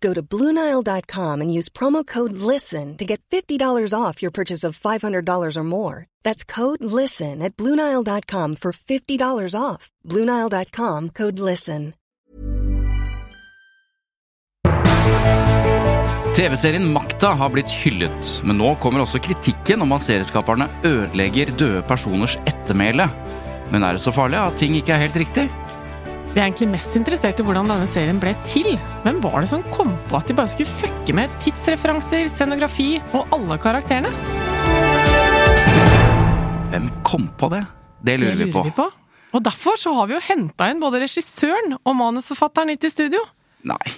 Go 0.00 0.14
to 0.14 0.22
BlueNile.com 0.22 1.40
and 1.40 1.52
use 1.52 1.68
promo 1.68 2.06
code 2.06 2.32
LISTEN 2.32 2.96
to 2.96 3.04
get 3.04 3.20
$50 3.30 3.92
off 3.94 4.22
your 4.22 4.32
purchase 4.32 4.64
of 4.64 4.78
$500 4.78 5.56
or 5.56 5.64
more. 5.64 6.06
That's 6.24 6.44
code 6.44 6.84
LISTEN 6.84 7.42
at 7.42 7.56
BlueNile.com 7.56 8.56
for 8.56 8.72
$50 8.72 9.54
off. 9.60 9.90
BlueNile.com 10.04 11.10
code 11.10 11.38
LISTEN. 11.38 11.94
TV-serien 16.36 16.92
Makta 16.92 17.30
har 17.40 17.48
blitt 17.48 17.72
hyllet, 17.72 18.26
men 18.44 18.58
nå 18.60 18.74
kommer 18.82 19.00
også 19.00 19.22
kritikken 19.24 19.80
om 19.80 19.94
at 19.96 20.04
serieskaperne 20.04 20.66
ødelegger 20.84 21.54
døde 21.56 21.80
personers 21.88 22.34
ettermæle. 22.44 23.06
Men 23.72 23.86
er 23.86 23.96
det 23.96 24.02
så 24.04 24.12
farlig 24.12 24.36
at 24.42 24.58
ting 24.60 24.76
ikke 24.76 24.92
er 24.92 25.06
helt 25.06 25.16
riktig? 25.16 25.46
Vi 26.36 26.42
er 26.42 26.50
egentlig 26.50 26.66
mest 26.68 26.92
interessert 26.98 27.38
i 27.40 27.44
hvordan 27.46 27.70
denne 27.70 27.86
serien 27.88 28.18
ble 28.20 28.34
til. 28.44 28.74
Hvem 29.06 29.22
var 29.24 29.38
det 29.40 29.48
som 29.48 29.62
kom 29.72 29.94
på 30.10 30.18
at 30.18 30.28
de 30.28 30.34
bare 30.36 30.50
skulle 30.52 30.68
fucke 30.68 31.14
med 31.16 31.32
tidsreferanser, 31.40 32.26
scenografi 32.28 32.98
og 33.16 33.32
alle 33.32 33.56
karakterene? 33.56 34.10
Hvem 36.74 36.90
kom 37.08 37.24
på 37.40 37.48
det? 37.54 37.62
Det 38.04 38.18
lurer, 38.20 38.36
Det 38.36 38.50
vi, 38.52 38.74
på. 38.76 38.84
Og 39.32 39.46
derfor 39.48 39.80
så 39.80 39.94
har 39.96 40.10
vi 40.10 40.18
jo 40.18 40.20
henta 40.28 40.68
inn 40.68 40.84
både 40.84 41.00
regissøren 41.06 41.78
og 41.78 41.96
manusforfatteren 41.96 42.74
hit 42.74 42.84
i 42.84 42.92
studio. 42.92 43.24
Nei. 43.64 43.96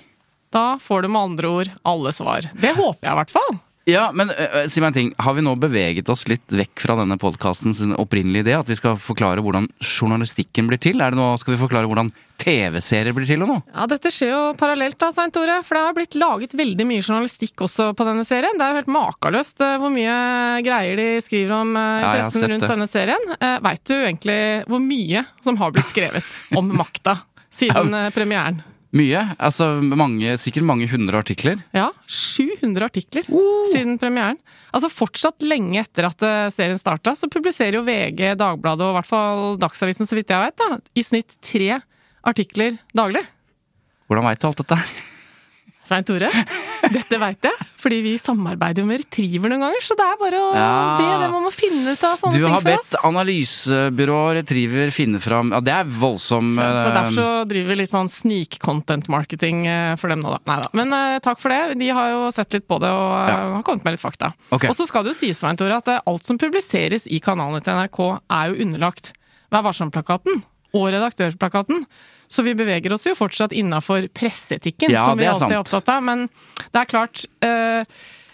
Da 0.54 0.78
får 0.78 1.08
du 1.08 1.10
med 1.10 1.32
andre 1.32 1.50
ord 1.50 1.72
alle 1.82 2.14
svar. 2.14 2.46
Det 2.54 2.70
håper 2.78 3.02
jeg 3.02 3.16
i 3.16 3.18
hvert 3.18 3.34
fall. 3.34 3.58
Ja, 3.88 4.10
men 4.12 4.28
uh, 4.28 4.66
si 4.68 4.82
meg 4.84 4.90
en 4.90 4.96
ting. 4.98 5.10
Har 5.24 5.32
vi 5.38 5.42
nå 5.46 5.54
beveget 5.56 6.10
oss 6.12 6.26
litt 6.28 6.52
vekk 6.52 6.82
fra 6.84 6.98
denne 7.00 7.16
podkastens 7.20 7.80
opprinnelige 7.96 8.44
idé? 8.44 8.56
At 8.58 8.68
vi 8.68 8.76
skal 8.76 8.98
forklare 9.00 9.40
hvordan 9.44 9.70
journalistikken 9.80 10.68
blir 10.68 10.80
til? 10.82 11.00
Er 11.00 11.14
det 11.14 11.20
nå, 11.20 11.30
Skal 11.40 11.54
vi 11.54 11.60
forklare 11.62 11.88
hvordan 11.88 12.10
TV-serier 12.38 13.16
blir 13.16 13.26
til 13.26 13.42
og 13.46 13.50
noe? 13.50 13.62
Ja, 13.72 13.86
Dette 13.90 14.12
skjer 14.14 14.34
jo 14.34 14.42
parallelt, 14.60 14.98
da, 15.00 15.08
Svein 15.16 15.32
Tore. 15.34 15.56
For 15.64 15.78
det 15.78 15.84
har 15.86 15.96
blitt 15.96 16.18
laget 16.20 16.56
veldig 16.60 16.86
mye 16.90 17.00
journalistikk 17.02 17.64
også 17.64 17.90
på 17.98 18.06
denne 18.10 18.28
serien. 18.28 18.60
Det 18.60 18.66
er 18.66 18.74
jo 18.76 18.80
helt 18.82 18.94
makeløst 18.98 19.64
eh, 19.64 19.76
hvor 19.80 19.94
mye 19.96 20.16
greier 20.68 21.00
de 21.00 21.08
skriver 21.24 21.56
om 21.56 21.72
i 21.72 21.86
Ja, 22.04 22.12
pressen 22.18 22.44
rundt 22.52 22.66
det. 22.66 22.72
denne 22.76 22.90
serien. 22.92 23.28
Uh, 23.40 23.56
Veit 23.64 23.84
du 23.88 23.96
egentlig 23.96 24.40
hvor 24.68 24.84
mye 24.84 25.24
som 25.48 25.58
har 25.64 25.72
blitt 25.74 25.88
skrevet 25.90 26.34
om 26.60 26.74
makta 26.76 27.22
siden 27.48 27.96
premieren? 28.14 28.60
Mye. 28.96 29.20
Altså 29.36 29.66
mange, 29.84 30.36
sikkert 30.40 30.64
mange 30.68 30.86
hundre 30.88 31.20
artikler. 31.20 31.60
Ja, 31.76 31.90
700 32.08 32.86
artikler 32.88 33.26
siden 33.72 33.98
premieren. 34.00 34.38
Altså 34.72 34.90
Fortsatt 34.92 35.44
lenge 35.44 35.82
etter 35.82 36.08
at 36.08 36.24
eh, 36.24 36.48
serien 36.52 36.80
starta, 36.80 37.14
så 37.16 37.28
publiserer 37.32 37.78
jo 37.78 37.84
VG, 37.84 38.34
Dagbladet 38.40 38.86
og 38.86 38.94
i 38.94 38.98
hvert 38.98 39.10
fall 39.10 39.60
Dagsavisen, 39.60 40.08
så 40.08 40.16
vidt 40.16 40.32
jeg 40.32 40.44
vet, 40.44 40.56
da, 40.60 40.80
i 40.96 41.04
snitt 41.04 41.36
tre 41.44 41.78
artikler 42.28 42.80
daglig. 42.96 43.24
Hvordan 44.08 44.28
veit 44.28 44.40
du 44.40 44.48
alt 44.48 44.60
dette? 44.64 44.80
Svein 45.88 46.04
Tore, 46.04 46.28
dette 46.92 47.18
veit 47.20 47.46
jeg, 47.48 47.66
fordi 47.80 47.98
vi 48.04 48.10
samarbeider 48.20 48.82
jo 48.82 48.88
med 48.90 49.00
Retriever 49.00 49.48
noen 49.54 49.62
ganger, 49.64 49.84
så 49.86 49.94
det 49.96 50.04
er 50.04 50.18
bare 50.20 50.40
å 50.44 50.48
Ja. 50.52 50.72
be 51.00 51.06
dem 51.24 51.34
om 51.38 51.46
å 51.48 51.52
finne 51.54 51.94
ut 51.94 52.02
av 52.04 52.18
sånne 52.20 52.36
Du 52.36 52.44
har 52.46 52.60
bedt 52.66 52.92
oss. 52.92 53.00
analysebyrå 53.08 54.18
Retriever 54.38 54.92
finne 54.92 55.20
fram 55.22 55.52
Ja, 55.56 55.60
det 55.64 55.72
er 55.78 55.84
voldsom 55.88 56.50
Så, 56.58 56.66
så 56.66 56.82
øh, 56.84 56.94
derfor 56.98 57.16
så 57.16 57.28
driver 57.48 57.72
vi 57.72 57.78
litt 57.80 57.92
sånn 57.94 58.10
snik-content-marketing 58.12 59.62
eh, 59.66 59.94
for 60.00 60.12
dem 60.12 60.20
nå, 60.24 60.34
da. 60.36 60.40
Neida. 60.52 60.68
Men 60.76 60.92
uh, 60.92 61.18
takk 61.24 61.40
for 61.42 61.52
det. 61.52 61.78
De 61.80 61.88
har 61.94 62.10
jo 62.12 62.20
sett 62.34 62.52
litt 62.58 62.66
på 62.68 62.78
det 62.82 62.90
og 62.92 63.08
uh, 63.14 63.28
Ja. 63.28 63.38
har 63.56 63.64
kommet 63.66 63.84
med 63.86 63.96
litt 63.96 64.02
fakta. 64.04 64.32
Okay. 64.54 64.68
Og 64.70 64.76
så 64.76 64.86
skal 64.88 65.04
det 65.06 65.14
jo 65.14 65.18
sies, 65.22 65.38
Svein 65.40 65.56
Tore, 65.58 65.78
at 65.80 65.88
uh, 65.88 66.00
alt 66.08 66.24
som 66.28 66.38
publiseres 66.40 67.06
i 67.08 67.20
kanalene 67.24 67.62
til 67.64 67.74
NRK, 67.78 68.00
er 68.28 68.52
jo 68.52 68.60
underlagt 68.66 69.12
Vær 69.48 69.62
varsom-plakaten 69.64 70.42
og 70.76 70.90
redaktørplakaten. 70.92 71.86
Så 72.28 72.44
vi 72.44 72.54
beveger 72.54 72.92
oss 72.92 73.06
jo 73.08 73.14
fortsatt 73.16 73.54
innafor 73.56 74.08
presseetikken, 74.12 74.92
Ja, 74.92 75.06
som 75.08 75.18
vi 75.18 75.24
er 75.24 75.32
alltid 75.32 75.56
er 75.56 75.62
opptatt 75.62 75.88
av. 75.88 76.04
Men 76.04 76.28
det 76.72 76.82
er 76.82 76.90
klart, 76.90 77.24
eh, 77.40 77.84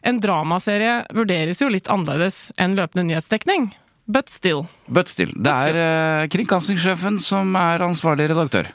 en 0.02 0.20
dramaserie 0.20 1.04
vurderes 1.14 1.62
jo 1.62 1.70
litt 1.72 1.88
annerledes 1.88 2.50
enn 2.58 2.74
løpende 2.76 3.06
nyhetsdekning. 3.08 3.70
But 4.06 4.28
still. 4.28 4.66
But 4.86 5.08
still. 5.08 5.32
Det 5.32 5.50
er 5.50 5.78
øh, 5.80 6.28
kringkastingssjefen 6.28 7.20
som 7.24 7.54
er 7.56 7.86
ansvarlig 7.86 8.28
redaktør. 8.34 8.68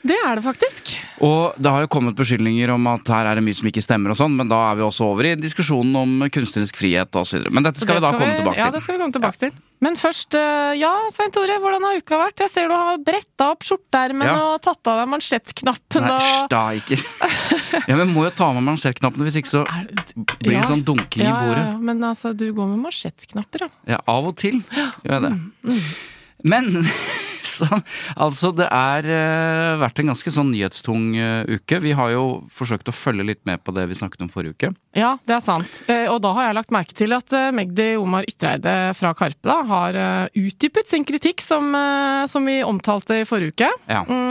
Det 0.00 0.16
er 0.16 0.38
det 0.38 0.42
faktisk. 0.46 0.94
Og 1.20 1.56
det 1.60 1.68
har 1.74 1.82
jo 1.84 1.88
kommet 1.92 2.16
beskyldninger 2.16 2.70
om 2.72 2.86
at 2.88 3.08
her 3.12 3.26
er 3.28 3.36
det 3.36 3.42
mye 3.44 3.56
som 3.58 3.66
ikke 3.68 3.82
stemmer 3.84 4.14
og 4.14 4.16
sånn, 4.16 4.32
men 4.38 4.48
da 4.48 4.56
er 4.70 4.78
vi 4.78 4.84
også 4.86 5.04
over 5.10 5.26
i 5.28 5.34
diskusjonen 5.36 5.92
om 6.00 6.14
kunstnerisk 6.32 6.78
frihet 6.80 7.12
videre. 7.20 7.52
Men 7.52 7.66
dette 7.66 7.82
skal 7.82 7.98
Det 7.98 8.00
vi 8.00 8.06
da 8.06 8.12
komme 8.16 8.38
tilbake 8.38 8.56
til. 8.56 8.62
Ja, 8.64 8.70
det 8.72 8.80
skal 8.80 8.96
vi 8.96 9.02
komme 9.02 9.12
tilbake 9.18 9.38
til. 9.42 9.52
Men 9.84 9.96
først, 10.00 10.34
eh, 10.40 10.72
ja, 10.80 10.92
Svein 11.12 11.30
Tore, 11.32 11.58
hvordan 11.60 11.84
har 11.84 12.00
uka 12.00 12.16
vært? 12.20 12.40
Jeg 12.40 12.50
ser 12.52 12.68
du 12.68 12.74
har 12.76 12.96
bretta 13.04 13.50
opp 13.52 13.60
skjorteermene 13.64 14.24
Ja. 14.28 14.38
og 14.54 14.62
tatt 14.64 14.88
av 14.88 15.00
deg 15.02 15.08
mansjettknappene. 15.12 16.16
Nei, 16.16 16.46
da, 16.48 16.64
ikke 16.80 16.96
Ja, 17.88 17.96
men 17.96 18.12
må 18.14 18.24
jo 18.24 18.30
ta 18.30 18.52
med 18.56 18.64
mansjettknappene, 18.64 19.24
hvis 19.28 19.36
ikke 19.40 19.52
så 19.52 19.64
blir 20.40 20.52
det 20.56 20.62
Ja. 20.62 20.68
sånn 20.68 20.84
dunking 20.84 21.24
i 21.28 21.32
bordet. 21.32 21.64
Ja, 21.64 21.72
ja, 21.72 21.78
men 21.78 22.00
altså, 22.00 22.32
du 22.36 22.52
går 22.52 22.72
med 22.72 22.84
mansjettknapper, 22.88 23.66
ja. 23.68 23.68
Ja, 23.96 24.00
av 24.08 24.26
og 24.32 24.36
til 24.40 24.62
gjør 25.04 25.12
jeg 25.12 25.22
det. 25.28 25.32
Mm, 25.68 25.82
Men 26.44 26.64
så, 27.56 27.68
altså, 28.16 28.52
det 28.56 28.68
er 28.70 29.08
eh, 29.10 29.78
vært 29.80 30.02
en 30.02 30.12
ganske 30.12 30.34
sånn 30.34 30.52
nyhetstung 30.52 31.14
eh, 31.18 31.56
uke. 31.58 31.80
Vi 31.84 31.94
har 31.96 32.12
jo 32.14 32.24
forsøkt 32.52 32.90
å 32.90 32.96
følge 32.96 33.26
litt 33.32 33.42
med 33.48 33.62
på 33.64 33.74
det 33.76 33.86
vi 33.90 33.98
snakket 33.98 34.26
om 34.26 34.32
forrige 34.32 34.56
uke. 34.56 34.72
Ja, 34.96 35.16
det 35.28 35.38
er 35.38 35.44
sant. 35.44 35.82
Og 36.10 36.18
da 36.24 36.30
har 36.36 36.44
jeg 36.48 36.56
lagt 36.58 36.72
merke 36.74 36.94
til 36.98 37.12
at 37.14 37.30
eh, 37.36 37.50
Magdi 37.54 37.88
Omar 38.00 38.24
Ytreide 38.28 38.72
fra 38.98 39.10
Karpe 39.16 39.46
da, 39.46 39.58
har 39.68 39.92
eh, 39.98 40.26
utdypet 40.40 40.88
sin 40.90 41.04
kritikk, 41.06 41.38
som, 41.44 41.64
eh, 41.76 42.24
som 42.30 42.42
vi 42.48 42.56
omtalte 42.66 43.14
i 43.22 43.26
forrige 43.28 43.52
uke. 43.54 43.70
Ja. 43.90 44.02
Mm, 44.08 44.28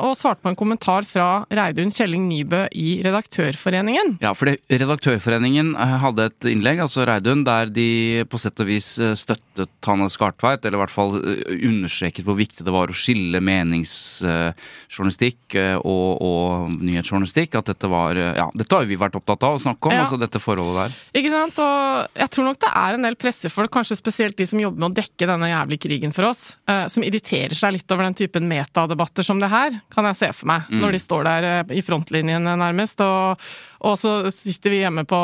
Og 0.00 0.14
svarte 0.16 0.40
på 0.44 0.48
en 0.50 0.56
kommentar 0.56 1.02
fra 1.04 1.44
Reidun 1.52 1.90
Kjelling 1.92 2.28
Nybø 2.30 2.62
i 2.78 3.02
Redaktørforeningen. 3.04 4.14
Ja, 4.22 4.32
for 4.38 4.46
Redaktørforeningen 4.70 5.74
hadde 5.76 6.24
et 6.30 6.44
innlegg, 6.48 6.78
altså 6.84 7.04
Reidun, 7.08 7.42
der 7.44 7.66
de 7.74 7.88
på 8.30 8.38
sett 8.40 8.60
og 8.62 8.66
vis 8.70 8.88
støttet 9.20 9.68
Hanne 9.86 10.08
Skartveit, 10.12 10.64
eller 10.64 10.76
i 10.78 10.82
hvert 10.84 10.94
fall 10.94 11.12
understreket 11.20 12.24
hvor 12.26 12.36
viktig 12.38 12.64
det 12.66 12.72
var 12.74 12.86
å 12.92 12.96
skille 12.96 13.38
meningsjournalistikk 13.44 15.44
og, 15.84 16.08
og 16.24 16.70
nyhetsjournalistikk. 16.80 17.50
At 17.60 17.66
dette 17.74 17.86
var 17.90 18.14
Ja, 18.16 18.48
dette 18.56 18.76
har 18.76 18.84
vi 18.88 18.96
vært 19.00 19.16
opptatt 19.18 19.42
av 19.46 19.54
å 19.58 19.62
snakke 19.62 19.86
om, 19.90 19.94
Ja. 19.94 20.00
altså 20.06 20.18
dette 20.20 20.38
forholdet 20.42 20.76
der. 20.80 20.90
Ikke 21.20 21.32
sant? 21.32 21.58
Og 21.60 22.20
jeg 22.22 22.32
tror 22.32 22.46
nok 22.46 22.60
det 22.64 22.70
er 22.80 22.96
en 22.96 23.04
del 23.04 23.16
pressefolk, 23.20 23.72
kanskje 23.74 23.98
spesielt 23.98 24.38
de 24.38 24.46
som 24.48 24.60
jobber 24.62 24.80
med 24.80 24.92
å 24.92 24.98
dekke 25.00 25.28
denne 25.28 25.50
jævlige 25.50 25.84
krigen 25.84 26.14
for 26.16 26.30
oss, 26.30 26.42
eh, 26.70 26.86
som 26.92 27.04
irriterer 27.04 27.56
seg 27.56 27.76
litt 27.76 27.92
over 27.92 28.08
den 28.08 28.16
typen 28.16 28.48
metadebatter 28.50 29.26
som 29.26 29.42
det 29.42 29.50
her, 29.52 29.80
kan 29.92 30.08
jeg 30.08 30.20
se 30.20 30.30
for 30.38 30.52
meg. 30.52 30.70
Mm. 30.70 30.80
Når 30.84 30.96
de 30.96 31.02
står 31.04 31.28
der 31.28 31.48
eh, 31.50 31.74
i 31.76 31.84
frontlinjen 31.84 32.48
nærmest, 32.48 33.04
og, 33.04 33.50
og 33.84 33.98
så 34.00 34.14
sitter 34.32 34.72
vi 34.72 34.82
hjemme 34.84 35.04
på, 35.08 35.20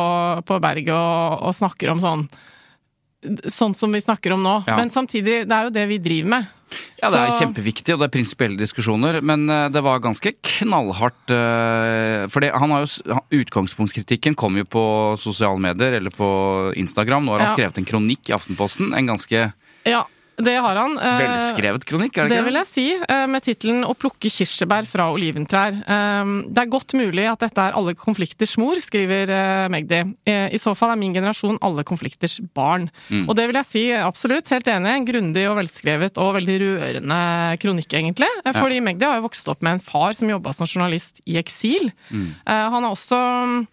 på 0.47 0.61
berget 0.63 0.93
og, 0.97 1.49
og 1.49 1.57
snakker 1.57 1.95
om 1.95 2.05
sånn 2.05 2.29
Sånn 3.51 3.75
som 3.75 3.93
vi 3.93 4.01
snakker 4.01 4.33
om 4.37 4.43
nå. 4.45 4.65
Ja. 4.67 4.77
Men 4.77 4.91
samtidig, 4.91 5.43
det 5.49 5.53
er 5.57 5.65
jo 5.69 5.71
det 5.75 5.87
vi 5.89 5.99
driver 5.99 6.29
med. 6.37 6.47
Ja, 7.01 7.11
det 7.11 7.19
er 7.21 7.31
Så- 7.31 7.41
kjempeviktig, 7.45 7.95
og 7.95 8.01
det 8.01 8.07
er 8.09 8.15
prinsipielle 8.19 8.59
diskusjoner, 8.59 9.21
men 9.23 9.49
eh, 9.49 9.69
det 9.71 9.83
var 9.87 10.01
ganske 10.03 10.33
knallhardt 10.43 11.31
uh, 11.31 12.27
For 12.29 12.43
han 12.43 12.71
har 12.75 12.83
jo 12.85 13.21
Utgangspunktskritikken 13.39 14.35
kom 14.35 14.57
jo 14.59 14.65
på 14.65 14.83
sosiale 15.21 15.59
medier, 15.63 15.95
eller 16.01 16.11
på 16.11 16.73
Instagram. 16.77 17.25
Nå 17.25 17.33
har 17.37 17.45
han 17.45 17.49
Ja. 17.49 17.55
skrevet 17.55 17.79
en 17.79 17.85
kronikk 17.87 18.31
i 18.31 18.35
Aftenposten. 18.35 18.95
En 18.97 19.07
ganske 19.07 19.53
Ja, 19.87 20.05
Det 20.37 20.55
har 20.61 20.77
han. 20.77 20.99
Eh, 21.01 21.21
Velskrevet 21.23 21.85
kronikk, 21.89 22.19
er 22.19 22.29
det 22.29 22.35
Det 22.35 22.39
ikke 22.39 22.47
vil 22.51 22.59
jeg 22.61 22.69
si, 22.69 22.87
eh, 22.95 23.27
med 23.27 23.43
tittelen 23.43 23.85
'Å 23.85 23.97
plukke 23.97 24.29
kirsebær 24.29 24.87
fra 24.87 25.09
oliventrær'. 25.13 25.81
Eh, 25.81 26.25
Det 26.53 26.59
er 26.59 26.71
godt 26.71 26.93
mulig 26.93 27.25
at 27.31 27.41
dette 27.41 27.59
er 27.59 27.73
alle 27.73 27.95
konflikters 27.95 28.57
mor, 28.59 28.75
skriver 28.77 29.69
Magdi. 29.71 30.15
I 30.27 30.59
så 30.59 30.77
fall 30.77 30.93
er 30.93 30.97
min 30.97 31.15
generasjon 31.15 31.59
alle 31.63 31.85
konflikters 31.85 32.41
barn. 32.55 32.91
Mm. 33.11 33.29
Og 33.29 33.37
det 33.37 33.47
vil 33.47 33.55
jeg 33.55 33.67
si 33.67 33.91
absolutt, 33.93 34.49
helt 34.51 34.67
enig. 34.67 34.89
En 34.89 35.07
grundig 35.07 35.49
og 35.49 35.57
velskrevet 35.57 36.19
og 36.19 36.35
veldig 36.35 36.59
rørende 36.61 37.59
kronikk, 37.59 37.89
egentlig. 37.89 38.29
Fordi 38.45 38.67
Fordi 38.67 38.81
Magdi 38.83 39.05
har 39.05 39.21
jo 39.21 39.29
vokst 39.29 39.49
opp 39.49 39.63
med 39.63 39.75
en 39.75 39.81
far 39.81 40.13
som 40.13 40.29
jobba 40.29 40.53
som 40.53 40.67
journalist 40.67 41.21
i 41.27 41.35
eksil. 41.37 41.93
Mm. 42.11 42.35
Han 42.47 42.85
er 42.85 42.91
også 42.91 43.67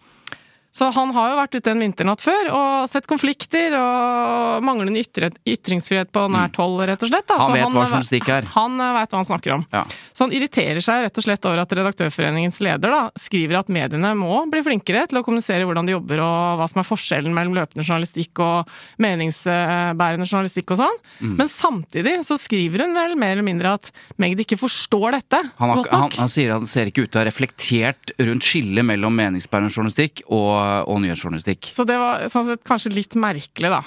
så 0.74 0.88
han 0.90 1.12
har 1.14 1.30
jo 1.30 1.36
vært 1.38 1.54
ute 1.54 1.70
en 1.70 1.82
vinternatt 1.84 2.22
før 2.24 2.48
og 2.50 2.88
sett 2.90 3.06
konflikter 3.06 3.76
og 3.78 4.64
manglende 4.66 4.98
ytringsfrihet 4.98 6.10
på 6.10 6.24
nært 6.34 6.58
hold, 6.58 6.80
rett 6.88 7.04
og 7.06 7.12
slett. 7.12 7.28
da. 7.30 7.36
Mm. 7.38 7.44
Han 7.44 7.54
vet 7.54 7.76
hva 7.76 7.84
journalistikk 7.84 8.30
er. 8.34 8.48
Han 8.56 8.80
veit 8.82 9.14
hva 9.14 9.20
han 9.20 9.28
snakker 9.28 9.54
om. 9.54 9.62
Ja. 9.70 9.84
Så 10.10 10.26
han 10.26 10.34
irriterer 10.34 10.82
seg 10.82 11.04
rett 11.06 11.20
og 11.20 11.26
slett 11.26 11.46
over 11.46 11.62
at 11.62 11.74
Redaktørforeningens 11.78 12.58
leder 12.64 12.90
da, 12.90 13.02
skriver 13.22 13.60
at 13.60 13.70
mediene 13.70 14.10
må 14.18 14.40
bli 14.50 14.64
flinkere 14.66 15.04
til 15.10 15.20
å 15.20 15.24
kommunisere 15.26 15.68
hvordan 15.68 15.86
de 15.86 15.94
jobber 15.94 16.24
og 16.24 16.58
hva 16.58 16.68
som 16.70 16.82
er 16.82 16.88
forskjellen 16.88 17.34
mellom 17.36 17.54
løpende 17.60 17.86
journalistikk 17.86 18.42
og 18.42 18.74
meningsbærende 19.02 20.26
journalistikk 20.26 20.74
og 20.74 20.82
sånn. 20.82 21.00
Mm. 21.20 21.36
Men 21.38 21.52
samtidig 21.54 22.16
så 22.26 22.38
skriver 22.40 22.82
hun 22.86 22.98
vel 22.98 23.14
mer 23.20 23.36
eller 23.36 23.46
mindre 23.46 23.76
at 23.78 23.92
Magd 24.20 24.40
ikke 24.42 24.56
forstår 24.58 25.14
dette 25.16 25.38
Han, 25.58 25.70
har, 25.70 25.78
godt 25.80 25.92
nok. 25.92 26.16
han 26.18 26.30
sier 26.32 26.52
at 26.52 26.62
han 26.62 26.70
ser 26.70 26.90
ikke 26.90 27.04
ut 27.04 27.10
til 27.12 27.18
å 27.18 27.22
ha 27.22 27.26
reflektert 27.28 28.12
rundt 28.22 28.46
skillet 28.46 28.86
mellom 28.86 29.14
meningsbærende 29.18 29.72
journalistikk 29.74 30.22
og, 30.26 30.63
og 30.88 31.02
nyhetsjournalistikk. 31.04 31.70
Så 31.76 31.86
det 31.88 31.98
var 32.00 32.24
sånn 32.32 32.48
sett 32.48 32.64
kanskje 32.66 32.94
litt 32.94 33.14
merkelig, 33.18 33.70
da. 33.78 33.82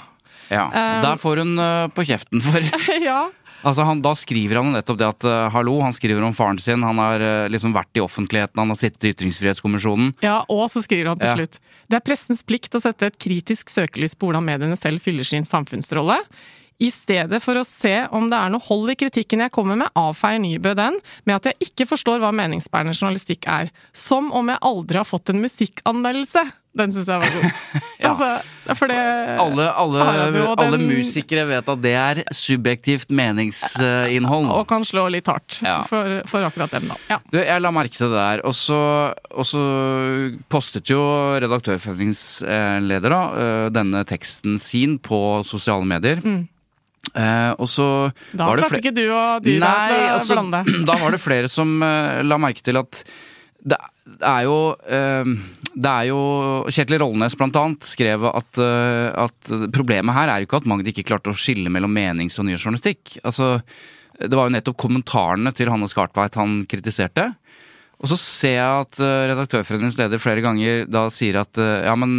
Ja, 0.48 0.64
Um, 0.68 1.02
Der 1.04 1.18
får 1.20 1.42
hun 1.42 1.58
øh, 1.60 1.88
på 1.92 2.04
kjeften 2.08 2.40
for 2.40 2.64
ja. 3.04 3.26
Altså 3.66 3.82
han, 3.84 3.98
Da 4.00 4.14
skriver 4.16 4.60
han 4.62 4.70
nettopp 4.72 4.98
det 5.00 5.06
at 5.08 5.24
uh, 5.28 5.48
hallo, 5.52 5.74
han 5.82 5.92
skriver 5.92 6.22
om 6.24 6.32
faren 6.36 6.60
sin, 6.62 6.84
han 6.86 6.96
har 7.02 7.20
uh, 7.20 7.48
liksom 7.52 7.74
vært 7.74 7.98
i 7.98 8.00
offentligheten, 8.04 8.56
han 8.62 8.70
har 8.72 8.78
sittet 8.80 9.04
i 9.04 9.12
Ytringsfrihetskommisjonen. 9.12 10.14
Ja, 10.24 10.44
og 10.48 10.68
så 10.72 10.80
skriver 10.84 11.10
han 11.12 11.18
til 11.20 11.28
Ja. 11.28 11.34
slutt. 11.40 11.58
Det 11.90 11.98
er 11.98 12.04
pressens 12.06 12.44
plikt 12.46 12.76
å 12.78 12.80
sette 12.80 13.10
et 13.10 13.18
kritisk 13.20 13.68
søkelys 13.72 14.14
på 14.14 14.28
hvordan 14.30 14.46
mediene 14.46 14.76
selv 14.78 15.02
fyller 15.04 15.26
sin 15.26 15.44
samfunnsrolle. 15.48 16.20
I 16.78 16.92
stedet 16.94 17.40
for 17.42 17.58
å 17.58 17.64
se 17.66 18.06
om 18.14 18.28
det 18.30 18.38
er 18.38 18.52
noe 18.54 18.62
hold 18.68 18.92
i 18.92 18.94
kritikken 19.00 19.40
jeg 19.42 19.50
kommer 19.50 19.74
med, 19.80 19.90
avfeier 19.98 20.38
Nybø 20.38 20.76
den 20.78 21.00
med 21.26 21.34
at 21.40 21.48
jeg 21.50 21.72
ikke 21.72 21.88
forstår 21.90 22.20
hva 22.22 22.30
meningsbærende 22.30 22.94
journalistikk 22.94 23.48
er. 23.50 23.72
Som 23.92 24.30
om 24.30 24.46
jeg 24.52 24.62
aldri 24.62 25.00
har 25.00 25.08
fått 25.08 25.32
en 25.34 25.42
musikkanmeldelse. 25.42 26.44
Den 26.78 26.92
syns 26.94 27.08
jeg 27.10 27.20
var 27.20 27.34
god. 27.34 27.52
Ja. 27.98 28.12
Altså, 28.12 28.26
for 28.78 28.86
det 28.86 28.96
Alle, 29.42 29.64
alle, 29.74 30.02
Radio 30.06 30.42
og 30.52 30.60
alle 30.62 30.76
den- 30.78 30.84
musikere 30.86 31.42
vet 31.48 31.66
at 31.72 31.80
det 31.82 31.94
er 31.98 32.20
subjektivt 32.30 33.08
meningsinnhold. 33.10 34.46
Og 34.54 34.68
kan 34.70 34.84
slå 34.86 35.08
litt 35.10 35.26
hardt 35.26 35.58
Ja. 35.66 35.80
for, 35.88 36.20
for 36.30 36.46
akkurat 36.46 36.70
dem, 36.76 36.86
da. 36.92 36.94
Ja. 37.10 37.18
Du, 37.32 37.40
jeg 37.42 37.60
la 37.64 37.72
merke 37.74 37.96
til 37.98 38.06
det 38.12 38.20
der, 38.20 38.42
og 38.46 38.54
så, 38.54 38.78
postet 40.48 40.88
jo 40.92 41.00
Redaktørforeningens 41.42 42.22
eh, 42.46 42.78
leder 42.86 43.10
da, 43.16 43.20
eh, 43.42 43.66
denne 43.74 44.04
teksten 44.08 44.58
sin 44.62 44.94
på 45.02 45.42
sosiale 45.48 45.84
medier. 45.88 46.22
Eh, 46.22 47.52
og 47.58 47.66
så 47.72 47.88
Mm. 48.08 48.36
Da 48.38 48.46
var 48.46 48.56
det 48.60 48.64
klarte 48.68 48.78
ikke 48.84 48.94
du 48.94 49.04
og 49.10 49.42
dyra 49.42 49.68
å 49.74 49.98
altså, 50.20 50.34
blande. 50.38 50.62
da 50.88 50.96
var 51.02 51.10
det 51.14 51.20
flere 51.22 51.48
som 51.50 51.82
eh, 51.82 52.22
la 52.22 52.38
merke 52.38 52.62
til 52.62 52.78
at 52.78 53.02
det 53.68 53.76
er 54.16 54.44
jo 54.46 54.56
eh, 54.88 55.30
Det 55.74 55.90
er 55.90 56.08
jo 56.10 56.20
Kjetil 56.72 56.98
Rollnes 57.02 57.36
annet 57.38 57.86
skrev 57.86 58.26
at, 58.30 58.60
eh, 58.62 59.08
at 59.12 59.52
problemet 59.74 60.16
her 60.16 60.32
er 60.32 60.40
jo 60.40 60.48
ikke 60.48 60.62
at 60.62 60.68
Magd 60.70 60.90
ikke 60.90 61.06
klarte 61.06 61.32
å 61.32 61.38
skille 61.38 61.70
mellom 61.72 61.92
menings- 61.92 62.38
og 62.40 62.48
nyhetsjournalistikk. 62.48 63.18
Altså, 63.24 63.58
det 64.18 64.34
var 64.34 64.48
jo 64.48 64.54
nettopp 64.56 64.78
kommentarene 64.80 65.52
til 65.54 65.70
Hanne 65.70 65.88
Skartveit 65.90 66.38
han 66.40 66.62
kritiserte. 66.70 67.30
Og 67.98 68.10
så 68.12 68.18
ser 68.20 68.56
jeg 68.58 68.86
at 68.86 69.02
eh, 69.02 69.26
Redaktørforeningens 69.32 69.98
leder 70.00 70.22
flere 70.22 70.44
ganger 70.44 70.86
da 70.90 71.08
sier 71.12 71.42
at 71.42 71.60
eh, 71.60 71.84
ja, 71.88 71.94
men 71.98 72.18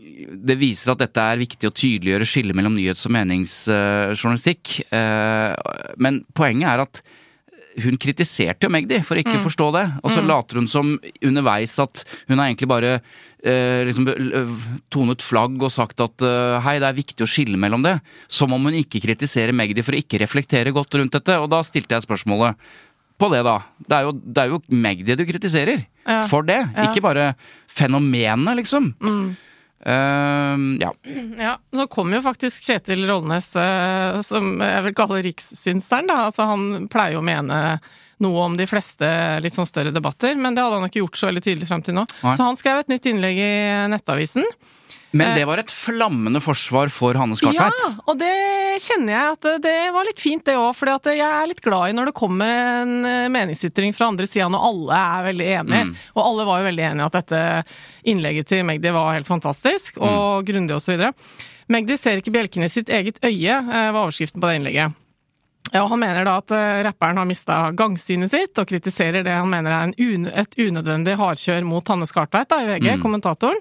det 0.00 0.56
viser 0.60 0.92
at 0.92 1.00
dette 1.00 1.22
er 1.22 1.40
viktig 1.40 1.68
å 1.68 1.74
tydeliggjøre 1.76 2.26
skillet 2.28 2.56
mellom 2.56 2.74
nyhets- 2.76 3.06
og 3.08 3.12
meningsjournalistikk. 3.14 4.72
Men 4.90 6.18
poenget 6.36 6.68
er 6.68 6.82
at 6.82 7.00
hun 7.84 7.96
kritiserte 8.00 8.66
jo 8.66 8.72
Magdi 8.74 8.98
for 9.06 9.18
ikke 9.20 9.38
å 9.38 9.44
forstå 9.44 9.68
det. 9.76 9.84
Og 10.04 10.12
så 10.14 10.22
later 10.24 10.60
hun 10.60 10.68
som 10.70 10.92
underveis 11.24 11.74
at 11.82 12.04
hun 12.28 12.38
har 12.40 12.48
egentlig 12.50 12.68
bare 12.70 12.92
eh, 12.98 13.82
liksom 13.88 14.08
tonet 14.92 15.22
flagg 15.24 15.56
og 15.62 15.72
sagt 15.74 16.00
at 16.04 16.22
eh, 16.26 16.58
hei, 16.66 16.76
det 16.82 16.88
er 16.90 16.98
viktig 17.00 17.24
å 17.26 17.30
skille 17.30 17.60
mellom 17.60 17.82
det. 17.86 17.96
Som 18.28 18.52
om 18.56 18.68
hun 18.68 18.78
ikke 18.80 19.02
kritiserer 19.04 19.56
Magdi 19.56 19.84
for 19.86 19.96
å 19.96 20.00
ikke 20.02 20.20
reflektere 20.22 20.72
godt 20.76 20.98
rundt 21.00 21.16
dette. 21.18 21.38
Og 21.40 21.50
da 21.52 21.62
stilte 21.66 21.96
jeg 21.98 22.06
spørsmålet 22.08 22.56
på 23.20 23.28
det, 23.34 23.42
da. 23.44 23.58
Det 23.84 23.96
er 23.98 24.06
jo, 24.08 24.12
det 24.16 24.40
er 24.46 24.52
jo 24.54 24.62
Magdi 24.72 25.16
du 25.20 25.26
kritiserer 25.28 25.82
Ja. 26.08 26.22
for 26.30 26.42
det. 26.48 26.62
Ja. 26.72 26.88
Ikke 26.88 27.02
bare 27.04 27.34
fenomenet, 27.68 28.56
liksom. 28.62 28.94
Eh, 29.86 30.56
ja. 30.80 30.92
Ja, 31.38 31.54
så 31.72 31.86
kom 31.92 32.12
jo 32.12 32.20
faktisk 32.24 32.66
Kjetil 32.68 33.06
Rollnes, 33.08 33.54
eh, 33.56 34.20
som 34.26 34.52
jeg 34.60 34.84
vil 34.88 34.96
kalle 34.98 35.22
rikssynsteren, 35.24 36.10
da. 36.10 36.26
Altså 36.28 36.48
han 36.50 36.88
pleier 36.92 37.16
jo 37.16 37.24
å 37.24 37.26
mene 37.26 37.80
noe 38.20 38.42
om 38.44 38.56
de 38.58 38.66
fleste 38.68 39.08
litt 39.40 39.56
sånn 39.56 39.68
større 39.68 39.94
debatter, 39.94 40.36
men 40.36 40.56
det 40.56 40.64
hadde 40.64 40.82
han 40.82 40.90
ikke 40.90 41.00
gjort 41.00 41.16
så 41.16 41.30
veldig 41.30 41.44
tydelig 41.46 41.70
frem 41.70 41.84
til 41.86 41.96
nå. 41.96 42.04
Nei. 42.20 42.34
Så 42.36 42.44
han 42.44 42.58
skrev 42.58 42.82
et 42.82 42.92
nytt 42.92 43.08
innlegg 43.08 43.40
i 43.40 43.54
Nettavisen. 43.92 44.44
Men 45.12 45.34
det 45.34 45.42
var 45.48 45.58
et 45.58 45.72
flammende 45.74 46.38
forsvar 46.42 46.90
for 46.94 47.16
Hanne 47.18 47.34
Skartveit. 47.34 47.80
Ja, 47.82 47.88
og 48.06 48.18
det 48.20 48.30
kjenner 48.84 49.10
jeg 49.16 49.32
at 49.34 49.48
det 49.64 49.74
var 49.96 50.06
litt 50.06 50.22
fint 50.22 50.44
det 50.46 50.54
òg, 50.54 50.70
for 50.78 50.86
jeg 51.10 51.18
er 51.26 51.48
litt 51.50 51.62
glad 51.64 51.90
i 51.90 51.96
når 51.98 52.10
det 52.12 52.14
kommer 52.20 52.52
en 52.52 52.92
eh, 53.08 53.26
meningsytring 53.32 53.90
fra 53.96 54.06
andre 54.12 54.28
sida 54.30 54.46
når 54.52 54.66
alle 54.70 55.00
er 55.00 55.26
veldig 55.32 55.48
enige. 55.56 55.82
Mm. 55.90 55.92
Og 56.14 56.22
alle 56.24 56.46
var 56.46 56.60
jo 56.62 56.68
veldig 56.70 56.86
enige 56.92 57.08
at 57.10 57.18
dette 57.18 57.42
innlegget 58.14 58.50
til 58.52 58.64
Magdi 58.68 58.94
var 58.94 59.14
helt 59.18 59.26
fantastisk 59.30 59.98
og 59.98 60.40
Mm. 60.40 60.46
grundig 60.46 60.76
osv. 60.78 61.02
Magdi 61.70 61.96
ser 61.98 62.18
ikke 62.22 62.32
bjelken 62.34 62.64
i 62.64 62.70
sitt 62.70 62.88
eget 62.88 63.18
øye, 63.22 63.58
eh, 63.58 63.90
var 63.92 64.04
overskriften 64.06 64.40
på 64.40 64.46
det 64.46 64.60
innlegget. 64.60 64.94
Ja, 65.72 65.86
Han 65.86 66.00
mener 66.00 66.24
da 66.24 66.38
at 66.38 66.50
eh, 66.50 66.82
rapperen 66.86 67.16
har 67.18 67.26
mista 67.26 67.70
gangsynet 67.72 68.30
sitt, 68.30 68.58
og 68.58 68.66
kritiserer 68.66 69.22
det 69.22 69.30
han 69.34 69.50
mener 69.50 69.70
er 69.70 69.82
en 69.90 69.94
un 69.98 70.26
et 70.26 70.54
unødvendig 70.58 71.14
hardkjør 71.18 71.66
mot 71.66 71.86
Hanne 71.86 72.06
Skartveit 72.10 72.50
i 72.56 72.66
VG, 72.66 73.00
kommentatoren. 73.02 73.58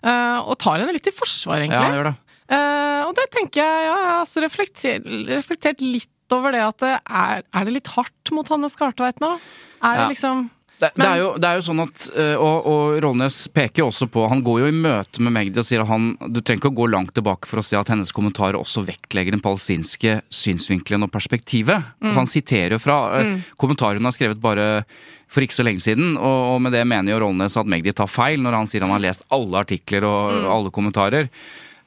Eh, 0.00 0.38
og 0.40 0.56
tar 0.60 0.80
henne 0.80 0.94
litt 0.96 1.10
i 1.10 1.14
forsvar, 1.14 1.64
egentlig. 1.64 1.80
Ja, 1.84 1.96
gjør 1.98 2.10
det. 2.10 2.16
Eh, 2.50 3.02
og 3.06 3.12
det 3.18 3.26
tenker 3.34 3.62
jeg, 3.62 3.82
ja, 3.86 3.96
jeg 3.98 4.08
har 4.08 4.22
også 4.24 4.42
reflekter, 4.42 5.04
reflektert 5.30 5.84
litt 5.84 6.34
over 6.34 6.54
det 6.54 6.62
at 6.62 6.78
det 6.82 6.94
er, 6.96 7.44
er 7.46 7.66
det 7.66 7.76
litt 7.76 7.90
hardt 7.96 8.32
mot 8.34 8.48
Hanne 8.50 8.70
Skartveit 8.70 9.20
nå? 9.22 9.36
Er 9.86 10.02
det 10.02 10.08
liksom 10.12 10.48
Det, 10.80 10.90
det, 10.94 11.06
er 11.06 11.18
jo, 11.20 11.30
det 11.40 11.48
er 11.48 11.58
jo 11.58 11.64
sånn 11.66 11.82
at, 11.82 12.04
eh, 12.14 12.34
og, 12.38 12.66
og 12.70 12.98
Rollnes 13.04 13.38
peker 13.54 13.82
jo 13.82 13.88
også 13.90 14.06
på 14.12 14.26
Han 14.30 14.42
går 14.46 14.60
jo 14.62 14.70
i 14.70 14.76
møte 14.76 15.22
med 15.24 15.34
Magdi 15.34 15.60
og 15.60 15.66
sier 15.66 15.82
at 15.82 15.90
han 15.90 16.12
Du 16.22 16.40
trenger 16.40 16.62
ikke 16.62 16.70
å 16.72 16.78
gå 16.78 16.86
langt 16.92 17.12
tilbake 17.18 17.50
for 17.50 17.60
å 17.60 17.66
se 17.66 17.78
at 17.78 17.90
hennes 17.92 18.14
kommentarer 18.14 18.58
også 18.58 18.86
vektlegger 18.86 19.34
den 19.36 19.44
palestinske 19.44 20.20
synsvinkelen 20.32 21.06
og 21.06 21.12
perspektivet. 21.14 21.90
Altså 22.00 22.22
han 22.22 22.30
siterer 22.30 22.78
jo 22.78 22.82
fra 22.82 23.00
mm. 23.26 23.36
kommentarer 23.60 24.00
hun 24.00 24.08
har 24.08 24.16
skrevet 24.16 24.42
bare 24.42 24.68
for 25.30 25.46
ikke 25.46 25.58
så 25.60 25.66
lenge 25.66 25.82
siden, 25.84 26.16
og, 26.18 26.38
og 26.56 26.62
med 26.64 26.74
det 26.74 26.82
mener 26.90 27.14
jo 27.14 27.20
Rollnes 27.22 27.58
at 27.60 27.68
Magdi 27.70 27.94
tar 27.94 28.10
feil 28.10 28.42
når 28.42 28.56
han 28.58 28.70
sier 28.70 28.82
han 28.82 28.94
har 28.96 29.04
lest 29.04 29.22
alle 29.34 29.62
artikler 29.62 30.06
og 30.08 30.48
alle 30.50 30.72
kommentarer. 30.74 31.30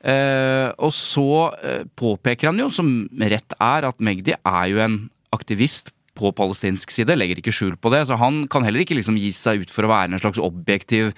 Eh, 0.03 0.69
og 0.83 0.91
så 0.95 1.27
eh, 1.63 1.83
påpeker 1.99 2.51
han 2.51 2.59
jo, 2.59 2.69
som 2.71 2.93
rett 3.19 3.57
er, 3.59 3.89
at 3.89 4.03
Magdi 4.03 4.35
er 4.35 4.65
jo 4.71 4.81
en 4.83 4.97
aktivist 5.35 5.91
på 6.13 6.29
palestinsk 6.37 6.91
side, 6.93 7.15
legger 7.17 7.39
ikke 7.41 7.53
skjul 7.55 7.77
på 7.81 7.91
det. 7.93 8.03
Så 8.09 8.17
han 8.21 8.43
kan 8.51 8.65
heller 8.67 8.83
ikke 8.83 8.97
liksom 8.99 9.17
gi 9.19 9.31
seg 9.35 9.63
ut 9.63 9.73
for 9.73 9.87
å 9.87 9.91
være 9.91 10.13
en 10.13 10.21
slags 10.21 10.41
objektiv 10.43 11.11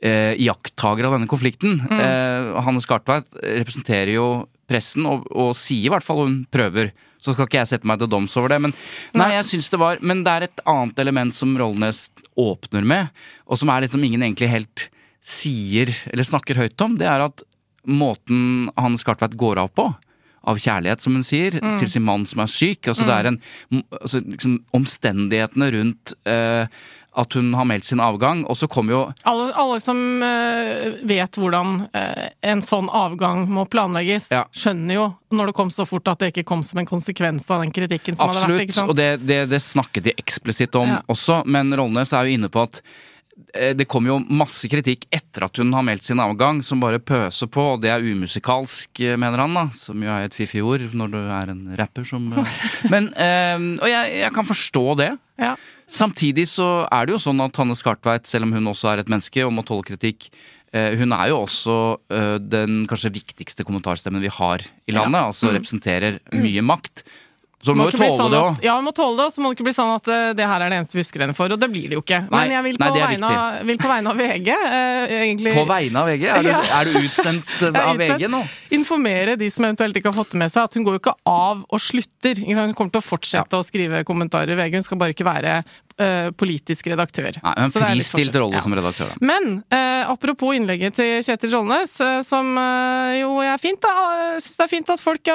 eh, 0.00 0.34
iakttaker 0.40 1.08
av 1.08 1.18
denne 1.18 1.30
konflikten. 1.30 1.82
Eh, 1.98 2.54
Hanne 2.64 2.82
Skartveit 2.84 3.28
representerer 3.42 4.14
jo 4.16 4.28
pressen, 4.68 5.06
og, 5.08 5.28
og 5.32 5.54
sier 5.58 5.88
i 5.88 5.92
hvert 5.92 6.06
fall 6.06 6.24
hun 6.24 6.40
prøver. 6.52 6.94
Så 7.18 7.34
skal 7.34 7.48
ikke 7.48 7.58
jeg 7.60 7.70
sette 7.72 7.88
meg 7.88 7.98
til 8.00 8.10
doms 8.10 8.36
over 8.38 8.52
det. 8.54 8.60
Men, 8.62 8.74
nei, 9.18 9.32
jeg 9.34 9.48
synes 9.48 9.72
det 9.72 9.80
var, 9.82 9.98
men 10.06 10.22
det 10.26 10.34
er 10.34 10.46
et 10.46 10.62
annet 10.70 11.00
element 11.02 11.34
som 11.34 11.56
Rollnes 11.58 12.06
åpner 12.38 12.86
med, 12.86 13.14
og 13.48 13.58
som 13.58 13.72
er 13.74 13.84
litt 13.84 13.94
som 13.94 14.04
ingen 14.06 14.22
egentlig 14.22 14.52
helt 14.52 14.88
sier 15.28 15.90
eller 16.12 16.26
snakker 16.26 16.60
høyt 16.60 16.84
om. 16.84 16.94
Det 17.00 17.08
er 17.10 17.26
at 17.26 17.42
måten 17.88 18.68
Hanne 18.78 19.00
Skartveit 19.00 19.36
går 19.38 19.60
av 19.64 19.72
på, 19.76 19.88
av 20.48 20.60
kjærlighet, 20.62 21.02
som 21.02 21.16
hun 21.18 21.26
sier, 21.26 21.58
til 21.80 21.90
sin 21.90 22.06
mann 22.06 22.24
som 22.28 22.44
er 22.44 22.52
syk. 22.52 22.86
Altså 22.88 23.08
det 23.08 23.16
er 23.16 23.30
en 23.32 23.40
altså, 23.98 24.22
liksom, 24.24 24.60
Omstendighetene 24.76 25.72
rundt 25.74 26.14
eh, 26.28 26.70
at 27.18 27.34
hun 27.34 27.48
har 27.58 27.66
meldt 27.66 27.84
sin 27.88 28.00
avgang. 28.00 28.44
Og 28.46 28.56
så 28.60 28.68
kommer 28.70 28.94
jo 28.94 29.00
Alle, 29.26 29.48
alle 29.58 29.80
som 29.82 29.98
uh, 30.22 31.00
vet 31.08 31.38
hvordan 31.40 31.80
uh, 31.90 32.28
en 32.46 32.62
sånn 32.62 32.86
avgang 32.94 33.44
må 33.50 33.66
planlegges, 33.70 34.30
Ja. 34.34 34.44
skjønner 34.54 34.94
jo 35.00 35.06
når 35.34 35.50
det 35.50 35.56
kom 35.58 35.70
så 35.74 35.84
fort 35.88 36.08
at 36.08 36.22
det 36.22 36.30
ikke 36.32 36.46
kom 36.48 36.62
som 36.64 36.78
en 36.80 36.88
konsekvens 36.88 37.50
av 37.50 37.60
den 37.64 37.74
kritikken 37.74 38.16
som 38.16 38.30
hadde 38.30 38.46
vært. 38.46 38.70
Absolutt, 38.70 38.88
og 38.92 38.96
det, 38.96 39.10
det, 39.26 39.42
det 39.50 39.60
snakket 39.64 40.06
de 40.08 40.14
eksplisitt 40.22 40.78
om 40.78 40.88
Ja. 40.96 41.02
også. 41.10 41.42
Men 41.44 41.74
Rollnes 41.76 42.14
er 42.16 42.28
jo 42.28 42.38
inne 42.38 42.48
på 42.54 42.62
at 42.64 42.80
eh, 43.54 43.74
det 43.76 43.86
kommer 43.90 44.14
jo 44.14 44.18
masse 44.30 44.70
kritikk 44.70 45.04
etter 45.14 45.44
at 45.48 45.58
hun 45.60 45.72
har 45.76 45.84
meldt 45.86 46.06
sin 46.08 46.20
avgang, 46.22 46.62
som 46.66 46.80
bare 46.80 46.98
pøser 47.02 47.50
på, 47.52 47.66
og 47.74 47.82
det 47.82 47.90
er 47.92 48.04
umusikalsk, 48.06 49.02
mener 49.20 49.42
han, 49.44 49.54
da. 49.58 49.66
Som 49.76 50.02
jo 50.02 50.10
er 50.14 50.28
et 50.30 50.36
fiffig 50.36 50.62
ord 50.64 50.86
når 50.94 51.12
du 51.12 51.18
er 51.20 51.52
en 51.52 51.64
rapper 51.78 52.06
som 52.08 52.30
Men 52.92 53.10
eh, 53.14 53.58
Og 53.82 53.88
jeg, 53.90 54.14
jeg 54.24 54.32
kan 54.38 54.48
forstå 54.48 54.86
det. 55.02 55.10
Ja. 55.38 55.56
Samtidig 55.88 56.44
så 56.50 56.84
er 56.92 57.08
det 57.08 57.14
jo 57.16 57.22
sånn 57.22 57.40
at 57.40 57.56
Hanne 57.56 57.76
Skartveit, 57.78 58.28
selv 58.28 58.44
om 58.44 58.52
hun 58.52 58.68
også 58.68 58.92
er 58.92 59.02
et 59.02 59.08
menneske 59.10 59.44
og 59.46 59.54
må 59.56 59.64
tåle 59.66 59.86
kritikk, 59.88 60.28
eh, 60.76 60.92
hun 61.00 61.14
er 61.16 61.30
jo 61.32 61.38
også 61.46 61.76
eh, 62.12 62.34
den 62.44 62.82
kanskje 62.90 63.14
viktigste 63.14 63.64
kommentarstemmen 63.64 64.22
vi 64.24 64.32
har 64.32 64.64
i 64.84 64.96
landet. 64.96 65.22
Altså 65.22 65.54
representerer 65.54 66.20
mye 66.36 66.64
makt. 66.64 67.06
Så 67.58 67.72
hun 67.74 67.80
må 67.80 67.88
jo 67.88 67.96
tåle 67.98 68.14
sånn 68.14 68.30
det 68.30 68.38
òg. 68.38 68.58
Ja, 68.62 68.76
må 68.86 68.92
tåle 68.94 69.16
det, 69.18 69.24
og 69.26 69.32
så 69.34 69.42
må 69.42 69.50
det 69.50 69.56
ikke 69.58 69.64
bli 69.66 69.72
sånn 69.74 69.90
at 69.96 70.08
eh, 70.14 70.28
det 70.38 70.46
her 70.46 70.62
er 70.62 70.70
det 70.70 70.76
eneste 70.78 70.94
vi 70.94 71.02
husker 71.02 71.24
henne 71.24 71.34
for. 71.34 71.50
Og 71.50 71.58
det 71.58 71.68
blir 71.72 71.88
det 71.90 71.96
jo 71.98 72.02
ikke. 72.04 72.20
Nei, 72.30 72.42
Men 72.44 72.54
jeg 72.54 72.64
vil 72.68 72.78
på, 72.78 72.84
nei, 72.86 73.00
vegne 73.02 73.30
av, 73.34 73.56
vil 73.66 73.80
på 73.82 73.90
vegne 73.90 74.12
av 74.12 74.20
VG 74.22 74.50
uh, 74.54 75.14
egentlig 75.18 75.54
På 75.56 75.64
vegne 75.66 76.04
av 76.04 76.10
VG? 76.12 76.24
Er 76.30 76.46
du, 76.46 76.50
Ja. 76.52 76.60
er 76.78 76.86
du 76.86 76.98
utsendt 77.00 77.50
av 77.66 77.90
utsendt. 77.96 78.14
VG 78.14 78.30
nå? 78.30 78.44
informere 78.78 79.34
de 79.40 79.48
som 79.50 79.66
eventuelt 79.66 79.98
ikke 79.98 80.12
har 80.12 80.18
fått 80.20 80.36
det 80.36 80.42
med 80.44 80.52
seg, 80.54 80.68
at 80.68 80.78
hun 80.78 80.86
går 80.86 80.98
jo 80.98 81.02
ikke 81.02 81.16
av 81.26 81.66
og 81.66 81.82
slutter. 81.82 82.38
Hun 82.46 82.74
kommer 82.78 82.94
til 82.94 83.02
å 83.02 83.06
fortsette 83.08 83.58
å 83.58 83.66
skrive 83.66 84.04
kommentarer 84.06 84.54
i 84.54 84.60
VG, 84.62 84.78
hun 84.78 84.86
skal 84.86 85.02
bare 85.02 85.16
ikke 85.16 85.26
være 85.26 85.58
eh, 85.98 86.30
politisk 86.38 86.86
redaktør. 86.92 87.38
Nei, 87.42 87.54
en 87.64 87.74
fristilt 87.74 88.34
rolle 88.38 88.58
Ja. 88.58 88.62
som 88.64 88.74
redaktør. 88.74 89.12
da. 89.12 89.16
Men 89.20 89.62
uh, 89.72 90.10
apropos 90.12 90.54
innlegget 90.56 90.94
til 90.94 91.22
Kjetil 91.26 91.52
Rollnes, 91.56 92.00
uh, 92.00 92.20
som 92.22 92.54
jo 93.18 93.38
er 93.44 93.58
fint, 93.58 93.80
da. 93.82 93.94
Jeg 94.34 94.42
syns 94.46 94.56
det 94.56 94.64
er 94.66 94.72
fint 94.72 94.90
at 94.90 95.00
folk 95.00 95.30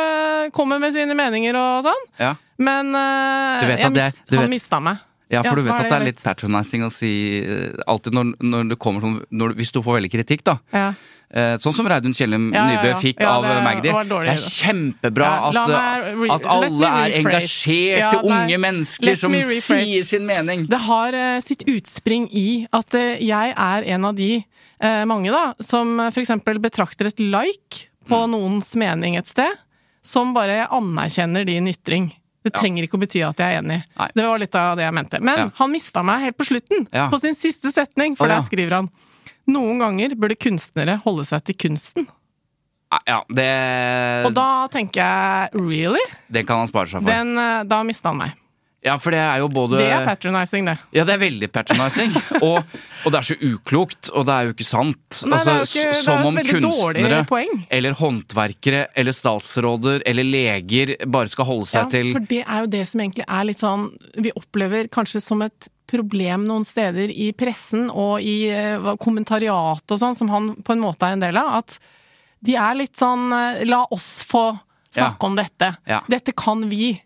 kommer 0.54 0.80
med 0.80 0.94
sine 0.96 1.16
meninger 1.18 1.56
og 1.60 1.84
sånn. 1.88 2.06
Ja. 2.20 2.36
Men 2.58 2.94
jeg 2.94 3.94
det- 3.94 4.40
han 4.40 4.50
mista 4.50 4.80
meg. 4.80 4.98
Ja, 5.32 5.42
for 5.46 5.56
du 5.58 5.64
vet 5.64 5.74
at 5.74 5.88
det 5.90 5.96
er 5.96 6.06
litt 6.12 6.22
patronizing 6.24 6.84
å 6.86 6.92
si 6.94 7.42
eh, 7.42 7.74
alltid 7.88 8.14
når, 8.14 8.36
når 8.44 8.74
det 8.74 8.78
kommer 8.82 9.02
sånn 9.02 9.18
når, 9.32 9.56
Hvis 9.58 9.72
du 9.74 9.80
får 9.82 10.02
veldig 10.02 10.12
kritikk, 10.14 10.44
da. 10.46 10.58
Ja. 10.76 10.94
Eh, 11.34 11.56
sånn 11.58 11.74
som 11.74 11.88
Reidun 11.90 12.14
Kjellum 12.14 12.52
Ja, 12.54 12.68
Nybø 12.70 12.92
fikk 13.02 13.24
Ja, 13.24 13.38
av 13.40 13.48
det 13.48 13.56
Magdi. 13.66 13.90
Det 13.90 14.34
er 14.36 14.44
kjempebra 14.44 15.30
at, 15.48 15.72
at 16.36 16.46
alle 16.46 16.92
er 17.00 17.16
engasjerte, 17.24 18.20
unge 18.22 18.60
mennesker 18.62 19.18
som 19.18 19.34
sier 19.34 20.06
sin 20.06 20.28
mening. 20.30 20.68
Det 20.70 20.82
har 20.86 21.18
uh, 21.18 21.40
sitt 21.42 21.66
utspring 21.72 22.28
i 22.30 22.68
at 22.70 22.94
uh, 22.94 23.16
jeg 23.18 23.56
er 23.58 23.90
en 23.96 24.06
av 24.12 24.20
de 24.20 24.30
uh, 24.44 25.02
mange 25.10 25.34
da, 25.34 25.56
som 25.64 25.98
eksempel 26.12 26.62
betrakter 26.62 27.10
et 27.10 27.24
like 27.24 27.88
på 28.06 28.20
Mm. 28.28 28.36
noens 28.36 28.76
mening 28.76 29.16
et 29.16 29.28
sted, 29.32 29.58
som 30.04 30.34
bare 30.36 30.68
anerkjenner 30.68 31.48
din 31.48 31.70
ytring. 31.72 32.12
Det 32.44 32.52
Ja. 32.54 32.60
trenger 32.60 32.84
ikke 32.84 32.98
å 32.98 33.02
bety 33.02 33.22
at 33.28 33.38
jeg 33.40 33.56
er 33.56 33.62
enig. 33.62 33.84
Nei. 33.98 34.10
Det 34.14 34.24
var 34.28 34.40
litt 34.40 34.56
av 34.56 34.76
det 34.78 34.84
jeg 34.84 34.94
mente. 34.94 35.20
Men 35.22 35.38
Ja. 35.38 35.50
han 35.56 35.72
mista 35.72 36.04
meg 36.04 36.22
helt 36.22 36.38
på 36.38 36.46
slutten, 36.46 36.88
Ja. 36.92 37.10
på 37.10 37.20
sin 37.22 37.36
siste 37.36 37.72
setning, 37.72 38.16
for 38.18 38.26
oh, 38.26 38.28
der 38.30 38.42
skriver 38.42 38.72
han 38.76 38.90
Noen 39.48 39.78
ganger 39.80 40.16
burde 40.16 40.36
kunstnere 40.40 41.02
holde 41.04 41.26
seg 41.26 41.44
til 41.44 41.56
kunsten. 41.56 42.08
Ja, 43.08 43.24
det, 43.28 44.26
Og 44.28 44.34
da 44.34 44.68
tenker 44.68 45.02
jeg 45.02 45.50
really? 45.54 46.00
det 46.32 46.46
kan 46.48 46.60
han 46.60 46.68
spare 46.68 46.86
seg 46.88 47.02
for. 47.02 47.10
Den, 47.10 47.38
eh, 47.38 47.64
da 47.64 47.82
mista 47.84 48.10
han 48.10 48.18
meg. 48.18 48.34
Ja, 48.84 48.98
for 49.00 49.16
det 49.16 49.20
er 49.24 49.38
jo 49.40 49.48
både 49.48 49.78
Det 49.80 49.86
er 49.96 50.04
patronizing, 50.06 50.66
det. 50.68 50.74
Ja, 50.92 51.06
det 51.08 51.14
er 51.16 51.22
veldig 51.22 51.48
patronizing. 51.56 52.12
og, 52.44 52.64
og 53.06 53.12
det 53.14 53.20
er 53.22 53.28
så 53.30 53.38
uklokt, 53.40 54.10
og 54.12 54.26
det 54.28 54.34
er 54.36 54.50
jo 54.50 54.56
ikke 54.58 54.68
sant. 54.68 55.22
Nei, 55.24 55.38
det 55.40 55.48
er 55.48 55.54
jo 55.56 55.64
Altså, 55.64 55.80
ikke- 55.80 55.86
det 55.86 55.96
er 55.96 56.02
som 56.04 56.26
om 56.28 56.40
kunstnere 56.50 57.68
eller 57.80 57.94
håndverkere 58.02 58.82
eller 58.96 59.16
statsråder 59.16 60.04
eller 60.06 60.24
leger 60.28 60.96
bare 61.08 61.32
skal 61.32 61.46
holde 61.48 61.66
seg 61.72 61.80
Ja, 61.86 61.90
til 61.96 62.12
for 62.12 62.28
det 62.28 62.42
er 62.44 62.60
jo 62.66 62.72
det 62.76 62.84
som 62.92 63.00
egentlig 63.06 63.26
er 63.28 63.44
litt 63.48 63.60
sånn 63.64 63.88
Vi 64.20 64.32
opplever 64.36 64.88
kanskje 64.92 65.22
som 65.24 65.42
et 65.48 65.70
problem 65.88 66.44
noen 66.48 66.64
steder 66.66 67.12
i 67.12 67.32
pressen 67.38 67.90
og 67.92 68.20
i 68.24 68.50
kommentariatet 69.00 69.86
hva- 69.88 69.94
og 69.96 70.00
sånn, 70.00 70.16
som 70.18 70.30
han 70.34 70.56
på 70.64 70.74
en 70.74 70.82
måte 70.84 71.06
er 71.08 71.14
en 71.18 71.24
del 71.24 71.38
av, 71.38 71.58
at 71.64 71.80
de 72.44 72.56
er 72.60 72.76
litt 72.76 72.98
sånn 73.00 73.30
eh, 73.32 73.64
La 73.70 73.84
oss 73.92 74.24
få 74.28 74.50
snakke 74.94 75.16
Ja. 75.22 75.28
om 75.28 75.36
dette. 75.36 75.70
Ja. 75.88 76.02
Dette 76.10 76.34
kan 76.36 76.68
vi. 76.70 77.02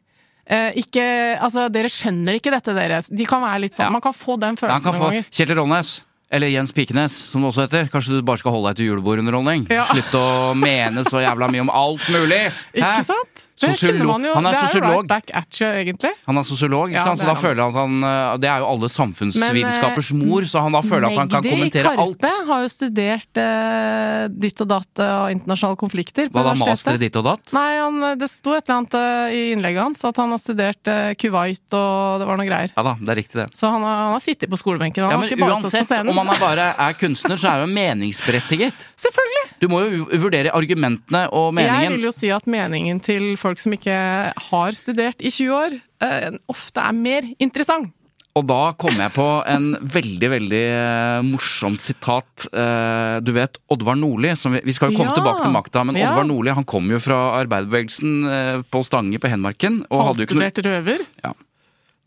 Eh, 0.48 0.77
ikke 0.80 1.04
Altså, 1.44 1.68
dere 1.72 1.89
skjønner 1.92 2.38
ikke 2.39 2.51
dette, 2.54 2.74
dere. 2.75 3.01
De 3.12 3.25
kan 3.27 3.42
være 3.44 3.66
litt 3.66 3.75
sånn 3.75 3.88
Ja. 3.89 3.94
Man 3.94 4.04
kan 4.04 4.16
få 4.16 4.38
den 4.39 4.56
følelsen 4.60 4.94
noen 4.94 5.10
ganger. 5.10 5.25
Kjetil 5.32 5.60
Rollnes. 5.60 5.94
Eller 6.30 6.51
Jens 6.51 6.74
Pikenes, 6.75 7.13
som 7.32 7.42
det 7.44 7.54
også 7.54 7.68
heter. 7.68 7.88
Kanskje 7.92 8.18
du 8.18 8.22
bare 8.27 8.39
skal 8.42 8.51
holde 8.51 8.74
deg 8.74 8.82
til 8.82 8.89
julebordunderholdning? 8.92 9.68
Ja. 9.72 9.86
Slutt 9.88 10.12
å 10.20 10.54
mene 10.60 11.06
så 11.08 11.22
jævla 11.24 11.48
mye 11.51 11.63
om 11.63 11.72
alt 11.72 12.04
mulig! 12.12 12.42
Hæ? 12.75 12.82
Ikke 12.82 13.06
sant? 13.08 13.47
Det 13.58 13.72
Sosiolo- 13.74 13.92
kunne 13.98 14.06
man 14.06 14.24
jo, 14.28 14.34
han 14.38 14.46
er 14.46 14.54
sosiolog. 14.54 15.10
right 15.10 15.60
you. 16.04 16.12
Han 16.28 16.38
er 16.38 16.44
sosiolog, 16.46 16.92
Ja, 16.94 17.02
så 17.02 17.16
da 17.18 17.24
er 17.24 17.28
han. 17.34 17.42
føler 17.42 17.62
han 17.64 17.74
at 17.74 17.80
han 17.82 18.40
Det 18.42 18.50
er 18.50 18.60
jo 18.60 18.66
alle 18.70 18.90
samfunnsvitenskapers 18.94 20.12
eh, 20.12 20.18
mor, 20.20 20.42
så 20.46 20.62
han 20.62 20.72
da 20.78 20.82
føler 20.86 21.08
at 21.10 21.18
han 21.18 21.30
kan 21.32 21.42
kommentere 21.44 21.84
kommentere 21.84 22.04
alt. 22.04 22.22
Karpe 22.22 22.48
har 22.52 22.62
jo 22.62 22.70
studert 22.70 23.42
eh, 23.42 24.28
ditt 24.30 24.62
og 24.62 24.68
datt 24.70 25.02
eh, 25.02 25.14
og 25.24 25.32
internasjonale 25.34 25.80
konflikter 25.82 26.30
på 26.30 26.38
Hva 26.38 26.44
da, 26.52 26.54
master 26.60 26.94
i 27.00 27.02
ditt 27.02 27.16
og 27.18 27.26
datt? 27.32 27.54
Nei, 27.58 27.78
han, 27.82 27.98
det 28.22 28.30
sto 28.30 28.54
et 28.54 28.68
eller 28.68 28.78
annet 28.78 28.94
eh, 29.00 29.34
i 29.34 29.42
innlegget 29.56 29.82
hans 29.88 30.04
at 30.06 30.22
han 30.22 30.36
har 30.36 30.42
studert 30.44 30.92
eh, 30.94 31.16
Kuwait 31.18 31.78
og 31.82 32.22
det 32.22 32.28
var 32.30 32.38
noe 32.38 32.46
greier. 32.52 32.76
Ja 32.78 32.86
da, 32.86 32.94
det 33.02 33.10
er 33.16 33.20
riktig, 33.24 33.40
det. 33.42 33.48
Så 33.58 33.72
han 33.74 33.82
har, 33.82 33.98
han 34.06 34.14
har 34.20 34.24
sittet 34.24 34.52
på 34.54 34.60
skolebenken. 34.62 35.02
Han 35.08 35.16
Ja, 35.16 35.18
har 35.18 35.26
ikke 35.32 35.40
bare 35.42 35.58
på 35.58 35.66
uansett, 35.66 35.88
scenen. 35.90 36.14
om 36.14 36.22
han 36.22 36.30
er 36.36 36.40
bare 36.46 36.68
er 36.78 36.94
kunstner, 37.02 37.42
så 37.42 37.56
er 37.56 37.66
jo 37.66 37.72
meningsberettiget. 37.74 38.86
Selvfølgelig! 39.08 39.46
Du 39.64 39.68
må 39.72 39.82
jo 39.90 40.06
vurdere 40.22 40.52
argumentene 40.54 41.24
og 41.34 41.56
Jeg 41.58 41.90
vil 41.96 42.06
jo 42.06 42.12
si 42.14 42.30
at 42.30 42.46
meningen 42.46 43.00
til 43.02 43.32
folk 43.40 43.47
som 43.56 43.72
ikke 43.72 44.34
har 44.51 44.72
studert 44.72 45.22
i 45.24 45.32
20 45.32 45.54
år, 45.56 45.82
eh, 46.01 46.32
ofte 46.51 46.84
er 46.84 46.92
mer 46.94 47.22
interessant. 47.39 47.94
Og 48.38 48.46
da 48.46 48.72
kom 48.77 48.92
jeg 48.94 49.10
på 49.16 49.46
en 49.50 49.72
veldig, 49.82 50.30
veldig 50.30 50.60
eh, 50.70 51.22
morsomt 51.25 51.82
sitat. 51.82 52.46
Eh, 52.54 53.20
du 53.25 53.32
vet 53.34 53.58
Oddvar 53.74 53.96
Nordli, 53.98 54.36
som 54.38 54.54
vi, 54.54 54.62
vi 54.63 54.74
skal 54.74 54.92
jo 54.92 54.98
komme 55.00 55.10
Ja. 55.10 55.18
tilbake 55.18 55.42
til 55.42 55.51
makta, 55.56 55.84
men 55.88 55.96
Ja. 55.96 56.12
Oddvar 56.12 56.27
Nordli 56.27 56.54
han 56.54 56.63
kom 56.63 56.92
jo 56.92 57.00
fra 57.00 57.42
arbeiderbevegelsen 57.42 58.63
på 58.70 58.84
Stange 58.86 59.18
på 59.18 59.27
Henmarken. 59.32 59.86
Og 59.89 60.06
hadde 60.12 60.27
røver? 60.27 61.01
ikke 61.01 61.47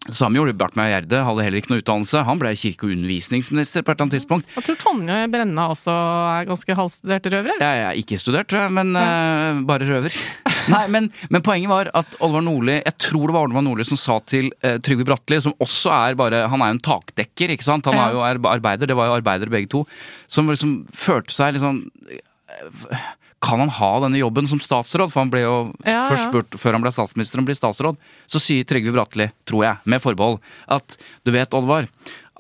Samme 0.09 0.39
gjorde 0.39 0.55
Bartmeier 0.57 0.95
Gjerde, 0.95 1.19
hadde 1.27 1.43
heller 1.45 1.61
ikke 1.61 1.75
noe 1.75 1.83
utdannelse. 1.83 2.23
Han 2.25 2.39
ble 2.41 2.55
kirke- 2.57 2.87
og 2.87 2.95
undervisningsminister 2.95 3.85
på 3.85 3.93
et 3.93 3.99
eller 3.99 4.07
annet 4.07 4.17
tidspunkt. 4.17 4.55
Jeg 4.57 4.65
tror 4.65 4.79
Tonje 4.81 5.19
Brenna 5.29 5.67
også 5.75 5.93
er 5.93 6.49
ganske 6.49 6.77
halvstuderte 6.79 7.33
røvere. 7.35 7.59
Jeg 7.61 7.83
er 7.85 8.01
ikke 8.01 8.19
studert, 8.23 8.49
tror 8.49 8.65
jeg, 8.65 8.75
men 8.79 8.97
eh, 8.97 9.61
bare 9.69 9.91
røver. 9.91 10.17
Nei, 10.73 10.83
men, 10.95 11.11
men 11.29 11.45
poenget 11.45 11.69
var 11.69 11.93
at 12.01 12.17
Olvar 12.25 12.47
Nordli, 12.47 12.79
jeg 12.81 12.97
tror 13.11 13.29
det 13.29 13.37
var 13.37 13.51
Olvar 13.51 13.67
Nordli 13.67 13.85
som 13.91 14.01
sa 14.01 14.17
til 14.25 14.49
uh, 14.65 14.81
Trygve 14.81 15.05
Bratteli, 15.05 15.43
som 15.45 15.57
også 15.61 15.93
er 15.93 16.19
bare 16.21 16.47
Han 16.53 16.65
er 16.65 16.73
jo 16.73 16.79
en 16.79 16.85
takdekker, 16.89 17.53
ikke 17.53 17.69
sant? 17.69 17.93
Han 17.93 18.01
er 18.01 18.17
jo 18.17 18.25
arbeider, 18.25 18.89
det 18.89 18.97
var 18.97 19.13
jo 19.13 19.21
arbeidere 19.21 19.53
begge 19.53 19.69
to. 19.77 19.85
Som 20.33 20.49
liksom 20.49 20.79
følte 20.97 21.37
seg 21.37 21.61
sånn 21.61 21.85
eh, 22.09 23.09
Kan 23.41 23.63
han 23.63 23.73
ha 23.73 23.91
denne 24.05 24.21
jobben 24.21 24.49
som 24.51 24.61
statsråd? 24.61 25.13
For 25.13 25.23
han 25.23 25.31
ble 25.33 25.45
jo 25.47 25.55
Ja, 25.87 26.05
først 26.11 26.29
spurt 26.29 26.57
før 26.61 26.77
han 26.77 26.85
ble 26.85 26.93
statsminister 26.93 27.41
om 27.41 27.47
å 27.47 27.49
bli 27.49 27.57
statsråd. 27.57 28.01
Så 28.29 28.43
sier 28.43 28.67
Trygve 28.69 28.93
Bratteli, 28.93 29.31
tror 29.49 29.65
jeg, 29.65 29.81
med 29.89 30.03
forbehold, 30.05 30.41
at 30.69 30.99
du 31.25 31.33
vet, 31.33 31.57
Oddvar, 31.57 31.89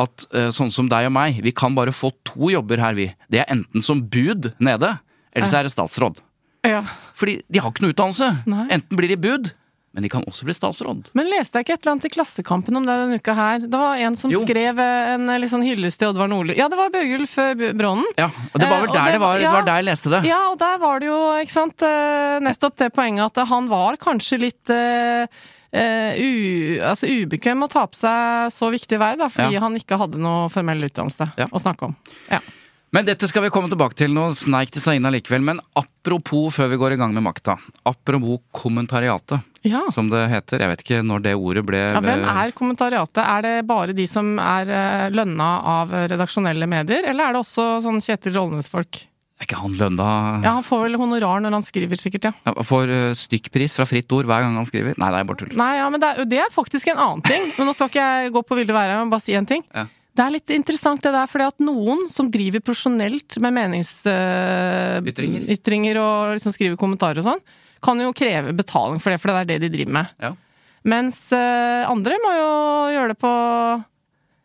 at 0.01 0.27
eh, 0.37 0.51
sånn 0.57 0.73
som 0.73 0.89
deg 0.91 1.09
og 1.09 1.15
meg, 1.17 1.41
vi 1.45 1.53
kan 1.57 1.77
bare 1.77 1.95
få 1.97 2.13
to 2.29 2.53
jobber 2.53 2.83
her, 2.85 2.97
vi. 2.99 3.09
Det 3.33 3.43
er 3.43 3.53
enten 3.53 3.85
som 3.85 4.03
bud 4.13 4.53
nede, 4.61 4.99
eller 5.33 5.49
så 5.49 5.61
er 5.61 5.69
det 5.69 5.73
statsråd. 5.73 6.21
Ja. 6.67 6.83
Fordi 7.17 7.39
de 7.49 7.63
har 7.63 7.73
ikke 7.73 7.87
noe 7.87 7.95
utdannelse. 7.95 8.29
Nei. 8.51 8.67
Enten 8.77 9.01
blir 9.01 9.13
de 9.13 9.19
bud, 9.21 9.51
men 9.93 10.03
de 10.05 10.09
kan 10.13 10.23
også 10.23 10.45
bli 10.47 10.55
statsråd. 10.55 11.09
Men 11.19 11.27
leste 11.27 11.59
jeg 11.59 11.67
ikke 11.67 11.75
et 11.75 11.83
eller 11.83 11.93
annet 11.97 12.05
i 12.07 12.13
Klassekampen 12.15 12.77
om 12.79 12.85
det 12.87 12.95
denne 13.01 13.17
uka 13.19 13.35
her? 13.35 13.59
Det 13.67 13.81
var 13.81 13.97
en 13.99 14.17
som 14.17 14.31
Jo. 14.31 14.45
skrev 14.45 14.79
eh, 14.79 15.15
en 15.17 15.29
eh, 15.29 15.39
litt 15.43 15.51
sånn 15.51 15.65
hyllest 15.67 15.99
til 15.99 16.13
Oddvar 16.13 16.29
Nordli. 16.31 16.55
Ja, 16.59 16.69
det 16.71 16.79
var 16.79 16.93
Bjørgulf 16.95 17.33
eh, 17.43 17.55
Brånen. 17.75 18.07
Ja, 18.17 18.29
og 18.31 18.61
det 18.63 18.69
var 18.71 18.85
vel 18.85 18.93
der 18.95 19.05
det- 19.05 19.13
det 19.17 19.21
var, 19.25 19.39
det 19.43 19.51
var 19.51 19.67
der 19.67 19.81
jeg 19.83 19.89
leste 19.91 20.11
det. 20.15 20.21
Ja, 20.31 20.39
og 20.53 20.59
der 20.63 20.79
var 20.79 21.01
det 21.03 21.09
jo, 21.11 21.19
ikke 21.43 21.57
sant, 21.57 21.83
nettopp 22.47 22.77
det 22.77 22.93
poenget 22.95 23.27
at 23.35 23.49
han 23.51 23.67
var 23.69 23.97
kanskje 23.99 24.39
litt 24.39 24.71
uh, 24.71 25.27
u, 25.75 26.31
altså 26.83 27.07
ubekvem 27.11 27.63
å 27.67 27.69
ta 27.71 27.85
på 27.87 27.99
seg 27.99 28.51
så 28.55 28.71
viktig 28.73 28.99
verv, 28.99 29.27
fordi 29.31 29.55
Ja. 29.59 29.61
han 29.67 29.75
ikke 29.79 29.99
hadde 29.99 30.19
noe 30.19 30.49
formell 30.51 30.83
utdannelse 30.89 31.33
Ja. 31.39 31.47
å 31.47 31.59
snakke 31.63 31.87
om. 31.91 31.97
Ja. 32.31 32.41
Men 32.93 33.05
dette 33.07 33.29
skal 33.31 33.43
vi 33.43 33.51
komme 33.55 33.69
tilbake 33.71 33.95
til. 33.95 34.11
Nå 34.11 34.33
sneik 34.35 34.73
det 34.75 34.83
seg 34.83 34.97
inn 34.99 35.05
allikevel. 35.07 35.41
Men 35.47 35.61
apropos 35.79 36.51
før 36.57 36.71
vi 36.73 36.77
går 36.77 36.93
i 36.95 36.97
gang 36.99 37.15
med 37.15 37.23
makta. 37.23 37.55
Apropos 37.87 38.41
kommentariatet, 38.53 39.41
ja. 39.67 39.83
som 39.95 40.09
det 40.13 40.25
heter. 40.33 40.65
Jeg 40.65 40.73
vet 40.73 40.85
ikke 40.85 41.03
når 41.07 41.27
det 41.27 41.37
ordet 41.37 41.65
ble 41.69 41.83
Ja, 41.83 42.01
hvem 42.05 42.25
er 42.33 42.55
kommentariatet? 42.57 43.23
Er 43.25 43.47
det 43.47 43.55
bare 43.69 43.95
de 43.97 44.07
som 44.11 44.33
er 44.41 44.73
eh, 44.73 45.07
lønna 45.15 45.51
av 45.77 45.95
redaksjonelle 46.13 46.69
medier, 46.71 47.07
eller 47.11 47.29
er 47.29 47.37
det 47.37 47.45
også 47.45 47.71
sånn 47.85 48.03
Kjetil 48.05 48.37
Rollnes-folk? 48.39 49.05
Er 49.41 49.49
ikke 49.49 49.61
han 49.63 49.77
lønna 49.81 50.07
Ja, 50.45 50.51
han 50.59 50.65
får 50.65 50.83
vel 50.85 50.99
honorar 51.01 51.41
når 51.41 51.55
han 51.57 51.65
skriver, 51.65 51.97
sikkert, 52.01 52.29
ja. 52.29 52.33
Ja, 52.45 52.53
Får 52.67 52.91
uh, 52.93 53.13
stykkpris 53.17 53.73
fra 53.73 53.87
Fritt 53.89 54.13
Ord 54.13 54.29
hver 54.29 54.45
gang 54.45 54.59
han 54.59 54.69
skriver? 54.69 54.99
Nei, 55.01 55.09
det 55.15 55.23
er 55.23 55.31
bare 55.31 55.41
tull. 55.41 55.55
Nei, 55.57 55.71
ja, 55.79 55.87
men 55.93 56.03
det 56.03 56.11
er, 56.11 56.29
det 56.29 56.43
er 56.45 56.53
faktisk 56.53 56.91
en 56.93 57.01
annen 57.01 57.25
ting. 57.25 57.49
Men 57.57 57.71
nå 57.71 57.73
skal 57.77 57.89
ikke 57.89 58.05
jeg 58.05 58.35
gå 58.37 58.43
på 58.45 58.59
ville 58.59 58.77
være, 58.77 58.99
men 59.01 59.13
bare 59.13 59.25
si 59.25 59.37
en 59.39 59.49
ting. 59.49 59.65
Ja. 59.73 59.87
Det 60.11 60.27
er 60.27 60.35
litt 60.35 60.53
interessant 60.53 61.01
det 61.07 61.13
der, 61.15 61.31
fordi 61.31 61.47
at 61.47 61.63
noen 61.65 62.05
som 62.13 62.29
driver 62.29 62.61
profesjonelt 62.61 63.39
med 63.41 63.55
meningsytringer 63.57 65.09
Ytringer. 65.09 65.47
ytringer 65.55 66.01
og 66.03 66.35
liksom 66.35 66.53
skriver 66.53 66.77
kommentarer 66.81 67.23
og 67.23 67.31
sånn, 67.31 67.41
kan 67.83 68.01
jo 68.01 68.13
kreve 68.13 68.53
betaling 68.57 69.01
for 69.01 69.11
det, 69.11 69.21
for 69.21 69.29
det 69.33 69.41
er 69.41 69.45
det 69.53 69.61
de 69.63 69.71
driver 69.77 69.93
med. 69.93 70.07
Ja. 70.21 70.33
Mens 70.85 71.33
eh, 71.37 71.85
andre 71.89 72.17
må 72.25 72.31
jo 72.37 72.51
gjøre 72.95 73.09
det 73.15 73.19
på 73.21 73.33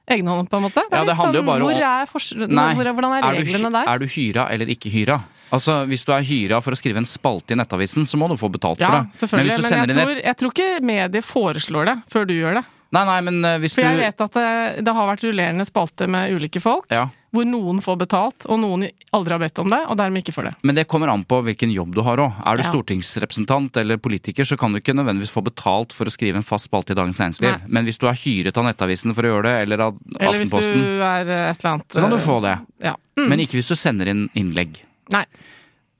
egenhånd, 0.07 0.49
på 0.51 0.57
en 0.59 0.65
måte. 0.67 0.83
Ja, 0.91 1.03
det 1.03 1.15
handler 1.15 1.15
handler 1.15 1.39
jo 1.39 1.45
bare 1.47 1.61
om- 1.61 1.69
hvor 1.69 1.81
er 1.81 2.05
forskjell- 2.11 2.49
Nei, 2.49 2.73
hvor 2.75 2.85
er, 2.85 2.93
Hvordan 2.93 3.13
er 3.17 3.21
du, 3.21 3.43
reglene 3.43 3.71
der? 3.71 3.87
er 3.93 3.97
du 3.99 4.05
hyra 4.05 4.47
eller 4.51 4.65
ikke 4.67 4.91
hyra? 4.91 5.23
Altså, 5.51 5.85
Hvis 5.87 6.03
du 6.05 6.11
er 6.11 6.21
hyra 6.25 6.61
for 6.61 6.71
å 6.71 6.75
skrive 6.77 6.97
en 6.97 7.05
spalte 7.05 7.51
i 7.51 7.55
Nettavisen, 7.55 8.03
så 8.05 8.17
må 8.17 8.27
du 8.27 8.35
få 8.35 8.49
betalt 8.51 8.79
Ja, 8.79 8.87
for 8.89 8.97
det. 9.03 9.11
selvfølgelig. 9.13 9.55
hvis 9.55 9.69
du 9.69 9.75
Men, 9.75 9.89
jeg, 9.89 10.07
tror, 10.07 10.23
jeg 10.23 10.35
tror 10.37 10.51
ikke 10.51 10.81
mediet 10.83 11.23
foreslår 11.25 11.85
det 11.85 11.97
før 12.11 12.27
du 12.27 12.33
gjør 12.33 12.53
det. 12.55 12.65
Nei, 12.91 13.05
nei, 13.05 13.21
men 13.21 13.41
hvis 13.61 13.61
hvis 13.61 13.75
For 13.75 13.81
du 13.81 13.87
jeg 13.87 13.97
vet 13.99 14.21
at 14.21 14.31
det, 14.31 14.85
det 14.85 14.93
har 14.93 15.07
vært 15.15 15.23
rullerende 15.25 15.65
spalte 15.65 16.07
med 16.09 16.31
ulike 16.33 16.61
folk, 16.61 16.85
Ja. 16.91 17.09
Hvor 17.35 17.45
noen 17.47 17.81
får 17.83 17.97
betalt, 18.01 18.45
og 18.49 18.59
noen 18.63 18.87
aldri 19.15 19.35
har 19.35 19.41
bedt 19.43 19.59
om 19.61 19.69
det, 19.73 19.81
og 19.91 19.97
dermed 19.99 20.23
ikke 20.23 20.33
får 20.35 20.47
det. 20.49 20.53
Men 20.65 20.75
det 20.79 20.87
kommer 20.91 21.11
an 21.13 21.25
på 21.27 21.41
hvilken 21.45 21.71
jobb 21.75 21.93
du 21.95 22.01
har 22.07 22.17
òg. 22.23 22.39
Er 22.47 22.57
du 22.57 22.63
Ja. 22.63 22.71
stortingsrepresentant 22.71 23.77
eller 23.77 23.97
politiker, 24.01 24.43
så 24.47 24.57
kan 24.57 24.71
du 24.73 24.79
ikke 24.79 24.95
nødvendigvis 24.95 25.31
få 25.35 25.43
betalt 25.45 25.93
for 25.93 26.05
å 26.09 26.13
skrive 26.15 26.39
en 26.39 26.47
fast 26.47 26.69
spalte 26.69 26.91
i 26.95 26.95
Dagens 26.97 27.19
Næringsliv. 27.19 27.67
Men 27.67 27.85
hvis 27.85 27.99
du 27.99 28.07
er 28.07 28.15
hyret 28.17 28.57
av 28.57 28.65
Nettavisen 28.65 29.13
for 29.13 29.23
å 29.27 29.33
gjøre 29.35 29.43
det, 29.43 29.55
eller 29.67 29.79
av 29.89 29.93
Aftenposten 29.95 30.23
Eller 30.25 30.39
hvis 30.39 30.71
du 30.73 31.03
er 31.03 31.29
eh, 31.29 31.49
et 31.51 31.59
eller 31.65 31.71
annet 31.75 31.89
så 31.89 32.01
kan 32.01 32.09
du 32.09 32.17
få 32.17 32.41
det. 32.41 32.55
Ja. 32.83 32.95
Mm. 33.19 33.27
Men 33.29 33.39
ikke 33.45 33.59
hvis 33.59 33.67
du 33.69 33.75
sender 33.75 34.07
inn 34.07 34.29
innlegg. 34.35 34.79
Nei. 35.13 35.25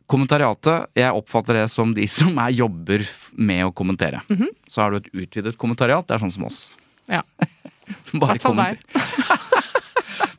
Kommentariatet, 0.08 0.86
jeg 0.94 1.12
oppfatter 1.18 1.58
det 1.58 1.70
som 1.74 1.94
de 1.98 2.06
som 2.08 2.38
er 2.38 2.51
jobber 2.54 3.01
med 3.42 3.63
å 3.65 3.72
kommentere. 3.74 4.22
Mhm. 4.30 4.48
Så 4.70 4.82
har 4.84 4.92
du 4.92 4.98
et 4.98 5.10
utvidet 5.13 5.58
kommentariat, 5.58 6.06
det 6.06 6.13
er 6.15 6.20
sånn 6.25 6.34
som 6.36 6.46
oss. 6.46 6.60
Ja. 7.10 7.24
Som 8.06 8.20
bare 8.24 8.38
kommenterer. 8.38 8.77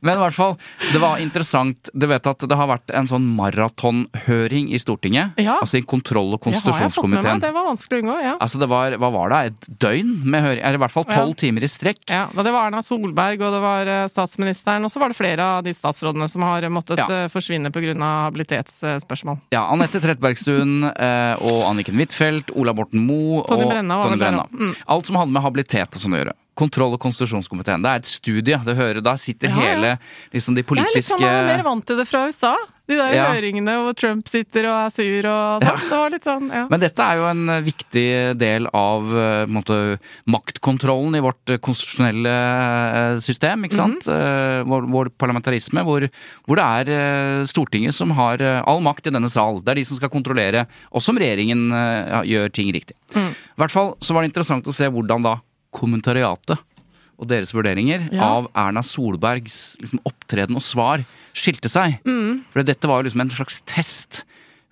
Men 0.07 0.19
i 0.21 0.23
hvert 0.23 0.37
fall, 0.37 0.55
det 0.93 1.01
var 1.03 1.19
interessant. 1.23 1.91
Du 1.93 2.07
vet 2.11 2.27
at 2.31 2.47
det 2.47 2.57
har 2.59 2.69
vært 2.71 2.93
en 2.95 3.09
sånn 3.11 3.27
maratonhøring 3.37 4.71
i 4.75 4.79
Stortinget. 4.81 5.35
Ja. 5.43 5.59
Altså 5.61 5.79
i 5.81 5.83
kontroll- 5.87 6.33
og 6.35 6.41
Det 6.41 6.47
konstitusjonskomiteen. 6.49 7.41
Det 7.43 7.53
var 7.55 7.67
vanskelig 7.69 8.01
å 8.01 8.05
unngå, 8.05 8.17
ja. 8.23 8.35
Altså 8.41 8.61
det 8.63 8.69
var, 8.71 8.97
hva 9.03 9.11
var 9.15 9.33
det, 9.35 9.41
et 9.53 9.69
døgn 9.83 10.13
med 10.25 10.45
høring? 10.45 10.63
Eller 10.63 10.79
i 10.81 10.83
hvert 10.85 10.95
fall 10.95 11.05
tolv 11.09 11.35
Ja. 11.35 11.41
timer 11.43 11.65
i 11.65 11.71
strekk. 11.71 12.03
Ja, 12.09 12.27
Det 12.37 12.53
var 12.53 12.69
Erna 12.69 12.83
Solberg, 12.83 13.41
og 13.43 13.53
det 13.57 13.61
var 13.63 13.87
eh, 13.87 14.07
statsministeren, 14.09 14.85
og 14.85 14.91
så 14.93 15.01
var 15.01 15.09
det 15.09 15.17
flere 15.19 15.41
av 15.43 15.65
de 15.65 15.73
statsrådene 15.75 16.29
som 16.31 16.43
har 16.43 16.63
måttet 16.71 16.99
Ja. 16.99 17.25
eh, 17.25 17.29
forsvinne 17.29 17.73
pga. 17.73 17.95
habilitetsspørsmål. 17.97 19.41
Ja, 19.51 19.67
Anette 19.73 20.01
Trettebergstuen 20.01 20.85
eh, 20.97 21.35
og 21.43 21.65
Anniken 21.71 21.95
Huitfeldt, 21.99 22.51
Ola 22.57 22.73
Borten 22.73 23.05
Moe 23.07 23.41
og 23.43 23.49
Tonje 23.49 23.69
Brenna. 23.71 24.03
Brenna. 24.17 24.47
Mm. 24.53 24.75
Alt 24.89 25.07
som 25.07 25.17
hadde 25.17 25.33
med 25.33 25.43
habilitet 25.43 25.97
og 25.97 26.03
sånn 26.03 26.15
å 26.17 26.21
gjøre. 26.25 26.35
Kontroll- 26.57 26.95
og 26.97 27.01
konstitusjonskomiteen. 27.03 27.83
Det 27.85 27.91
er 27.91 28.01
et 28.01 28.09
studie. 28.09 28.57
Det 28.65 28.77
hører, 28.79 29.03
da 29.05 29.17
sitter 29.21 29.53
Ja, 29.53 29.57
ja. 29.57 29.75
hele 29.75 29.99
liksom 30.33 30.57
de 30.57 30.63
politiske 30.65 30.89
Jeg 30.89 30.95
er 30.95 30.97
litt 30.97 31.11
sånn, 31.13 31.27
er 31.29 31.51
mer 31.57 31.65
vant 31.67 31.85
til 31.87 32.01
det 32.01 32.09
fra 32.09 32.27
USA. 32.31 32.55
De 32.87 32.95
der 32.95 33.15
Ja. 33.17 33.25
høringene 33.35 33.73
hvor 33.83 33.97
Trump 33.99 34.29
sitter 34.31 34.69
og 34.71 34.77
er 34.87 34.91
sur 34.95 35.27
og 35.27 35.63
sånn. 35.65 35.81
Det 35.91 35.99
var 35.99 36.11
litt 36.15 36.27
sånn, 36.27 36.47
ja. 36.55 36.67
Men 36.71 36.81
dette 36.81 37.03
er 37.03 37.17
jo 37.19 37.25
en 37.27 37.49
eh, 37.51 37.65
viktig 37.67 38.07
del 38.39 38.69
av 38.73 39.11
eh, 39.11 39.47
måte, 39.51 39.99
maktkontrollen 40.31 41.19
i 41.19 41.23
vårt 41.25 41.51
eh, 41.51 41.59
konstitusjonelle 41.59 42.35
system, 43.21 43.67
ikke 43.67 43.77
sant? 43.77 44.07
Mm 44.07 44.15
-hmm. 44.15 44.65
Vår, 44.71 44.87
vår 44.93 45.09
parlamentarisme, 45.19 45.83
hvor, 45.83 46.09
hvor 46.47 46.57
det 46.57 46.65
er 46.65 47.45
Stortinget 47.47 47.95
som 47.95 48.11
har 48.11 48.41
all 48.67 48.81
makt 48.81 49.07
i 49.07 49.11
denne 49.11 49.29
sal. 49.31 49.61
Det 49.63 49.71
er 49.71 49.75
de 49.75 49.85
som 49.85 49.97
skal 49.97 50.09
kontrollere, 50.09 50.67
også 50.93 51.11
om 51.11 51.19
regjeringen 51.19 51.71
gjør 52.25 52.53
ting 52.53 52.73
riktig. 52.73 52.97
Mm. 53.15 53.31
I 53.31 53.59
hvert 53.59 53.71
fall 53.71 53.95
så 54.01 54.15
var 54.15 54.23
det 54.23 54.31
interessant 54.33 54.67
å 54.67 54.73
se 54.73 54.87
hvordan 54.89 55.23
da 55.23 55.41
kommentariatet 55.77 56.59
og 57.17 57.29
deres 57.31 57.53
vurderinger 57.57 58.11
Ja. 58.13 58.27
av 58.37 58.49
Erna 58.55 58.83
Solbergs 58.85 59.77
liksom, 59.81 60.01
opptreden 60.05 60.57
og 60.59 60.65
svar 60.65 61.05
skilte 61.37 61.69
seg. 61.73 61.99
Mm. 62.05 62.43
For 62.53 62.63
dette 62.67 62.89
var 62.89 63.01
jo 63.01 63.09
liksom 63.09 63.23
en 63.25 63.33
slags 63.33 63.61
test. 63.69 64.25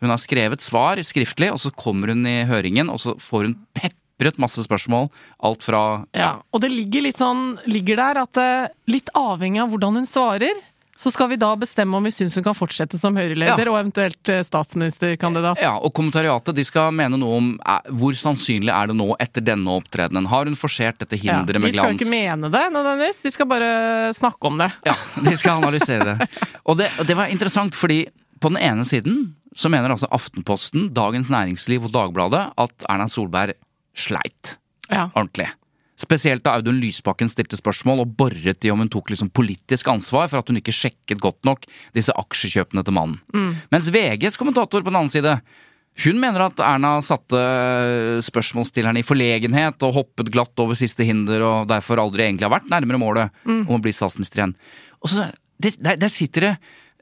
Hun 0.02 0.10
har 0.12 0.20
skrevet 0.20 0.60
svar 0.60 1.00
skriftlig, 1.00 1.48
og 1.54 1.60
så 1.62 1.70
kommer 1.72 2.12
hun 2.12 2.26
i 2.28 2.42
høringen, 2.44 2.90
og 2.92 3.00
så 3.00 3.14
får 3.20 3.46
hun 3.48 3.54
pepret 3.72 4.36
masse 4.42 4.60
spørsmål. 4.66 5.08
Alt 5.40 5.64
fra 5.64 6.04
ja. 6.12 6.34
Og 6.52 6.60
det 6.60 6.68
ligger 6.74 7.06
litt 7.06 7.16
sånn, 7.20 7.56
ligger 7.64 7.96
der 8.02 8.20
at 8.26 8.36
eh, 8.36 8.68
litt 8.92 9.08
avhengig 9.16 9.62
av 9.64 9.72
hvordan 9.72 10.02
hun 10.02 10.08
svarer, 10.08 10.60
så 10.96 11.10
skal 11.10 11.28
vi 11.32 11.36
da 11.40 11.48
bestemme 11.58 11.96
om 11.98 12.04
vi 12.06 12.12
syns 12.14 12.36
hun 12.38 12.44
kan 12.46 12.54
fortsette 12.54 12.98
som 13.00 13.16
Høyre-leder 13.18 13.66
Ja. 13.66 13.72
og 13.72 13.78
eventuelt 13.80 14.28
eh, 14.30 14.42
statsministerkandidat. 14.46 15.58
Ja, 15.62 15.72
og 15.78 15.92
kommentariatet 15.96 16.54
de 16.54 16.64
skal 16.64 16.92
mene 16.94 17.18
noe 17.18 17.36
om 17.40 17.48
eh, 17.58 17.90
hvor 17.98 18.14
sannsynlig 18.18 18.70
er 18.70 18.90
det 18.92 18.96
nå 18.98 19.08
etter 19.22 19.42
denne 19.44 19.74
opptredenen. 19.74 20.28
Har 20.30 20.46
hun 20.46 20.54
forsert 20.58 21.00
dette 21.02 21.18
Ja, 21.18 21.40
hinderet 21.40 21.58
de 21.58 21.64
med 21.66 21.74
skal 21.74 21.90
jo 21.92 21.98
skal 21.98 21.98
ikke 21.98 22.10
mene 22.12 22.50
det 22.54 22.64
nødvendigvis, 22.76 23.22
de 23.26 23.30
skal 23.34 23.50
bare 23.50 23.70
snakke 24.14 24.50
om 24.52 24.58
det. 24.62 24.70
Ja, 24.86 24.94
de 25.26 25.36
skal 25.40 25.62
analysere 25.64 26.04
det. 26.14 26.28
Og 26.64 26.78
det, 26.78 26.90
det 27.08 27.16
var 27.18 27.32
interessant, 27.34 27.74
fordi 27.74 28.04
på 28.40 28.52
den 28.52 28.60
ene 28.62 28.84
siden 28.86 29.34
så 29.54 29.70
mener 29.70 29.90
altså 29.94 30.08
Aftenposten, 30.10 30.88
Dagens 30.94 31.28
Næringsliv 31.30 31.84
og 31.86 31.92
Dagbladet 31.94 32.48
at 32.58 32.86
Erna 32.90 33.06
Solberg 33.08 33.54
sleit 33.94 34.56
Ja. 34.90 35.08
ordentlig. 35.14 35.46
Spesielt 36.04 36.44
da 36.44 36.56
Audun 36.58 36.80
Lysbakken 36.82 37.30
stilte 37.32 37.58
spørsmål 37.58 38.02
og 38.04 38.14
boret 38.18 38.66
i 38.66 38.72
om 38.72 38.82
hun 38.82 38.90
tok 38.92 39.12
liksom 39.12 39.30
politisk 39.34 39.88
ansvar 39.88 40.28
for 40.30 40.42
at 40.42 40.50
hun 40.50 40.60
ikke 40.60 40.74
sjekket 40.74 41.22
godt 41.22 41.46
nok 41.48 41.64
disse 41.96 42.12
aksjekjøpene 42.12 42.84
til 42.84 42.96
mannen. 42.96 43.20
Mens 43.72 43.88
VGs 43.94 44.36
kommentator 44.40 44.84
på 44.84 44.92
den 44.92 45.00
annen 45.00 45.14
side 45.14 45.38
hun 46.02 46.18
mener 46.18 46.42
at 46.48 46.58
Erna 46.58 46.96
satte 47.06 47.40
spørsmålsstillerne 48.26 48.98
i 48.98 49.06
forlegenhet 49.06 49.84
og 49.86 50.00
hoppet 50.00 50.32
glatt 50.34 50.58
over 50.58 50.74
siste 50.78 51.06
hinder 51.06 51.44
og 51.46 51.68
derfor 51.70 52.02
aldri 52.02 52.26
egentlig 52.26 52.48
har 52.48 52.56
vært 52.56 52.72
nærmere 52.72 52.98
målet 52.98 53.44
om 53.46 53.76
å 53.76 53.82
bli 53.82 53.94
statsminister 53.94 54.42
igjen. 54.42 54.56
Og 55.04 55.12
så, 55.12 55.28
der, 55.62 56.00
der 56.00 56.10
sitter 56.10 56.48
det 56.48 56.54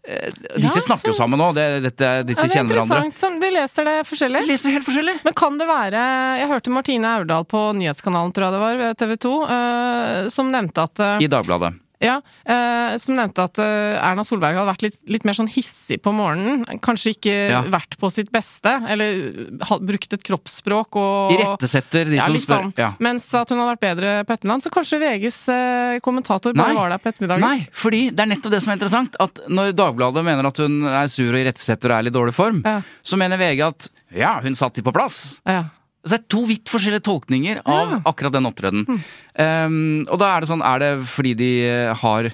Disse 0.03 0.59
Ja, 0.59 0.83
snakker 0.83 1.13
jo 1.13 1.15
sammen 1.15 1.39
nå, 1.39 1.53
disse 1.55 2.03
Ja, 2.03 2.23
det 2.27 2.35
er 2.35 2.49
kjenner 2.51 2.75
hverandre. 2.75 3.15
som 3.15 3.39
de 3.39 3.51
leser 3.55 3.87
det 3.87 3.95
forskjellig. 4.09 4.43
De 4.43 4.51
leser 4.51 4.75
helt 4.75 4.87
forskjellig. 4.89 5.15
Men 5.23 5.35
kan 5.39 5.59
det 5.61 5.69
være 5.69 6.03
Jeg 6.41 6.49
hørte 6.51 6.75
Martine 6.75 7.13
Aurdal 7.21 7.47
på 7.47 7.61
Nyhetskanalen, 7.79 8.35
tror 8.35 8.49
jeg 8.49 8.57
det 8.57 8.63
var, 8.65 8.95
TV 8.99 9.15
2, 9.17 9.35
eh, 9.47 10.29
som 10.35 10.51
nevnte 10.51 10.83
at 10.89 10.99
eh, 10.99 11.23
I 11.23 11.31
Dagbladet. 11.31 11.77
Ja, 12.03 12.17
eh, 12.45 12.97
som 12.99 13.15
nevnte 13.15 13.45
at 13.47 13.59
eh, 13.63 13.95
Erna 14.03 14.25
Solberg 14.27 14.57
hadde 14.59 14.73
vært 14.73 14.83
litt, 14.83 14.97
litt 15.07 15.25
mer 15.29 15.37
sånn 15.39 15.49
hissig 15.55 16.01
på 16.03 16.11
morgenen. 16.13 16.65
Kanskje 16.83 17.13
ikke 17.15 17.35
Ja. 17.53 17.61
vært 17.71 17.95
på 18.01 18.11
sitt 18.11 18.33
beste, 18.35 18.73
eller 18.91 19.61
ha, 19.69 19.79
brukt 19.79 20.13
et 20.13 20.25
kroppsspråk 20.27 20.99
og 20.99 21.33
Irettesetter 21.37 22.11
de 22.11 22.17
ja, 22.19 22.27
som 22.27 22.35
spør. 22.43 22.63
sånn. 22.65 22.73
Ja. 22.77 22.91
Mens 22.99 23.29
at 23.39 23.49
hun 23.55 23.59
hadde 23.63 23.77
vært 23.77 23.85
bedre 23.87 24.15
på 24.27 24.35
ettermiddagen. 24.35 24.65
Så 24.67 24.73
kanskje 24.75 24.99
VGs 25.01 25.41
eh, 25.55 25.99
kommentator 26.03 26.53
bare 26.59 26.73
Nei. 26.75 26.81
var 26.81 26.91
der 26.91 26.99
på 26.99 27.13
ettermiddagen. 27.13 27.41
Nei, 27.47 27.69
fordi 27.73 28.03
det 28.11 28.21
er 28.27 28.31
nettopp 28.35 28.51
det 28.57 28.63
som 28.65 28.73
er 28.75 28.81
interessant. 28.81 29.17
At 29.23 29.39
når 29.49 29.73
Dagbladet 29.79 30.25
mener 30.27 30.47
at 30.51 30.59
hun 30.59 30.83
er 30.91 31.07
sur 31.13 31.31
og 31.33 31.39
irettesetter 31.39 31.93
og 31.95 32.01
er 32.01 32.11
i 32.11 32.15
dårlig 32.19 32.35
form, 32.35 32.63
Ja. 32.67 32.81
så 33.05 33.17
mener 33.17 33.39
VG 33.39 33.61
at 33.69 33.89
ja, 34.15 34.41
hun 34.43 34.55
satt 34.59 34.75
de 34.75 34.83
på 34.83 34.93
plass. 34.93 35.39
Ja. 35.47 35.65
Så 36.03 36.17
det 36.17 36.19
er 36.21 36.29
to 36.35 36.41
vidt 36.49 36.71
forskjellige 36.73 37.05
tolkninger 37.07 37.61
av 37.65 37.91
Ja. 37.93 38.01
akkurat 38.11 38.33
den 38.35 38.49
opptredenen. 38.49 39.03
Um, 39.39 40.07
og 40.11 40.19
da 40.19 40.33
er 40.37 40.41
det 40.43 40.49
sånn, 40.51 40.65
er 40.67 40.79
det 40.83 40.93
fordi 41.07 41.35
de 41.39 41.53
eh, 41.69 41.95
har 41.95 42.33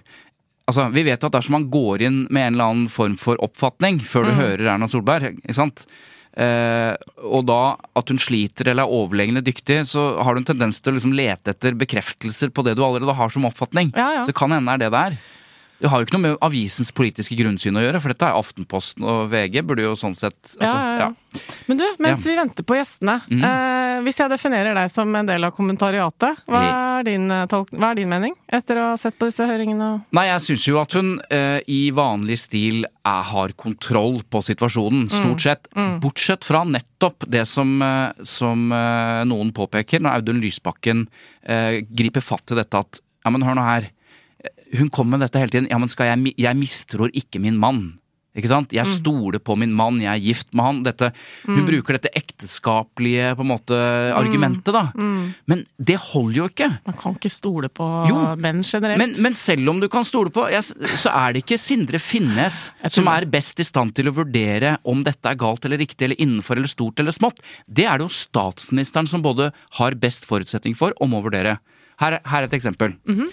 Altså, 0.69 0.85
Vi 0.93 1.01
vet 1.03 1.23
jo 1.23 1.29
at 1.31 1.33
dersom 1.33 1.55
man 1.57 1.71
går 1.73 2.03
inn 2.05 2.17
med 2.29 2.43
en 2.47 2.55
eller 2.59 2.65
annen 2.69 2.89
form 2.93 3.15
for 3.17 3.39
oppfatning 3.41 4.03
før 4.05 4.27
du 4.29 4.33
hører 4.37 4.67
Erna 4.75 4.85
Solberg, 4.85 5.39
ikke 5.41 5.55
sant? 5.57 5.87
Eh, 6.37 6.93
og 7.25 7.47
da 7.49 7.77
at 7.97 8.13
hun 8.13 8.21
sliter 8.21 8.69
eller 8.69 8.85
er 8.85 8.93
overlegne 8.93 9.41
dyktig, 9.41 9.81
så 9.89 10.21
har 10.23 10.35
du 10.37 10.43
en 10.43 10.51
tendens 10.51 10.79
til 10.85 10.93
å 10.93 10.99
liksom 10.99 11.15
lete 11.17 11.55
etter 11.55 11.73
bekreftelser 11.73 12.53
på 12.53 12.63
det 12.67 12.77
du 12.77 12.85
allerede 12.85 13.17
har 13.17 13.33
som 13.33 13.49
oppfatning. 13.49 13.95
Ja, 13.97 14.11
ja. 14.13 14.21
Så 14.27 14.35
det 14.35 14.37
kan 14.37 14.53
hende 14.53 14.77
det 14.77 14.77
er 14.77 14.91
det 14.91 14.93
det 14.93 15.01
er. 15.09 15.17
Det 15.79 15.91
har 15.91 16.01
jo 16.01 16.09
ikke 16.09 16.19
noe 16.19 16.25
med 16.25 16.41
avisens 16.43 16.91
politiske 16.95 17.37
grunnsyn 17.39 17.77
å 17.79 17.83
gjøre, 17.85 18.01
for 18.03 18.11
dette 18.11 18.27
er 18.27 18.39
Aftenposten 18.39 19.05
og 19.07 19.29
VG 19.31 19.61
burde 19.67 19.85
jo 19.85 19.95
sånn 19.99 20.17
sett 20.19 20.39
altså, 20.59 20.75
ja, 20.75 21.07
ja. 21.07 21.43
Men 21.69 21.79
du, 21.79 21.85
mens 22.03 22.25
vi 22.27 22.35
venter 22.35 22.65
på 22.67 22.75
gjestene. 22.79 23.19
Mm. 23.29 23.45
Eh, 23.45 23.99
hvis 24.07 24.19
jeg 24.19 24.33
definerer 24.33 24.75
deg 24.75 24.91
som 24.91 25.13
en 25.15 25.29
del 25.29 25.45
av 25.47 25.53
kommentariatet, 25.55 26.43
hva 26.49 26.63
er 26.65 27.07
din, 27.07 27.29
eh, 27.31 27.45
tolk 27.51 27.71
hva 27.77 27.93
er 27.93 28.01
din 28.01 28.11
mening? 28.11 28.35
Etter 28.51 28.81
å 28.81 28.89
ha 28.91 28.97
sett 28.99 29.19
på 29.21 29.29
disse 29.29 29.47
høringene? 29.47 29.91
Nei, 30.17 30.27
jeg 30.31 30.45
syns 30.49 30.67
jo 30.67 30.81
at 30.83 30.97
hun 30.99 31.13
eh, 31.31 31.61
i 31.71 31.81
vanlig 31.95 32.41
stil 32.43 32.81
er, 32.83 33.23
har 33.31 33.55
kontroll 33.61 34.23
på 34.27 34.43
situasjonen, 34.49 35.07
stort 35.13 35.45
sett. 35.45 35.71
Bortsett 36.03 36.47
fra 36.49 36.65
nettopp 36.67 37.29
det 37.31 37.45
som, 37.51 37.77
eh, 37.85 38.25
som 38.27 38.73
eh, 38.75 39.23
noen 39.29 39.53
påpeker, 39.55 40.03
når 40.03 40.19
Audun 40.23 40.43
Lysbakken 40.43 41.07
eh, 41.45 41.85
griper 41.87 42.25
fatt 42.25 42.57
i 42.57 42.59
dette 42.59 42.83
at 42.83 43.03
ja, 43.25 43.33
men 43.35 43.45
hør 43.45 43.59
nå 43.59 43.65
her. 43.67 43.91
Hun 44.77 44.91
kommer 44.93 45.17
med 45.17 45.27
dette 45.27 45.41
hele 45.41 45.55
tiden. 45.55 45.71
Ja, 45.71 45.79
men 45.81 45.89
skal 45.89 46.13
jeg, 46.13 46.35
jeg 46.37 46.59
mistror 46.59 47.13
ikke 47.17 47.41
min 47.41 47.57
mann. 47.61 47.99
Ikke 48.39 48.51
sant? 48.53 48.71
Jeg 48.77 48.87
stoler 48.87 49.41
på 49.43 49.57
min 49.59 49.73
mann, 49.75 49.97
jeg 49.99 50.13
er 50.13 50.21
gift 50.23 50.53
med 50.55 50.63
han. 50.63 50.77
Dette, 50.87 51.09
hun 51.49 51.65
bruker 51.67 51.97
dette 51.97 52.13
ekteskapelige 52.15 53.33
på 53.35 53.43
en 53.43 53.49
måte 53.51 53.79
argumentet, 54.15 54.69
da. 54.77 54.85
Men 55.51 55.65
det 55.81 55.97
holder 56.13 56.37
jo 56.37 56.47
ikke. 56.53 56.69
Man 56.87 56.99
kan 57.01 57.17
ikke 57.19 57.33
stole 57.33 57.71
på 57.73 57.89
Jo, 58.07 58.21
menn 58.39 58.63
generelt. 58.63 59.01
Men, 59.01 59.17
men 59.25 59.35
selv 59.35 59.73
om 59.73 59.81
du 59.83 59.89
kan 59.91 60.07
stole 60.07 60.31
på, 60.35 60.47
jeg, 60.53 60.63
så 60.95 61.11
er 61.11 61.35
det 61.35 61.43
ikke 61.43 61.59
Sindre 61.59 61.99
Finnes 62.03 62.69
som 62.95 63.11
er 63.11 63.27
best 63.33 63.59
i 63.59 63.67
stand 63.67 63.97
til 63.99 64.13
å 64.13 64.15
vurdere 64.21 64.77
om 64.87 65.03
dette 65.07 65.33
er 65.33 65.41
galt 65.41 65.67
eller 65.67 65.81
riktig, 65.83 66.07
eller 66.07 66.21
innenfor 66.23 66.61
eller 66.61 66.71
stort 66.71 67.03
eller 67.03 67.17
smått. 67.17 67.43
Det 67.67 67.89
er 67.89 67.99
det 67.99 68.07
jo 68.07 68.15
statsministeren 68.21 69.11
som 69.11 69.25
både 69.25 69.51
har 69.81 69.99
best 69.99 70.29
forutsetning 70.29 70.79
for 70.79 70.95
og 71.01 71.11
må 71.11 71.25
vurdere. 71.27 71.59
Her, 71.99 72.21
her 72.23 72.45
er 72.45 72.47
et 72.47 72.61
eksempel. 72.61 72.95
Mhm. 73.09 73.33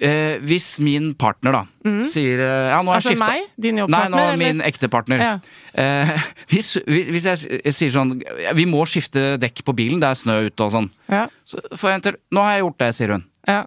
Eh, 0.00 0.38
hvis 0.42 0.68
min 0.84 1.12
partner 1.18 1.54
da 1.58 1.62
sier 2.06 2.40
eh, 2.40 2.70
Ja, 2.72 2.80
nå 2.82 2.94
altså 2.94 3.14
meg? 3.20 3.50
Din 3.60 3.76
Nei, 3.78 3.86
nå 3.86 4.08
nå 4.14 4.22
eller? 4.22 4.40
min 4.40 4.62
ektepartner. 4.64 5.20
Ja. 5.22 5.34
Eh, 5.74 6.14
hvis, 6.52 6.74
hvis, 6.86 7.10
hvis 7.14 7.28
jeg 7.30 7.60
jeg 7.64 7.76
sier 7.76 7.94
sånn 7.94 8.16
Vi 8.56 8.66
må 8.70 8.84
skifte 8.90 9.34
dekk 9.42 9.64
på 9.66 9.74
bilen, 9.76 10.00
det 10.02 10.10
er 10.10 10.18
snø 10.18 10.40
ute 10.48 10.66
og 10.66 10.74
sånn. 10.74 10.90
Ja. 11.12 11.26
Så 11.48 11.62
får 11.74 11.90
jeg 11.90 12.00
en 12.00 12.06
til 12.08 12.18
Nå 12.34 12.46
har 12.46 12.56
jeg 12.56 12.66
gjort 12.66 12.82
det, 12.84 12.90
sier 12.98 13.14
hun. 13.16 13.28
Ja. 13.50 13.62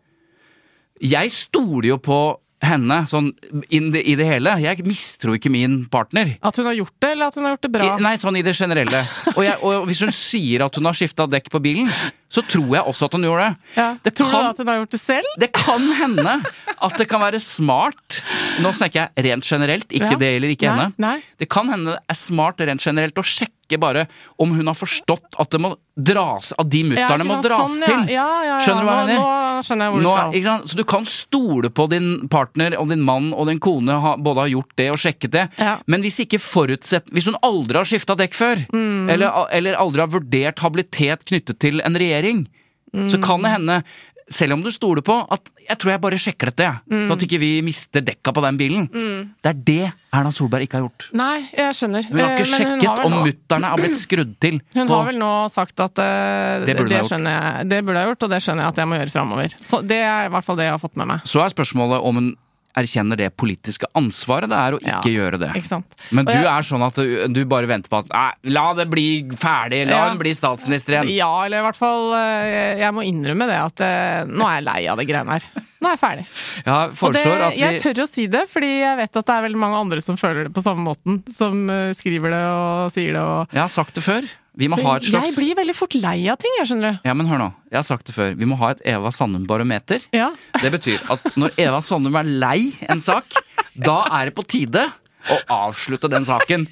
Jeg 1.03 1.31
stoler 1.31 1.91
jo 1.93 1.97
på 2.01 2.19
henne 2.65 3.03
sånn 3.09 3.27
in 3.69 3.91
the, 3.93 4.01
i 4.01 4.15
det 4.17 4.25
hele. 4.25 4.55
Jeg 4.63 4.81
mistror 4.87 5.35
ikke 5.37 5.51
min 5.53 5.83
partner. 5.93 6.35
At 6.41 6.57
hun 6.57 6.65
har 6.65 6.73
gjort 6.79 6.93
det, 7.03 7.11
eller 7.13 7.27
at 7.29 7.35
hun 7.37 7.45
har 7.45 7.53
gjort 7.55 7.65
det 7.67 7.71
bra? 7.75 7.89
I, 7.99 8.01
nei, 8.01 8.13
sånn 8.17 8.37
i 8.39 8.41
det 8.45 8.55
generelle. 8.57 9.03
Og, 9.35 9.43
jeg, 9.45 9.57
og 9.61 9.85
hvis 9.89 10.01
hun 10.01 10.13
sier 10.15 10.65
at 10.65 10.79
hun 10.79 10.89
har 10.89 10.97
skifta 10.97 11.27
dekk 11.29 11.51
på 11.53 11.61
bilen, 11.61 11.91
så 12.33 12.41
tror 12.43 12.73
jeg 12.75 12.83
også 12.89 13.07
at 13.07 13.13
hun 13.15 13.23
gjorde 13.27 13.45
det. 13.45 13.75
Ja. 13.77 13.87
Det 14.03 14.15
Tror 14.17 14.31
kan- 14.33 14.43
du 14.43 14.49
at 14.49 14.57
hun 14.63 14.67
har 14.73 14.79
gjort 14.81 14.95
det 14.97 14.99
selv? 15.03 15.35
Det 15.39 15.51
kan 15.55 15.85
hende 16.01 16.33
at 16.77 16.97
det 16.99 17.07
kan 17.09 17.21
være 17.23 17.39
smart 17.41 18.21
Nå 18.61 18.71
snakker 18.73 19.05
jeg 19.15 19.23
rent 19.27 19.45
generelt, 19.47 19.85
ikke 19.93 20.11
Ja. 20.11 20.17
det 20.17 20.29
eller 20.35 20.49
ikke 20.51 20.65
Nei, 20.67 20.73
henne. 20.75 20.93
nei. 20.97 21.21
Det 21.39 21.47
kan 21.49 21.69
hende 21.69 21.93
det 21.93 22.01
er 22.09 22.17
smart 22.19 22.59
rent 22.65 22.81
generelt 22.83 23.15
å 23.21 23.23
sjekke 23.23 23.77
bare 23.79 24.07
om 24.41 24.51
hun 24.57 24.65
har 24.67 24.75
forstått 24.75 25.37
at 25.39 25.49
det 25.53 25.59
må 25.61 25.75
dras 25.97 26.53
At 26.57 26.69
de 26.71 26.81
mutterne 26.87 27.23
ja, 27.23 27.27
må 27.27 27.37
dras 27.43 27.77
sånn, 27.77 27.85
til. 27.85 28.13
Ja, 28.15 28.25
ja, 28.43 28.43
ja. 28.49 28.57
Skjønner 28.65 28.81
du 28.81 28.89
hva 28.89 28.97
jeg 28.97 29.07
mener? 29.07 29.21
Nå 29.21 29.46
skjønner 29.65 29.87
jeg 29.87 29.93
hvor 29.95 30.01
Nå, 30.03 30.09
du 30.09 30.17
skal. 30.17 30.33
ikke 30.37 30.43
sant? 30.51 30.67
Så 30.71 30.77
du 30.77 30.83
kan 30.83 31.05
stole 31.05 31.69
på 31.69 31.87
din 31.89 32.27
partner 32.29 32.75
og 32.79 32.89
din 32.89 33.01
mann 33.05 33.31
og 33.33 33.47
din 33.47 33.59
kone 33.59 33.91
ha, 34.03 34.15
både 34.17 34.43
har 34.45 34.47
gjort 34.53 34.75
det 34.77 34.89
og 34.91 34.97
sjekket 34.97 35.31
det, 35.31 35.49
Ja. 35.57 35.77
men 35.87 36.01
hvis 36.01 36.19
ikke 36.25 36.39
forutsett 36.39 37.05
Hvis 37.11 37.25
hun 37.25 37.35
aldri 37.43 37.77
har 37.77 37.85
skifta 37.85 38.15
dekk 38.17 38.33
før, 38.33 38.65
Mm. 38.73 39.09
eller, 39.09 39.47
eller 39.51 39.73
aldri 39.75 39.99
har 40.01 40.07
vurdert 40.13 40.59
habilitet 40.59 41.25
knyttet 41.25 41.59
til 41.59 41.81
en 41.81 41.93
regjering, 41.95 42.47
så 42.93 43.21
kan 43.21 43.39
Mm. 43.39 43.43
det 43.43 43.51
hende 43.51 43.83
selv 44.29 44.53
om 44.57 44.61
du 44.63 44.69
stoler 44.71 45.01
på 45.07 45.15
at 45.31 45.49
jeg 45.69 45.77
tror 45.79 45.91
jeg 45.93 46.01
bare 46.03 46.17
sjekker 46.19 46.49
dette, 46.51 46.63
jeg. 46.67 46.81
Mm. 46.91 47.05
Så 47.07 47.15
at 47.17 47.23
ikke 47.27 47.39
vi 47.39 47.49
mister 47.63 48.01
dekka 48.03 48.33
på 48.35 48.41
den 48.43 48.57
bilen. 48.59 48.87
Det 48.91 49.51
er 49.53 49.59
det 49.67 49.91
Erna 50.17 50.31
Solberg 50.35 50.65
ikke 50.67 50.79
har 50.79 50.85
gjort. 50.87 51.05
Nei, 51.19 51.45
jeg 51.55 51.75
skjønner. 51.77 52.07
Hun 52.09 52.19
har 52.19 52.27
Eh, 52.27 52.33
ikke 52.39 52.47
men 52.51 52.59
sjekket 52.59 52.87
har 52.89 53.03
om 53.05 53.11
nå- 53.13 53.21
mutterne 53.27 53.71
har 53.71 53.77
blitt 53.77 53.99
skrudd 53.99 54.33
til. 54.43 54.59
Hun 54.75 54.87
på- 54.87 54.95
har 54.97 55.05
vel 55.11 55.19
nå 55.21 55.31
sagt 55.53 55.79
at 55.79 55.99
uh, 56.03 56.65
Det 56.65 56.75
burde 56.79 56.89
det, 56.95 57.03
skjønner 57.07 57.37
jeg, 57.37 57.69
det 57.69 57.79
burde 57.85 57.99
jeg 58.03 58.11
gjort, 58.11 58.23
og 58.27 58.29
det 58.35 58.41
skjønner 58.43 58.63
jeg 58.63 58.73
at 58.75 58.81
jeg 58.83 58.87
må 58.91 58.99
gjøre 58.99 59.13
framover. 59.15 59.55
Så 59.61 59.81
det 59.87 60.01
er 60.03 60.25
i 60.27 60.33
hvert 60.35 60.47
fall 60.47 60.59
det 60.59 60.67
jeg 60.69 60.75
har 60.75 60.83
fått 60.83 60.97
med 60.99 61.07
meg. 61.13 61.23
Så 61.27 61.43
er 61.43 61.53
spørsmålet 61.55 62.03
om 62.11 62.15
hun 62.21 62.29
erkjenner 62.77 63.17
det 63.19 63.31
politiske 63.39 63.87
ansvaret 63.97 64.49
det 64.51 64.57
er 64.59 64.75
å 64.77 64.79
Ja, 64.83 64.99
ikke 65.01 65.11
gjøre 65.15 65.39
det. 65.41 65.49
Ikke? 65.59 65.79
Men 66.15 66.25
du 66.29 66.33
jeg- 66.33 66.45
er 66.45 66.65
sånn 66.67 66.85
at 66.85 66.95
du, 66.95 67.27
du 67.33 67.41
bare 67.49 67.67
venter 67.69 67.89
på 67.89 67.99
at 68.03 68.11
Nei, 68.13 68.51
la 68.53 68.67
det 68.77 68.87
bli 68.89 69.07
ferdig, 69.33 69.85
la 69.89 69.97
Ja. 69.97 70.09
hun 70.11 70.19
bli 70.21 70.33
statsminister 70.37 70.93
igjen. 70.99 71.09
Ja, 71.15 71.31
eller 71.45 71.59
i 71.63 71.65
hvert 71.67 71.79
fall 71.79 72.13
eh, 72.13 72.77
Jeg 72.83 72.93
må 72.93 73.03
innrømme 73.07 73.47
det 73.49 73.57
at 73.57 73.81
eh, 73.81 74.23
nå 74.29 74.45
er 74.47 74.59
jeg 74.61 74.67
lei 74.69 74.79
av 74.87 74.97
det 75.01 75.07
greiene 75.09 75.37
her. 75.37 75.43
Nå 75.81 75.89
er 75.89 75.93
jeg 75.97 75.99
ferdig. 76.01 76.25
Jeg 76.65 76.73
Og 77.03 77.13
det, 77.13 77.25
at 77.27 77.57
jeg 77.57 77.81
tør 77.83 78.03
å 78.03 78.07
si 78.09 78.25
det, 78.33 78.45
fordi 78.49 78.71
jeg 78.81 78.97
vet 78.97 79.15
at 79.21 79.25
det 79.29 79.35
er 79.35 79.43
veldig 79.45 79.59
mange 79.61 79.77
andre 79.83 80.01
som 80.01 80.17
føler 80.17 80.47
det 80.47 80.53
på 80.55 80.63
samme 80.65 80.81
måten. 80.85 81.19
Som 81.33 81.69
eh, 81.69 81.91
skriver 81.97 82.33
det 82.33 82.43
og 82.49 82.91
sier 82.95 83.13
det 83.13 83.21
og 83.21 83.53
Jeg 83.53 83.61
har 83.61 83.69
sagt 83.73 83.93
det 83.97 84.03
før. 84.05 84.25
Vi 84.57 84.67
må 84.71 84.77
ha 84.81 84.95
et 84.97 85.05
Jeg 85.11 85.33
blir 85.35 85.57
veldig 85.59 85.75
fort 85.77 85.93
lei 86.01 86.15
av 86.33 86.39
ting, 86.41 86.53
jeg 86.57 86.69
skjønner 86.71 86.95
du. 86.97 87.05
Ja, 87.05 87.13
men 87.17 87.27
hør 87.29 87.41
nå. 87.43 87.49
Jeg 87.69 87.77
har 87.77 87.85
sagt 87.85 88.07
det 88.09 88.15
før. 88.15 88.31
Vi 88.39 88.47
må 88.49 88.57
ha 88.57 88.71
et 88.73 88.81
Eva 88.89 89.11
Sandum-barometer. 89.13 90.07
Ja. 90.15 90.31
Det 90.63 90.71
betyr 90.73 91.03
at 91.13 91.29
når 91.37 91.53
Eva 91.61 91.81
Sandum 91.85 92.17
er 92.17 92.25
lei 92.41 92.71
en 92.89 93.01
sak, 93.03 93.37
da 93.77 93.99
er 94.17 94.31
det 94.31 94.35
på 94.39 94.45
tide 94.49 94.87
å 95.29 95.37
avslutte 95.67 96.09
den 96.09 96.25
saken. 96.25 96.65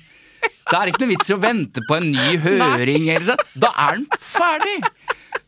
Da 0.66 0.80
er 0.80 0.88
det 0.90 0.96
ikke 0.96 1.04
noe 1.06 1.14
vits 1.14 1.30
i 1.30 1.36
å 1.36 1.42
vente 1.42 1.84
på 1.86 2.00
en 2.00 2.10
ny 2.16 2.40
høring. 2.42 3.06
Eller. 3.14 3.38
Da 3.54 3.70
er 3.86 4.00
den 4.00 4.08
ferdig! 4.18 4.80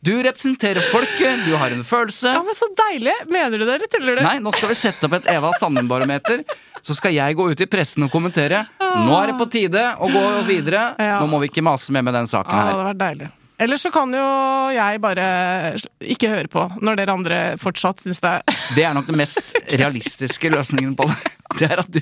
Du 0.06 0.12
representerer 0.21 0.84
folket, 0.91 1.41
du 1.47 1.56
har 1.58 1.73
en 1.73 1.82
følelse. 1.84 2.30
ja, 2.36 2.43
men 2.45 2.56
så 2.56 2.67
deilig! 2.78 3.15
Mener 3.34 3.58
du 3.58 3.65
det, 3.65 3.80
eller 3.80 3.89
tuller 3.91 4.19
du? 4.19 4.21
Nei, 4.28 4.38
nå 4.45 4.54
skal 4.54 4.69
vi 4.69 4.78
sette 4.78 5.10
opp 5.10 5.15
et 5.17 5.30
Eva 5.34 5.50
Sandum-barometer. 5.58 6.43
Så 6.86 6.93
skal 6.95 7.15
jeg 7.17 7.36
gå 7.39 7.47
ut 7.50 7.63
i 7.65 7.67
pressen 7.67 8.06
og 8.06 8.12
kommentere. 8.13 8.62
Nå 9.05 9.17
er 9.21 9.31
det 9.31 9.38
på 9.39 9.47
tide 9.53 9.83
å 10.01 10.07
gå 10.12 10.23
videre. 10.47 10.88
Ja. 11.07 11.19
Nå 11.21 11.27
må 11.31 11.39
vi 11.43 11.49
ikke 11.51 11.63
mase 11.65 11.93
mer 11.95 12.01
med 12.07 12.13
den 12.17 12.27
saken 12.27 12.51
her. 12.57 12.71
Ja, 12.71 12.77
det 12.77 12.86
var 12.89 12.97
deilig. 13.05 13.29
Eller 13.60 13.79
så 13.81 13.89
kan 13.93 14.12
jo 14.13 14.23
jeg 14.75 14.99
bare 15.01 15.23
ikke 16.05 16.29
høre 16.29 16.49
på, 16.51 16.65
når 16.86 16.99
dere 16.99 17.13
andre 17.15 17.38
fortsatt 17.57 18.03
syns 18.03 18.19
det 18.21 18.29
er 18.38 18.60
Det 18.77 18.83
er 18.86 18.93
nok 18.97 19.07
den 19.10 19.17
mest 19.17 19.41
realistiske 19.71 20.51
løsningen 20.53 20.93
på 20.99 21.07
det. 21.10 21.17
Det 21.62 21.69
er 21.71 21.81
at 21.81 21.89
du 21.95 22.01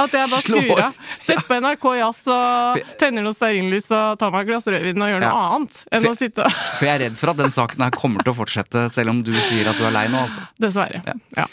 At 0.00 0.10
jeg 0.16 0.26
bare 0.30 0.40
skrur 0.42 0.80
av. 0.88 0.96
Sett 1.22 1.44
på 1.46 1.58
NRK 1.62 1.84
Jazz 2.00 2.22
og 2.34 2.80
tenner 2.98 3.22
noe 3.22 3.36
stearinlys 3.36 3.86
og 3.94 4.16
tar 4.18 4.32
meg 4.34 4.42
et 4.46 4.48
glass 4.50 4.66
rødvin 4.72 5.04
og 5.04 5.12
gjør 5.12 5.20
noe 5.22 5.28
Ja. 5.28 5.44
annet 5.54 5.76
enn 5.94 6.08
å 6.10 6.14
sitte 6.18 6.48
For 6.50 6.88
jeg 6.88 6.94
er 6.96 7.04
redd 7.04 7.20
for 7.20 7.30
at 7.34 7.38
den 7.44 7.52
saken 7.54 7.84
her 7.86 7.94
kommer 7.94 8.24
til 8.26 8.32
å 8.34 8.38
fortsette, 8.40 8.88
selv 8.90 9.12
om 9.14 9.20
du 9.26 9.30
sier 9.38 9.68
at 9.70 9.78
du 9.78 9.84
er 9.86 9.94
lei 9.94 10.06
nå, 10.10 10.24
altså. 10.26 10.42
Dessverre. 10.58 11.02
Ja. 11.36 11.46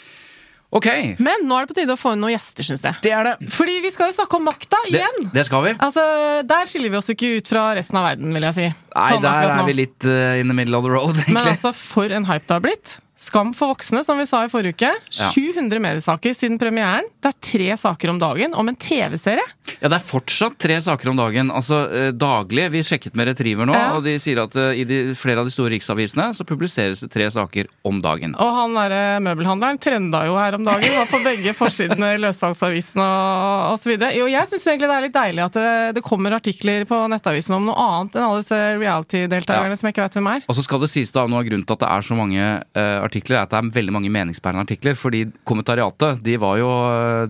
Ok, 0.74 0.88
Men 1.22 1.44
nå 1.46 1.54
er 1.54 1.66
det 1.66 1.70
på 1.70 1.76
tide 1.78 1.94
å 1.94 1.98
få 1.98 2.16
inn 2.16 2.22
noen 2.24 2.32
gjester, 2.34 2.66
syns 2.66 2.82
jeg. 2.82 2.98
det 3.04 3.12
er 3.14 3.28
det. 3.28 3.34
Fordi 3.54 3.76
vi 3.84 3.92
skal 3.94 4.10
jo 4.10 4.16
snakke 4.16 4.40
om 4.40 4.48
makta 4.48 4.80
igjen! 4.90 5.28
det 5.34 5.44
skal 5.46 5.62
vi. 5.68 5.74
Altså, 5.78 6.02
Der 6.50 6.66
skiller 6.70 6.90
vi 6.90 6.98
oss 6.98 7.10
jo 7.12 7.14
ikke 7.14 7.30
ut 7.38 7.52
fra 7.52 7.68
resten 7.78 8.00
av 8.00 8.08
verden, 8.08 8.34
vil 8.34 8.48
jeg 8.48 8.56
si. 8.58 8.66
Nei, 8.94 9.06
Sånn 9.12 9.22
der 9.22 9.52
er 9.54 9.62
vi 9.68 9.76
litt 9.78 10.08
uh, 10.10 10.34
in 10.40 10.50
the 10.50 10.56
middle 10.56 10.78
of 10.78 10.82
the 10.86 10.90
road, 10.90 11.20
Men 11.28 11.54
altså, 11.54 11.70
for 11.78 12.10
en 12.10 12.26
hype 12.26 12.48
det 12.50 12.56
har 12.58 12.64
blitt. 12.66 12.96
Skam 13.24 13.54
for 13.56 13.72
voksne, 13.72 14.02
som 14.04 14.18
vi 14.20 14.26
sa 14.28 14.42
i 14.44 14.50
forrige 14.52 14.74
uke. 14.76 14.90
700 15.32 15.80
mediesaker 15.80 16.34
siden 16.36 16.58
premieren. 16.60 17.06
Det 17.24 17.30
er 17.32 17.38
tre 17.48 17.68
saker 17.80 18.10
om 18.12 18.18
dagen 18.20 18.52
om 18.58 18.68
en 18.68 18.76
TV-serie. 18.76 19.44
Ja, 19.80 19.88
det 19.88 19.96
er 19.96 20.04
fortsatt 20.04 20.58
tre 20.60 20.76
saker 20.84 21.08
om 21.08 21.16
dagen. 21.16 21.48
Altså 21.54 21.78
eh, 21.88 22.10
daglig. 22.12 22.66
Vi 22.74 22.82
sjekket 22.84 23.16
med 23.16 23.30
Retriever 23.30 23.64
nå, 23.70 23.72
Ja. 23.74 23.94
og 23.96 24.04
de 24.04 24.18
sier 24.20 24.42
at 24.42 24.52
eh, 24.60 24.82
i 24.82 24.84
de, 24.84 24.98
flere 25.16 25.40
av 25.40 25.48
de 25.48 25.54
store 25.54 25.72
riksavisene 25.72 26.26
så 26.36 26.44
publiseres 26.44 27.00
det 27.00 27.08
tre 27.14 27.30
saker 27.32 27.70
om 27.88 28.02
dagen. 28.04 28.34
Og 28.36 28.52
han 28.58 28.76
derre 28.76 29.00
møbelhandleren 29.24 29.80
trenda 29.80 30.24
jo 30.28 30.36
her 30.36 30.58
om 30.58 30.68
dagen. 30.68 30.92
Var 30.98 31.08
på 31.14 31.22
begge 31.24 31.56
forsidene 31.56 32.12
i 32.18 32.20
løssalgsavisene 32.26 33.08
og, 33.08 33.72
osv. 33.78 33.86
så 33.86 33.92
videre. 33.94 34.12
Jo, 34.20 34.28
jeg 34.28 34.50
syns 34.52 34.66
egentlig 34.68 34.90
det 34.92 34.98
er 34.98 35.06
litt 35.08 35.16
deilig 35.16 35.46
at 35.48 35.56
det, 35.56 35.72
det 35.96 36.04
kommer 36.04 36.36
artikler 36.36 36.84
på 36.90 37.00
nettavisen 37.08 37.56
om 37.56 37.70
noe 37.70 37.88
annet 37.88 38.20
enn 38.20 38.26
alle 38.28 38.44
disse 38.44 38.60
reality-deltakerne 38.84 39.72
Ja. 39.72 39.80
som 39.80 39.88
jeg 39.88 39.94
ikke 39.96 40.04
vet 40.08 40.18
hvem 40.20 40.30
er. 40.36 40.44
Og 40.48 40.56
så 40.60 40.64
skal 40.66 40.84
det 40.84 40.90
sies 40.92 41.12
da, 41.14 41.24
Noe 41.30 41.40
av 41.40 41.48
grunnen 41.48 41.64
til 41.64 41.72
at 41.78 41.82
det 41.86 41.88
er 41.94 42.04
så 42.04 42.16
mange 42.18 42.44
uh, 42.44 42.80
artikler, 43.00 43.12
er 43.22 43.42
at 43.42 43.50
det 43.50 43.58
er 43.60 43.70
veldig 43.74 43.92
mange 43.94 44.10
meningsbærende 44.10 44.64
artikler. 44.64 44.94
Fordi 44.98 45.24
kommentariatet, 45.44 46.22
de 46.24 46.36
var 46.40 46.56
jo, 46.58 46.70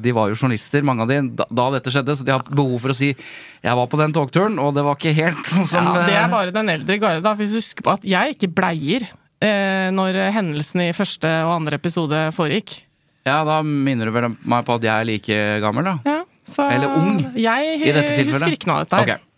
de 0.01 0.13
var 0.13 0.29
jo 0.31 0.39
journalister, 0.39 0.83
mange 0.83 1.03
av 1.03 1.09
de, 1.09 1.19
da, 1.37 1.47
da 1.51 1.67
dette 1.77 1.91
skjedde. 1.93 2.17
Så 2.17 2.25
de 2.25 2.33
har 2.33 2.43
behov 2.49 2.79
for 2.81 2.95
å 2.95 2.97
si 2.97 3.15
'jeg 3.15 3.75
var 3.77 3.87
på 3.87 3.99
den 3.99 4.13
togturen, 4.13 4.59
og 4.59 4.75
det 4.75 4.85
var 4.85 4.97
ikke 4.97 5.15
helt 5.15 5.45
sånn 5.53 5.65
som 5.67 5.85
Ja, 5.85 6.07
det 6.07 6.15
eh, 6.15 6.25
er 6.25 6.29
bare 6.33 6.53
den 6.53 6.69
eldre 6.69 6.99
garde, 6.99 7.23
da. 7.23 7.35
Hvis 7.35 7.53
du 7.53 7.61
husker 7.61 7.83
på 7.83 7.93
at 7.93 8.03
jeg 8.05 8.37
ikke 8.37 8.53
bleier 8.55 9.07
eh, 9.41 9.91
når 9.91 10.33
hendelsene 10.33 10.91
i 10.91 10.97
første 10.97 11.29
og 11.45 11.61
andre 11.61 11.77
episode 11.81 12.31
foregikk. 12.37 12.83
Ja, 13.25 13.43
da 13.45 13.63
minner 13.65 14.05
du 14.07 14.13
vel 14.13 14.37
meg 14.45 14.65
på 14.67 14.75
at 14.77 14.83
jeg 14.85 14.93
er 14.93 15.05
like 15.09 15.39
gammel, 15.65 15.85
da. 15.85 15.99
Ja, 16.05 16.25
så 16.45 16.69
Eller 16.71 16.93
ung, 16.93 17.33
Jeg 17.37 17.81
i 17.81 17.93
dette 17.93 18.17
tilfellet. 18.19 18.35
husker 18.35 18.53
ikke 18.53 18.69
noe 18.69 18.83
av 18.83 18.85
dette. 18.85 18.97
her. 19.01 19.17
Ok. 19.17 19.31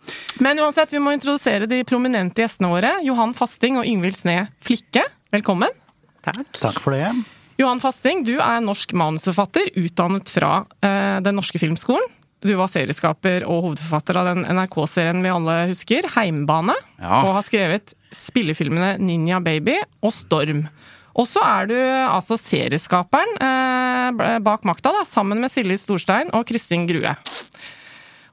Men 0.43 0.59
uansett, 0.59 0.91
vi 0.91 0.99
må 1.03 1.11
introdusere 1.15 1.67
de 1.67 1.81
prominente 1.87 2.43
gjestene 2.43 2.69
våre. 2.71 2.93
Johan 3.03 3.33
Fasting 3.35 3.79
og 3.79 3.87
Yngvild 3.87 4.15
Sne 4.19 4.47
Flikke, 4.63 5.03
velkommen. 5.31 5.71
Takk 6.59 6.79
for 6.83 6.95
det. 6.95 7.11
Johan 7.57 7.81
Fasting, 7.81 8.21
du 8.27 8.35
er 8.37 8.61
norsk 8.61 8.93
manusforfatter, 8.97 9.71
utdannet 9.81 10.29
fra 10.29 10.61
uh, 10.67 11.17
Den 11.25 11.39
norske 11.39 11.57
filmskolen. 11.61 12.13
Du 12.45 12.51
var 12.53 12.69
serieskaper 12.69 13.47
og 13.49 13.63
hovedforfatter 13.65 14.19
av 14.19 14.27
den 14.29 14.43
NRK-serien 14.45 15.23
vi 15.25 15.31
alle 15.33 15.55
husker, 15.71 16.05
Heimbane. 16.13 16.75
Ja. 17.01 17.23
Og 17.23 17.33
har 17.39 17.45
skrevet 17.47 17.95
spillefilmene 18.13 18.93
Ninja 19.01 19.39
Baby 19.41 19.79
og 20.05 20.13
Storm. 20.13 20.67
Og 21.17 21.25
så 21.25 21.41
er 21.41 21.71
du 21.71 21.75
altså 21.81 22.37
serieskaperen 22.37 23.39
eh, 23.41 24.37
bak 24.45 24.67
makta, 24.69 24.93
da, 24.93 25.01
sammen 25.09 25.41
med 25.41 25.49
Silje 25.49 25.79
Storstein 25.81 26.29
og 26.37 26.45
Kristin 26.49 26.85
Grue. 26.89 27.15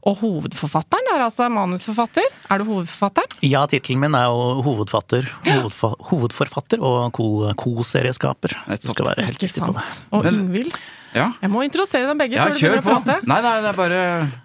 Og 0.05 0.19
hovedforfatteren 0.21 1.07
er 1.15 1.23
altså 1.25 1.47
manusforfatter. 1.49 2.27
Er 2.53 2.61
du 2.61 2.67
hovedforfatteren? 2.69 3.39
Ja, 3.47 3.63
tittelen 3.71 4.03
min 4.03 4.17
er 4.19 4.27
jo 4.29 4.61
hovedfatter, 4.67 5.31
hovedfa 5.47 5.95
hovedforfatter 6.11 6.83
og 6.85 7.17
ko-serieskaper. 7.61 8.53
hvis 8.69 8.85
du 8.85 8.91
skal 8.93 9.09
være 9.09 9.25
helt 9.31 9.41
riktig 9.41 9.63
på 9.65 9.73
det. 9.73 9.87
Og 10.13 10.29
Ingvild. 10.29 10.77
Ja. 11.15 11.29
Jeg 11.41 11.51
må 11.55 11.63
introdusere 11.63 12.09
dem 12.11 12.19
begge 12.19 12.37
ja, 12.37 12.45
før 12.45 12.57
du 12.57 12.59
kjør 12.59 12.75
begynner 12.75 12.85
på. 12.85 12.91
å 12.91 13.05
prate. 13.07 13.29
Nei, 13.31 13.41
nei, 13.45 13.55
det 13.63 13.71
er 13.71 13.77
bare 13.79 14.01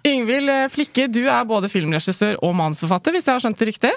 Ingvild 0.06 0.52
eh, 0.54 0.68
Flikke, 0.70 1.08
du 1.10 1.24
er 1.26 1.44
både 1.50 1.68
filmregissør 1.72 2.38
og 2.46 2.54
manusforfatter, 2.60 3.16
hvis 3.16 3.26
jeg 3.26 3.34
har 3.34 3.42
skjønt 3.42 3.58
det 3.60 3.68
riktig? 3.72 3.92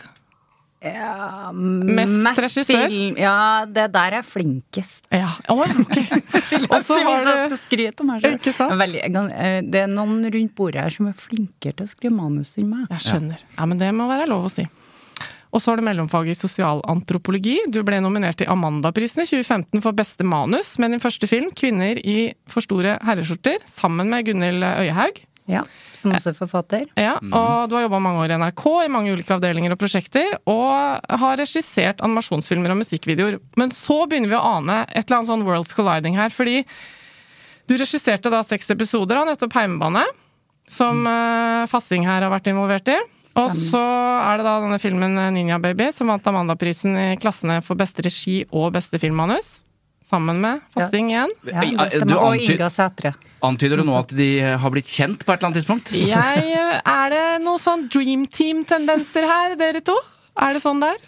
Ja, 0.84 1.52
Mest 1.54 2.40
regissør? 2.44 2.90
film- 2.92 3.18
Ja, 3.22 3.66
det 3.66 3.86
der 3.94 4.18
er 4.20 4.26
flinkest. 4.28 5.08
Ja. 5.10 5.30
oh, 5.50 5.64
ok. 5.64 5.98
Og 6.74 6.80
så 6.84 6.98
har 7.00 7.50
du 7.50 7.58
Skryt 7.64 8.02
om 8.04 8.12
meg 8.12 8.24
eh, 9.32 9.62
det 9.64 9.86
er 9.86 9.92
noen 9.92 10.24
rundt 10.28 10.56
bordet 10.58 10.84
her 10.84 10.90
som 10.94 11.08
er 11.08 11.16
flinkere 11.18 11.78
til 11.80 11.88
å 11.88 11.92
skrive 11.92 12.16
manus 12.18 12.58
enn 12.60 12.70
meg. 12.70 12.88
Jeg 12.92 13.06
skjønner. 13.08 13.46
Ja, 13.58 13.66
men 13.70 13.80
det 13.80 13.94
må 13.96 14.10
være 14.12 14.28
lov 14.28 14.50
å 14.50 14.52
si. 14.52 14.68
Og 15.54 15.62
så 15.62 15.70
har 15.72 15.78
du 15.78 15.86
mellomfag 15.86 16.32
i 16.32 16.36
sosialantropologi. 16.36 17.60
Du 17.70 17.84
ble 17.86 18.00
nominert 18.02 18.40
til 18.42 18.50
Amandaprisen 18.50 19.22
i 19.22 19.28
2015 19.30 19.84
for 19.86 19.94
beste 19.96 20.26
manus 20.26 20.76
med 20.82 20.96
din 20.96 21.04
første 21.04 21.30
film, 21.30 21.52
'Kvinner 21.54 22.00
i 22.02 22.34
for 22.50 22.66
store 22.66 22.98
herreskjorter', 23.06 23.62
sammen 23.70 24.10
med 24.10 24.26
Gunhild 24.26 24.66
Øyehaug. 24.66 25.22
Ja, 25.50 25.66
Som 25.98 26.14
også 26.16 26.32
er 26.32 26.38
forfatter. 26.38 26.84
Ja, 26.96 27.18
og 27.20 27.68
du 27.68 27.76
har 27.76 27.84
jobba 27.84 28.00
mange 28.04 28.24
år 28.24 28.32
i 28.32 28.38
NRK, 28.40 28.64
i 28.86 28.92
mange 28.92 29.12
ulike 29.12 29.36
avdelinger 29.36 29.76
og 29.76 29.80
prosjekter, 29.82 30.38
og 30.50 31.04
har 31.24 31.40
regissert 31.40 32.04
animasjonsfilmer 32.06 32.72
og 32.72 32.80
musikkvideoer. 32.80 33.40
Men 33.60 33.74
så 33.76 34.04
begynner 34.08 34.32
vi 34.32 34.40
å 34.40 34.44
ane 34.58 34.84
et 34.88 35.04
eller 35.04 35.20
annet 35.20 35.32
sånn 35.34 35.48
Worlds 35.48 35.76
Colliding 35.76 36.16
her, 36.20 36.32
fordi 36.32 36.62
du 37.68 37.76
regisserte 37.76 38.32
da 38.32 38.44
seks 38.46 38.72
episoder 38.72 39.20
av 39.20 39.28
nettopp 39.28 39.56
Heimebane, 39.60 40.06
som 40.70 41.04
mm. 41.04 41.68
Fassing 41.72 42.08
her 42.08 42.24
har 42.24 42.32
vært 42.32 42.48
involvert 42.52 42.88
i. 42.92 43.02
Og 43.40 43.50
så 43.50 43.82
er 43.82 44.40
det 44.40 44.46
da 44.46 44.60
denne 44.62 44.78
filmen 44.82 45.18
eh, 45.18 45.32
Ninja 45.34 45.58
Baby, 45.62 45.90
som 45.96 46.12
vant 46.12 46.28
Amandaprisen 46.30 46.94
i 47.00 47.08
klassene 47.22 47.60
for 47.66 47.80
beste 47.80 48.06
regi 48.06 48.44
og 48.52 48.72
beste 48.76 49.00
filmmanus. 49.02 49.56
Sammen 50.14 50.40
med 50.44 50.62
Fasting 50.78 51.10
igjen. 51.14 51.32
Ja, 51.50 51.62
Du 51.94 52.06
det. 52.06 52.18
Og 52.18 52.38
Inga 52.38 52.70
Sætre. 52.74 53.14
Antyder 53.44 53.82
du 53.82 53.88
nå 53.88 53.96
at 54.00 54.14
de 54.16 54.30
har 54.62 54.72
blitt 54.74 54.88
kjent 54.94 55.26
på 55.26 55.34
et 55.34 55.40
eller 55.40 55.50
annet 55.52 55.60
tidspunkt? 55.62 55.94
Jeg, 56.14 56.44
eh, 56.54 56.78
er 56.94 57.10
det 57.16 57.24
noe 57.44 57.60
sånn 57.62 57.88
dream 57.92 58.28
team-tendenser 58.32 59.28
her, 59.28 59.58
dere 59.60 59.82
to? 59.86 59.98
Er 60.40 60.56
det 60.58 60.64
sånn 60.64 60.80
der? 60.84 61.02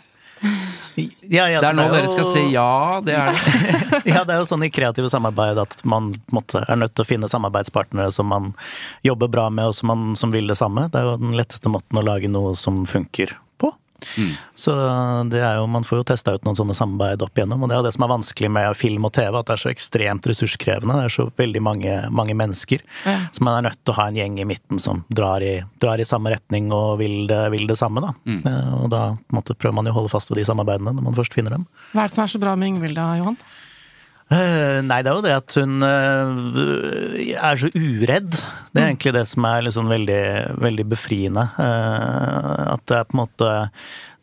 Ja, 1.25 1.45
ja, 1.49 1.59
Det 1.63 1.69
er 1.71 1.75
nå 1.75 1.85
jo- 1.87 1.93
dere 1.95 2.09
skal 2.11 2.27
si 2.29 2.41
ja, 2.53 3.01
det 3.03 3.15
er 3.17 3.31
det. 3.31 4.01
Ja, 4.13 4.21
det 4.27 4.35
er 4.35 4.43
jo 4.43 4.47
sånn 4.47 4.63
i 4.67 4.69
kreative 4.71 5.09
samarbeid 5.11 5.57
at 5.59 5.79
man 5.87 6.11
måtte, 6.35 6.61
er 6.69 6.77
nødt 6.79 6.93
til 6.95 7.03
å 7.05 7.07
finne 7.09 7.29
samarbeidspartnere 7.31 8.11
som 8.15 8.29
man 8.31 8.51
jobber 9.03 9.31
bra 9.31 9.47
med, 9.49 9.71
og 9.71 9.75
som, 9.79 9.89
man, 9.91 10.03
som 10.19 10.31
vil 10.35 10.47
det 10.51 10.57
samme. 10.59 10.87
Det 10.93 11.01
er 11.01 11.09
jo 11.09 11.17
den 11.23 11.35
letteste 11.39 11.71
måten 11.71 11.99
å 11.99 12.05
lage 12.05 12.29
noe 12.31 12.53
som 12.59 12.83
funker 12.89 13.33
på. 14.13 14.27
Så 14.59 14.75
det 15.31 15.41
er 15.41 15.59
jo, 15.59 15.65
man 15.71 15.85
får 15.87 16.01
jo 16.01 16.07
testa 16.11 16.35
ut 16.35 16.45
noen 16.47 16.57
sånne 16.57 16.75
samarbeid 16.77 17.25
opp 17.25 17.37
igjennom, 17.37 17.63
og 17.63 17.71
det 17.71 17.75
er 17.75 17.81
jo 17.81 17.87
det 17.87 17.93
som 17.97 18.05
er 18.07 18.13
vanskelig 18.13 18.51
med 18.57 18.77
film 18.79 19.07
og 19.09 19.13
TV, 19.17 19.31
at 19.39 19.49
det 19.49 19.55
er 19.55 19.63
så 19.63 19.71
ekstremt 19.73 20.29
ressurskrevende. 20.31 20.99
Det 21.01 21.09
er 21.09 21.15
så 21.17 21.27
veldig 21.41 21.63
mange, 21.65 21.97
mange 22.15 22.37
mennesker. 22.37 22.85
Ja. 23.05 23.17
Så 23.35 23.45
man 23.45 23.59
er 23.59 23.69
nødt 23.69 23.81
til 23.81 23.95
å 23.95 23.99
ha 23.99 24.07
en 24.11 24.19
gjeng 24.19 24.39
i 24.41 24.47
midten 24.47 24.81
som 24.81 25.03
drar 25.09 25.43
i, 25.45 25.57
drar 25.83 26.01
i 26.01 26.07
samme 26.07 26.33
retning 26.33 26.71
og 26.75 26.99
vil 27.01 27.25
det, 27.31 27.41
vil 27.55 27.67
det 27.69 27.79
samme, 27.81 28.03
da. 28.05 28.13
Mm. 28.25 28.41
Og 28.83 28.89
da 28.93 29.03
måte, 29.35 29.57
prøver 29.57 29.79
man 29.79 29.89
jo 29.89 29.95
å 29.95 29.99
holde 30.01 30.13
fast 30.13 30.31
ved 30.31 30.41
de 30.41 30.47
samarbeidene 30.47 30.95
når 30.95 31.09
man 31.09 31.17
først 31.17 31.35
finner 31.35 31.57
dem. 31.57 31.67
Hva 31.93 32.05
er 32.05 32.09
det 32.09 32.15
som 32.15 32.25
er 32.25 32.33
så 32.35 32.41
bra 32.41 32.55
med 32.59 32.75
Ingvild 32.75 32.97
da, 32.99 33.11
Johan? 33.19 33.39
Eh, 34.33 34.79
nei, 34.81 35.03
det 35.05 35.11
er 35.11 35.19
jo 35.19 35.21
det 35.21 35.35
at 35.37 35.55
hun 35.59 35.85
eh, 35.85 37.35
er 37.37 37.59
så 37.61 37.69
uredd. 37.77 38.31
Det 38.73 38.81
er 38.81 38.89
egentlig 38.89 39.13
det 39.13 39.25
som 39.29 39.45
er 39.45 39.67
liksom 39.67 39.91
veldig, 39.91 40.23
veldig 40.65 40.85
befriende. 40.95 41.45
Eh, 41.61 42.63
at 42.73 42.85
det 42.89 42.97
er 42.97 43.07
på 43.09 43.17
en 43.17 43.21
måte 43.21 43.51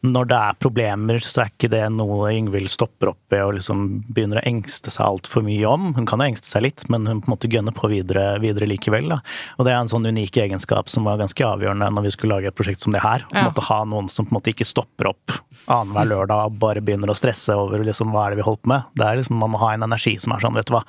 Når 0.03 0.27
det 0.33 0.38
er 0.38 0.57
problemer, 0.59 1.21
så 1.23 1.45
er 1.45 1.51
ikke 1.53 1.71
det 1.71 1.83
noe 1.95 2.33
Yngvild 2.35 2.71
stopper 2.73 3.12
opp 3.12 3.21
ved 3.31 3.45
og 3.47 3.53
liksom 3.61 3.85
begynner 4.11 4.41
å 4.41 4.47
engste 4.51 4.91
seg 4.91 5.05
altfor 5.07 5.45
mye 5.47 5.69
om. 5.71 5.93
Hun 5.95 6.09
kan 6.11 6.19
jo 6.19 6.27
engste 6.27 6.51
seg 6.51 6.65
litt, 6.67 6.83
men 6.91 7.07
hun 7.07 7.21
på 7.23 7.31
en 7.31 7.35
måte 7.37 7.51
gønner 7.53 7.77
på 7.77 7.91
videre, 7.93 8.25
videre 8.43 8.67
likevel. 8.67 9.07
Da. 9.12 9.21
Og 9.59 9.69
det 9.69 9.75
er 9.75 9.79
en 9.79 9.93
sånn 9.93 10.09
unik 10.11 10.41
egenskap 10.43 10.91
som 10.91 11.07
var 11.07 11.23
ganske 11.23 11.47
avgjørende 11.47 11.93
når 11.95 12.09
vi 12.09 12.15
skulle 12.17 12.35
lage 12.35 12.51
et 12.51 12.59
prosjekt 12.59 12.83
som 12.83 12.97
det 12.97 13.05
her. 13.05 13.23
Ja. 13.31 13.47
måtte 13.47 13.67
ha 13.69 13.79
noen 13.87 14.11
som 14.11 14.27
på 14.27 14.35
en 14.35 14.41
måte 14.41 14.51
ikke 14.51 14.67
stopper 14.67 15.12
opp 15.12 15.38
annenhver 15.71 16.11
lørdag 16.17 16.51
og 16.51 16.61
bare 16.62 16.83
begynner 16.83 17.12
å 17.12 17.19
stresse 17.19 17.55
over 17.55 17.87
liksom, 17.87 18.11
hva 18.11 18.27
er 18.27 18.35
det 18.35 18.43
vi 18.43 18.49
holder 18.51 18.67
på 18.67 18.75
med. 18.75 18.93
Det 18.99 19.07
er 19.07 19.23
liksom, 19.23 19.38
Man 19.38 19.55
må 19.55 19.62
ha 19.62 19.73
en 19.77 19.87
energi 19.87 20.19
som 20.23 20.35
er 20.35 20.43
sånn, 20.43 20.59
vet 20.59 20.67
du 20.67 20.75
hva. 20.75 20.83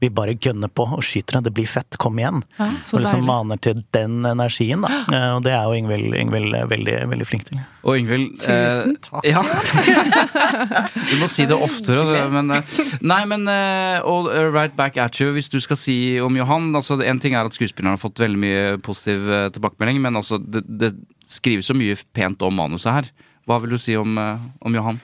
Vi 0.00 0.08
bare 0.08 0.34
gønner 0.34 0.70
på 0.72 0.86
og 0.96 1.02
skyter 1.04 1.38
det. 1.38 1.50
Det 1.50 1.54
blir 1.58 1.68
fett. 1.68 1.98
Kom 2.00 2.18
igjen. 2.18 2.42
Ja, 2.58 2.70
og 2.70 3.02
liksom 3.02 3.20
deilig. 3.20 3.26
maner 3.28 3.60
til 3.60 3.82
den 3.96 4.24
energien, 4.24 4.86
da. 4.86 4.88
Eh, 5.14 5.28
Og 5.36 5.42
det 5.44 5.52
er 5.52 5.64
jo 5.66 5.74
Ingvild, 5.76 6.14
Ingvild 6.16 6.54
veldig, 6.70 6.96
veldig 7.10 7.26
flink 7.26 7.44
til. 7.48 7.60
Og 7.82 7.98
Ingvild 7.98 8.38
Tusen 8.40 8.94
eh, 8.94 9.00
takk. 9.04 9.26
Ja. 9.26 9.42
Du 11.10 11.14
må 11.20 11.28
si 11.30 11.46
det 11.48 11.56
oftere, 11.56 12.26
men 12.32 12.50
eh, 12.54 12.74
Nei, 13.00 13.20
men 13.28 13.46
all 13.50 14.28
eh, 14.30 14.48
right 14.52 14.74
back 14.76 14.96
at 15.00 15.18
you, 15.20 15.30
hvis 15.34 15.48
du 15.52 15.58
skal 15.62 15.78
si 15.80 15.96
om 16.22 16.36
Johan 16.36 16.70
altså 16.76 16.98
En 17.02 17.20
ting 17.22 17.34
er 17.34 17.46
at 17.48 17.56
skuespilleren 17.56 17.96
har 17.96 18.02
fått 18.02 18.20
veldig 18.22 18.40
mye 18.40 18.64
positiv 18.84 19.28
eh, 19.30 19.48
tilbakemelding, 19.54 20.00
men 20.04 20.16
altså, 20.20 20.38
det, 20.40 20.64
det 20.68 20.92
skrives 21.30 21.68
så 21.70 21.76
mye 21.76 21.96
pent 22.16 22.42
om 22.46 22.56
manuset 22.56 22.92
her. 22.92 23.10
Hva 23.48 23.60
vil 23.62 23.74
du 23.74 23.80
si 23.80 23.96
om, 23.98 24.16
eh, 24.20 24.48
om 24.66 24.76
Johan? 24.76 25.00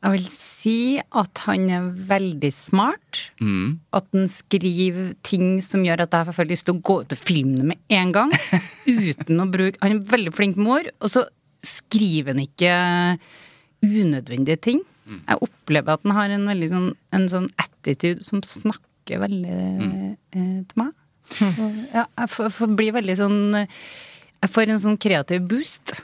Jeg 0.00 0.14
vil 0.14 0.28
si 0.32 0.76
at 0.96 1.42
han 1.44 1.66
er 1.68 1.88
veldig 2.08 2.50
smart. 2.56 3.18
Mm. 3.40 3.80
At 3.96 4.06
han 4.16 4.30
skriver 4.32 5.12
ting 5.26 5.58
som 5.64 5.84
gjør 5.84 6.06
at 6.06 6.16
jeg 6.16 6.36
får 6.36 6.48
lyst 6.48 6.68
til 6.68 6.78
å 6.78 6.84
gå 6.88 6.96
ut 7.02 7.12
og 7.12 7.20
filme 7.20 7.58
det 7.58 7.66
med 7.72 7.96
en 8.00 8.14
gang. 8.16 8.32
Uten 8.88 9.44
å 9.44 9.48
bruke 9.52 9.80
Han 9.84 9.98
er 9.98 10.06
veldig 10.14 10.32
flink 10.36 10.60
mor, 10.60 10.88
og 11.00 11.12
så 11.12 11.26
skriver 11.60 12.32
han 12.32 12.46
ikke 12.46 12.72
unødvendige 13.84 14.60
ting. 14.70 14.80
Jeg 15.10 15.42
opplever 15.42 15.98
at 15.98 16.06
han 16.06 16.16
har 16.16 16.32
en 16.32 16.48
veldig 16.48 16.70
sånn, 16.70 16.88
en 17.16 17.28
sånn 17.28 17.50
attitude 17.60 18.24
som 18.24 18.44
snakker 18.46 19.20
veldig 19.20 19.58
eh, 19.58 20.62
til 20.70 20.80
meg. 20.80 20.94
Og, 21.44 21.76
ja, 21.92 22.06
jeg 22.06 22.32
får, 22.32 22.50
får 22.56 22.72
bli 22.74 22.88
veldig 22.90 23.14
sånn 23.14 23.36
Jeg 23.54 24.48
får 24.50 24.72
en 24.72 24.80
sånn 24.82 24.96
kreativ 24.98 25.44
boost 25.46 26.00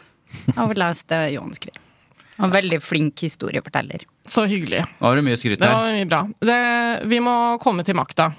av 0.54 0.70
å 0.70 0.76
lese 0.78 1.08
det 1.10 1.20
Johan 1.34 1.56
skriver. 1.56 1.85
Og 2.42 2.52
veldig 2.52 2.80
flink 2.84 3.22
historieforteller. 3.24 4.04
Så 4.28 4.44
hyggelig. 4.50 4.82
Nå 4.98 5.08
var 5.08 5.16
det 5.16 5.24
mye 5.24 5.38
skryt 5.40 5.62
Det 5.62 5.70
var 5.70 5.94
mye 5.94 6.08
bra. 6.10 6.24
Det, 6.44 6.58
vi 7.08 7.20
må 7.24 7.36
komme 7.62 7.86
til 7.86 7.96
makta. 7.96 8.30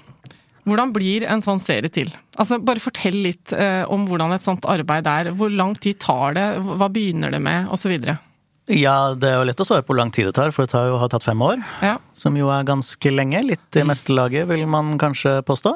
Hvordan 0.68 0.92
blir 0.92 1.24
en 1.24 1.42
sånn 1.42 1.60
serie 1.62 1.88
til? 1.92 2.10
Altså, 2.36 2.58
Bare 2.60 2.82
fortell 2.82 3.16
litt 3.24 3.54
eh, 3.56 3.82
om 3.88 4.04
hvordan 4.08 4.34
et 4.36 4.44
sånt 4.44 4.68
arbeid 4.68 5.08
er. 5.08 5.32
Hvor 5.38 5.50
lang 5.52 5.74
tid 5.80 5.98
tar 6.04 6.36
det? 6.36 6.46
Hva 6.60 6.90
begynner 6.92 7.32
det 7.32 7.40
med? 7.42 7.70
Og 7.72 7.80
så 7.80 7.90
videre. 7.90 8.18
Ja, 8.68 9.14
det 9.16 9.30
er 9.30 9.38
jo 9.40 9.46
lett 9.48 9.60
å 9.64 9.64
svare 9.64 9.80
på 9.80 9.94
hvor 9.94 10.02
lang 10.02 10.10
tid 10.12 10.28
det 10.28 10.34
tar, 10.36 10.52
for 10.52 10.66
det 10.66 10.74
tar 10.74 10.90
jo, 10.90 10.98
har 11.00 11.08
tatt 11.08 11.24
fem 11.24 11.40
år. 11.40 11.62
Ja. 11.80 11.94
Som 12.12 12.36
jo 12.36 12.50
er 12.52 12.66
ganske 12.68 13.12
lenge. 13.14 13.40
Litt 13.48 13.78
i 13.80 13.84
meste 13.88 14.12
laget, 14.12 14.44
vil 14.50 14.66
man 14.68 14.98
kanskje 15.00 15.38
påstå. 15.48 15.72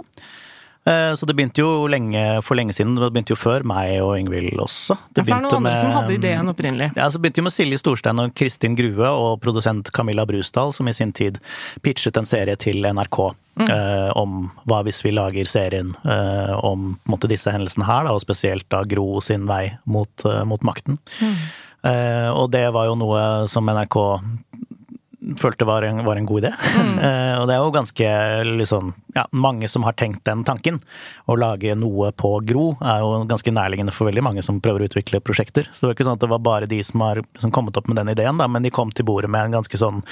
Eh, 0.84 1.14
Så 1.14 1.26
det 1.26 1.36
begynte 1.38 1.62
jo 1.62 1.86
lenge, 1.86 2.42
for 2.42 2.58
lenge 2.58 2.74
siden. 2.74 2.96
Det 2.98 3.10
begynte 3.14 3.34
jo 3.34 3.38
før 3.38 3.62
meg 3.62 4.00
og 4.02 4.16
Ingvild 4.18 4.58
også. 4.58 4.96
Det 5.14 5.24
var 5.28 5.42
noen 5.44 5.60
andre 5.60 5.76
som 5.78 5.92
hadde 5.94 6.16
ideen 6.16 6.50
opprinnelig. 6.50 6.88
Ja, 6.98 7.06
så 7.08 7.20
begynte 7.22 7.38
jo 7.38 7.46
med 7.46 7.54
Silje 7.54 7.78
Storstein 7.78 8.18
og 8.18 8.34
Kristin 8.34 8.74
Grue 8.78 9.06
og 9.06 9.40
produsent 9.44 9.92
Camilla 9.94 10.24
Brusdal, 10.26 10.72
som 10.74 10.88
i 10.90 10.96
sin 10.96 11.12
tid 11.14 11.38
pitchet 11.86 12.16
en 12.18 12.26
serie 12.26 12.56
til 12.58 12.82
NRK 12.82 13.20
eh, 13.68 14.10
om 14.18 14.50
hva 14.66 14.82
hvis 14.82 15.04
vi 15.06 15.14
lager 15.14 15.46
serien 15.46 15.94
eh, 16.02 16.52
om 16.66 16.96
måte, 17.06 17.30
disse 17.30 17.52
hendelsene 17.54 17.86
her, 17.86 18.08
da, 18.08 18.16
og 18.16 18.24
spesielt 18.24 18.66
da 18.72 18.82
Gro 18.82 19.20
sin 19.22 19.46
vei 19.46 19.76
mot, 19.86 20.10
eh, 20.26 20.42
mot 20.48 20.66
makten. 20.66 20.98
Eh, 21.84 22.28
og 22.30 22.50
det 22.54 22.66
var 22.74 22.90
jo 22.90 22.98
noe 22.98 23.22
som 23.50 23.70
NRK 23.70 23.98
følte 25.38 25.66
var 25.68 25.84
en, 25.86 26.02
var 26.06 26.18
en 26.18 26.26
god 26.28 26.44
idé. 26.44 26.54
Eh, 27.02 27.34
og 27.40 27.48
det 27.48 27.54
er 27.54 27.62
jo 27.64 27.72
ganske 27.74 28.08
liksom 28.60 28.90
ja, 29.16 29.24
mange 29.34 29.66
som 29.70 29.82
har 29.86 29.96
tenkt 29.98 30.22
den 30.28 30.44
tanken. 30.46 30.78
Å 31.26 31.34
lage 31.38 31.74
noe 31.78 32.12
på 32.14 32.30
Gro 32.46 32.66
er 32.78 33.02
jo 33.02 33.24
ganske 33.30 33.54
nærliggende 33.54 33.94
for 33.94 34.06
veldig 34.06 34.22
mange 34.22 34.44
som 34.44 34.60
prøver 34.62 34.84
å 34.84 34.90
utvikle 34.90 35.22
prosjekter. 35.24 35.66
Så 35.72 35.82
det 35.82 35.88
var 35.88 35.96
ikke 35.96 36.06
sånn 36.06 36.18
at 36.20 36.22
det 36.22 36.30
var 36.30 36.44
bare 36.46 36.68
de 36.70 36.78
som 36.86 37.02
har 37.02 37.22
som 37.42 37.54
kommet 37.54 37.78
opp 37.80 37.90
med 37.90 37.98
den 37.98 38.12
ideen, 38.12 38.38
da, 38.38 38.46
men 38.46 38.62
de 38.62 38.70
kom 38.74 38.92
til 38.94 39.08
bordet 39.08 39.32
med 39.32 39.48
en 39.48 39.56
ganske 39.58 39.80
sånn 39.80 40.02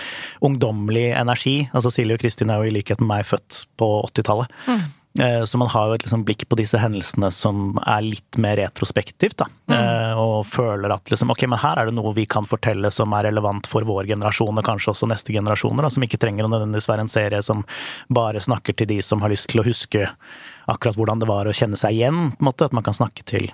ungdommelig 0.46 1.10
energi. 1.20 1.56
Altså 1.70 1.92
Silje 1.94 2.18
og 2.18 2.24
Kristin 2.24 2.50
er 2.50 2.62
jo 2.62 2.72
i 2.72 2.74
likhet 2.80 3.02
med 3.02 3.12
meg 3.12 3.28
født 3.30 3.64
på 3.78 3.92
80-tallet. 4.08 4.58
Eh, 4.72 4.88
Så 5.18 5.58
man 5.58 5.68
har 5.72 5.88
jo 5.88 5.96
et 5.96 6.04
liksom 6.04 6.22
blikk 6.22 6.44
på 6.46 6.56
disse 6.60 6.78
hendelsene 6.78 7.32
som 7.34 7.80
er 7.82 8.04
litt 8.06 8.36
mer 8.38 8.54
retrospektivt, 8.60 9.40
da. 9.42 9.48
Mm. 9.66 10.20
Og 10.22 10.46
føler 10.46 10.94
at 10.94 11.10
liksom, 11.10 11.32
ok, 11.34 11.42
men 11.50 11.58
her 11.58 11.80
er 11.80 11.90
det 11.90 11.96
noe 11.96 12.12
vi 12.14 12.28
kan 12.30 12.46
fortelle 12.46 12.92
som 12.94 13.10
er 13.18 13.26
relevant 13.26 13.66
for 13.66 13.82
vår 13.88 14.06
generasjon, 14.12 14.60
og 14.62 14.68
kanskje 14.68 14.92
også 14.94 15.08
neste 15.10 15.34
generasjoner, 15.34 15.82
da, 15.82 15.90
som 15.90 16.06
ikke 16.06 16.20
trenger 16.22 16.46
å 16.46 16.52
nødvendigvis 16.52 16.86
være 16.92 17.08
en 17.08 17.10
serie 17.10 17.42
som 17.42 17.64
bare 18.06 18.42
snakker 18.44 18.78
til 18.78 18.92
de 18.92 19.00
som 19.02 19.24
har 19.24 19.34
lyst 19.34 19.50
til 19.50 19.64
å 19.64 19.66
huske 19.66 20.06
akkurat 20.70 21.00
hvordan 21.00 21.24
det 21.24 21.28
var 21.30 21.50
å 21.50 21.56
kjenne 21.58 21.80
seg 21.80 21.98
igjen, 21.98 22.30
på 22.36 22.44
en 22.44 22.50
måte. 22.52 22.70
At 22.70 22.76
man 22.76 22.86
kan 22.86 22.96
snakke 22.96 23.26
til 23.26 23.50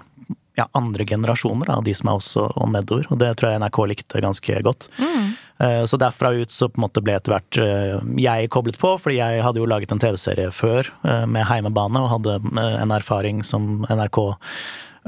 ja, 0.57 0.69
andre 0.77 1.05
generasjoner, 1.09 1.69
da, 1.69 1.81
de 1.85 1.95
som 1.97 2.11
er 2.11 2.21
også 2.21 2.47
og 2.53 2.71
nedover. 2.73 3.09
Og 3.13 3.21
det 3.21 3.33
tror 3.39 3.53
jeg 3.53 3.63
NRK 3.63 3.83
likte 3.91 4.23
ganske 4.25 4.63
godt. 4.67 4.89
Eh, 5.01 5.33
Så 5.59 5.97
derfra 5.97 6.35
ut 6.37 6.51
så 6.53 6.69
på 6.69 6.77
en 6.77 6.85
måte 6.85 7.01
ble 7.05 7.15
etter 7.17 7.33
hvert 7.33 7.59
eh, 7.63 7.95
jeg 8.21 8.51
koblet 8.53 8.77
på, 8.81 8.91
fordi 9.01 9.17
jeg 9.21 9.45
hadde 9.45 9.63
jo 9.63 9.69
laget 9.71 9.95
en 9.95 10.03
TV-serie 10.03 10.51
før 10.53 10.91
eh, 11.07 11.25
med 11.31 11.47
Heimebane, 11.49 12.03
og 12.03 12.13
hadde 12.13 12.37
eh, 12.45 12.75
en 12.83 12.93
erfaring 12.93 13.41
som 13.47 13.87
NRK 13.89 14.21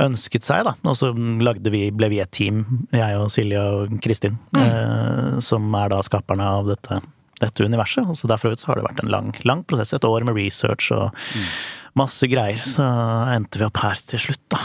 ønsket 0.01 0.47
seg, 0.47 0.65
da. 0.65 0.73
Og 0.89 0.97
så 0.97 1.11
lagde 1.43 1.73
vi, 1.75 1.89
ble 1.93 2.09
vi 2.13 2.23
et 2.23 2.33
team, 2.33 2.63
jeg 2.95 3.19
og 3.19 3.29
Silje 3.35 3.61
og 3.61 3.99
Kristin, 4.05 4.39
mm. 4.55 5.41
som 5.43 5.67
er 5.75 5.91
da 5.91 5.99
skaperne 6.07 6.47
av 6.47 6.71
dette, 6.71 7.01
dette 7.43 7.67
universet. 7.67 8.07
Og 8.07 8.15
så 8.17 8.31
derfra 8.31 8.55
ut 8.55 8.63
så 8.63 8.71
har 8.71 8.79
det 8.79 8.87
vært 8.87 9.03
en 9.03 9.11
lang, 9.11 9.33
lang 9.43 9.65
prosess, 9.67 9.97
et 9.97 10.07
år 10.07 10.23
med 10.29 10.39
research 10.39 10.93
og 10.95 11.11
masse 11.97 12.27
greier. 12.31 12.61
Så 12.69 12.85
endte 13.35 13.59
vi 13.61 13.65
opp 13.67 13.79
her 13.83 14.01
til 14.11 14.21
slutt, 14.21 14.43
da. 14.53 14.59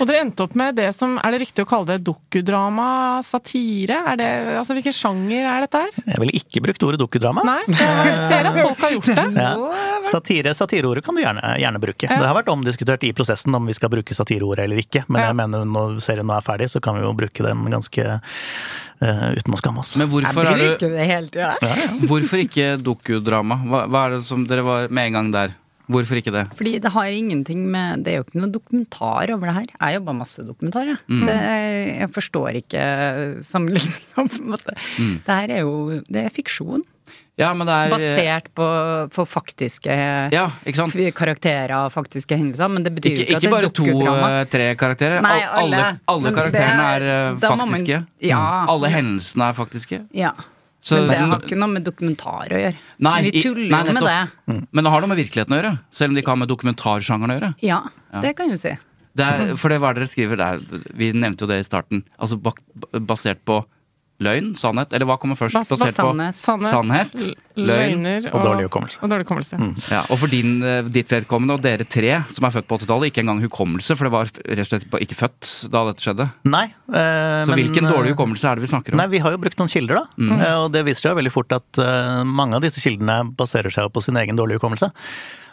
Og 0.00 0.06
dere 0.08 0.22
endte 0.24 0.44
opp 0.46 0.54
med 0.56 0.76
det 0.78 0.88
som 0.96 1.18
Er 1.20 1.34
det 1.34 1.40
riktig 1.42 1.64
å 1.64 1.68
kalle 1.68 1.86
det 1.92 2.04
dokudrama? 2.06 3.20
Satire? 3.26 3.98
Er 4.12 4.16
det, 4.20 4.28
altså 4.60 4.76
Hvilken 4.78 4.94
sjanger 4.96 5.44
er 5.44 5.66
dette 5.66 5.82
her? 5.84 5.90
Jeg 6.06 6.22
ville 6.22 6.36
ikke 6.40 6.62
brukt 6.64 6.86
ordet 6.88 7.00
dokudrama. 7.02 7.44
Nei, 7.46 7.60
jeg 7.68 8.16
ser 8.30 8.48
at 8.50 8.60
folk 8.62 8.84
har 8.86 8.94
gjort 8.96 9.10
det. 9.14 9.26
Ja. 9.40 9.54
Satire, 10.08 10.52
Satireordet 10.56 11.04
kan 11.04 11.16
du 11.16 11.20
gjerne, 11.22 11.54
gjerne 11.60 11.80
bruke. 11.82 12.08
Det 12.08 12.26
har 12.26 12.36
vært 12.36 12.48
omdiskutert 12.52 13.04
i 13.08 13.12
prosessen 13.16 13.54
om 13.56 13.66
vi 13.68 13.74
skal 13.76 13.90
bruke 13.92 14.14
satireordet 14.16 14.64
eller 14.66 14.80
ikke, 14.82 15.04
men 15.08 15.20
Ja. 15.22 15.30
jeg 15.30 15.36
mener 15.40 15.64
når 15.68 15.98
serien 16.04 16.26
nå 16.28 16.36
er 16.36 16.44
ferdig, 16.44 16.70
så 16.72 16.80
kan 16.82 16.96
vi 16.96 17.04
jo 17.04 17.12
bruke 17.16 17.44
den 17.46 17.66
ganske 17.72 18.20
Uh, 19.00 19.30
uten 19.32 19.54
å 19.54 19.56
skamme 19.56 19.80
oss. 19.80 19.94
Men 19.96 20.10
hvorfor, 20.12 20.44
er 20.44 20.58
du, 20.76 20.82
det 20.92 21.04
hele 21.08 21.30
tida. 21.32 21.54
hvorfor 22.04 22.42
ikke 22.42 22.74
dokudrama? 22.84 23.56
Hva, 23.64 23.86
hva 23.88 24.02
er 24.10 24.18
det 24.18 24.26
som 24.26 24.42
dere 24.44 24.60
var 24.66 24.90
med 24.92 25.08
en 25.08 25.14
gang 25.16 25.30
der? 25.32 25.54
Hvorfor 25.90 26.20
ikke 26.20 26.34
det? 26.34 26.44
Fordi 26.58 26.76
det 26.82 26.92
har 26.94 27.10
ingenting 27.10 27.64
med 27.70 28.04
Det 28.04 28.12
er 28.12 28.20
jo 28.20 28.26
ikke 28.28 28.40
noe 28.42 28.52
dokumentar 28.54 29.32
over 29.34 29.50
det 29.50 29.56
her. 29.56 29.74
Jeg 29.74 29.98
jobba 29.98 30.14
masse 30.20 30.44
dokumentar, 30.46 30.92
jeg. 30.92 31.00
Mm. 31.10 31.26
Det, 31.26 31.36
jeg 32.00 32.12
forstår 32.14 32.60
ikke 32.62 32.86
sammenligninga, 33.46 34.24
på 34.30 34.40
en 34.40 34.50
måte. 34.54 34.78
Mm. 34.98 35.14
Det 35.26 35.38
her 35.42 35.54
er 35.58 35.62
jo 35.64 35.76
Det 36.06 36.24
er 36.24 36.34
fiksjon. 36.34 36.86
Ja, 37.40 37.54
men 37.56 37.64
det 37.68 37.74
er 37.74 37.92
Basert 37.94 38.50
på, 38.56 38.66
på 39.14 39.24
faktiske 39.28 39.94
Ja, 40.34 40.46
karakterer 41.16 41.72
og 41.78 41.92
faktiske 41.94 42.36
hendelser. 42.36 42.68
Men 42.68 42.84
det 42.84 42.92
betyr 42.98 43.14
Ikke, 43.14 43.26
ikke, 43.26 43.40
ikke 43.40 43.54
bare 43.54 43.72
to-tre 43.72 44.68
karakterer. 44.80 45.24
Nei, 45.24 45.38
alle, 45.48 45.80
alle. 45.80 46.00
alle 46.14 46.34
karakterene 46.36 46.88
er, 46.98 47.06
er 47.16 47.40
faktiske. 47.40 48.00
man-. 48.02 48.08
Ja. 48.28 48.42
Alle 48.68 48.92
hendelsene 48.92 49.48
er 49.50 49.56
faktiske. 49.56 50.02
Ja. 50.16 50.34
Så, 50.80 50.96
Men 50.96 51.08
det 51.12 51.16
har 51.20 51.42
ikke 51.44 51.58
noe 51.60 51.68
med 51.74 51.84
dokumentar 51.84 52.48
å 52.48 52.60
gjøre. 52.62 52.76
Nei, 53.04 53.16
Vi 53.26 53.42
tuller 53.42 53.66
jo 53.66 53.70
med 53.74 53.86
det. 53.86 53.94
nettopp. 53.98 54.68
Men 54.72 54.86
det 54.86 54.92
har 54.94 55.02
noe 55.04 55.10
med 55.12 55.18
virkeligheten 55.20 55.52
å 55.52 55.58
gjøre. 55.60 55.72
Selv 55.92 56.08
om 56.10 56.14
det 56.16 56.22
ikke 56.24 56.32
har 56.32 56.40
med 56.40 56.48
dokumentarsjangeren 56.48 57.34
å 57.34 57.36
gjøre. 57.36 57.50
Ja, 57.68 57.80
det 58.24 58.32
kan 58.38 58.48
du 58.48 58.56
si. 58.56 58.72
Det 59.18 59.26
er, 59.26 59.56
for 59.58 59.68
det 59.72 59.80
hva 59.82 59.90
er 59.90 59.98
det 59.98 60.04
dere 60.04 60.08
skriver 60.12 60.38
der, 60.40 60.60
vi 60.96 61.10
nevnte 61.12 61.44
jo 61.44 61.50
det 61.50 61.58
i 61.60 61.66
starten, 61.66 62.04
altså 62.16 62.38
bak, 62.40 62.60
basert 63.10 63.42
på 63.44 63.58
løgn, 64.20 64.52
sannhet, 64.58 64.92
eller 64.96 65.08
hva 65.08 65.16
kommer 65.20 65.38
først? 65.38 65.56
Hva, 65.56 65.64
på 65.64 65.78
sannhet. 65.96 66.36
Sannhet, 66.36 67.14
løgn 67.56 68.00
løgner 68.00 68.28
og 68.34 68.44
dårlig 68.44 68.66
hukommelse. 68.68 69.00
Og 69.02 69.10
dårlig 69.12 69.26
hukommelse. 69.26 69.58
Ja, 69.90 70.02
og 70.08 70.20
for 70.20 70.32
din, 70.32 70.62
eh, 70.62 70.82
ditt 70.92 71.10
vedkommende 71.12 71.56
og 71.56 71.64
dere 71.64 71.86
tre 71.88 72.20
som 72.34 72.46
er 72.48 72.54
født 72.54 72.68
på 72.70 72.78
80-tallet, 72.80 73.10
ikke 73.10 73.24
engang 73.24 73.42
hukommelse, 73.44 73.96
for 73.96 74.08
det 74.08 74.12
var 74.14 74.30
rett 74.30 74.64
og 74.64 74.70
slett 74.70 74.86
ikke 75.06 75.18
født 75.18 75.50
da 75.72 75.84
dette 75.90 76.04
skjedde. 76.04 76.28
Nei. 76.44 76.66
eh, 76.92 77.44
Så 77.44 77.50
men, 77.52 77.58
hvilken 77.62 77.86
eh, 77.88 77.92
dårlig 77.96 78.14
hukommelse 78.14 78.48
er 78.50 78.60
det 78.60 78.66
vi 78.66 78.72
snakker 78.72 78.94
om? 78.96 79.02
Nei, 79.02 79.08
vi 79.12 79.22
har 79.24 79.36
jo 79.36 79.42
brukt 79.42 79.60
noen 79.60 79.72
kilder, 79.72 80.02
da. 80.02 80.06
Mm. 80.20 80.46
Og 80.64 80.70
det 80.72 80.84
viser 80.88 81.06
seg 81.08 81.14
jo 81.14 81.20
veldig 81.20 81.34
fort 81.34 81.52
at 81.56 81.82
eh, 81.84 82.22
mange 82.24 82.56
av 82.56 82.64
disse 82.64 82.82
kildene 82.82 83.22
baserer 83.36 83.72
seg 83.72 83.90
på 83.92 84.04
sin 84.04 84.18
egen 84.20 84.38
dårlige 84.38 84.60
hukommelse. 84.60 84.92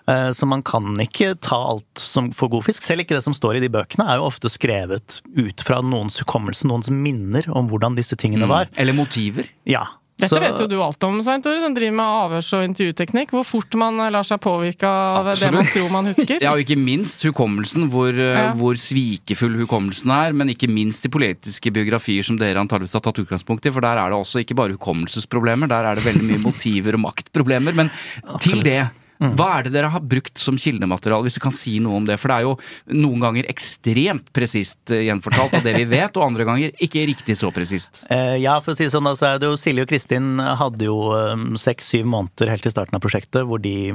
Eh, 0.08 0.32
Så 0.32 0.48
man 0.48 0.62
kan 0.64 0.94
ikke 1.04 1.34
ta 1.44 1.58
alt 1.74 2.00
som 2.00 2.32
for 2.32 2.48
god 2.50 2.64
fisk. 2.64 2.84
Selv 2.84 3.04
ikke 3.04 3.16
det 3.18 3.24
som 3.26 3.34
står 3.36 3.58
i 3.58 3.64
de 3.66 3.70
bøkene, 3.70 4.08
er 4.08 4.18
jo 4.22 4.28
ofte 4.30 4.48
skrevet 4.50 5.22
ut 5.36 5.62
fra 5.68 5.82
noens 5.84 6.20
hukommelse, 6.24 6.64
noens 6.70 6.90
minner 6.90 7.44
om 7.52 7.68
hvordan 7.70 7.96
disse 7.98 8.16
tingene 8.16 8.48
var. 8.48 8.70
Eller 8.78 8.94
motiver? 8.96 9.50
Ja. 9.68 9.86
Dette 10.18 10.34
Så- 10.34 10.40
vet 10.42 10.58
jo 10.58 10.66
du 10.66 10.82
alt 10.82 11.04
om, 11.04 11.22
Svein 11.22 11.44
Tore, 11.44 11.60
som 11.62 11.76
driver 11.76 11.94
med 11.94 12.06
avhørs- 12.08 12.54
og 12.58 12.64
intervjuteknikk. 12.66 13.30
Hvor 13.30 13.46
fort 13.46 13.76
man 13.78 13.98
lar 14.12 14.24
seg 14.24 14.40
påvirke 14.42 14.82
av 14.88 15.26
det 15.38 15.52
man 15.54 15.64
tror 15.66 15.92
man 15.92 16.06
husker. 16.10 16.40
Ja, 16.42 16.54
og 16.56 16.64
ikke 16.64 16.76
minst 16.80 17.22
hukommelsen, 17.22 17.86
hvor, 17.92 18.10
eh, 18.10 18.34
Ja. 18.48 18.54
hvor 18.58 18.74
svikefull 18.74 19.60
hukommelsen 19.62 20.10
er. 20.10 20.34
Men 20.34 20.50
ikke 20.50 20.68
minst 20.74 21.06
i 21.06 21.10
politiske 21.10 21.70
biografier 21.72 22.24
som 22.26 22.36
dere 22.36 22.58
antageligvis 22.58 22.94
har 22.94 23.02
tatt 23.02 23.20
utgangspunkt 23.28 23.68
i. 23.68 23.70
For 23.70 23.80
der 23.82 23.98
er 24.00 24.10
det 24.10 24.18
også 24.18 24.42
ikke 24.42 24.56
bare 24.56 24.74
hukommelsesproblemer, 24.74 25.68
der 25.70 25.86
er 25.86 25.94
det 25.96 26.04
veldig 26.08 26.24
mye 26.32 26.42
motiver 26.50 26.94
og 26.98 27.04
maktproblemer. 27.12 27.76
Men 27.76 27.92
til 28.42 28.58
Absolutt. 28.64 28.90
Det. 29.20 29.34
Hva 29.38 29.48
er 29.58 29.68
det 29.68 29.74
dere 29.76 29.90
har 29.94 30.04
brukt 30.06 30.38
som 30.42 30.58
kildemateriale, 30.62 31.26
hvis 31.28 31.38
du 31.38 31.42
kan 31.44 31.56
si 31.56 31.78
noe 31.84 31.98
om 32.00 32.06
det? 32.08 32.20
For 32.22 32.30
det 32.32 32.38
er 32.38 32.46
jo 32.48 32.56
noen 32.98 33.24
ganger 33.24 33.50
ekstremt 33.50 34.32
presist 34.36 34.92
eh, 34.94 35.06
gjenfortalt 35.08 35.58
av 35.60 35.66
det 35.66 35.76
vi 35.80 35.88
vet, 35.90 36.18
og 36.18 36.28
andre 36.28 36.46
ganger 36.48 36.76
ikke 36.84 37.06
riktig 37.10 37.38
så 37.40 37.52
presist. 37.56 38.04
Eh, 38.14 38.38
Ja, 38.42 38.60
for 38.62 38.74
å 38.74 38.78
si 38.78 38.86
det 38.86 38.94
sånn, 38.94 39.08
da, 39.08 39.16
så 39.18 39.26
er 39.34 39.40
det 39.42 39.48
jo 39.50 39.58
Silje 39.60 39.84
og 39.86 39.90
Kristin 39.90 40.38
hadde 40.40 40.86
jo 40.86 40.98
seks-syv 41.60 42.06
måneder 42.10 42.52
helt 42.52 42.64
til 42.66 42.74
starten 42.74 42.96
av 42.98 43.02
prosjektet 43.04 43.48
hvor 43.48 43.62
de 43.62 43.92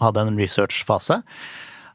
hadde 0.00 0.24
en 0.24 0.38
researchfase. 0.38 1.20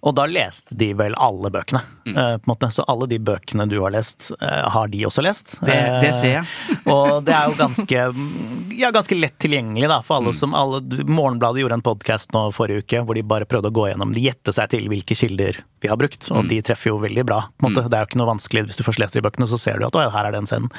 Og 0.01 0.13
da 0.15 0.23
leste 0.31 0.75
de 0.79 0.93
vel 0.95 1.13
alle 1.19 1.49
bøkene, 1.51 1.81
Mm. 2.07 2.15
eh, 2.17 2.37
på 2.39 2.47
en 2.47 2.55
måte. 2.55 2.71
Så 2.71 2.85
alle 2.87 3.05
de 3.11 3.17
bøkene 3.19 3.67
du 3.69 3.81
har 3.81 3.91
lest, 3.91 4.31
eh, 4.41 4.69
har 4.69 4.87
de 4.87 5.01
også 5.05 5.21
lest. 5.21 5.57
Det- 5.59 6.01
det 6.01 6.13
ser 6.15 6.31
jeg. 6.39 6.45
Eh, 6.85 6.91
Og 6.93 7.25
det 7.25 7.35
er 7.35 7.49
jo 7.49 7.55
ganske, 7.59 8.77
ja, 8.79 8.91
ganske 8.91 9.19
lett 9.19 9.37
tilgjengelig 9.37 9.87
da, 9.89 9.99
for 10.01 10.15
Mm. 10.21 10.25
alle 10.25 10.33
som 10.33 10.55
alle, 10.55 10.79
Morgenbladet 11.05 11.61
gjorde 11.61 11.73
en 11.73 11.81
podkast 11.81 12.31
forrige 12.55 12.83
uke 12.85 13.03
hvor 13.05 13.13
de 13.15 13.21
bare 13.23 13.45
prøvde 13.45 13.69
å 13.69 13.75
gå 13.75 13.91
gjennom 13.93 14.13
De 14.13 14.21
gjette 14.21 14.53
seg 14.53 14.69
til 14.69 14.87
hvilke 14.87 15.15
kilder 15.17 15.57
vi 15.81 15.87
har 15.89 15.97
brukt, 15.97 16.31
og 16.31 16.45
Mm. 16.45 16.49
de 16.49 16.61
treffer 16.61 16.85
jo 16.91 16.99
veldig 16.99 17.25
bra. 17.25 17.49
måte. 17.61 17.83
Det 17.89 17.93
er 17.93 18.05
jo 18.05 18.07
ikke 18.07 18.23
noe 18.23 18.35
vanskelig 18.37 18.65
hvis 18.67 18.77
du 18.77 18.83
først 18.83 18.99
leser 18.99 19.21
de 19.21 19.29
bøkene, 19.29 19.47
så 19.47 19.59
ser 19.59 19.77
du 19.79 19.85
at 19.85 19.91
å 19.93 20.09
her 20.11 20.25
er 20.27 20.31
den 20.31 20.45
scenen. 20.45 20.71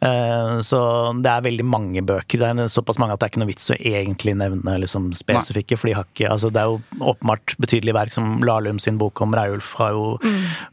Eh, 0.00 0.60
Så 0.60 0.78
det 1.22 1.30
er 1.30 1.40
veldig 1.46 1.64
mange 1.64 2.02
bøker. 2.04 2.38
Det 2.38 2.48
er 2.50 2.68
såpass 2.68 2.98
mange 3.00 3.12
at 3.14 3.20
det 3.20 3.26
er 3.26 3.32
ikke 3.32 3.42
noe 3.42 3.50
vits 3.50 3.70
å 3.72 3.78
egentlig 3.80 4.34
nevne 4.36 4.74
liksom 4.82 5.10
spesifikke. 5.16 5.78
For 5.78 5.88
de 5.88 5.94
har 5.96 6.04
ikke, 6.12 6.28
altså 6.30 6.50
det 6.52 6.60
er 6.60 6.66
jo 6.72 6.80
åpenbart 7.00 7.56
betydelige 7.62 7.96
verk 7.96 8.12
som 8.12 8.40
Lahlum 8.44 8.78
sin 8.82 8.98
bok 8.98 9.20
om 9.24 9.32
Reiulf 9.34 9.72
har 9.80 9.92
jo 9.96 10.18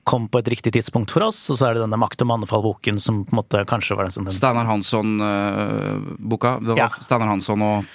kom 0.05 0.27
på 0.27 0.39
et 0.43 0.51
riktig 0.51 0.73
tidspunkt 0.75 1.12
for 1.12 1.23
oss. 1.23 1.49
Og 1.49 1.57
så 1.57 1.69
er 1.69 1.73
det 1.77 1.86
denne 1.86 1.99
Makt 1.99 2.21
og 2.21 2.27
mannefall-boken 2.33 2.99
som 2.99 3.23
på 3.25 3.31
en 3.36 3.41
måte 3.43 3.63
kanskje 3.69 3.95
var 3.95 4.09
den 4.09 4.12
som 4.17 4.27
Steinar 4.31 4.65
Hansson-boka. 4.67 6.59
det 6.59 6.67
var 6.73 6.77
Ja. 6.77 6.89
Steinar 7.01 7.27
Hansson 7.27 7.62
og 7.62 7.86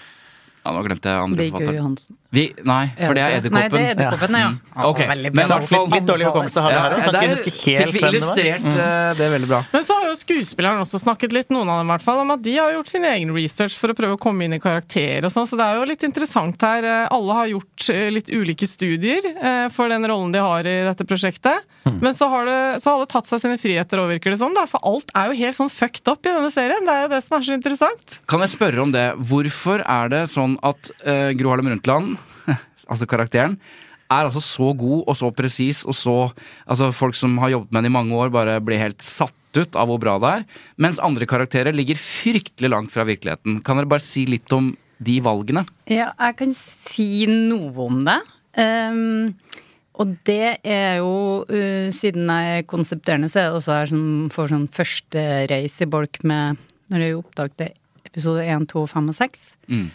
ja, 0.69 0.73
Nå 0.77 0.85
glemte 0.87 1.09
jeg 1.09 1.25
andre 1.25 1.47
Viggo. 1.49 1.73
Johansen. 1.79 2.17
Vi, 2.29 2.43
nei, 2.69 2.83
for 2.93 3.17
det 3.17 3.23
er 3.25 3.47
Nei, 3.49 3.63
det 3.73 3.79
er 3.81 3.93
Edderkoppen. 3.95 4.35
ja. 4.37 4.49
ja. 4.53 4.89
Okay. 4.91 5.07
Veldig 5.09 5.31
men 5.33 5.39
bra. 5.39 5.45
i 5.47 5.49
hvert 5.49 5.69
fall- 5.71 5.87
Litt, 5.89 5.95
litt 5.97 6.09
dårlig 6.11 6.27
hukommelse 6.29 6.61
har 6.61 6.69
vi 6.75 6.79
her 6.79 6.93
òg. 6.93 7.01
Ja, 7.01 7.13
der 7.15 7.39
fikk 7.41 7.95
vi 7.95 8.03
illustrert 8.11 8.67
eh, 8.69 9.13
det 9.17 9.29
veldig 9.33 9.49
bra. 9.49 9.61
Men 9.73 9.87
så 9.87 9.97
har 9.97 10.11
jo 10.11 10.17
skuespilleren 10.21 10.83
også 10.85 11.01
snakket 11.01 11.33
litt, 11.33 11.49
noen 11.55 11.71
av 11.73 11.81
dem 11.81 11.89
i 11.89 11.93
hvert 11.95 12.05
fall, 12.05 12.21
om 12.21 12.35
at 12.37 12.43
de 12.45 12.57
har 12.59 12.75
gjort 12.77 12.93
sin 12.93 13.07
egen 13.09 13.33
research 13.33 13.79
for 13.81 13.95
å 13.95 13.97
prøve 13.97 14.19
å 14.19 14.21
komme 14.21 14.45
inn 14.45 14.53
i 14.59 14.61
karakter 14.61 15.25
og 15.25 15.33
sånn, 15.33 15.49
så 15.49 15.57
det 15.57 15.65
er 15.71 15.81
jo 15.81 15.87
litt 15.89 16.05
interessant 16.05 16.61
her. 16.69 16.85
Eh, 16.85 17.07
Alle 17.17 17.39
har 17.41 17.49
gjort 17.55 17.89
eh, 17.97 18.11
litt 18.13 18.29
ulike 18.29 18.69
studier 18.69 19.25
eh, 19.33 19.69
for 19.73 19.89
den 19.89 20.05
rollen 20.05 20.37
de 20.37 20.45
har 20.45 20.69
i 20.69 20.77
dette 20.91 21.09
prosjektet. 21.09 21.65
Men 21.89 22.13
så 22.13 22.27
har, 22.29 22.45
det, 22.45 22.59
så 22.83 22.91
har 22.91 22.99
alle 22.99 23.09
tatt 23.09 23.25
seg 23.25 23.41
sine 23.41 23.57
friheter 23.57 23.97
òg, 24.03 24.11
virker 24.13 24.35
det 24.35 24.41
som. 24.43 24.53
da, 24.53 24.67
For 24.69 24.85
alt 24.85 25.09
er 25.17 25.31
jo 25.31 25.39
helt 25.41 25.57
sånn 25.57 25.71
fucked 25.73 26.05
up 26.13 26.21
i 26.29 26.35
denne 26.35 26.51
serien. 26.53 26.85
Det 26.85 26.93
er 26.93 27.07
jo 27.07 27.13
det 27.15 27.23
som 27.25 27.39
er 27.39 27.47
så 27.47 27.57
interessant. 27.57 28.19
Kan 28.29 28.45
jeg 28.45 28.53
spørre 28.53 28.83
om 28.85 28.93
det? 28.93 29.07
Hvorfor 29.31 29.81
er 29.81 30.13
det 30.13 30.21
sånn 30.29 30.58
at 30.67 30.91
uh, 31.05 31.31
Gro 31.39 31.53
Harlem 31.53 31.71
Brundtland, 31.71 32.17
altså 32.91 33.09
karakteren, 33.11 33.59
er 34.09 34.25
altså 34.25 34.41
så 34.41 34.71
god 34.79 35.05
og 35.05 35.17
så 35.21 35.29
presis 35.37 35.83
og 35.85 35.93
så 35.97 36.17
Altså 36.65 36.89
folk 36.97 37.17
som 37.17 37.37
har 37.43 37.53
jobbet 37.53 37.73
med 37.73 37.83
henne 37.83 37.91
i 37.93 37.97
mange 37.99 38.17
år, 38.17 38.33
bare 38.33 38.57
blir 38.65 38.81
helt 38.81 39.05
satt 39.05 39.35
ut 39.57 39.77
av 39.77 39.89
hvor 39.89 40.01
bra 40.01 40.17
det 40.21 40.33
er. 40.39 40.45
Mens 40.81 41.01
andre 41.03 41.27
karakterer 41.29 41.77
ligger 41.77 41.99
fryktelig 42.01 42.71
langt 42.73 42.93
fra 42.93 43.07
virkeligheten. 43.09 43.61
Kan 43.65 43.81
dere 43.81 43.91
bare 43.91 44.05
si 44.05 44.27
litt 44.29 44.53
om 44.53 44.75
de 44.99 45.19
valgene? 45.25 45.65
Ja, 45.91 46.11
jeg 46.13 46.37
kan 46.41 46.55
si 46.57 47.27
noe 47.31 47.73
om 47.87 48.03
det. 48.07 48.19
Um, 48.59 49.35
og 49.99 50.15
det 50.29 50.59
er 50.67 50.99
jo, 51.01 51.45
uh, 51.49 51.89
siden 51.95 52.31
jeg 52.31 52.59
er 52.59 52.69
konsepterende, 52.71 53.31
så 53.31 53.41
er 53.41 53.49
det 53.49 53.61
også 53.61 53.77
her 53.77 53.93
som 53.93 54.03
får 54.35 54.53
sånn 54.53 54.69
første 54.75 55.25
reis 55.51 55.79
i 55.85 55.89
bolk 55.91 56.21
med 56.27 56.59
Når 56.89 57.03
jeg 57.05 57.17
oppdaget 57.19 57.75
episode 58.09 58.45
1, 58.45 58.69
2, 58.73 58.87
5 58.89 59.11
og 59.13 59.19
6 59.19 59.49
Mm. 59.69 59.89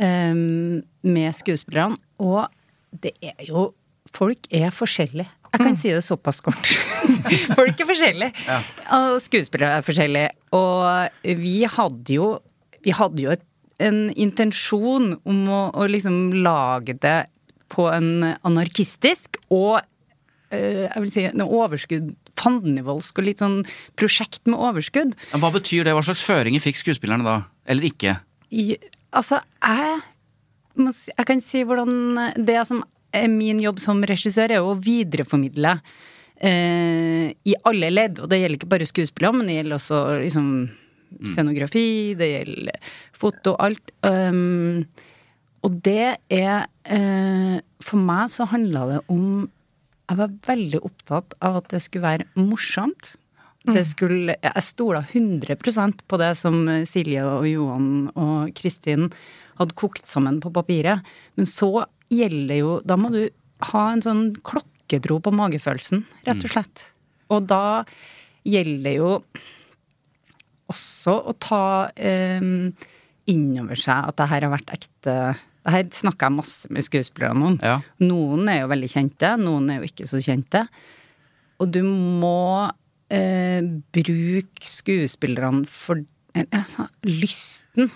Ehm, 0.00 0.82
med 1.02 1.36
skuespillerne. 1.36 1.98
Og 2.18 2.46
det 3.02 3.16
er 3.22 3.48
jo 3.48 3.72
Folk 4.14 4.46
er 4.54 4.70
forskjellige. 4.70 5.26
Jeg 5.50 5.58
kan 5.58 5.74
si 5.74 5.90
det 5.90 6.04
såpass 6.06 6.38
kort. 6.44 6.68
Folk 7.58 7.80
er 7.82 7.88
forskjellige. 7.88 8.44
Og 8.94 9.16
skuespillere 9.24 9.80
er 9.80 9.82
forskjellige. 9.82 10.28
Og 10.54 11.08
vi 11.40 11.56
hadde 11.66 12.14
jo, 12.14 12.28
vi 12.84 12.94
hadde 12.94 13.24
jo 13.24 13.32
et, 13.34 13.42
en 13.82 14.12
intensjon 14.14 15.16
om 15.18 15.40
å, 15.50 15.62
å 15.74 15.88
liksom 15.90 16.30
lage 16.46 16.94
det 17.02 17.24
på 17.74 17.88
en 17.90 18.36
anarkistisk 18.46 19.40
og 19.50 19.80
eh, 20.54 20.84
jeg 20.84 21.02
vil 21.02 21.10
si 21.10 21.24
en 21.26 21.42
overskudd 21.42 22.12
fandenivoldsk 22.38 23.18
og 23.18 23.28
litt 23.28 23.42
sånn 23.42 23.60
prosjekt 23.98 24.44
med 24.50 24.58
overskudd. 24.58 25.14
Hva 25.38 25.50
betyr 25.54 25.86
det? 25.86 25.94
Hva 25.96 26.04
slags 26.06 26.24
føringer 26.26 26.62
fikk 26.62 26.80
skuespillerne 26.82 27.26
da? 27.26 27.36
Eller 27.70 27.88
ikke? 27.90 28.18
I, 28.54 28.74
altså, 29.14 29.40
jeg, 29.62 30.00
jeg 31.10 31.26
kan 31.28 31.42
si 31.44 31.62
hvordan 31.66 32.34
Det 32.34 32.58
som 32.68 32.82
er 33.14 33.30
min 33.30 33.60
jobb 33.62 33.78
som 33.82 34.02
regissør, 34.02 34.50
er 34.50 34.64
å 34.64 34.74
videreformidle 34.74 35.76
eh, 36.42 37.30
i 37.30 37.54
alle 37.68 37.92
ledd. 37.92 38.20
Og 38.20 38.30
det 38.30 38.40
gjelder 38.40 38.58
ikke 38.58 38.72
bare 38.74 38.88
skuespillere, 38.90 39.38
men 39.38 39.50
det 39.50 39.58
gjelder 39.60 39.78
også 39.78 40.00
liksom 40.24 40.48
scenografi, 41.30 42.14
det 42.18 42.30
gjelder 42.30 42.94
foto, 43.14 43.54
alt. 43.62 43.92
Um, 44.02 44.82
og 45.64 45.78
det 45.86 46.16
er 46.28 46.66
eh, 46.92 47.60
For 47.80 48.00
meg 48.00 48.32
så 48.32 48.44
handla 48.50 48.82
det 48.90 48.98
om 49.12 49.46
Jeg 50.10 50.18
var 50.18 50.34
veldig 50.44 50.80
opptatt 50.84 51.36
av 51.40 51.62
at 51.62 51.70
det 51.72 51.80
skulle 51.80 52.04
være 52.04 52.26
morsomt. 52.36 53.14
Det 53.64 53.84
skulle, 53.88 54.34
jeg 54.36 54.64
stola 54.66 55.00
100% 55.08 56.04
på 56.10 56.18
det 56.20 56.34
som 56.36 56.58
Silje 56.88 57.22
og 57.24 57.46
Johan 57.48 58.10
og 58.12 58.52
Kristin 58.58 59.08
hadde 59.56 59.76
kokt 59.78 60.04
sammen 60.08 60.40
på 60.44 60.52
papiret. 60.52 61.04
Men 61.38 61.48
så 61.48 61.86
gjelder 62.12 62.60
jo 62.60 62.74
Da 62.84 62.98
må 63.00 63.10
du 63.14 63.22
ha 63.70 63.84
en 63.92 64.02
sånn 64.04 64.26
klokketro 64.44 65.20
på 65.24 65.32
magefølelsen, 65.32 66.04
rett 66.26 66.44
og 66.44 66.52
slett. 66.52 66.84
Og 67.32 67.46
da 67.48 67.84
gjelder 68.44 68.98
jo 68.98 69.10
også 70.68 71.16
å 71.30 71.34
ta 71.40 71.64
eh, 71.96 72.44
inn 73.32 73.48
over 73.62 73.80
seg 73.80 74.10
at 74.10 74.18
det 74.20 74.28
her 74.30 74.46
har 74.46 74.52
vært 74.52 74.72
ekte 74.74 75.16
Det 75.64 75.72
her 75.72 75.84
snakker 75.96 76.28
jeg 76.28 76.36
masse 76.36 76.68
med 76.68 76.84
skuespillerne 76.84 77.46
om. 77.48 77.54
Ja. 77.64 77.78
Noen 78.04 78.48
er 78.52 78.62
jo 78.62 78.72
veldig 78.72 78.90
kjente, 78.92 79.30
noen 79.40 79.70
er 79.72 79.80
jo 79.80 79.88
ikke 79.88 80.08
så 80.10 80.20
kjente. 80.20 80.66
Og 81.62 81.70
du 81.72 81.80
må 81.88 82.68
eh, 83.14 83.62
bruk 83.94 84.64
skuespillerne 84.66 85.64
for 85.70 86.02
altså, 86.34 86.88
Lysten 87.06 87.90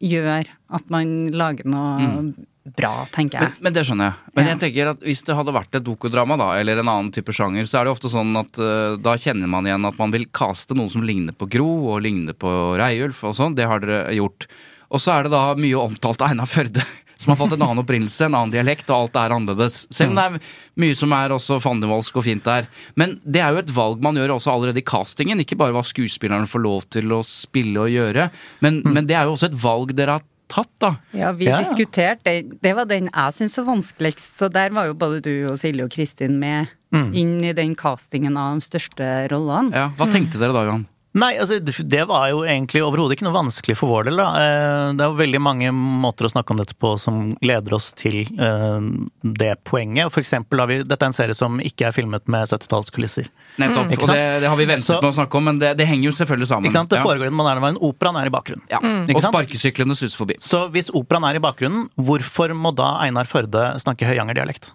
gjør 0.00 0.48
at 0.72 0.86
man 0.92 1.28
lager 1.36 1.68
noe 1.68 2.32
bra, 2.76 3.04
tenker 3.12 3.40
jeg. 3.40 3.52
men 3.64 3.74
det 3.74 3.82
skjønner 3.88 4.10
jeg. 4.10 4.32
Men 4.36 4.44
Ja. 4.46 4.50
jeg 4.52 4.60
tenker 4.62 4.90
at 4.92 5.00
hvis 5.04 5.22
det 5.26 5.34
hadde 5.36 5.52
vært 5.56 5.74
et 5.74 5.84
dokodrama 5.84 6.36
da, 6.38 6.48
eller 6.60 6.78
en 6.80 6.90
annen 6.92 7.10
type 7.12 7.32
sjanger, 7.34 7.66
så 7.66 7.80
er 7.80 7.84
det 7.88 7.94
ofte 7.94 8.10
sånn 8.12 8.30
at 8.38 8.60
uh, 8.60 8.96
da 9.00 9.16
kjenner 9.18 9.48
man 9.50 9.66
igjen 9.66 9.84
at 9.88 9.98
man 9.98 10.12
vil 10.14 10.26
kaste 10.32 10.76
noen 10.76 10.90
som 10.92 11.02
ligner 11.02 11.34
på 11.36 11.48
Gro 11.50 11.68
og 11.94 12.02
ligner 12.04 12.36
på 12.36 12.52
Reiulf 12.80 13.24
og 13.26 13.34
sånn. 13.38 13.56
Det 13.58 13.66
har 13.66 13.80
dere 13.82 14.12
gjort. 14.14 14.46
Og 14.92 15.00
så 15.02 15.16
er 15.18 15.26
det 15.26 15.32
da 15.34 15.54
mye 15.58 15.80
omtalt 15.80 16.22
Einar 16.26 16.48
Førde 16.50 16.84
som 17.20 17.34
har 17.34 17.38
fått 17.40 17.52
en 17.54 17.62
annen 17.66 17.82
opprinnelse, 17.82 18.24
en 18.26 18.34
annen 18.38 18.54
dialekt, 18.54 18.88
og 18.88 19.04
alt 19.04 19.18
er 19.20 19.34
annerledes. 19.36 19.82
Selv 19.92 20.14
om 20.14 20.18
det 20.18 20.24
er 20.24 20.38
mye 20.80 20.96
som 20.96 21.12
er 21.12 21.34
også 21.36 21.60
fandenivoldsk 21.60 22.16
og 22.16 22.24
fint 22.26 22.46
der. 22.48 22.66
Men 22.96 23.18
det 23.28 23.42
er 23.44 23.52
jo 23.52 23.60
et 23.60 23.72
valg 23.76 24.00
man 24.02 24.16
gjør 24.16 24.34
også 24.38 24.54
allerede 24.54 24.80
i 24.80 24.86
castingen, 24.88 25.42
ikke 25.44 25.58
bare 25.60 25.76
hva 25.76 25.84
skuespillerne 25.84 26.48
får 26.48 26.64
lov 26.64 26.88
til 26.96 27.12
å 27.12 27.20
spille 27.26 27.84
og 27.84 27.92
gjøre, 27.92 28.30
men, 28.64 28.80
men 28.88 29.04
det 29.08 29.18
er 29.18 29.28
jo 29.28 29.36
også 29.36 29.50
et 29.52 29.58
valg 29.60 29.92
dere 29.98 30.18
har 30.18 30.26
tatt, 30.50 30.72
da. 30.82 30.94
Ja, 31.14 31.30
vi 31.36 31.46
Ja, 31.46 31.60
diskuterte 31.62 32.24
det. 32.26 32.58
Det 32.64 32.72
var 32.74 32.88
den 32.90 33.06
jeg 33.06 33.34
syntes 33.36 33.58
var 33.60 33.68
vanskeligst, 33.68 34.32
så 34.40 34.48
der 34.50 34.72
var 34.74 34.88
jo 34.88 34.96
både 34.98 35.20
du 35.22 35.34
og 35.52 35.60
Silje 35.60 35.84
og 35.86 35.92
Kristin 35.94 36.40
med 36.40 36.72
inn 36.90 37.36
i 37.46 37.52
den 37.54 37.76
castingen 37.78 38.34
av 38.40 38.58
de 38.58 38.66
største 38.66 39.10
rollene. 39.30 39.70
Ja, 39.76 39.90
Hva 39.94 40.08
tenkte 40.10 40.40
dere 40.42 40.56
da, 40.56 40.64
Johan? 40.66 40.88
Nei, 41.18 41.32
altså 41.42 41.56
det 41.58 42.04
var 42.06 42.28
jo 42.30 42.44
egentlig 42.46 42.84
overhodet 42.86 43.16
ikke 43.16 43.24
noe 43.26 43.34
vanskelig 43.34 43.74
for 43.74 43.90
vår 43.90 44.04
del. 44.06 44.20
da. 44.20 44.26
Eh, 44.38 44.92
Det 44.94 45.02
er 45.02 45.08
jo 45.10 45.16
veldig 45.18 45.40
mange 45.42 45.72
måter 45.74 46.28
å 46.28 46.30
snakke 46.30 46.52
om 46.54 46.60
dette 46.60 46.76
på 46.78 46.92
som 47.02 47.32
leder 47.42 47.74
oss 47.74 47.88
til 47.98 48.20
eh, 48.38 48.78
det 49.26 49.56
poenget. 49.66 50.12
For 50.14 50.22
eksempel 50.22 50.62
har 50.62 50.68
vi, 50.70 50.76
Dette 50.86 51.02
er 51.02 51.10
en 51.10 51.16
serie 51.16 51.34
som 51.34 51.58
ikke 51.58 51.88
er 51.88 51.96
filmet 51.96 52.28
med 52.30 52.46
70-tallskulisser. 52.46 53.26
Nettopp. 53.58 53.90
mm. 53.90 53.96
Og 53.98 54.06
det, 54.12 54.20
det 54.44 54.48
har 54.52 54.56
vi 54.60 54.66
ventet 54.70 54.86
Så- 54.86 55.00
med 55.02 55.10
å 55.10 55.16
snakke 55.18 55.34
om, 55.40 55.44
men 55.50 55.58
det, 55.58 55.72
det 55.82 55.86
henger 55.90 56.12
jo 56.12 56.14
selvfølgelig 56.20 56.46
sammen. 56.52 56.70
Ikke 56.70 56.78
sant? 56.78 56.90
Det 56.94 57.02
foregår 57.02 57.26
i 57.26 57.30
den 57.32 57.38
moderne 57.42 57.60
verden. 57.66 57.80
Operaen 57.90 58.20
er 58.22 58.30
i 58.30 58.34
bakgrunnen. 58.36 58.62
Ja. 58.70 58.78
Ikke 59.10 59.18
Og 59.18 59.26
sparkesyklene 59.26 59.96
suser 59.98 60.16
forbi. 60.16 60.38
Så 60.38 60.68
hvis 60.70 60.92
operaen 60.94 61.26
er 61.26 61.40
i 61.40 61.42
bakgrunnen, 61.42 61.88
hvorfor 61.98 62.54
må 62.54 62.70
da 62.78 63.00
Einar 63.02 63.26
Førde 63.26 63.72
snakke 63.82 64.06
høyangerdialekt? 64.06 64.74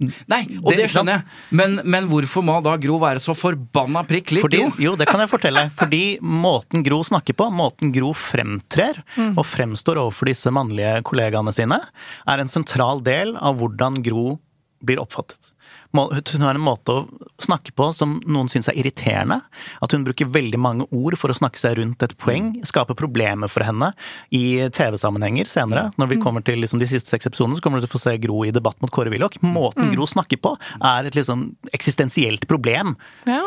Nei, 0.00 0.40
og 0.64 0.70
Det- 0.72 0.78
det 0.80 0.86
skjønner 0.90 1.18
jeg. 1.18 1.24
Men, 1.50 1.80
men 1.84 2.06
hvorfor 2.08 2.42
må 2.42 2.62
da 2.64 2.76
Gro 2.80 2.98
være 2.98 3.20
så 3.20 3.34
forbanna 3.36 4.02
prikk 4.08 4.32
lik 4.32 4.42
Gro? 4.48 4.72
jo, 4.80 4.96
det 4.96 5.06
kan 5.10 5.20
jeg 5.20 5.28
fortelle. 5.28 5.66
Fordi 5.80 6.18
måten 6.24 6.82
Gro 6.86 7.02
snakker 7.04 7.36
på, 7.36 7.50
måten 7.52 7.92
Gro 7.92 8.12
fremtrer 8.16 9.02
og 9.36 9.44
fremstår 9.44 10.00
overfor 10.00 10.26
disse 10.32 10.48
mannlige 10.50 11.02
kollegaene 11.04 11.52
sine, 11.52 11.80
er 12.26 12.38
en 12.40 12.48
sentral 12.48 13.02
del 13.04 13.36
av 13.36 13.58
hvordan 13.60 14.00
Gro 14.02 14.38
blir 14.82 14.96
oppfattet. 15.02 15.52
Hun 15.92 16.44
har 16.44 16.54
en 16.54 16.62
måte 16.62 16.94
å 16.94 17.06
snakke 17.42 17.72
på 17.74 17.88
som 17.96 18.18
noen 18.26 18.48
syns 18.52 18.68
er 18.70 18.78
irriterende. 18.78 19.40
At 19.82 19.94
hun 19.96 20.04
bruker 20.06 20.30
veldig 20.30 20.60
mange 20.62 20.86
ord 20.94 21.16
for 21.18 21.32
å 21.32 21.36
snakke 21.36 21.58
seg 21.58 21.78
rundt 21.80 22.02
et 22.06 22.14
poeng. 22.20 22.52
Skaper 22.68 22.94
problemer 22.98 23.50
for 23.50 23.66
henne 23.66 23.92
i 24.30 24.68
TV-sammenhenger 24.70 25.50
senere. 25.50 25.88
Når 25.98 26.12
vi 26.14 26.20
kommer 26.22 26.44
til 26.46 26.62
liksom, 26.62 26.78
de 26.82 26.88
siste 26.90 27.10
seks 27.10 27.26
episodene, 27.30 27.58
så 27.58 27.64
kommer 27.64 27.80
du 27.80 27.86
til 27.86 27.90
å 27.90 27.96
få 27.96 28.04
se 28.04 28.16
Gro 28.22 28.44
i 28.46 28.54
debatt 28.54 28.78
mot 28.84 28.92
Kåre 28.94 29.10
Willoch. 29.12 29.40
Måten 29.42 29.90
Gro 29.94 30.06
snakker 30.06 30.38
på, 30.42 30.54
er 30.78 31.10
et 31.10 31.18
liksom 31.18 31.50
eksistensielt 31.74 32.46
problem 32.50 32.94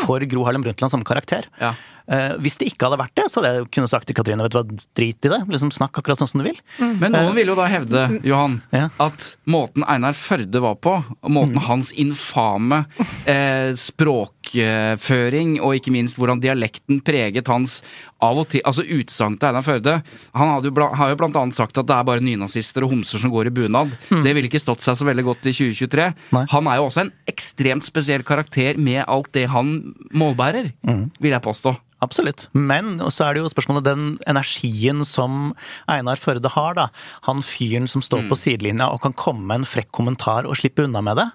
for 0.04 0.24
Gro 0.28 0.44
Harlem 0.48 0.66
Brundtland 0.66 0.92
som 0.92 1.04
karakter. 1.08 1.48
Ja. 1.62 1.76
Uh, 2.04 2.34
hvis 2.44 2.58
det 2.60 2.68
ikke 2.68 2.90
hadde 2.90 2.98
vært 3.00 3.14
det, 3.16 3.30
så 3.32 3.40
hadde 3.40 3.52
jeg 3.56 3.68
kunne 3.78 3.88
sagt 3.88 4.10
til 4.10 4.16
Katrine 4.18 4.44
vet 4.44 4.52
du 4.52 4.58
hva, 4.60 4.66
drit 5.00 5.24
i 5.24 5.30
det. 5.32 5.38
Liksom 5.48 5.70
Snakk 5.72 5.96
akkurat 6.02 6.20
sånn 6.20 6.28
som 6.28 6.42
du 6.42 6.50
vil. 6.50 6.58
Men 7.00 7.14
noen 7.16 7.32
vil 7.38 7.54
jo 7.54 7.56
da 7.56 7.70
hevde, 7.72 8.02
Johan, 8.28 8.58
Ja. 8.76 8.90
at 9.00 9.30
måten 9.48 9.86
Einar 9.88 10.12
Førde 10.20 10.60
var 10.60 10.76
på, 10.84 10.98
og 11.00 11.32
måten 11.32 11.62
hans 11.64 11.94
infame 12.14 12.84
eh, 13.30 13.74
språkføring, 13.80 15.58
og 15.62 15.78
ikke 15.78 15.94
minst 15.94 16.20
hvordan 16.20 16.42
dialekten 16.44 17.02
preget 17.06 17.50
hans 17.52 17.82
av 18.24 18.40
og 18.40 18.48
til 18.54 18.64
Altså 18.64 18.86
utsagn 18.96 19.36
til 19.40 19.50
Einar 19.50 19.66
Førde. 19.66 19.98
Han 20.38 20.54
jo 20.64 20.72
bla, 20.76 20.88
har 20.96 21.12
jo 21.12 21.20
blant 21.20 21.36
annet 21.40 21.58
sagt 21.58 21.78
at 21.80 21.88
det 21.90 21.96
er 21.96 22.08
bare 22.08 22.24
nynazister 22.24 22.86
og 22.86 22.94
homser 22.94 23.20
som 23.20 23.34
går 23.34 23.50
i 23.50 23.56
bunad. 23.56 23.92
Det 24.10 24.32
ville 24.32 24.48
ikke 24.48 24.62
stått 24.62 24.84
seg 24.86 24.96
så 25.00 25.08
veldig 25.08 25.26
godt 25.28 25.50
i 25.50 25.56
2023. 25.56 26.10
Nei. 26.38 26.46
Han 26.54 26.70
er 26.72 26.80
jo 26.80 26.88
også 26.88 27.04
en 27.04 27.14
ekstremt 27.30 27.88
spesiell 27.88 28.24
karakter 28.28 28.80
med 28.80 29.04
alt 29.04 29.34
det 29.36 29.50
han 29.52 29.74
målbærer, 30.16 30.72
vil 31.20 31.36
jeg 31.36 31.44
påstå. 31.44 31.76
Absolutt. 32.04 32.48
Men 32.52 32.98
så 33.14 33.28
er 33.28 33.36
det 33.36 33.44
jo 33.44 33.52
spørsmålet 33.52 33.86
den 33.88 34.08
energien 34.30 35.04
som 35.08 35.54
Einar 35.92 36.20
Førde 36.20 36.52
har, 36.52 36.76
da. 36.76 36.90
Han 37.30 37.44
fyren 37.46 37.88
som 37.92 38.04
står 38.04 38.28
på 38.32 38.40
sidelinja 38.40 38.90
og 38.92 39.04
kan 39.06 39.16
komme 39.16 39.46
med 39.48 39.62
en 39.62 39.70
frekk 39.70 39.92
kommentar 39.96 40.50
og 40.50 40.60
slippe 40.60 40.84
unna 40.88 41.04
med 41.06 41.22
det. 41.22 41.30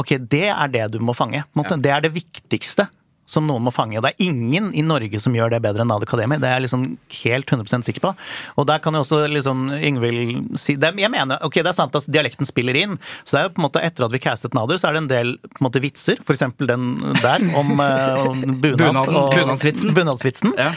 Ok, 0.00 0.16
det 0.30 0.46
er 0.48 0.68
det 0.72 0.86
du 0.94 0.98
må 1.04 1.14
fange. 1.16 1.44
måte. 1.56 1.76
Det 1.82 1.90
er 1.92 2.00
det 2.00 2.12
viktigste 2.14 2.88
som 3.32 3.46
noen 3.46 3.62
må 3.64 3.70
fange. 3.72 3.96
Og 3.96 4.02
det 4.04 4.10
er 4.12 4.24
ingen 4.26 4.72
i 4.76 4.82
Norge 4.84 5.16
som 5.22 5.32
gjør 5.32 5.52
det 5.54 5.60
bedre 5.64 5.84
enn 5.84 5.88
Nadia 5.88 6.08
Kademi. 6.10 6.36
Det 6.42 6.48
er 6.50 6.56
jeg 6.58 6.64
liksom 6.66 6.82
helt 7.22 7.46
100% 7.54 7.86
sikker 7.86 8.02
på. 8.02 8.10
Og 8.58 8.66
der 8.68 8.80
kan 8.82 8.92
jo 8.98 9.00
også 9.04 9.22
liksom 9.30 9.70
Yngvild 9.78 10.58
si 10.60 10.74
det, 10.76 10.90
Jeg 11.00 11.08
mener, 11.14 11.38
ok, 11.46 11.54
det 11.62 11.70
er 11.70 11.76
sant 11.78 11.94
at 11.96 12.08
dialekten 12.12 12.44
spiller 12.48 12.76
inn. 12.76 12.98
Så 13.24 13.36
det 13.36 13.40
er 13.40 13.46
jo 13.46 13.54
på 13.54 13.62
en 13.62 13.66
måte 13.68 13.84
etter 13.86 14.04
at 14.08 14.12
vi 14.12 14.18
castet 14.20 14.52
Nader, 14.58 14.76
så 14.76 14.90
er 14.90 14.98
det 14.98 15.02
en 15.04 15.12
del 15.12 15.32
på 15.38 15.62
en 15.62 15.68
måte 15.70 15.80
vitser. 15.84 16.18
For 16.26 16.34
eksempel 16.34 16.66
den 16.72 16.90
der 17.22 17.46
om, 17.56 17.72
eh, 17.80 18.26
om 18.26 18.42
bunad. 18.64 19.00
Og- 19.06 19.32
bunadsvitsen. 19.38 19.94
Bunadsvitsen. 19.96 20.52
Ja. 20.58 20.72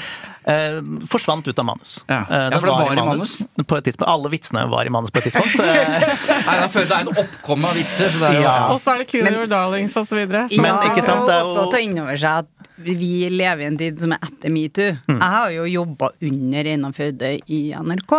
Eh, 0.48 0.76
forsvant 1.10 1.48
ut 1.48 1.58
av 1.60 1.66
manus. 1.66 2.04
Ja. 2.08 2.20
Eh, 2.30 2.50
Ja, 2.54 2.60
for 2.60 2.68
det 2.68 2.74
var 2.78 2.92
i 2.94 3.06
manus. 3.06 3.32
På 3.66 3.78
et 3.80 3.84
tidspunkt. 3.88 4.10
Alle 4.12 4.30
vitsene 4.30 4.68
var 4.70 4.86
i 4.86 4.90
manus 4.94 5.10
på 5.10 5.18
et 5.18 5.26
tidspunkt. 5.32 5.56
Nei, 5.58 6.02
Einar 6.46 6.70
Førde 6.70 6.94
er 7.00 7.08
et 7.08 7.22
oppkomme 7.24 7.72
av 7.72 7.80
vitser, 7.80 8.12
så 8.14 8.20
det 8.22 8.30
er 8.30 8.38
jo 8.38 8.42
Ja. 8.46 8.54
Og 8.70 8.78
så 8.80 8.94
er 8.94 9.02
det 9.04 9.24
Men- 9.24 9.34
Your 9.34 9.48
Darlings 9.50 9.96
og 9.98 10.06
så 10.08 10.16
videre. 10.20 10.44
Så- 10.50 10.62
Men 10.62 10.76
ikke 10.86 11.02
sant, 11.04 11.26
det 11.26 11.34
er 11.34 11.42
jo- 11.42 11.56
også 11.56 11.72
ta 11.72 11.78
inn 11.82 11.98
over 12.00 12.16
seg 12.16 12.44
at 12.46 12.70
vi 12.78 13.30
lever 13.30 13.62
i 13.62 13.66
en 13.66 13.78
tid 13.78 14.00
som 14.00 14.12
er 14.14 14.20
etter 14.22 14.50
metoo. 14.52 14.92
Mm. 15.08 15.18
Jeg 15.20 15.30
har 15.32 15.50
jo 15.56 15.64
jobba 15.66 16.10
under 16.22 16.64
Einar 16.76 16.92
Førde 16.92 17.34
i 17.50 17.62
NRK. 17.74 18.14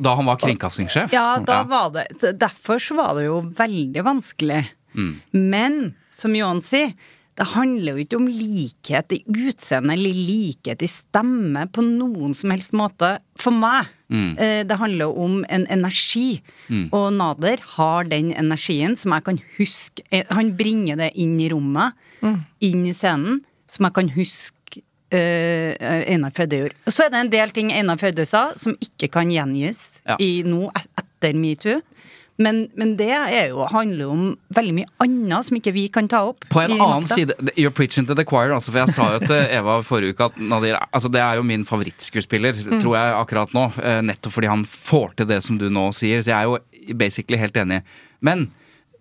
Da 0.00 0.14
han 0.16 0.24
var 0.24 0.36
kringkastingssjef? 0.36 1.12
Ja, 1.12 1.38
da 1.38 1.64
var 1.64 1.90
det 1.90 2.38
Derfor 2.38 2.78
så 2.80 2.96
var 2.96 3.14
det 3.18 3.26
jo 3.26 3.42
veldig 3.42 4.02
vanskelig. 4.08 4.64
Men 5.32 5.94
som 6.10 6.34
Johan 6.34 6.62
sier, 6.62 6.94
det 7.38 7.46
handler 7.54 7.94
jo 7.94 8.02
ikke 8.04 8.18
om 8.18 8.26
likhet 8.28 9.14
i 9.14 9.20
utseende 9.30 9.94
eller 9.94 10.16
likhet 10.16 10.82
i 10.82 10.88
stemme 10.90 11.64
på 11.70 11.84
noen 11.86 12.34
som 12.34 12.50
helst 12.50 12.74
måte. 12.76 13.12
For 13.38 13.54
meg. 13.54 13.88
Mm. 14.10 14.32
Det 14.66 14.78
handler 14.80 15.14
om 15.20 15.42
en 15.52 15.66
energi. 15.70 16.40
Og 16.90 17.12
Nader 17.14 17.62
har 17.76 18.08
den 18.10 18.32
energien 18.34 18.96
som 18.98 19.12
jeg 19.14 19.24
kan 19.26 19.38
huske 19.58 20.02
eh, 20.10 20.24
Han 20.32 20.54
bringer 20.56 20.96
det 20.96 21.10
inn 21.20 21.36
i 21.40 21.50
rommet, 21.52 21.92
inn 22.64 22.86
i 22.88 22.94
scenen, 22.96 23.42
som 23.70 23.88
jeg 23.88 23.98
kan 24.00 24.14
huske 24.18 24.54
Uh, 25.08 25.72
Einar 25.80 26.34
Fødde 26.36 26.58
gjorde. 26.58 26.74
Og 26.84 26.92
så 26.92 27.06
er 27.06 27.12
det 27.14 27.20
en 27.22 27.30
del 27.32 27.52
ting 27.56 27.70
Einar 27.72 27.96
Fødde 27.96 28.26
sa 28.28 28.50
som 28.60 28.74
ikke 28.76 29.08
kan 29.14 29.30
gjengis 29.32 30.02
Ja. 30.04 30.18
i 30.20 30.42
nå 30.44 30.66
etter 30.76 31.32
metoo. 31.32 31.78
Men, 32.38 32.68
men 32.78 32.92
det 32.98 33.10
er 33.10 33.48
jo, 33.50 33.64
handler 33.66 34.04
jo 34.04 34.10
om 34.14 34.26
veldig 34.54 34.74
mye 34.76 34.90
annet 35.02 35.46
som 35.48 35.56
ikke 35.58 35.72
vi 35.74 35.88
kan 35.90 36.06
ta 36.10 36.20
opp. 36.28 36.44
På 36.52 36.62
en 36.62 36.76
annen 36.76 37.02
makta. 37.02 37.16
side 37.18 37.34
You're 37.58 37.74
preaching 37.74 38.06
to 38.06 38.14
the 38.14 38.24
choir, 38.28 38.52
altså. 38.54 38.70
For 38.70 38.84
jeg 38.84 38.94
sa 38.94 39.08
jo 39.16 39.24
til 39.24 39.42
Eva 39.58 39.80
forrige 39.86 40.14
uke 40.14 40.28
at 40.30 40.38
Nadir 40.38 40.78
altså 40.86 41.10
Det 41.10 41.22
er 41.24 41.40
jo 41.40 41.46
min 41.48 41.66
favorittskuespiller, 41.66 42.60
tror 42.78 42.94
jeg, 42.94 43.16
akkurat 43.24 43.56
nå. 43.58 43.66
eh, 43.82 43.98
Nettopp 44.06 44.36
fordi 44.36 44.52
han 44.52 44.62
får 44.70 45.18
til 45.18 45.30
det 45.32 45.40
som 45.48 45.58
du 45.58 45.66
nå 45.66 45.88
sier. 45.98 46.22
Så 46.22 46.30
jeg 46.30 46.38
er 46.38 46.46
jo 46.46 46.94
basically 47.00 47.42
helt 47.42 47.58
enig. 47.58 47.82
Men 48.22 48.46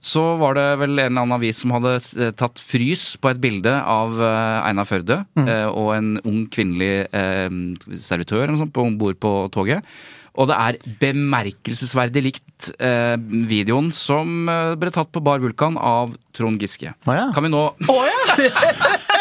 så 0.01 0.23
var 0.41 0.57
det 0.57 0.65
vel 0.81 0.91
en 0.97 0.99
eller 1.05 1.21
annen 1.21 1.38
avis 1.38 1.61
som 1.61 1.71
hadde 1.73 1.95
tatt 2.38 2.59
frys 2.61 3.15
på 3.21 3.31
et 3.31 3.39
bilde 3.41 3.69
av 3.69 4.17
eh, 4.17 4.65
Einar 4.65 4.89
Førde 4.89 5.21
mm. 5.38 5.47
og 5.77 5.93
en 5.93 6.11
ung 6.25 6.43
kvinnelig 6.53 7.05
eh, 7.13 7.49
servitør 7.93 8.47
eller 8.47 8.55
noe 8.57 8.65
sånt 8.65 8.81
om 8.81 8.97
bord 8.97 9.21
på 9.21 9.39
toget. 9.53 9.85
Og 10.38 10.49
det 10.51 10.57
er 10.57 10.77
bemerkelsesverdig 11.01 12.21
likt 12.27 12.69
eh, 12.77 13.15
videoen 13.49 13.89
som 13.95 14.49
eh, 14.51 14.75
ble 14.77 14.93
tatt 14.93 15.09
på 15.13 15.23
Bar 15.25 15.41
Vulkan 15.41 15.79
av 15.81 16.13
Trond 16.38 16.61
Giske. 16.61 16.93
Oh, 17.07 17.15
ja. 17.17 17.27
Kan 17.33 17.47
vi 17.47 17.53
nå 17.53 17.63
oh, 17.73 18.03
ja! 18.05 18.17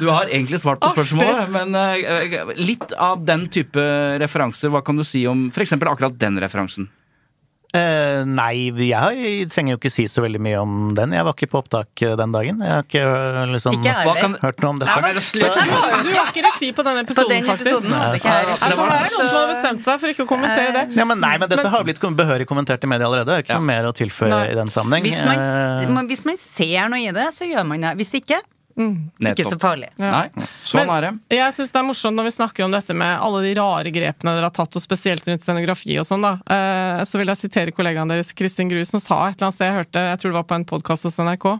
Du 0.00 0.08
har 0.08 0.30
egentlig 0.32 0.56
svart 0.62 0.80
på 0.80 0.88
spørsmålet, 0.94 1.50
men 1.52 1.76
uh, 1.76 2.52
litt 2.56 2.88
av 2.96 3.20
den 3.28 3.44
type 3.52 3.82
referanser, 4.22 4.72
hva 4.72 4.80
kan 4.84 4.96
du 4.96 5.04
si 5.04 5.26
om 5.28 5.50
f.eks. 5.52 5.74
akkurat 5.76 6.16
den 6.16 6.40
referansen? 6.40 6.88
Eh, 7.70 8.24
nei, 8.26 8.72
jeg 8.82 9.44
trenger 9.52 9.76
jo 9.76 9.78
ikke 9.78 9.90
si 9.94 10.04
så 10.10 10.24
veldig 10.24 10.40
mye 10.42 10.58
om 10.58 10.72
den. 10.96 11.12
Jeg 11.14 11.22
var 11.22 11.36
ikke 11.36 11.46
på 11.52 11.60
opptak 11.60 12.02
eh, 12.02 12.16
den 12.18 12.32
dagen. 12.34 12.58
Jeg 12.66 12.72
har 12.74 12.82
ikke 12.82 13.02
øh, 13.06 13.52
liksom 13.52 13.76
Ikke 13.78 13.92
Hva 14.08 14.14
kan- 14.18 14.34
hørt 14.42 14.58
noe 14.64 14.72
om 14.74 14.80
dette. 14.80 14.96
Nei, 14.96 15.12
men 15.14 15.22
slutt. 15.22 15.54
Du 15.54 16.10
har 16.16 16.32
ikke 16.32 16.42
regi 16.48 16.72
på 16.74 16.82
På 16.82 16.94
episoden, 16.98 17.30
den 17.30 17.46
faktisk. 17.46 17.70
episoden 17.70 17.94
hadde 17.94 18.18
Altså, 18.18 18.66
det 18.66 18.74
er 18.74 18.82
noen 18.82 19.06
som 19.14 19.38
har 19.38 19.52
bestemt 19.54 19.84
seg 19.86 20.00
for 20.02 20.08
ikke 20.16 20.26
å 20.26 20.30
kommentere 20.32 20.72
det. 20.80 20.84
Ja, 20.98 21.04
men 21.06 21.20
nei, 21.22 21.36
men 21.38 21.48
dette 21.52 21.68
har 21.76 21.86
blitt 21.86 22.00
behørig 22.02 22.46
kommentert 22.50 22.82
i 22.82 22.90
media 22.90 23.06
allerede. 23.06 23.26
Det 23.30 23.36
er 23.38 23.42
ikke 23.46 23.54
Ja. 23.54 23.60
noe 23.62 23.70
mer 23.70 23.84
å 23.86 23.94
tilføye 23.94 24.30
Nei. 24.34 24.44
i 24.50 24.54
den 24.58 24.66
sammenheng. 24.74 25.04
Hvis 25.06 25.20
Eh, 25.20 25.88
man- 25.94 26.08
hvis 26.10 26.24
man 26.26 26.36
ser 26.42 26.88
noe 26.88 26.98
i 27.06 27.12
det, 27.12 27.28
så 27.38 27.46
gjør 27.46 27.66
man 27.66 27.80
det. 27.80 27.94
Hvis 28.02 28.10
ikke, 28.18 28.40
ikke 29.20 29.46
så 29.46 29.58
farlig. 29.60 29.90
farlig. 29.96 30.10
Nei, 30.36 30.46
sånn 30.66 30.86
Men- 30.86 30.90
er 30.96 31.00
det. 31.06 31.12
Jeg 31.36 31.54
syns 31.56 31.72
det 31.72 31.80
er 31.80 31.86
morsomt 31.88 32.16
når 32.16 32.28
vi 32.28 32.34
snakker 32.36 32.64
om 32.64 32.74
dette 32.74 32.94
med 32.94 33.18
alle 33.20 33.42
de 33.42 33.54
rare 33.60 33.90
grepene 33.94 34.34
dere 34.36 34.48
har 34.48 34.56
tatt, 34.56 34.76
og 34.76 34.82
spesielt 34.82 35.26
rundt 35.28 35.42
scenografi 35.42 35.98
og 35.98 36.06
sånn, 36.08 36.22
da. 36.22 36.32
Uh, 36.48 37.04
Så 37.04 37.18
vil 37.18 37.26
jeg 37.26 37.36
sitere 37.38 37.72
kollegaen 37.72 38.08
deres, 38.08 38.32
Kristin 38.34 38.68
Gru, 38.68 38.84
som 38.84 39.00
sa 39.00 39.28
et 39.28 39.36
eller 39.36 39.48
annet 39.48 39.54
sted, 39.54 39.66
jeg 39.66 39.78
hørte, 39.80 40.00
jeg 40.10 40.18
tror 40.20 40.30
det 40.30 40.38
var 40.40 40.48
på 40.50 40.54
en 40.54 40.64
podkast 40.64 41.04
hos 41.04 41.16
NRK, 41.18 41.58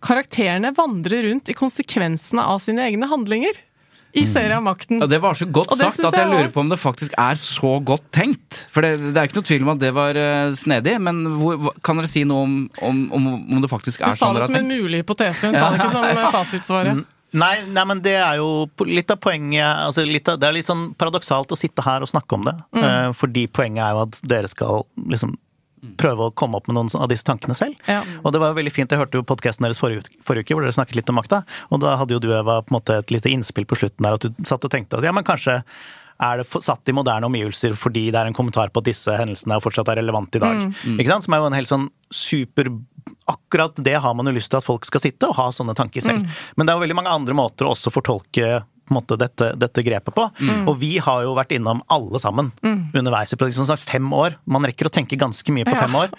karakterene 0.00 0.74
vandrer 0.74 1.26
rundt 1.30 1.48
i 1.50 1.54
konsekvensene 1.54 2.44
av 2.44 2.60
sine 2.60 2.84
egne 2.86 3.08
handlinger. 3.10 3.56
I 4.18 4.24
serien 4.28 4.64
Makten. 4.66 5.00
Ja, 5.02 5.08
det 5.10 5.20
var 5.22 5.36
så 5.38 5.46
godt 5.46 5.72
Og 5.74 5.78
sagt 5.80 6.00
at 6.00 6.16
jeg 6.16 6.24
jeg 6.24 6.30
lurer 6.32 6.50
på 6.54 6.62
om 6.64 6.70
det 6.72 6.78
faktisk 6.82 7.14
er 7.18 7.38
så 7.40 7.74
godt 7.84 8.06
tenkt. 8.14 8.62
For 8.74 8.84
det, 8.84 8.96
det 9.14 9.16
er 9.20 9.28
ikke 9.30 9.38
noe 9.40 9.48
tvil 9.50 9.66
om 9.66 9.72
at 9.74 9.82
det 9.82 9.92
var 9.96 10.18
eh, 10.18 10.54
snedig, 10.58 10.96
men 11.04 11.22
hvor, 11.38 11.70
kan 11.86 12.00
dere 12.00 12.10
si 12.10 12.24
noe 12.28 12.46
om, 12.46 12.56
om, 12.82 13.04
om, 13.14 13.28
om 13.56 13.62
det 13.64 13.70
faktisk 13.70 14.02
Hun 14.02 14.10
er 14.10 14.18
sa 14.18 14.26
sånn 14.28 14.40
det 14.40 14.48
som 14.48 14.58
har 14.58 14.64
en 14.64 14.72
mulig 14.74 15.02
hypotese, 15.04 15.46
hun 15.48 15.56
sa 15.56 15.70
det 15.70 15.80
ikke 15.80 15.94
som 15.94 16.08
eh, 16.08 16.26
fasitsvaret. 16.34 17.06
Nei, 17.38 17.54
nei, 17.68 17.82
men 17.84 17.98
det 18.00 18.14
er 18.16 18.38
jo 18.40 18.68
litt 18.88 19.10
av 19.12 19.18
poenget 19.20 19.66
altså 19.66 20.00
litt 20.08 20.28
av, 20.32 20.38
Det 20.40 20.46
er 20.48 20.54
litt 20.56 20.68
sånn 20.68 20.86
paradoksalt 20.96 21.52
å 21.52 21.58
sitte 21.60 21.84
her 21.84 22.00
og 22.04 22.08
snakke 22.08 22.38
om 22.38 22.46
det. 22.48 22.54
eh, 22.80 23.10
fordi 23.12 23.44
poenget 23.52 23.84
er 23.84 23.96
jo 23.96 24.06
at 24.06 24.20
dere 24.24 24.48
skal 24.48 24.86
liksom 25.12 25.36
prøve 26.00 26.28
å 26.28 26.34
komme 26.34 26.58
opp 26.58 26.68
med 26.70 26.78
noen 26.78 26.90
av 26.98 27.08
disse 27.10 27.26
tankene 27.26 27.56
selv. 27.58 27.78
Ja. 27.90 28.00
Og 28.22 28.34
det 28.34 28.42
var 28.42 28.56
veldig 28.58 28.72
fint, 28.74 28.90
jeg 28.90 29.00
hørte 29.00 29.20
jo 29.20 29.26
podkasten 29.28 29.66
deres 29.66 29.80
forrige, 29.82 30.08
forrige 30.24 30.48
uke 30.48 30.58
hvor 30.58 30.66
dere 30.66 30.76
snakket 30.76 31.00
litt 31.00 31.12
om 31.12 31.18
makta. 31.20 31.44
Og 31.72 31.82
da 31.84 31.96
hadde 32.00 32.16
jo 32.16 32.22
du 32.22 32.30
Eva 32.32 32.60
på 32.64 32.72
en 32.72 32.78
måte 32.80 32.98
et 33.02 33.14
lite 33.14 33.32
innspill 33.32 33.68
på 33.68 33.78
slutten 33.78 34.06
der 34.06 34.18
at 34.18 34.26
du 34.26 34.44
satt 34.48 34.64
og 34.64 34.74
tenkte 34.74 35.00
at 35.00 35.06
ja, 35.06 35.14
men 35.14 35.26
kanskje 35.26 35.60
er 36.18 36.40
det 36.40 36.62
satt 36.66 36.90
i 36.90 36.94
moderne 36.96 37.28
omgivelser 37.28 37.76
fordi 37.78 38.08
det 38.10 38.18
er 38.18 38.30
en 38.30 38.36
kommentar 38.36 38.72
på 38.74 38.82
at 38.82 38.88
disse 38.88 39.12
hendelsene 39.20 39.60
fortsatt 39.62 39.92
er 39.92 40.00
relevante 40.00 40.40
i 40.40 40.42
dag. 40.42 40.64
Ikke 40.96 41.12
sant? 41.12 41.26
Som 41.28 41.36
er 41.36 41.42
jo 41.42 41.50
en 41.50 41.58
helt 41.58 41.70
sånn 41.70 41.90
super 42.10 42.72
Akkurat 43.28 43.76
det 43.84 43.94
har 44.00 44.14
man 44.16 44.28
jo 44.28 44.32
lyst 44.36 44.50
til 44.52 44.58
at 44.58 44.64
folk 44.64 44.86
skal 44.88 45.00
sitte 45.00 45.28
og 45.28 45.36
ha 45.36 45.46
sånne 45.52 45.74
tanker 45.76 46.00
selv. 46.04 46.24
Men 46.56 46.64
det 46.64 46.72
er 46.72 46.78
jo 46.78 46.82
veldig 46.82 46.96
mange 46.96 47.12
andre 47.12 47.34
måter 47.36 47.64
å 47.64 47.72
også 47.74 47.92
fortolke 47.92 48.62
på 48.88 48.94
en 48.94 48.98
måte, 48.98 49.18
dette, 49.20 49.50
dette 49.60 49.84
grepet 49.84 50.14
på. 50.16 50.24
Og 50.66 50.74
vi 50.80 50.96
har 51.04 51.22
jo 51.26 51.34
vært 51.36 51.52
innom 51.56 51.82
alle 51.92 52.18
sammen 52.22 52.50
underveis 52.64 53.32
i 53.32 53.36
produksjonen. 53.38 53.68
Snart 53.68 53.84
fem 53.84 54.08
år. 54.16 54.36
Man 54.48 54.64
rekker 54.64 54.88
å 54.88 54.92
tenke 54.92 55.18
ganske 55.20 55.52
mye 55.54 55.64
på 55.68 55.76
Ja, 55.76 55.84
fem 55.86 55.94
år. 56.00 56.08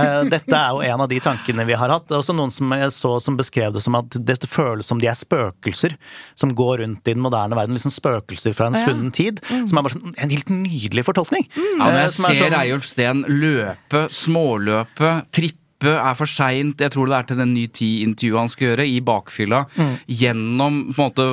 Eh, 0.00 0.22
Dette 0.30 0.54
er 0.54 0.70
jo 0.76 0.82
en 0.86 1.00
av 1.02 1.08
de 1.10 1.18
tankene 1.20 1.64
vi 1.66 1.74
har 1.74 1.90
hatt. 1.90 2.06
Det 2.06 2.14
er 2.14 2.20
også 2.22 2.34
noen 2.36 2.52
som 2.54 2.70
jeg 2.76 2.90
så 2.94 3.14
som 3.22 3.36
beskrev 3.38 3.72
det 3.74 3.82
som 3.82 3.96
at 3.98 4.14
dette 4.28 4.46
føles 4.50 4.86
som 4.86 5.00
de 5.02 5.08
er 5.10 5.16
spøkelser 5.18 5.96
som 6.38 6.52
går 6.54 6.82
rundt 6.84 7.08
i 7.08 7.14
den 7.16 7.22
moderne 7.24 7.56
verden. 7.58 7.74
Liksom 7.74 7.90
spøkelser 7.94 8.54
fra 8.54 8.68
en 8.70 8.74
Ja. 8.78 8.84
svunnen 8.86 9.10
tid. 9.12 9.40
Som 9.48 9.78
er 9.78 9.82
bare 9.82 9.94
sånn, 9.96 10.14
en 10.16 10.30
helt 10.30 10.48
nydelig 10.52 11.04
fortolkning. 11.08 11.48
Ja, 11.56 11.86
men 11.86 11.96
Eh, 11.96 12.00
jeg 12.00 12.04
er 12.04 12.10
ser 12.10 12.34
sånn- 12.44 12.58
Eyolf 12.60 12.86
Steen 12.86 13.24
løpe, 13.28 14.04
småløpe, 14.10 15.10
trippe 15.32 15.56
er 15.88 16.16
for 16.18 16.28
seint. 16.28 16.80
Jeg 16.80 16.92
tror 16.92 17.08
det 17.08 17.16
er 17.16 17.28
til 17.30 17.40
den 17.40 17.54
Ny 17.54 17.64
Tid-intervjuet 17.72 18.40
han 18.40 18.50
skal 18.52 18.66
gjøre, 18.68 18.86
i 18.90 19.00
bakfylla. 19.04 19.62
Mm. 19.76 19.94
Gjennom, 20.20 20.78
på 20.92 21.00
en 21.00 21.08
måte, 21.08 21.26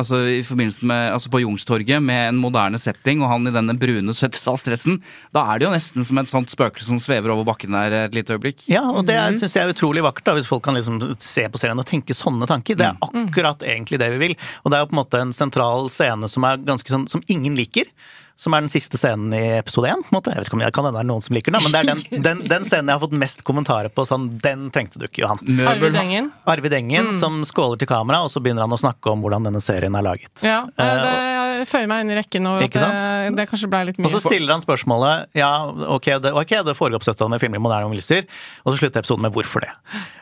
altså 0.00 0.20
i 0.28 0.42
forbindelse 0.44 0.88
med 0.90 1.02
Altså 1.14 1.30
på 1.30 1.40
Youngstorget, 1.42 2.02
med 2.02 2.28
en 2.28 2.40
moderne 2.42 2.78
setting, 2.80 3.22
og 3.22 3.30
han 3.30 3.46
i 3.48 3.54
denne 3.54 3.76
brune 3.78 4.12
70-tallsdressen. 4.12 4.98
Da 5.34 5.44
er 5.52 5.60
det 5.60 5.68
jo 5.68 5.74
nesten 5.74 6.06
som 6.06 6.18
et 6.20 6.30
sånt 6.30 6.52
spøkelse 6.52 6.90
som 6.90 7.00
svever 7.02 7.32
over 7.34 7.46
bakken 7.48 7.76
der 7.76 7.94
et 8.04 8.16
lite 8.16 8.36
øyeblikk. 8.36 8.66
Ja, 8.70 8.82
og 8.90 9.06
det 9.08 9.16
syns 9.38 9.56
jeg 9.56 9.64
er 9.64 9.74
utrolig 9.74 10.04
vakkert, 10.04 10.26
da, 10.28 10.36
hvis 10.38 10.50
folk 10.50 10.64
kan 10.66 10.76
liksom 10.78 11.00
se 11.22 11.46
på 11.48 11.60
serien 11.60 11.80
og 11.80 11.88
tenke 11.88 12.16
sånne 12.16 12.48
tanker. 12.50 12.78
Det 12.78 12.90
er 12.90 12.98
akkurat 13.00 13.64
egentlig 13.68 14.00
det 14.02 14.10
vi 14.16 14.20
vil. 14.26 14.36
Og 14.64 14.72
det 14.72 14.78
er 14.78 14.84
jo 14.84 14.90
på 14.90 14.98
en 14.98 15.02
måte 15.02 15.22
en 15.22 15.34
sentral 15.36 15.88
scene 15.92 16.28
som 16.30 16.46
er 16.48 16.62
ganske 16.66 16.94
sånn, 16.96 17.08
som 17.10 17.24
ingen 17.32 17.56
liker. 17.58 17.88
Som 18.36 18.54
er 18.56 18.64
den 18.64 18.72
siste 18.72 18.98
scenen 18.98 19.32
i 19.36 19.42
episode 19.60 19.90
én. 19.92 20.00
Jeg 20.10 20.24
vet 20.26 20.48
ikke 20.48 20.56
om 20.58 20.64
jeg 20.64 20.74
kan 20.74 20.88
hende 20.88 20.98
det 20.98 21.04
er 21.04 21.10
noen 21.10 21.22
som 21.22 21.36
liker 21.36 21.54
den, 21.54 21.62
men 21.62 21.74
det 21.74 21.80
er 21.80 21.88
den, 21.92 22.02
den, 22.26 22.42
den 22.50 22.66
scenen 22.66 22.90
jeg 22.90 22.98
har 22.98 23.02
fått 23.04 23.14
mest 23.24 23.44
kommentarer 23.46 23.92
på. 23.94 24.06
sånn, 24.08 24.26
Den 24.42 24.70
trengte 24.74 24.98
du 24.98 25.06
ikke, 25.06 25.22
Johan. 25.22 25.38
Arvid 25.70 25.94
Engen. 26.00 26.32
Arvid 26.50 26.74
Engen 26.80 27.12
som 27.20 27.42
skåler 27.46 27.78
til 27.80 27.90
kamera, 27.90 28.24
og 28.26 28.32
så 28.34 28.42
begynner 28.42 28.66
han 28.66 28.74
å 28.74 28.80
snakke 28.80 29.12
om 29.12 29.22
hvordan 29.24 29.46
denne 29.46 29.62
serien 29.64 29.94
er 29.94 30.06
laget. 30.06 30.32
Ja, 30.42 30.64
Eh, 30.74 30.94
det 31.04 31.34
jeg 31.64 31.66
føyer 31.70 31.86
meg 31.90 32.02
inn 32.04 32.10
i 32.12 32.16
rekken 32.18 32.46
over 32.48 32.62
at 32.64 32.68
Ikke 32.68 32.80
sant? 32.82 32.98
det, 32.98 33.34
det 33.38 33.44
kanskje 33.50 33.68
ble 33.70 33.80
litt 33.88 33.98
mye. 34.00 34.08
Og 34.08 34.14
så 34.14 34.20
stiller 34.24 34.54
han 34.54 34.62
spørsmålet 34.64 35.30
Ja, 35.38 35.50
ok, 35.94 36.08
det, 36.24 36.32
okay, 36.34 36.62
det 36.66 36.74
foregår 36.76 37.02
på 37.02 37.06
70-tallet 37.06 37.34
med 37.36 37.42
filmer 37.42 37.60
i 37.60 37.64
moderne 37.64 37.88
omgivelser, 37.88 38.26
og 38.64 38.72
så 38.74 38.80
slutter 38.80 39.04
episoden 39.04 39.22
med 39.26 39.32
'hvorfor 39.36 39.64
det'? 39.64 39.74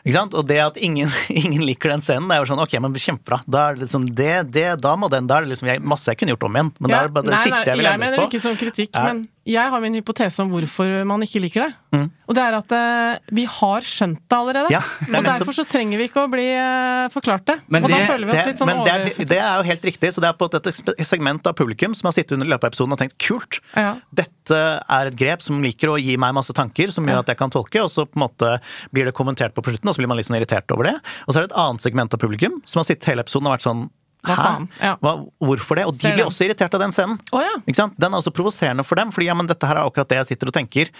Ikke 0.05 0.15
sant? 0.15 0.33
Og 0.37 0.45
det 0.47 0.59
at 0.61 0.77
ingen, 0.77 1.09
ingen 1.43 1.65
liker 1.65 1.89
den 1.89 2.01
scenen, 2.05 2.29
det 2.29 2.37
er 2.37 2.45
jo 2.45 2.51
sånn 2.53 2.61
ok, 2.63 2.75
men 2.83 2.93
kjempebra. 2.93 3.41
Da 3.47 3.69
er 3.69 3.75
det 3.75 3.85
liksom 3.87 4.05
det, 4.05 4.51
det, 4.53 4.67
da 4.83 4.95
må 4.95 5.09
den, 5.09 5.27
da 5.27 5.37
er 5.39 5.47
det 5.47 5.53
liksom 5.55 5.71
jeg, 5.71 5.81
masse 5.81 6.11
jeg 6.11 6.19
kunne 6.19 6.35
gjort 6.35 6.47
om 6.47 6.59
igjen, 6.59 6.71
men 6.79 6.93
det 6.93 6.99
er 6.99 7.13
bare 7.17 7.27
det 7.27 7.35
nei, 7.35 7.43
siste 7.47 7.65
jeg 7.65 7.77
vil 7.81 7.89
endre 7.91 8.02
mener 8.03 8.19
på. 8.21 8.27
ikke 8.29 8.41
som 8.43 8.57
kritikk, 8.59 8.91
er- 8.93 9.07
men 9.09 9.23
jeg 9.43 9.69
har 9.73 9.81
min 9.83 9.95
hypotese 9.97 10.39
om 10.39 10.51
hvorfor 10.53 11.03
man 11.05 11.19
ikke 11.25 11.41
liker 11.43 11.65
det. 11.65 11.73
Mm. 11.91 12.05
Og 12.29 12.35
det 12.37 12.43
er 12.43 12.55
at 12.55 12.71
uh, 12.71 13.33
vi 13.35 13.43
har 13.43 13.81
skjønt 13.83 14.21
det 14.31 14.37
allerede. 14.37 14.71
Ja, 14.71 14.79
det 15.03 15.17
og 15.19 15.25
derfor 15.27 15.55
så 15.57 15.65
trenger 15.67 15.99
vi 15.99 16.07
ikke 16.07 16.23
å 16.23 16.29
bli 16.31 16.45
uh, 16.55 17.09
forklart 17.11 17.43
det. 17.49 17.57
Men 17.67 17.83
og 17.83 17.91
da 17.91 17.97
det- 17.97 18.07
føler 18.07 18.29
vi 18.29 18.37
oss 18.37 18.47
litt 18.47 18.61
sånn 18.61 18.71
men 18.71 18.83
det 18.85 18.93
er, 18.93 19.25
det 19.33 19.39
jo 19.41 19.65
helt 19.67 19.87
riktig, 19.89 20.13
så 20.15 20.23
det 20.23 20.29
er 20.31 20.37
på 20.39 20.47
et 20.47 21.05
segment 21.07 21.45
av 21.47 21.57
publikum 21.59 21.93
som 21.95 22.07
har 22.07 22.15
sittet 22.15 22.37
under 22.37 22.47
løpet 22.47 22.69
av 22.69 22.71
episoden 22.71 22.95
og 22.95 22.99
tenkt 23.03 23.17
kult, 23.19 23.59
Ja. 23.75 23.95
dette 24.13 24.61
er 24.87 25.11
et 25.11 25.15
grep 25.19 25.41
som 25.41 25.61
liker 25.61 25.91
å 25.91 25.99
gi 25.99 26.15
meg 26.15 26.33
masse 26.33 26.53
tanker, 26.55 26.91
som 26.91 27.05
gjør 27.05 27.19
at 27.19 27.27
jeg 27.33 27.37
kan 27.37 27.49
tolke, 27.51 27.83
og 27.83 27.91
så 27.91 28.05
på 28.07 28.15
en 28.15 28.23
måte 28.27 28.59
blir 28.93 29.05
det 29.05 29.13
kommentert 29.13 29.53
på 29.53 29.63
på 29.63 29.71
slutten, 29.71 29.89
og 29.89 29.95
så 29.95 30.01
blir 30.03 30.07
man 30.07 30.17
litt 30.17 30.27
sånn 30.27 30.39
irritert 30.39 30.71
over 30.71 30.83
det. 30.91 30.95
Og 31.27 31.33
så 31.33 31.39
er 31.39 31.47
det 31.47 31.51
et 31.51 31.59
annet 31.59 31.81
segment 31.81 32.13
av 32.13 32.19
publikum 32.19 32.61
som 32.65 32.79
har 32.79 32.87
sittet 32.87 33.11
hele 33.11 33.23
episoden 33.23 33.47
og 33.47 33.55
vært 33.57 33.67
sånn 33.67 33.89
Hva 34.23 34.35
faen? 34.39 34.65
Ja. 34.79 34.93
Hva, 35.03 35.13
hvorfor 35.43 35.75
det? 35.79 35.85
Og 35.89 35.97
de 35.99 36.11
blir 36.15 36.25
også 36.25 36.45
irritert 36.47 36.73
av 36.77 36.79
den 36.85 36.93
scenen. 36.95 37.17
Oh, 37.35 37.41
ja. 37.43 37.53
Ikke 37.67 37.75
sant? 37.81 37.95
Den 37.99 38.13
er 38.13 38.21
også 38.21 38.31
provoserende 38.35 38.85
for 38.87 38.95
dem, 38.99 39.11
fordi 39.11 39.27
ja, 39.27 39.35
men 39.35 39.49
dette 39.49 39.67
her 39.67 39.75
er 39.81 39.87
akkurat 39.89 40.07
det 40.13 40.21
jeg 40.21 40.29
sitter 40.33 40.51
og 40.51 40.55
tenker. 40.55 40.91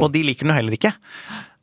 Og 0.00 0.08
de 0.14 0.24
liker 0.26 0.46
den 0.48 0.54
jo 0.54 0.58
heller 0.58 0.74
ikke. 0.78 0.90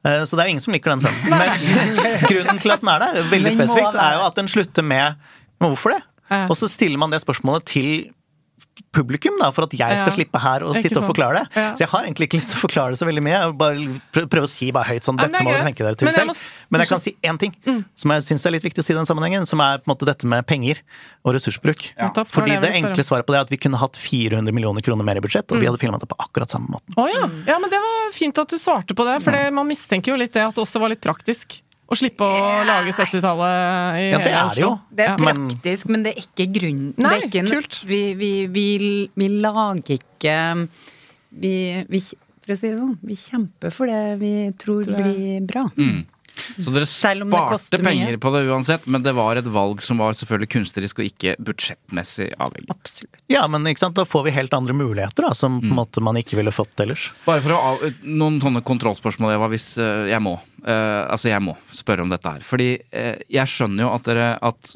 Eh, 0.07 0.23
Så 0.25 0.37
det 0.37 0.43
er 0.45 0.47
jo 0.49 0.55
ingen 0.55 0.63
som 0.63 0.73
liker 0.73 0.95
den 0.95 1.03
scenen. 1.03 1.35
Men 1.35 2.23
grunnen 2.31 2.61
til 2.63 2.71
at 2.73 2.81
den 2.85 2.93
er 2.93 3.03
der, 3.03 3.21
veldig 3.33 3.51
spesifikt, 3.57 3.99
er 3.99 4.15
jo 4.17 4.23
at 4.29 4.39
den 4.39 4.47
slutter 4.51 4.87
med 4.87 5.19
Men 5.61 5.73
hvorfor 5.75 5.93
det? 5.97 6.01
Ja. 6.31 6.45
Og 6.47 6.55
så 6.57 6.69
stiller 6.71 6.97
man 6.97 7.11
det 7.11 7.19
spørsmålet 7.21 7.67
til 7.69 7.89
publikum, 8.91 9.37
da, 9.39 9.51
for 9.55 9.63
at 9.63 9.71
jeg 9.71 9.97
skal 9.99 10.11
Ja. 10.11 10.15
slippe 10.17 10.39
her 10.39 10.63
og 10.67 10.75
sitte 10.75 10.97
og 10.99 11.07
forklare 11.07 11.39
det. 11.41 11.55
Ja. 11.55 11.73
Så 11.73 11.79
jeg 11.79 11.87
har 11.89 12.03
egentlig 12.03 12.27
ikke 12.27 12.39
lyst 12.41 12.51
til 12.51 12.59
å 12.59 12.63
forklare 12.67 12.89
det 12.91 12.99
så 12.99 13.07
veldig 13.07 13.23
mye. 13.23 13.37
Jeg 13.39 13.57
bare 13.57 14.27
prøve 14.27 14.43
å 14.43 14.49
si 14.51 14.71
bare 14.71 14.83
høyt 14.91 15.03
sånn 15.07 15.17
Dette 15.17 15.31
det 15.31 15.41
må 15.45 15.51
dere 15.51 15.63
tenke 15.63 15.77
dere 15.85 15.95
til 15.95 16.05
Men 16.05 16.13
selv. 16.13 16.27
må 16.27 16.33
Mm. 16.35 16.67
Men 16.71 16.79
jeg 16.81 16.87
kan 16.89 16.99
si 16.99 17.15
én 17.23 17.37
ting 17.39 17.53
som 17.95 18.11
jeg 18.11 18.21
syns 18.23 18.45
er 18.45 18.51
litt 18.51 18.63
viktig 18.63 18.79
å 18.79 18.83
si 18.83 18.93
i 18.93 18.95
den 18.95 19.05
sammenhengen, 19.05 19.45
som 19.47 19.59
er 19.61 19.77
på 19.79 19.87
en 19.87 19.95
måte 19.95 20.05
dette 20.05 20.25
med 20.25 20.45
penger 20.47 20.79
og 21.25 21.33
ressursbruk. 21.35 21.91
Ja. 21.97 22.09
Fordi 22.11 22.59
det 22.59 22.61
det 22.61 22.73
enkle 22.83 23.03
svaret 23.03 23.25
på 23.25 23.31
det 23.33 23.39
er 23.39 23.41
at 23.47 23.49
vi 23.49 23.57
kunne 23.57 23.77
hatt 23.77 23.95
400 23.97 24.51
millioner 24.53 24.81
kroner 24.81 25.03
mer 25.03 25.15
i 25.17 25.19
budsjett, 25.19 25.47
Mm. 25.47 25.55
og 25.55 25.59
vi 25.61 25.65
hadde 25.67 25.79
filma 25.79 25.99
det 25.99 26.07
på 26.07 26.15
akkurat 26.19 26.49
samme 26.49 26.67
måten. 26.67 26.91
Ja. 26.97 27.27
ja, 27.47 27.59
men 27.59 27.69
det 27.69 27.79
var 27.79 28.11
fint 28.11 28.37
at 28.39 28.47
du 28.47 28.55
svarte 28.57 28.93
på 28.95 29.03
det, 29.05 29.21
for 29.23 29.31
det- 29.31 29.51
man 29.53 29.67
mistenker 29.67 30.07
jo 30.11 30.15
litt 30.17 30.31
det 30.33 30.43
at 30.47 30.55
det 30.55 30.63
også 30.63 30.79
var 30.79 30.89
litt 30.89 31.01
praktisk. 31.01 31.61
Å 31.91 31.97
slippe 31.99 32.23
å 32.23 32.61
lage 32.63 32.93
70-tallet 32.95 33.97
i 33.99 34.05
Ja, 34.13 34.19
det 34.23 34.31
er 34.31 34.53
det 34.55 34.63
jo. 34.63 34.71
Det 34.95 35.07
er 35.09 35.17
praktisk, 35.19 35.89
men 35.91 36.05
det 36.05 36.13
er 36.13 36.21
ikke 36.23 36.47
grunnen. 36.55 36.93
Nei, 36.95 37.09
det 37.09 37.17
er 37.17 37.25
ikke 37.27 37.41
en, 37.43 37.51
kult. 37.51 37.79
Vi, 37.89 38.01
vi, 38.19 38.31
vi, 38.53 38.67
vi 39.19 39.27
lager 39.43 39.97
ikke 39.97 40.37
vi, 41.43 41.53
vi, 41.91 42.01
For 42.45 42.55
å 42.55 42.57
si 42.61 42.69
det 42.69 42.77
sånn, 42.79 42.95
vi 43.03 43.17
kjemper 43.19 43.75
for 43.75 43.91
det 43.91 44.15
vi 44.21 44.33
tror 44.61 44.87
Tror 44.87 45.03
blir 45.03 45.43
bra. 45.49 45.65
Så 46.61 46.73
dere 46.73 46.85
Selv 46.89 47.25
om 47.25 47.31
det 47.33 47.39
sparte 47.41 47.79
penger 47.83 48.11
mye. 48.15 48.19
på 48.21 48.31
det 48.35 48.41
uansett, 48.49 48.85
men 48.87 49.03
det 49.05 49.13
var 49.17 49.39
et 49.39 49.47
valg 49.51 49.81
som 49.85 50.01
var 50.01 50.13
selvfølgelig 50.17 50.49
kunstnerisk 50.55 50.99
og 51.01 51.07
ikke 51.09 51.35
budsjettmessig 51.39 52.29
avhengig. 52.41 52.69
Absolutt. 52.73 53.21
Ja, 53.31 53.45
men 53.51 53.65
ikke 53.69 53.83
sant? 53.85 53.95
da 53.95 54.05
får 54.07 54.25
vi 54.27 54.33
helt 54.35 54.53
andre 54.57 54.73
muligheter 54.77 55.27
da, 55.29 55.33
som 55.37 55.59
på 55.61 55.65
Mm. 55.65 55.71
en 55.71 55.79
måte 55.81 56.01
man 56.01 56.15
ikke 56.19 56.35
ville 56.39 56.51
fått 56.51 56.79
ellers. 56.83 57.09
Bare 57.25 57.41
for 57.41 57.55
å 57.55 57.59
av, 57.71 57.83
Noen 58.03 58.39
sånne 58.41 58.61
kontrollspørsmål, 58.65 59.35
Eva, 59.35 59.47
hvis 59.51 59.77
uh, 59.77 60.07
jeg 60.09 60.21
må. 60.21 60.37
Uh, 60.61 61.09
altså, 61.09 61.29
jeg 61.31 61.41
må 61.41 61.55
spørre 61.73 62.01
om 62.05 62.09
dette 62.11 62.29
her. 62.29 62.41
Fordi 62.45 62.69
uh, 62.93 63.17
jeg 63.29 63.47
skjønner 63.49 63.85
jo 63.87 63.93
at 63.95 64.03
dere 64.09 64.27
at 64.41 64.73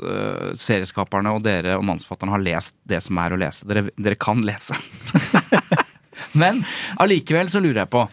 serieskaperne 0.59 1.34
og 1.36 1.43
dere 1.45 1.76
og 1.78 1.84
mannsfatterne 1.86 2.32
har 2.34 2.41
lest 2.43 2.76
det 2.88 3.01
som 3.03 3.18
er 3.22 3.34
å 3.36 3.39
lese. 3.39 3.66
Dere, 3.70 3.88
dere 3.97 4.16
kan 4.16 4.41
lese. 4.45 4.78
Men 6.41 6.63
allikevel 7.01 7.49
så 7.51 7.61
lurer 7.63 7.84
jeg 7.84 7.91
på 7.93 8.05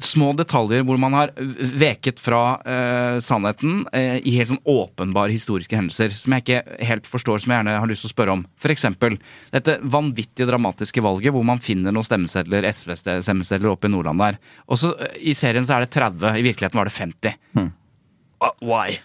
Små 0.00 0.30
detaljer 0.32 0.84
hvor 0.88 0.96
man 1.00 1.12
har 1.12 1.32
veket 1.36 2.20
fra 2.22 2.40
eh, 2.64 3.18
sannheten 3.24 3.82
eh, 3.92 4.16
i 4.24 4.32
helt 4.38 4.52
sånn 4.54 4.62
åpenbare 4.64 5.34
historiske 5.34 5.76
hendelser, 5.76 6.14
som 6.16 6.34
jeg 6.34 6.44
ikke 6.44 6.86
helt 6.88 7.10
forstår, 7.10 7.42
som 7.42 7.52
jeg 7.52 7.60
gjerne 7.60 7.76
har 7.82 7.90
lyst 7.90 8.06
til 8.06 8.10
å 8.10 8.14
spørre 8.14 8.36
om. 8.38 8.44
For 8.60 8.72
eksempel 8.72 9.18
dette 9.52 9.76
vanvittige 9.82 10.48
dramatiske 10.48 11.04
valget 11.04 11.36
hvor 11.36 11.44
man 11.46 11.60
finner 11.64 11.92
noen 11.92 12.06
stemmesedler, 12.06 12.68
SV-stemmesedler 12.70 13.74
oppe 13.74 13.90
i 13.90 13.92
Nordland 13.92 14.24
der. 14.24 14.40
Og 14.70 14.80
så 14.80 14.94
eh, 14.96 15.18
I 15.32 15.36
serien 15.36 15.68
så 15.68 15.76
er 15.76 15.84
det 15.84 15.92
30, 15.98 16.40
i 16.40 16.46
virkeligheten 16.48 16.80
var 16.80 16.88
det 16.88 16.96
50. 16.96 17.36
Uh, 17.60 18.48
Why? 18.64 19.00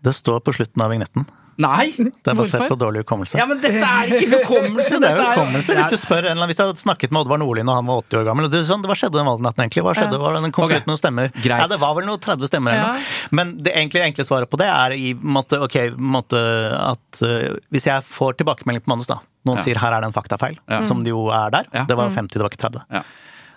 Det 0.00 0.16
står 0.16 0.40
på 0.40 0.56
slutten 0.56 0.84
av 0.84 0.94
vignetten. 0.94 1.28
Nei! 1.60 1.90
Det 1.92 2.30
er 2.32 2.36
basert 2.38 2.62
Hvorfor? 2.62 2.70
på 2.72 2.76
dårlig 2.80 3.02
hukommelse. 3.04 3.36
Ja, 3.36 3.44
men 3.50 3.58
dette 3.60 3.82
er 3.84 4.12
ikke 4.16 4.28
hukommelse! 4.40 4.98
Det 5.02 5.08
er 5.10 5.18
jo 5.20 5.26
hukommelse. 5.28 5.74
Hvis 5.76 5.90
du 5.92 5.96
spør 6.00 6.18
en 6.24 6.24
eller 6.24 6.36
annen, 6.38 6.48
hvis 6.52 6.60
jeg 6.62 6.70
hadde 6.70 6.80
snakket 6.82 7.12
med 7.12 7.20
Oddvar 7.20 7.40
Nordli 7.42 7.64
og 7.66 7.72
han 7.76 7.88
var 7.90 8.00
80 8.06 8.20
år 8.22 8.26
gammel 8.30 8.48
og 8.48 8.54
du, 8.54 8.58
sånn, 8.64 8.84
Hva 8.88 8.96
skjedde 8.96 9.18
den 9.20 9.28
valgnatten 9.28 9.64
egentlig? 9.66 9.84
Hva 9.84 9.94
skjedde? 9.98 10.20
Var 10.22 10.36
det 10.38 10.42
den 10.46 10.54
kom 10.56 10.64
Ok. 10.68 10.72
ut 10.80 10.88
noen 10.88 11.00
stemmer? 11.00 11.30
Greit. 11.36 11.60
Ja, 11.64 11.66
det 11.74 11.80
var 11.82 11.94
vel 11.98 12.06
noe 12.08 12.18
30 12.22 12.48
stemmer 12.50 12.72
eller 12.72 12.80
Ja. 12.80 12.92
noe. 12.96 13.36
Men 13.40 13.52
det 13.60 13.74
egentlig 13.76 14.02
enkle 14.06 14.24
svaret 14.28 14.50
på 14.50 14.60
det 14.62 14.68
er 14.72 14.96
i 14.96 15.12
måte, 15.14 15.60
ok, 15.60 15.76
måte 16.00 16.40
at 16.80 17.22
uh, 17.22 17.56
Hvis 17.70 17.86
jeg 17.90 18.02
får 18.08 18.38
tilbakemelding 18.40 18.82
på 18.86 18.94
manus, 18.94 19.06
da. 19.10 19.20
Noen 19.44 19.60
Ja. 19.60 19.64
sier 19.68 19.78
her 19.84 19.92
er 19.96 20.00
det 20.00 20.08
en 20.10 20.16
faktafeil, 20.16 20.56
Ja. 20.68 20.82
som 20.88 21.04
det 21.04 21.12
jo 21.12 21.28
er 21.28 21.50
der. 21.50 21.64
Ja. 21.72 21.84
Det 21.84 21.96
var 21.96 22.08
50, 22.10 22.38
det 22.38 22.42
var 22.42 22.50
ikke 22.50 22.64
30. 22.68 22.84
Ja. 22.90 23.02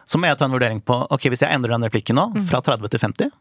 Så 0.07 0.19
må 0.19 0.27
jeg 0.27 0.37
ta 0.37 0.45
en 0.45 0.51
vurdering 0.51 0.81
på 0.83 1.07
ok, 1.09 1.29
hvis 1.31 1.39
jeg 1.47 1.51
endrer 1.55 1.71
den 1.77 1.83
replikken 1.87 2.15
nå, 2.19 2.27
fra 2.49 2.59
30 2.61 2.89
til 2.91 2.99
50, 2.99 3.31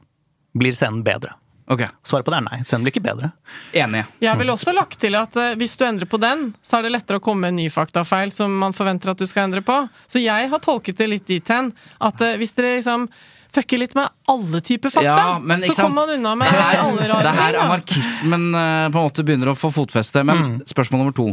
blir 0.56 0.72
scenen 0.72 1.02
bedre? 1.02 1.34
Ok, 1.72 1.82
Svaret 2.04 2.26
på 2.26 2.32
det 2.34 2.38
er 2.42 2.46
nei. 2.46 2.58
Scenen 2.66 2.84
blir 2.84 2.92
ikke 2.92 3.04
bedre. 3.06 3.32
enig. 3.72 4.04
Jeg 4.20 4.38
ville 4.38 4.52
også 4.52 4.74
lagt 4.76 4.98
til 5.00 5.14
at 5.16 5.36
eh, 5.40 5.54
hvis 5.60 5.76
du 5.80 5.84
endrer 5.88 6.10
på 6.10 6.20
den, 6.20 6.50
så 6.62 6.78
er 6.78 6.86
det 6.86 6.92
lettere 6.98 7.20
å 7.20 7.24
komme 7.24 7.46
med 7.46 7.54
en 7.54 7.60
ny 7.64 7.68
faktafeil 7.72 8.32
som 8.34 8.52
man 8.60 8.74
forventer 8.76 9.12
at 9.14 9.18
du 9.22 9.26
skal 9.30 9.46
endre 9.48 9.62
på. 9.64 9.76
Så 10.10 10.20
jeg 10.22 10.50
har 10.52 10.62
tolket 10.64 10.98
det 11.00 11.08
litt 11.08 11.26
dit 11.30 11.48
hen 11.54 11.72
at 12.02 12.20
eh, 12.20 12.36
hvis 12.42 12.52
dere 12.58 12.76
liksom 12.78 13.08
fucker 13.52 13.76
litt 13.82 13.94
med 13.94 14.08
alle 14.32 14.60
typer 14.64 14.88
fakta, 14.88 15.04
Ja, 15.04 15.38
men 15.38 15.60
så 15.60 15.74
kommer 15.76 16.06
man 16.06 16.14
unna 16.18 16.34
med 16.40 16.48
alle 16.48 17.08
rare 17.10 17.12
ting. 17.12 17.22
Det 17.22 17.32
er 17.32 17.40
her 17.42 17.58
anarkismen 17.66 18.46
eh, 18.54 18.86
på 18.88 18.98
en 18.98 19.04
måte 19.10 19.24
begynner 19.28 19.50
å 19.52 19.56
få 19.58 19.68
fotfeste. 19.74 20.22
Men 20.24 20.36
Mm. 20.42 20.54
spørsmål 20.66 21.02
nummer 21.04 21.12
to. 21.16 21.26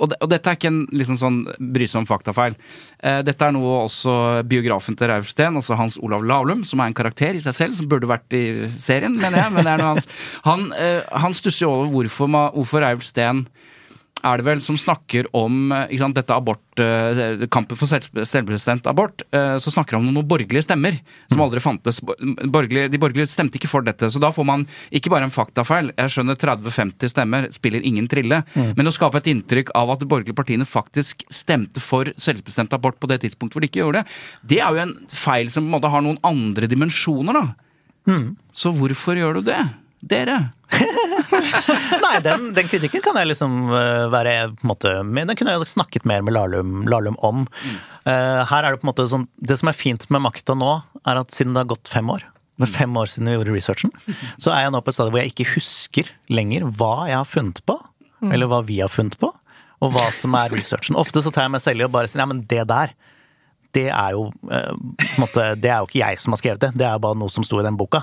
Og, 0.00 0.14
og 0.16 0.30
dette 0.32 0.50
er 0.50 0.58
ikke 0.58 0.70
en 0.70 0.82
liksom 0.96 1.18
sånn 1.20 1.38
brysom 1.74 2.08
faktafeil. 2.08 2.56
Eh, 2.98 3.20
dette 3.26 3.46
er 3.46 3.54
noe 3.54 3.84
også 3.84 4.14
biografen 4.48 4.96
til 4.98 5.12
Steen, 5.28 5.58
altså 5.60 5.78
Hans 5.78 5.98
Olav 6.00 6.24
Lavlum, 6.26 6.64
som 6.68 6.80
er 6.80 6.90
en 6.90 6.96
karakter 6.96 7.36
i 7.36 7.42
seg 7.44 7.56
selv, 7.56 7.76
som 7.76 7.88
burde 7.90 8.10
vært 8.10 8.36
i 8.36 8.44
serien, 8.80 9.18
mener 9.20 9.44
jeg. 9.44 9.54
men 9.54 9.66
det 9.66 9.74
er 9.74 9.82
noe 9.82 9.94
annet. 9.94 10.14
Han, 10.48 10.70
eh, 10.76 11.02
han 11.24 11.36
stusser 11.36 11.66
jo 11.66 11.74
over 11.74 11.92
hvorfor, 11.94 12.32
hvorfor 12.56 12.88
Steen 13.04 13.46
er 14.26 14.40
det 14.40 14.46
vel 14.46 14.60
som 14.64 14.76
snakker 14.78 15.28
om 15.36 15.72
eh, 15.74 15.92
sant, 16.00 16.16
dette 16.16 16.34
abort, 16.34 16.62
eh, 16.82 17.46
kampen 17.52 17.78
for 17.78 17.88
selvbestemt 17.88 18.88
abort, 18.90 19.24
eh, 19.34 19.56
så 19.62 19.72
snakker 19.72 19.96
han 19.96 20.06
om 20.06 20.14
noen 20.14 20.28
borgerlige 20.28 20.66
stemmer 20.66 20.98
som 21.30 21.42
aldri 21.44 21.62
fantes. 21.64 22.00
Borgerlige, 22.02 22.90
de 22.92 23.00
borgerlige 23.00 23.30
stemte 23.32 23.60
ikke 23.60 23.70
for 23.70 23.86
dette, 23.86 24.10
så 24.12 24.22
da 24.22 24.32
får 24.34 24.48
man 24.48 24.66
ikke 24.94 25.12
bare 25.12 25.28
en 25.28 25.34
faktafeil. 25.34 25.92
Jeg 25.96 26.14
skjønner 26.14 26.38
30-50 26.40 27.14
stemmer 27.14 27.48
spiller 27.54 27.84
ingen 27.86 28.08
trille, 28.10 28.42
men 28.54 28.88
å 28.88 28.94
skape 28.94 29.20
et 29.20 29.30
inntrykk 29.32 29.72
av 29.78 29.94
at 29.94 30.02
de 30.02 30.10
borgerlige 30.10 30.38
partiene 30.38 30.68
faktisk 30.68 31.24
stemte 31.32 31.82
for 31.84 32.12
selvbestemt 32.20 32.74
abort 32.76 33.00
på 33.00 33.10
det 33.10 33.22
tidspunktet 33.24 33.56
hvor 33.56 33.64
de 33.64 33.70
ikke 33.70 33.82
gjorde 33.82 34.02
det, 34.02 34.18
det 34.52 34.60
er 34.62 34.74
jo 34.74 34.84
en 34.84 34.96
feil 35.12 35.50
som 35.52 35.64
på 35.64 35.70
en 35.70 35.76
måte 35.78 35.90
har 35.92 36.04
noen 36.04 36.20
andre 36.26 36.68
dimensjoner, 36.70 37.36
da. 37.36 37.46
Så 38.56 38.72
hvorfor 38.74 39.18
gjør 39.18 39.38
du 39.38 39.48
det? 39.50 39.60
Dere? 40.00 40.38
Nei, 42.04 42.14
den, 42.24 42.50
den 42.56 42.68
kritikken 42.70 43.02
kan 43.04 43.18
jeg 43.20 43.28
liksom 43.32 43.68
eh, 43.68 44.06
være 44.12 44.34
på 44.54 44.64
en 44.64 44.70
måte 44.70 44.94
med, 45.04 45.28
den 45.28 45.36
kunne 45.36 45.52
jeg 45.52 45.60
jo 45.60 45.68
snakket 45.68 46.06
mer 46.08 46.24
med 46.24 46.34
Lahlum, 46.36 46.82
Lahlum 46.88 47.18
om. 47.26 47.44
Eh, 48.08 48.40
her 48.48 48.64
er 48.64 48.72
det 48.72 48.80
på 48.80 48.86
en 48.86 48.92
måte 48.92 49.08
sånn 49.10 49.26
Det 49.36 49.58
som 49.60 49.68
er 49.68 49.76
fint 49.76 50.06
med 50.08 50.24
makta 50.24 50.56
nå, 50.56 50.78
er 51.04 51.20
at 51.20 51.34
siden 51.36 51.52
det 51.52 51.64
har 51.66 51.72
gått 51.74 51.92
fem 51.92 52.08
år 52.12 52.24
det 52.60 52.66
er 52.68 52.76
fem 52.76 52.96
år 53.00 53.08
siden 53.08 53.28
vi 53.30 53.34
gjorde 53.38 53.54
researchen, 53.54 53.92
så 54.36 54.52
er 54.52 54.66
jeg 54.66 54.72
nå 54.74 54.82
på 54.84 54.92
et 54.92 54.96
stadium 54.96 55.14
hvor 55.14 55.22
jeg 55.22 55.32
ikke 55.32 55.52
husker 55.54 56.10
lenger 56.28 56.66
hva 56.76 57.06
jeg 57.08 57.16
har 57.16 57.28
funnet 57.28 57.62
på, 57.64 57.76
eller 58.28 58.50
hva 58.50 58.58
vi 58.68 58.82
har 58.82 58.92
funnet 58.92 59.16
på, 59.20 59.30
og 59.80 59.94
hva 59.94 60.02
som 60.12 60.36
er 60.36 60.52
researchen. 60.52 60.98
Ofte 61.00 61.22
så 61.24 61.32
tar 61.32 61.46
jeg 61.46 61.54
meg 61.54 61.64
selv 61.64 61.80
i 61.80 61.86
å 61.86 61.92
bare 61.92 62.10
si 62.10 62.20
ja, 62.20 62.26
men 62.28 62.42
det 62.50 62.66
der, 62.68 62.92
det 63.76 63.86
er 63.88 64.14
jo 64.16 64.24
eh, 64.50 64.70
på 64.72 65.08
en 65.14 65.22
måte, 65.22 65.44
det 65.62 65.70
er 65.70 65.78
jo 65.82 65.88
ikke 65.88 66.00
jeg 66.00 66.20
som 66.22 66.34
har 66.34 66.40
skrevet 66.40 66.62
det, 66.64 66.70
det 66.80 66.86
er 66.88 67.02
bare 67.02 67.18
noe 67.20 67.30
som 67.30 67.44
sto 67.46 67.60
i 67.60 67.66
den 67.66 67.76
boka. 67.78 68.00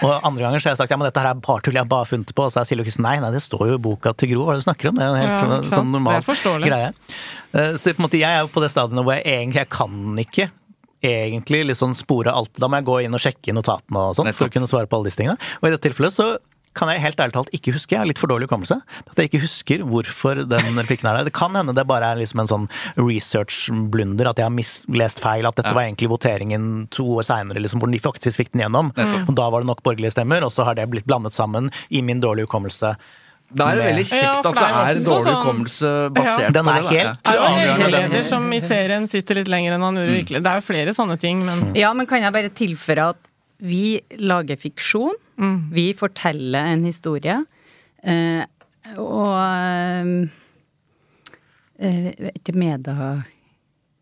Og 0.00 0.12
andre 0.14 0.46
ganger 0.46 0.62
så 0.62 0.70
har 0.70 0.76
jeg 0.76 0.80
sagt 0.82 0.94
ja, 0.94 0.98
men 1.00 1.08
dette 1.10 1.20
her 1.24 1.34
er 1.34 1.42
bare 1.44 1.64
tull, 1.66 1.76
jeg 1.76 1.84
har 1.84 1.90
bare 1.90 2.08
funnet 2.08 2.30
det 2.30 2.36
på. 2.38 2.46
Og 2.48 2.54
så 2.54 2.62
er 2.62 2.70
Silje 2.70 2.86
Kristian 2.88 3.04
nei, 3.08 3.16
nei, 3.20 3.32
det 3.34 3.42
står 3.44 3.66
jo 3.72 3.76
i 3.76 3.82
boka 3.84 4.14
til 4.16 4.32
Gro, 4.32 4.46
hva 4.46 4.54
er 4.54 4.60
det 4.60 4.64
du 4.64 4.68
snakker 4.70 4.92
om? 4.92 4.96
Det 5.00 5.04
er 5.04 5.10
jo 5.10 5.18
helt 5.20 5.34
Ja, 5.34 5.60
sånn 5.74 5.92
normal 5.92 6.24
greie. 6.64 6.92
Eh, 7.52 7.74
Så 7.76 7.92
på 7.92 8.00
en 8.00 8.06
måte, 8.08 8.20
jeg 8.22 8.30
er 8.30 8.40
jo 8.46 8.52
på 8.54 8.64
det 8.64 8.72
stadiet 8.72 8.96
hvor 9.04 9.16
jeg 9.18 9.26
egentlig 9.28 9.60
jeg 9.64 9.70
kan 9.76 10.24
ikke 10.24 10.50
egentlig 11.02 11.76
sånn 11.78 11.94
spore 11.96 12.32
alt. 12.32 12.52
Da 12.60 12.68
må 12.68 12.80
jeg 12.80 12.88
gå 12.88 12.96
inn 13.06 13.16
og 13.16 13.22
sjekke 13.22 13.54
notatene 13.56 14.08
og 14.10 14.16
sånn 14.18 14.32
for 14.36 14.48
å 14.48 14.52
kunne 14.52 14.68
svare 14.70 14.88
på 14.88 14.98
alle 14.98 15.08
disse 15.08 15.20
tingene. 15.20 15.40
Og 15.60 15.68
i 15.68 15.72
dette 15.72 15.86
tilfellet 15.88 16.12
så 16.16 16.26
kan 16.74 16.88
jeg 16.88 17.00
helt 17.02 17.16
ærlig 17.18 17.32
talt 17.34 17.50
ikke 17.52 17.72
huske, 17.74 17.90
jeg 17.96 17.98
har 17.98 18.06
litt 18.06 18.18
for 18.18 18.30
dårlig 18.30 18.46
hukommelse, 18.48 18.76
at 19.10 19.16
jeg 19.18 19.28
ikke 19.30 19.40
husker 19.42 19.78
hvorfor 19.82 20.44
den 20.48 20.76
replikken 20.78 21.08
er 21.10 21.16
der. 21.18 21.24
Det 21.24 21.32
kan 21.34 21.52
hende 21.58 21.74
det 21.74 21.86
bare 21.86 22.12
er 22.12 22.20
liksom 22.20 22.40
en 22.44 22.46
sånn 22.46 22.68
research-blunder, 22.96 24.28
at 24.30 24.38
jeg 24.40 24.46
har 24.46 24.54
mislest 24.54 25.20
feil, 25.22 25.46
at 25.46 25.56
dette 25.56 25.70
Ja. 25.70 25.74
var 25.74 25.82
egentlig 25.88 26.08
voteringen 26.10 26.88
to 26.90 27.04
år 27.18 27.22
seinere, 27.26 27.60
liksom, 27.62 27.80
hvor 27.80 27.90
de 27.90 27.98
faktisk 27.98 28.36
fikk 28.38 28.52
den 28.52 28.62
gjennom. 28.62 28.92
Og 29.28 29.34
da 29.34 29.48
var 29.50 29.60
det 29.60 29.66
nok 29.66 29.82
borgerlige 29.82 30.12
stemmer, 30.14 30.42
og 30.44 30.50
så 30.52 30.64
har 30.64 30.74
det 30.74 30.88
blitt 30.90 31.06
blandet 31.06 31.32
sammen 31.32 31.70
i 31.90 32.00
min 32.02 32.20
dårlige 32.20 32.46
hukommelse. 32.46 32.96
Da 33.52 33.70
er 33.72 33.76
det 33.76 33.84
veldig 33.90 34.06
kjekt 34.06 34.36
at 34.38 34.42
det 34.44 34.54
det 34.54 34.62
er 34.62 35.10
dårlig 35.10 35.24
sånn- 35.26 35.42
hukommelse 35.42 36.10
basert 36.14 36.44
Ja. 36.44 36.50
Den 36.50 36.64
på 36.64 36.70
er 36.70 36.82
det. 36.82 36.90
helt- 36.90 37.22
Det 37.24 37.30
er 37.30 37.34
jo 37.34 37.42
en 37.42 37.80
avgjørende, 37.82 38.24
som 38.24 38.52
i 38.52 38.60
serien 38.60 39.06
sitter 39.08 39.34
litt 39.34 39.48
lenger 39.48 39.72
enn 39.74 39.80
han 39.82 39.94
gjorde 39.96 40.24
virkelig. 40.24 40.42
Det 40.42 40.46
er 40.46 40.54
jo 40.60 40.72
flere 40.72 40.94
sånne 40.94 41.18
ting, 41.18 41.44
men 41.44 41.74
Ja, 41.74 41.92
men 41.92 42.06
kan 42.06 42.22
jeg 42.22 42.32
bare 42.32 42.48
tilføre 42.50 43.08
at 43.10 43.16
vi 43.60 44.00
lager 44.18 44.56
fiksjon. 44.56 45.10
Vi 45.72 45.86
forteller 45.96 46.72
en 46.74 46.84
historie. 46.88 47.38
Eh, 48.02 48.44
og 49.00 49.36
eh, 51.80 52.30
ikke 52.34 52.52
media, 52.58 53.22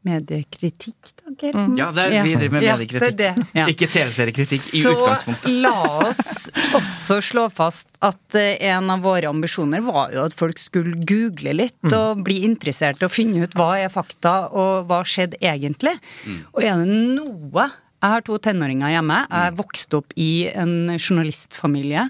mediekritikk, 0.09 1.11
da, 1.20 1.32
Geir? 1.39 1.57
Ja, 1.78 1.89
det 1.95 2.05
er, 2.09 2.14
vi 2.24 2.32
driver 2.39 2.55
med 2.57 2.64
Ja, 2.64 2.76
mediekritikk. 2.78 3.16
det 3.18 3.26
er 3.28 3.34
det. 3.39 3.47
Ja. 3.59 3.66
Ikke 3.72 3.89
TV-seriekritikk 3.93 4.68
i 4.78 4.82
Så 4.82 4.93
utgangspunktet. 4.95 5.51
la 5.62 5.72
oss 6.09 6.49
også 6.78 7.18
slå 7.28 7.45
fast 7.53 7.91
at 8.07 8.39
eh, 8.39 8.55
en 8.72 8.89
av 8.95 9.03
våre 9.05 9.28
ambisjoner 9.30 9.82
var 9.86 10.14
jo 10.14 10.24
at 10.24 10.34
folk 10.39 10.59
skulle 10.62 10.97
google 11.07 11.53
litt 11.59 11.93
og 11.93 12.22
bli 12.26 12.41
interessert 12.49 13.03
og 13.05 13.12
finne 13.14 13.45
ut 13.45 13.55
hva 13.59 13.74
er 13.82 13.93
fakta 13.93 14.49
og 14.49 14.89
hva 14.91 15.03
skjedde 15.07 15.39
egentlig. 15.45 15.95
Og 16.55 16.62
er 16.64 16.80
det 16.82 16.89
noe 17.18 17.68
Jeg 17.99 18.14
har 18.14 18.26
to 18.26 18.36
tenåringer 18.42 18.92
hjemme. 18.94 19.22
Jeg 19.26 19.57
vokste 19.59 19.99
opp 20.03 20.12
i 20.18 20.49
en 20.53 20.92
journalistfamilie. 20.94 22.09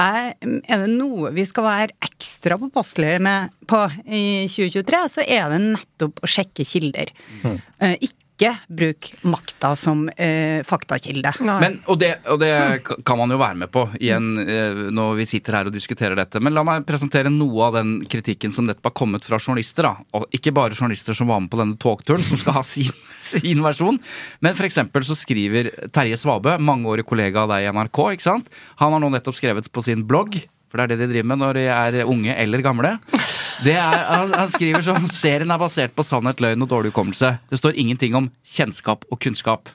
Er, 0.00 0.32
er 0.40 0.82
det 0.84 0.90
noe 0.92 1.30
vi 1.36 1.44
skal 1.48 1.66
være 1.66 1.96
ekstra 2.04 2.56
påpasselige 2.60 3.20
med 3.24 3.52
på 3.68 3.80
i 4.08 4.48
2023, 4.48 5.00
så 5.12 5.24
er 5.24 5.52
det 5.52 5.60
nettopp 5.66 6.22
å 6.24 6.30
sjekke 6.30 6.64
kilder. 6.68 7.12
Eh, 7.44 7.96
ikke 8.32 8.50
bruk 8.66 9.08
makta 9.28 9.72
som 9.78 10.08
eh, 10.16 10.62
faktakilde. 10.66 11.32
Men, 11.46 11.78
og, 11.86 11.98
det, 12.00 12.10
og 12.26 12.40
det 12.40 12.52
kan 13.06 13.18
man 13.20 13.30
jo 13.30 13.38
være 13.40 13.60
med 13.62 13.70
på 13.72 13.84
igjen 14.00 14.30
eh, 14.42 14.80
når 14.94 15.18
vi 15.20 15.26
sitter 15.28 15.58
her 15.58 15.70
og 15.70 15.76
diskuterer 15.76 16.18
dette. 16.18 16.40
Men 16.42 16.56
la 16.56 16.64
meg 16.66 16.86
presentere 16.88 17.30
noe 17.32 17.68
av 17.68 17.78
den 17.78 17.94
kritikken 18.10 18.54
som 18.54 18.66
nettopp 18.66 18.90
har 18.90 18.96
kommet 19.02 19.26
fra 19.28 19.38
journalister. 19.38 19.86
da. 19.86 20.06
Og 20.18 20.26
ikke 20.34 20.54
bare 20.56 20.76
journalister 20.76 21.16
som 21.16 21.30
var 21.30 21.42
med 21.44 21.52
på 21.52 21.60
denne 21.60 21.78
togturen, 21.80 22.24
som 22.26 22.40
skal 22.40 22.58
ha 22.58 22.64
sin, 22.66 22.90
sin 23.34 23.62
versjon. 23.64 24.00
Men 24.40 24.58
for 24.58 24.68
eksempel 24.68 25.06
så 25.06 25.18
skriver 25.18 25.70
Terje 25.94 26.18
Svabø, 26.20 26.56
mangeårig 26.58 27.06
kollega 27.08 27.44
av 27.44 27.54
deg 27.54 27.68
i 27.68 27.70
NRK, 27.76 28.02
ikke 28.16 28.30
sant? 28.30 28.50
Han 28.82 28.96
har 28.96 29.02
nå 29.02 29.12
nettopp 29.12 29.38
skrevet 29.38 29.70
på 29.72 29.84
sin 29.86 30.06
blogg 30.08 30.40
for 30.72 30.80
det 30.80 30.86
er 30.86 30.94
det 30.94 31.04
de 31.04 31.10
driver 31.12 31.28
med 31.28 31.42
når 31.42 31.60
de 31.60 31.66
er 31.68 32.00
unge 32.08 32.32
eller 32.32 32.64
gamle. 32.64 32.96
Det 33.62 33.76
er, 33.76 33.98
han, 34.08 34.32
han 34.34 34.50
skriver 34.50 34.82
sånn 34.82 35.04
Serien 35.12 35.52
er 35.52 35.60
basert 35.60 35.92
på 35.94 36.06
sannhet, 36.06 36.40
løgn 36.42 36.64
og 36.64 36.72
dårlig 36.72 36.94
hukommelse. 36.94 37.36
Det 37.52 37.60
står 37.60 37.76
ingenting 37.78 38.16
om 38.18 38.32
kjennskap 38.56 39.04
og 39.12 39.20
kunnskap. 39.22 39.70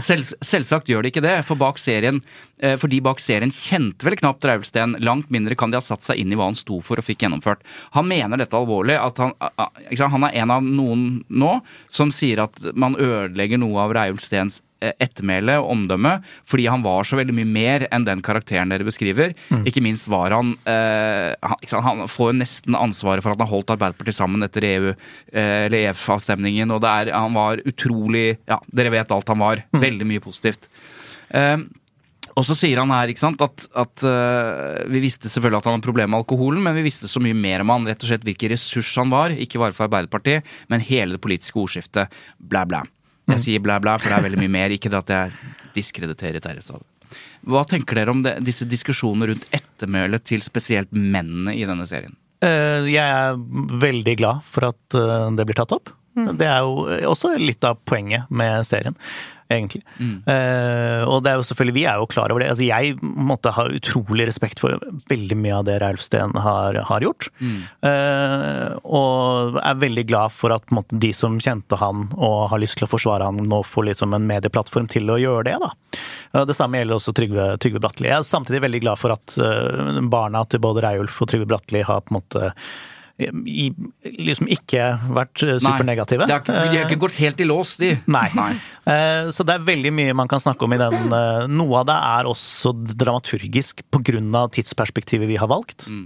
Sel, 0.00 0.22
selvsagt 0.24 0.88
gjør 0.88 1.04
det 1.04 1.10
ikke 1.12 1.22
det, 1.24 1.34
for 1.44 1.60
bak 1.60 1.76
serien, 1.80 2.22
for 2.56 2.86
fordi 2.86 3.02
bak 3.04 3.18
serien 3.20 3.50
kjente 3.52 4.06
vel 4.06 4.16
knapt 4.16 4.44
Raulsten. 4.48 4.96
Langt 5.04 5.28
mindre 5.34 5.56
kan 5.58 5.72
de 5.72 5.76
ha 5.76 5.84
satt 5.84 6.06
seg 6.06 6.22
inn 6.22 6.32
i 6.32 6.38
hva 6.38 6.46
han 6.48 6.56
sto 6.56 6.78
for 6.84 7.00
og 7.00 7.04
fikk 7.04 7.24
gjennomført. 7.26 7.64
Han 7.98 8.08
mener 8.08 8.40
dette 8.40 8.56
alvorlig. 8.56 8.96
at 8.96 9.18
Han, 9.20 9.34
han 9.42 10.28
er 10.28 10.38
en 10.40 10.54
av 10.54 10.64
noen 10.64 11.24
nå 11.28 11.58
som 11.92 12.12
sier 12.14 12.46
at 12.46 12.56
man 12.74 12.96
ødelegger 12.96 13.60
noe 13.60 13.82
av 13.82 13.92
Raulstens 13.98 14.62
eh, 14.62 14.75
ettermæle 15.02 15.58
og 15.62 15.70
omdømme, 15.74 16.16
fordi 16.48 16.66
han 16.70 16.84
var 16.84 17.06
så 17.06 17.18
veldig 17.18 17.36
mye 17.36 17.50
mer 17.56 17.86
enn 17.90 18.06
den 18.06 18.22
karakteren 18.24 18.72
dere 18.72 18.86
beskriver. 18.86 19.34
Ikke 19.68 19.82
minst 19.84 20.10
var 20.12 20.34
han 20.36 20.54
eh, 20.68 21.32
han, 21.40 21.64
sant, 21.66 21.86
han 21.86 22.04
får 22.10 22.32
jo 22.32 22.38
nesten 22.40 22.78
ansvaret 22.78 23.24
for 23.24 23.32
at 23.32 23.40
han 23.40 23.46
har 23.46 23.54
holdt 23.54 23.72
Arbeiderpartiet 23.76 24.18
sammen 24.18 24.46
etter 24.46 24.66
EU, 24.68 24.92
eh, 25.32 25.66
eller 25.66 25.90
EF-avstemningen, 25.90 26.74
og 26.74 26.84
det 26.84 26.92
er, 26.92 27.14
han 27.16 27.36
var 27.36 27.64
utrolig 27.66 28.28
Ja, 28.46 28.60
dere 28.74 28.92
vet 28.94 29.12
alt 29.12 29.28
han 29.32 29.42
var. 29.42 29.64
Veldig 29.86 30.06
mye 30.08 30.22
positivt. 30.22 30.70
Eh, 31.34 31.58
og 32.36 32.44
så 32.44 32.56
sier 32.58 32.76
han 32.82 32.92
her 32.92 33.08
ikke 33.08 33.22
sant, 33.22 33.40
at, 33.40 33.64
at 33.80 34.04
uh, 34.04 34.82
vi 34.92 35.00
visste 35.06 35.30
selvfølgelig 35.32 35.62
at 35.62 35.68
han 35.68 35.78
hadde 35.78 35.86
problemer 35.86 36.12
med 36.12 36.20
alkoholen, 36.20 36.60
men 36.66 36.76
vi 36.76 36.84
visste 36.84 37.08
så 37.08 37.22
mye 37.24 37.36
mer 37.36 37.64
om 37.64 37.72
han, 37.72 37.88
rett 37.88 38.04
og 38.04 38.10
slett 38.10 38.26
hvilken 38.28 38.52
ressurs 38.52 38.90
han 39.00 39.12
var, 39.12 39.32
ikke 39.32 39.62
bare 39.62 39.72
for 39.76 39.88
Arbeiderpartiet, 39.88 40.44
men 40.68 40.84
hele 40.84 41.16
det 41.16 41.22
politiske 41.24 41.56
ordskiftet. 41.62 42.12
Blæ, 42.36 42.66
blæ. 42.68 42.82
Jeg 43.26 43.42
sier 43.42 43.62
blæ, 43.62 43.78
blæ, 43.82 43.96
for 43.98 44.10
det 44.12 44.18
er 44.20 44.26
veldig 44.28 44.42
mye 44.44 44.54
mer, 44.54 44.74
ikke 44.76 44.90
det 44.92 45.00
at 45.02 45.12
jeg 45.14 45.32
diskrediterer 45.74 46.42
Terje. 46.44 46.78
Hva 47.46 47.62
tenker 47.68 47.98
dere 47.98 48.12
om 48.14 48.22
det, 48.24 48.36
disse 48.46 48.66
diskusjonene 48.68 49.32
rundt 49.32 49.46
ettermælet 49.54 50.24
til 50.26 50.42
spesielt 50.46 50.92
mennene 50.94 51.54
i 51.58 51.66
denne 51.68 51.86
serien? 51.90 52.14
Eh, 52.44 52.86
Jeg 52.90 53.02
er 53.02 53.38
veldig 53.82 54.16
glad 54.20 54.42
for 54.46 54.68
at 54.70 54.98
eh, 54.98 55.30
det 55.38 55.46
blir 55.48 55.58
tatt 55.58 55.74
opp. 55.76 55.92
Det 56.16 56.46
er 56.48 56.62
jo 56.64 56.86
også 57.10 57.34
litt 57.36 57.64
av 57.68 57.76
poenget 57.84 58.30
med 58.32 58.62
serien, 58.64 58.94
egentlig. 59.52 59.82
Eh, 60.00 61.02
og 61.06 61.22
det 61.24 61.32
er 61.32 61.40
jo 61.40 61.46
selvfølgelig, 61.46 61.76
vi 61.76 61.84
er 61.88 62.00
jo 62.00 62.08
klar 62.10 62.32
over 62.32 62.42
det. 62.42 62.50
Altså, 62.54 62.66
jeg 62.66 62.96
måtte 63.02 63.52
ha 63.56 63.66
utrolig 63.78 64.26
respekt 64.28 64.62
for 64.62 64.80
veldig 65.10 65.38
mye 65.40 65.58
av 65.60 65.66
det 65.68 65.78
Reilf 65.82 66.04
Steen 66.04 66.34
har, 66.42 66.78
har 66.88 67.06
gjort. 67.06 67.28
Eh, 67.86 68.74
og 68.84 69.60
er 69.62 69.82
veldig 69.82 70.06
glad 70.10 70.34
for 70.34 70.54
at 70.54 70.74
måte, 70.74 70.98
de 71.02 71.12
som 71.16 71.38
kjente 71.42 71.78
han 71.80 72.08
og 72.16 72.50
har 72.52 72.62
lyst 72.62 72.80
til 72.80 72.88
å 72.88 72.90
forsvare 72.90 73.28
han, 73.28 73.44
nå 73.46 73.62
får 73.66 73.90
liksom 73.90 74.16
en 74.16 74.28
medieplattform 74.28 74.90
til 74.92 75.12
å 75.12 75.20
gjøre 75.20 75.46
det. 75.50 75.56
da. 75.62 76.44
Det 76.46 76.56
samme 76.56 76.80
gjelder 76.80 76.98
også 76.98 77.14
Trygve, 77.16 77.46
Trygve 77.62 77.80
Bratteli. 77.82 78.10
Jeg 78.10 78.18
er 78.20 78.28
samtidig 78.28 78.64
veldig 78.66 78.82
glad 78.84 79.00
for 79.00 79.14
at 79.14 79.38
eh, 79.40 80.02
barna 80.12 80.44
til 80.50 80.62
både 80.64 80.84
Reiulf 80.84 81.22
og 81.22 81.32
Trygve 81.32 81.48
Bratteli 81.54 81.86
har 81.86 82.04
på 82.04 82.14
en 82.14 82.20
måte 82.20 82.52
i, 83.16 83.70
liksom 84.04 84.48
ikke 84.52 84.90
vært 85.16 85.40
supernegative. 85.40 85.60
supernegative. 85.64 86.26
De 86.28 86.34
har, 86.36 86.66
har 86.74 86.82
ikke 86.84 87.00
gått 87.00 87.16
helt 87.16 87.40
i 87.40 87.46
lås, 87.48 87.76
de. 87.80 87.94
Nei. 88.12 88.26
Nei. 88.36 88.50
Så 89.32 89.46
det 89.46 89.56
er 89.56 89.64
veldig 89.64 89.92
mye 89.96 90.16
man 90.16 90.28
kan 90.28 90.42
snakke 90.42 90.66
om 90.66 90.74
i 90.76 90.80
den. 90.80 91.14
eh, 91.16 91.46
Noe 91.48 91.80
av 91.80 91.88
det 91.88 91.96
er 91.96 92.28
også 92.28 92.74
dramaturgisk 92.92 93.80
pga. 93.94 94.44
tidsperspektivet 94.52 95.30
vi 95.30 95.40
har 95.40 95.48
valgt, 95.50 95.88
mm. 95.88 96.04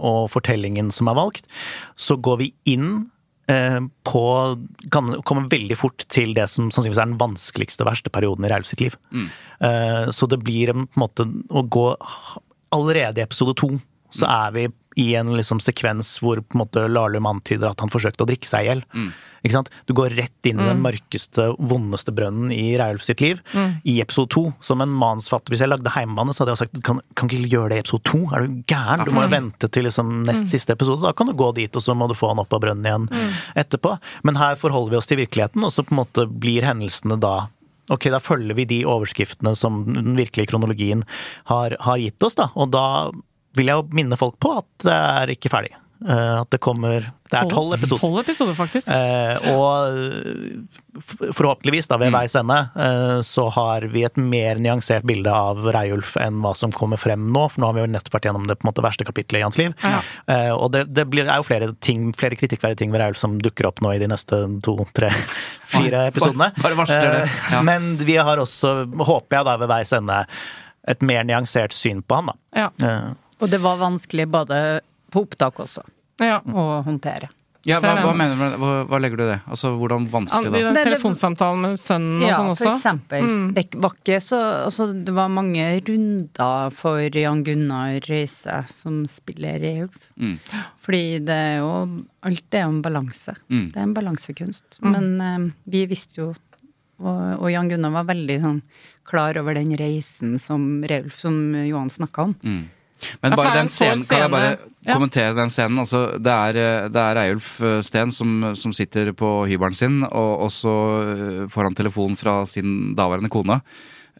og 0.00 0.30
fortellingen 0.32 0.90
som 0.94 1.12
er 1.12 1.18
valgt. 1.18 1.46
Så 2.00 2.16
går 2.16 2.40
vi 2.40 2.48
inn 2.72 2.88
eh, 3.52 3.78
på 4.08 4.24
kan 4.90 5.12
komme 5.28 5.46
veldig 5.52 5.76
fort 5.76 6.08
til 6.08 6.32
det 6.34 6.48
som 6.48 6.72
sannsynligvis 6.72 7.02
er 7.04 7.12
den 7.12 7.20
vanskeligste 7.20 7.84
og 7.84 7.92
verste 7.92 8.14
perioden 8.14 8.48
i 8.48 8.52
Raul 8.54 8.64
sitt 8.64 8.80
liv. 8.80 8.96
Mm. 9.12 9.28
Så 10.14 10.26
det 10.30 10.40
blir 10.46 10.70
en, 10.70 10.88
måte 10.96 11.28
å 11.50 11.64
gå 11.66 11.88
Allerede 12.68 13.22
i 13.22 13.24
episode 13.24 13.54
to 13.56 13.70
så 14.14 14.28
er 14.28 14.52
vi 14.54 14.66
i 14.98 15.12
en 15.14 15.30
liksom 15.36 15.60
sekvens 15.62 16.16
hvor 16.22 16.40
på 16.42 16.56
en 16.56 16.62
måte 16.64 16.84
Lahlum 16.90 17.28
antyder 17.30 17.70
at 17.70 17.82
han 17.82 17.92
forsøkte 17.92 18.24
å 18.24 18.28
drikke 18.28 18.48
seg 18.50 18.64
i 18.64 18.70
hjel. 18.72 18.84
Mm. 18.92 19.10
Du 19.86 19.94
går 19.94 20.16
rett 20.18 20.48
inn 20.50 20.58
i 20.58 20.66
den 20.66 20.80
mørkeste, 20.82 21.44
vondeste 21.70 22.12
brønnen 22.12 22.50
i 22.52 22.74
Reiulf 22.80 23.04
sitt 23.06 23.22
liv 23.22 23.38
i 23.86 24.00
episode 24.02 24.32
to. 24.34 24.42
Som 24.60 24.82
en 24.82 24.90
mannsfatter 24.90 25.54
Hvis 25.54 25.62
jeg 25.62 25.70
lagde 25.70 25.92
Heimebane, 25.94 26.34
så 26.34 26.42
hadde 26.42 26.56
jeg 26.56 26.62
sagt 26.64 26.80
kan, 26.84 26.98
kan 27.16 27.30
ikke 27.30 27.46
gjøre 27.46 27.70
det 27.72 27.78
i 27.78 27.84
episode 27.84 28.04
to. 28.10 28.24
Er 28.34 28.44
du 28.44 28.58
gæren? 28.68 29.06
Du 29.06 29.14
må 29.14 29.24
jo 29.24 29.32
vente 29.32 29.70
til 29.70 29.86
liksom 29.86 30.10
nest 30.26 30.50
siste 30.50 30.74
episode. 30.74 31.04
Da 31.06 31.14
kan 31.16 31.30
du 31.30 31.36
gå 31.38 31.52
dit, 31.56 31.70
og 31.70 31.84
så 31.84 31.94
må 31.96 32.10
du 32.10 32.16
få 32.18 32.32
han 32.32 32.42
opp 32.42 32.58
av 32.58 32.64
brønnen 32.66 32.88
igjen 32.90 33.06
etterpå. 33.58 33.94
Men 34.26 34.40
her 34.42 34.58
forholder 34.58 34.96
vi 34.96 35.00
oss 35.00 35.08
til 35.10 35.22
virkeligheten, 35.22 35.62
og 35.64 35.72
så 35.72 35.86
på 35.86 35.94
en 35.94 36.02
måte 36.02 36.26
blir 36.28 36.66
hendelsene 36.66 37.20
da 37.22 37.36
Ok, 37.88 38.10
da 38.12 38.18
følger 38.20 38.52
vi 38.52 38.66
de 38.68 38.82
overskriftene 38.84 39.54
som 39.56 39.78
den 39.86 40.12
virkelige 40.18 40.50
kronologien 40.50 41.06
har, 41.48 41.72
har 41.80 41.96
gitt 41.96 42.20
oss, 42.26 42.36
da. 42.36 42.50
Og 42.52 42.68
da 42.74 42.82
vil 43.58 43.70
jeg 43.72 43.82
jo 43.82 43.88
minne 43.98 44.16
folk 44.20 44.38
på 44.42 44.54
at 44.62 44.70
det 44.86 44.96
er 44.96 45.34
ikke 45.36 45.50
ferdig. 45.52 45.74
Eh, 46.06 46.34
At 46.38 46.46
det 46.54 46.60
kommer 46.62 47.08
Det 47.26 47.34
er 47.40 47.48
tolv 47.50 47.72
episoder. 47.74 47.98
Tolv 47.98 48.20
episoder, 48.20 48.54
faktisk. 48.54 48.86
Eh, 48.94 49.48
og 49.50 51.32
forhåpentligvis, 51.34 51.88
da, 51.90 51.96
ved 51.98 52.12
veis 52.14 52.36
ende, 52.38 52.58
eh, 52.78 53.18
så 53.26 53.48
har 53.54 53.82
vi 53.90 54.04
et 54.06 54.16
mer 54.16 54.60
nyansert 54.62 55.02
bilde 55.08 55.32
av 55.34 55.58
Reiulf 55.74 56.12
enn 56.22 56.38
hva 56.44 56.52
som 56.56 56.70
kommer 56.74 57.00
frem 57.02 57.26
nå. 57.34 57.42
For 57.50 57.60
nå 57.64 57.66
har 57.70 57.76
vi 57.76 57.82
jo 57.82 57.90
nettopp 57.96 58.14
vært 58.14 58.28
gjennom 58.30 58.46
det 58.48 58.58
på 58.60 58.66
en 58.66 58.70
måte 58.70 58.84
verste 58.86 59.06
kapitlet 59.08 59.40
i 59.40 59.44
hans 59.48 59.58
liv. 59.58 59.74
Ja. 59.82 60.00
Eh, 60.30 60.52
og 60.54 60.70
det, 60.76 60.84
det 60.94 61.08
blir, 61.10 61.26
er 61.26 61.42
jo 61.42 61.48
flere, 61.50 61.72
ting, 61.84 62.12
flere 62.18 62.38
kritikkverdige 62.38 62.82
ting 62.84 62.94
ved 62.94 63.02
Reiulf 63.02 63.18
som 63.20 63.34
dukker 63.42 63.68
opp 63.70 63.82
nå 63.84 63.94
i 63.94 64.00
de 64.02 64.08
neste 64.14 64.40
to, 64.64 64.78
tre, 64.96 65.10
fire 65.74 66.06
episodene. 66.12 66.52
bare 66.62 66.78
bare. 66.78 67.02
Eh, 67.02 67.38
Ja. 67.52 67.62
Men 67.66 67.96
vi 67.98 68.16
har 68.22 68.38
også, 68.38 68.84
håper 69.02 69.40
jeg 69.40 69.50
da, 69.50 69.56
ved 69.64 69.68
veis 69.74 69.92
ende, 69.96 70.22
et 70.88 71.02
mer 71.04 71.24
nyansert 71.28 71.74
syn 71.76 72.02
på 72.06 72.22
han, 72.22 72.30
da. 72.30 72.38
Ja. 72.62 72.68
Og 73.38 73.50
det 73.50 73.60
var 73.62 73.80
vanskelig 73.80 74.28
både 74.30 74.60
på 75.12 75.24
opptak 75.24 75.60
også 75.64 75.84
ja. 76.24 76.40
å 76.42 76.70
håndtere. 76.86 77.30
Ja, 77.66 77.80
hva, 77.82 77.96
hva 78.00 78.12
mener 78.16 78.36
du 78.36 78.40
med? 78.40 78.54
Hva, 78.62 78.70
hva 78.88 78.98
legger 79.02 79.18
du 79.18 79.22
i 79.24 79.28
det? 79.32 79.38
Altså, 79.50 79.72
hvordan 79.76 80.06
vanskelig 80.08 80.52
da? 80.54 80.60
den 80.70 80.86
telefonsamtalen 80.86 81.64
med 81.66 81.80
sønnen 81.80 82.22
og 82.22 82.28
Ja, 82.28 82.36
sånn 82.38 82.50
for 82.52 82.70
også. 82.70 82.74
eksempel. 82.76 83.26
Mm. 83.26 83.48
Det 83.56 83.64
var 83.82 83.96
ikke 83.96 84.20
så 84.24 84.38
Altså, 84.62 84.86
det 84.94 85.14
var 85.16 85.32
mange 85.32 85.66
runder 85.88 86.72
for 86.78 87.18
Jan 87.18 87.42
Gunnar 87.44 87.98
Røise, 88.06 88.60
som 88.72 89.02
spiller 89.10 89.58
Reulf. 89.64 89.98
Mm. 90.16 90.38
Fordi 90.86 91.02
det 91.28 91.38
er 91.50 91.58
jo 91.58 91.72
Alt 92.28 92.56
er 92.56 92.64
jo 92.64 92.72
en 92.76 92.82
balanse. 92.84 93.34
Mm. 93.50 93.66
Det 93.74 93.82
er 93.82 93.84
en 93.88 93.96
balansekunst. 93.98 94.80
Men 94.86 95.10
eh, 95.20 95.50
vi 95.74 95.84
visste 95.90 96.22
jo 96.22 96.30
og, 96.98 97.20
og 97.38 97.46
Jan 97.52 97.68
Gunnar 97.70 97.94
var 97.94 98.08
veldig 98.08 98.40
sånn 98.42 98.56
klar 99.06 99.38
over 99.38 99.54
den 99.54 99.70
reisen 99.78 100.34
som 100.42 100.82
Reulf, 100.88 101.20
som 101.20 101.54
Johan 101.54 101.90
snakka 101.92 102.30
om. 102.30 102.34
Men 103.22 103.36
bare 103.38 103.52
den 103.60 103.68
scenen, 103.70 104.04
kan 104.08 104.24
jeg 104.24 104.30
bare. 104.32 104.56
Ja. 104.88 104.94
kommentere 104.96 105.34
den 105.36 105.50
scenen? 105.52 105.78
Altså, 105.82 106.00
det 106.22 106.32
er, 106.32 106.56
eh, 106.62 106.88
det 106.88 107.02
er 107.02 107.14
Reiulf 107.18 107.60
eh, 107.60 107.80
Steen 107.84 108.10
som, 108.14 108.54
som 108.56 108.72
sitter 108.72 109.12
på 109.12 109.28
hybelen 109.50 109.74
sin, 109.76 110.00
og, 110.08 110.46
og 110.46 110.50
så 110.54 110.74
eh, 111.02 111.46
får 111.52 111.68
han 111.68 111.76
telefon 111.78 112.16
fra 112.16 112.40
sin 112.48 112.94
daværende 112.98 113.28
kone. 113.30 113.60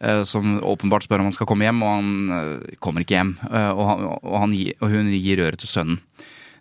eh, 0.01 0.23
Som 0.23 0.59
åpenbart 0.61 1.03
spør 1.07 1.19
om 1.23 1.29
han 1.31 1.35
skal 1.35 1.47
komme 1.49 1.65
hjem, 1.67 1.81
og 1.83 1.95
han 1.95 2.11
eh, 2.37 2.75
kommer 2.79 3.01
ikke 3.03 3.17
hjem. 3.17 3.33
eh, 3.49 3.71
Og, 3.73 3.83
han, 3.89 4.05
og, 4.21 4.37
han, 4.45 4.53
og 4.79 4.93
hun 4.93 5.09
gir 5.15 5.41
røret 5.43 5.59
til 5.63 5.71
sønnen. 5.73 5.99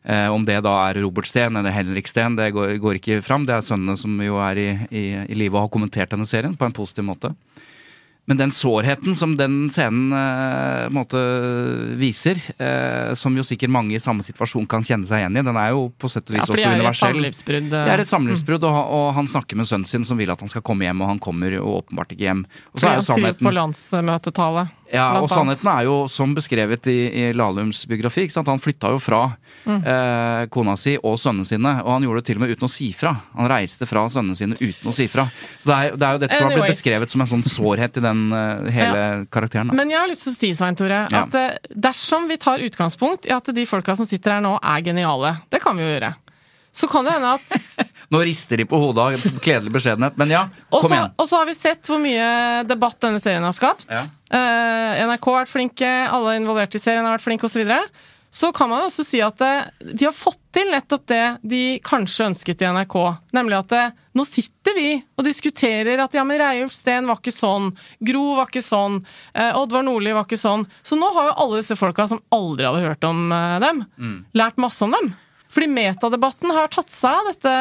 Eh, 0.09 0.29
om 0.33 0.45
det 0.47 0.63
da 0.65 0.73
er 0.89 1.03
Robert 1.03 1.27
Steen 1.29 1.59
eller 1.59 1.75
Henrik 1.75 2.09
Steen, 2.09 2.37
det 2.39 2.53
går, 2.57 2.79
går 2.81 2.97
ikke 3.03 3.21
fram. 3.27 3.45
Det 3.45 3.59
er 3.59 3.67
sønnene 3.67 3.99
som 4.01 4.15
jo 4.25 4.39
er 4.41 4.57
i, 4.63 4.69
i, 4.89 5.03
i 5.29 5.37
live 5.37 5.59
og 5.59 5.67
har 5.67 5.73
kommentert 5.75 6.15
denne 6.15 6.25
serien 6.27 6.55
på 6.57 6.65
en 6.65 6.73
positiv 6.73 7.05
måte. 7.11 7.35
Men 8.29 8.37
den 8.37 8.51
sårheten 8.53 9.15
som 9.17 9.33
den 9.39 9.71
scenen 9.73 10.13
eh, 10.13 10.89
måte 10.93 11.17
viser, 11.97 12.37
eh, 12.61 13.15
som 13.17 13.33
jo 13.39 13.45
sikkert 13.47 13.73
mange 13.73 13.97
i 13.97 14.03
samme 14.03 14.21
situasjon 14.27 14.67
kan 14.69 14.85
kjenne 14.85 15.09
seg 15.09 15.23
igjen 15.23 15.39
i, 15.41 15.45
den 15.49 15.57
er 15.57 15.71
jo 15.73 15.87
på 15.97 16.11
sett 16.13 16.29
og 16.29 16.37
vis 16.37 16.43
Ja, 16.43 16.53
også 16.53 16.61
er 16.69 16.77
universell. 16.77 17.15
samlivsbrudd. 17.17 17.71
Det 17.73 17.81
er 17.95 18.03
et 18.05 18.11
samlivsbrudd, 18.13 18.65
og, 18.69 18.75
han- 18.77 18.91
og 18.99 19.07
han 19.17 19.27
snakker 19.33 19.57
med 19.57 19.67
sønnen 19.71 19.87
sin 19.89 20.05
som 20.05 20.21
vil 20.21 20.31
at 20.35 20.41
han 20.45 20.49
skal 20.53 20.61
komme 20.63 20.85
hjem, 20.85 21.01
og 21.01 21.09
han 21.15 21.19
kommer 21.25 21.57
jo 21.57 21.65
åpenbart 21.81 22.13
ikke 22.13 22.27
hjem. 22.29 22.45
Og 22.75 22.81
så 22.85 22.91
er 22.93 23.01
jo 23.01 23.07
skriver 23.09 23.39
på 23.41 23.55
landsmøtetale. 23.57 24.69
Ja, 24.93 25.21
og 25.21 25.29
sannheten 25.29 25.69
er 25.73 25.85
jo 25.85 25.95
som 26.09 26.35
beskrevet 26.37 26.87
i, 26.89 26.97
i 27.13 27.25
Lahlums 27.37 27.83
biografi. 27.91 28.27
Han 28.47 28.61
flytta 28.63 28.95
jo 28.95 28.99
fra 29.03 29.23
Mm. 29.69 29.83
eh, 29.85 30.47
kona 30.49 30.77
si 30.81 30.95
og 31.03 31.19
sønnene 31.21 31.45
sine, 31.45 31.73
og 31.85 31.91
han 31.93 32.05
gjorde 32.07 32.23
det 32.23 32.27
til 32.31 32.39
og 32.39 32.41
med 32.41 32.53
uten 32.55 32.65
å 32.65 32.71
si 32.73 32.87
fra. 32.97 33.11
Han 33.37 33.49
reiste 33.51 33.85
fra 33.91 34.07
sønnene 34.09 34.37
sine 34.39 34.57
uten 34.57 34.89
å 34.89 34.95
si 34.97 35.05
fra. 35.13 35.27
Så 35.61 35.69
det 35.69 35.75
er, 35.77 35.97
det 35.99 36.07
er 36.07 36.13
jo 36.17 36.21
dette 36.23 36.39
som 36.39 36.47
har 36.49 36.57
blitt 36.57 36.73
beskrevet 36.73 37.11
som 37.13 37.21
en 37.21 37.29
sånn 37.35 37.45
sårhet 37.45 37.99
i 38.01 38.05
den 38.07 38.23
uh, 38.33 38.71
hele 38.73 39.03
karakteren. 39.35 39.69
Da. 39.69 39.77
Men 39.77 39.91
jeg 39.93 40.01
har 40.01 40.09
lyst 40.09 40.25
til 40.25 40.33
å 40.33 40.37
si, 40.39 40.53
Svein 40.57 40.79
Tore, 40.79 41.03
Ja. 41.13 41.25
at 41.27 41.35
eh, 41.37 41.59
dersom 41.75 42.29
vi 42.31 42.39
tar 42.41 42.65
utgangspunkt 42.65 43.29
i 43.29 43.35
at 43.37 43.45
de 43.53 43.67
folka 43.69 43.97
som 43.99 44.09
sitter 44.09 44.39
her 44.39 44.41
nå, 44.47 44.55
er 44.63 44.81
geniale, 44.89 45.35
det 45.53 45.61
kan 45.61 45.77
vi 45.77 45.85
jo 45.85 45.91
gjøre, 45.99 46.15
så 46.73 46.89
kan 46.89 47.05
det 47.05 47.19
hende 47.19 47.35
at 47.37 47.88
Nå 48.11 48.21
rister 48.25 48.57
de 48.57 48.65
på 48.69 48.79
hodet 48.81 49.05
av 49.05 49.41
kledelig 49.45 49.73
beskjedenhet, 49.75 50.17
men 50.17 50.31
ja, 50.33 50.47
kom 50.73 50.93
igjen. 50.93 51.11
og 51.21 51.29
så 51.29 51.43
har 51.43 51.49
vi 51.49 51.57
sett 51.59 51.89
hvor 51.91 52.01
mye 52.01 52.29
debatt 52.69 52.97
denne 53.05 53.21
serien 53.21 53.45
har 53.45 53.57
skapt. 53.57 53.89
Ja. 53.93 54.07
Uh, 54.33 55.09
NRK 55.11 55.27
har 55.29 55.43
vært 55.43 55.53
flinke, 55.53 55.91
alle 56.09 56.39
involverte 56.41 56.81
i 56.81 56.83
serien 56.83 57.05
har 57.05 57.19
vært 57.19 57.27
flinke 57.27 57.49
osv. 57.49 57.65
Så, 57.69 57.83
så 58.31 58.51
kan 58.57 58.69
man 58.73 58.87
også 58.87 59.05
si 59.09 59.21
at 59.25 59.41
eh, 59.45 59.69
de 59.93 60.05
har 60.05 60.13
fått 60.17 60.41
til 60.53 60.69
nettopp 60.73 61.07
det 61.09 61.23
de 61.49 61.61
kanskje 61.85 62.27
ønsket 62.31 62.61
i 62.65 62.69
NRK. 62.77 62.97
Nemlig 63.37 63.57
at 63.61 63.73
eh, 63.77 63.95
nå 64.17 64.25
sitter 64.29 64.77
vi 64.77 64.89
og 65.17 65.25
diskuterer 65.25 66.03
at 66.05 66.17
ja, 66.17 66.25
men 66.29 66.41
Reiulf 66.41 66.77
Steen 66.77 67.09
var 67.09 67.21
ikke 67.23 67.33
sånn, 67.33 67.71
Gro 68.05 68.25
var 68.37 68.51
ikke 68.51 68.65
sånn, 68.65 69.01
uh, 69.33 69.53
Oddvar 69.63 69.85
Nordli 69.87 70.13
var 70.17 70.29
ikke 70.29 70.41
sånn. 70.41 70.67
Så 70.85 70.97
nå 71.01 71.09
har 71.17 71.31
jo 71.31 71.39
alle 71.45 71.63
disse 71.63 71.77
folka 71.79 72.09
som 72.11 72.21
aldri 72.37 72.69
hadde 72.69 72.85
hørt 72.85 73.09
om 73.09 73.29
uh, 73.33 73.57
dem, 73.65 73.85
Mm. 73.99 74.19
lært 74.37 74.61
masse 74.61 74.85
om 74.85 74.93
dem. 74.97 75.13
Fordi 75.49 75.69
metadebatten 75.73 76.53
har 76.53 76.69
tatt 76.73 76.91
seg 76.93 77.11
av 77.23 77.29
dette, 77.31 77.53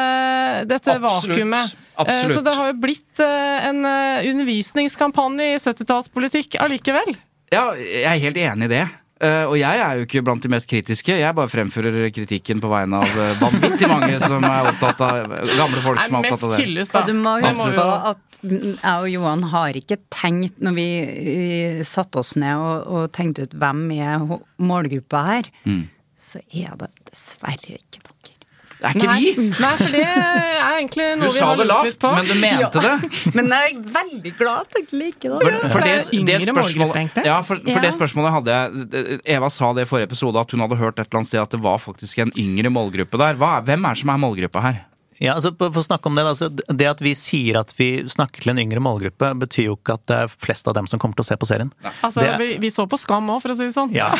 dette 0.68 0.96
Absolutt. 0.98 1.32
vakuumet. 1.38 1.72
Eh, 1.72 2.02
Absolutt. 2.04 2.34
Så 2.36 2.44
det 2.44 2.54
har 2.58 2.70
jo 2.72 2.76
blitt 2.82 3.22
eh, 3.24 3.66
en 3.70 3.80
eh, 3.88 4.28
undervisningskampanje 4.32 5.50
i 5.54 5.58
70-tallspolitikk 5.62 6.58
allikevel. 6.62 7.14
Ja, 7.54 7.70
jeg 7.80 8.04
er 8.04 8.24
helt 8.28 8.40
enig 8.44 8.68
i 8.68 8.74
det. 8.76 8.86
Uh, 9.18 9.48
og 9.50 9.56
jeg 9.58 9.80
er 9.82 9.96
jo 9.98 10.04
ikke 10.06 10.20
blant 10.22 10.44
de 10.44 10.48
mest 10.52 10.68
kritiske. 10.70 11.10
Jeg 11.18 11.34
bare 11.34 11.50
fremfører 11.50 12.04
kritikken 12.14 12.60
på 12.62 12.68
vegne 12.70 13.00
av 13.02 13.16
uh, 13.18 13.32
vanvittig 13.40 13.88
mange 13.90 14.14
som 14.22 14.44
er 14.46 14.68
opptatt 14.70 15.00
av 15.02 15.32
gamle 15.58 15.80
folk 15.82 15.98
som 16.04 16.20
Er 16.20 16.28
opptatt 16.28 16.44
av 16.46 16.52
det. 16.54 16.60
Hylles, 16.60 16.92
da. 16.94 17.00
Og 17.02 17.08
du 17.10 17.16
må 17.18 17.32
huske 17.42 17.72
på 17.74 17.86
at 18.12 18.38
jeg 18.46 18.92
og 18.92 19.08
Johan 19.10 19.42
har 19.50 19.74
ikke 19.80 19.98
tenkt, 20.14 20.60
når 20.62 20.76
vi 20.76 20.86
eh, 21.02 21.80
satte 21.82 22.20
oss 22.22 22.36
ned 22.38 22.62
og, 22.62 22.86
og 22.86 23.08
tenkte 23.16 23.48
ut 23.48 23.56
hvem 23.58 23.80
er 23.96 24.22
målgruppa 24.62 25.24
her, 25.32 25.50
Mm. 25.66 25.88
så 26.22 26.38
er 26.54 26.78
det 26.78 26.92
dessverre 27.10 27.78
ikke 27.80 28.00
dere. 28.02 28.34
Det 28.78 28.86
er 28.86 28.94
ikke 28.94 29.06
Nei, 29.08 29.22
vi! 29.34 29.44
nei, 29.58 29.70
for 29.74 29.90
det 29.90 30.02
er 30.06 30.74
egentlig 30.78 31.06
Du 31.10 31.22
noe 31.24 31.30
vi 31.34 31.38
sa 31.40 31.46
har 31.48 31.56
det 31.58 31.64
lurt 31.66 31.86
litt 31.88 31.96
lavt, 31.96 32.04
på. 32.04 32.10
men 32.14 32.28
du 32.28 32.34
mente 32.38 32.82
det. 32.84 32.92
Men 33.38 33.48
jeg 33.56 33.72
er 33.72 33.80
veldig 33.96 34.32
glad 34.38 34.60
at 34.60 34.76
dere 34.76 35.00
liker 35.00 35.32
det. 35.34 35.40
For, 35.48 35.72
for 35.72 35.82
det 35.88 35.94
det, 36.12 36.20
det 36.28 36.36
spørsmålet, 36.46 37.18
ja, 37.26 37.38
for, 37.42 37.58
for 37.64 37.74
Ja. 37.74 37.82
det 37.82 37.90
spørsmålet 37.96 38.36
hadde 38.36 38.58
jeg 38.60 39.18
Eva 39.34 39.50
sa 39.50 39.72
det 39.74 39.82
i 39.82 39.90
forrige 39.90 40.06
episode, 40.12 40.38
at 40.46 40.54
hun 40.54 40.62
hadde 40.62 40.78
hørt 40.78 40.94
et 41.02 41.08
eller 41.08 41.18
annet 41.24 41.32
sted 41.32 41.42
at 41.42 41.56
det 41.56 41.60
var 41.66 41.82
faktisk 41.82 42.22
en 42.22 42.30
yngre 42.38 42.70
målgruppe 42.70 43.18
der. 43.18 43.34
Hva, 43.42 43.56
hvem 43.66 43.82
er 43.90 43.98
det 43.98 44.02
som 44.04 44.14
er 44.14 44.22
målgruppa 44.28 44.62
her? 44.68 44.78
Ja, 45.18 45.34
altså 45.34 45.50
For 45.58 45.80
å 45.80 45.84
snakke 45.84 46.06
om 46.06 46.14
det, 46.18 46.24
altså, 46.30 46.48
det 46.54 46.86
at 46.86 47.00
vi 47.02 47.12
sier 47.18 47.58
at 47.58 47.72
vi 47.78 47.88
snakker 48.06 48.44
til 48.44 48.52
en 48.52 48.60
yngre 48.62 48.82
målgruppe, 48.82 49.32
betyr 49.42 49.66
jo 49.70 49.76
ikke 49.76 49.96
at 49.98 50.04
det 50.10 50.18
er 50.24 50.28
flest 50.30 50.68
av 50.70 50.76
dem 50.78 50.86
som 50.90 51.00
kommer 51.02 51.18
til 51.18 51.24
å 51.26 51.28
se 51.28 51.36
på 51.40 51.48
serien. 51.50 51.72
Altså, 52.02 52.20
Det- 52.22 52.38
vi, 52.38 52.48
vi 52.62 52.70
så 52.70 52.86
på 52.86 52.98
Skam 52.98 53.26
òg, 53.34 53.40
for 53.42 53.50
å 53.50 53.56
si 53.58 53.66
det 53.66 53.74
sånn. 53.74 53.92
Ja, 53.94 54.12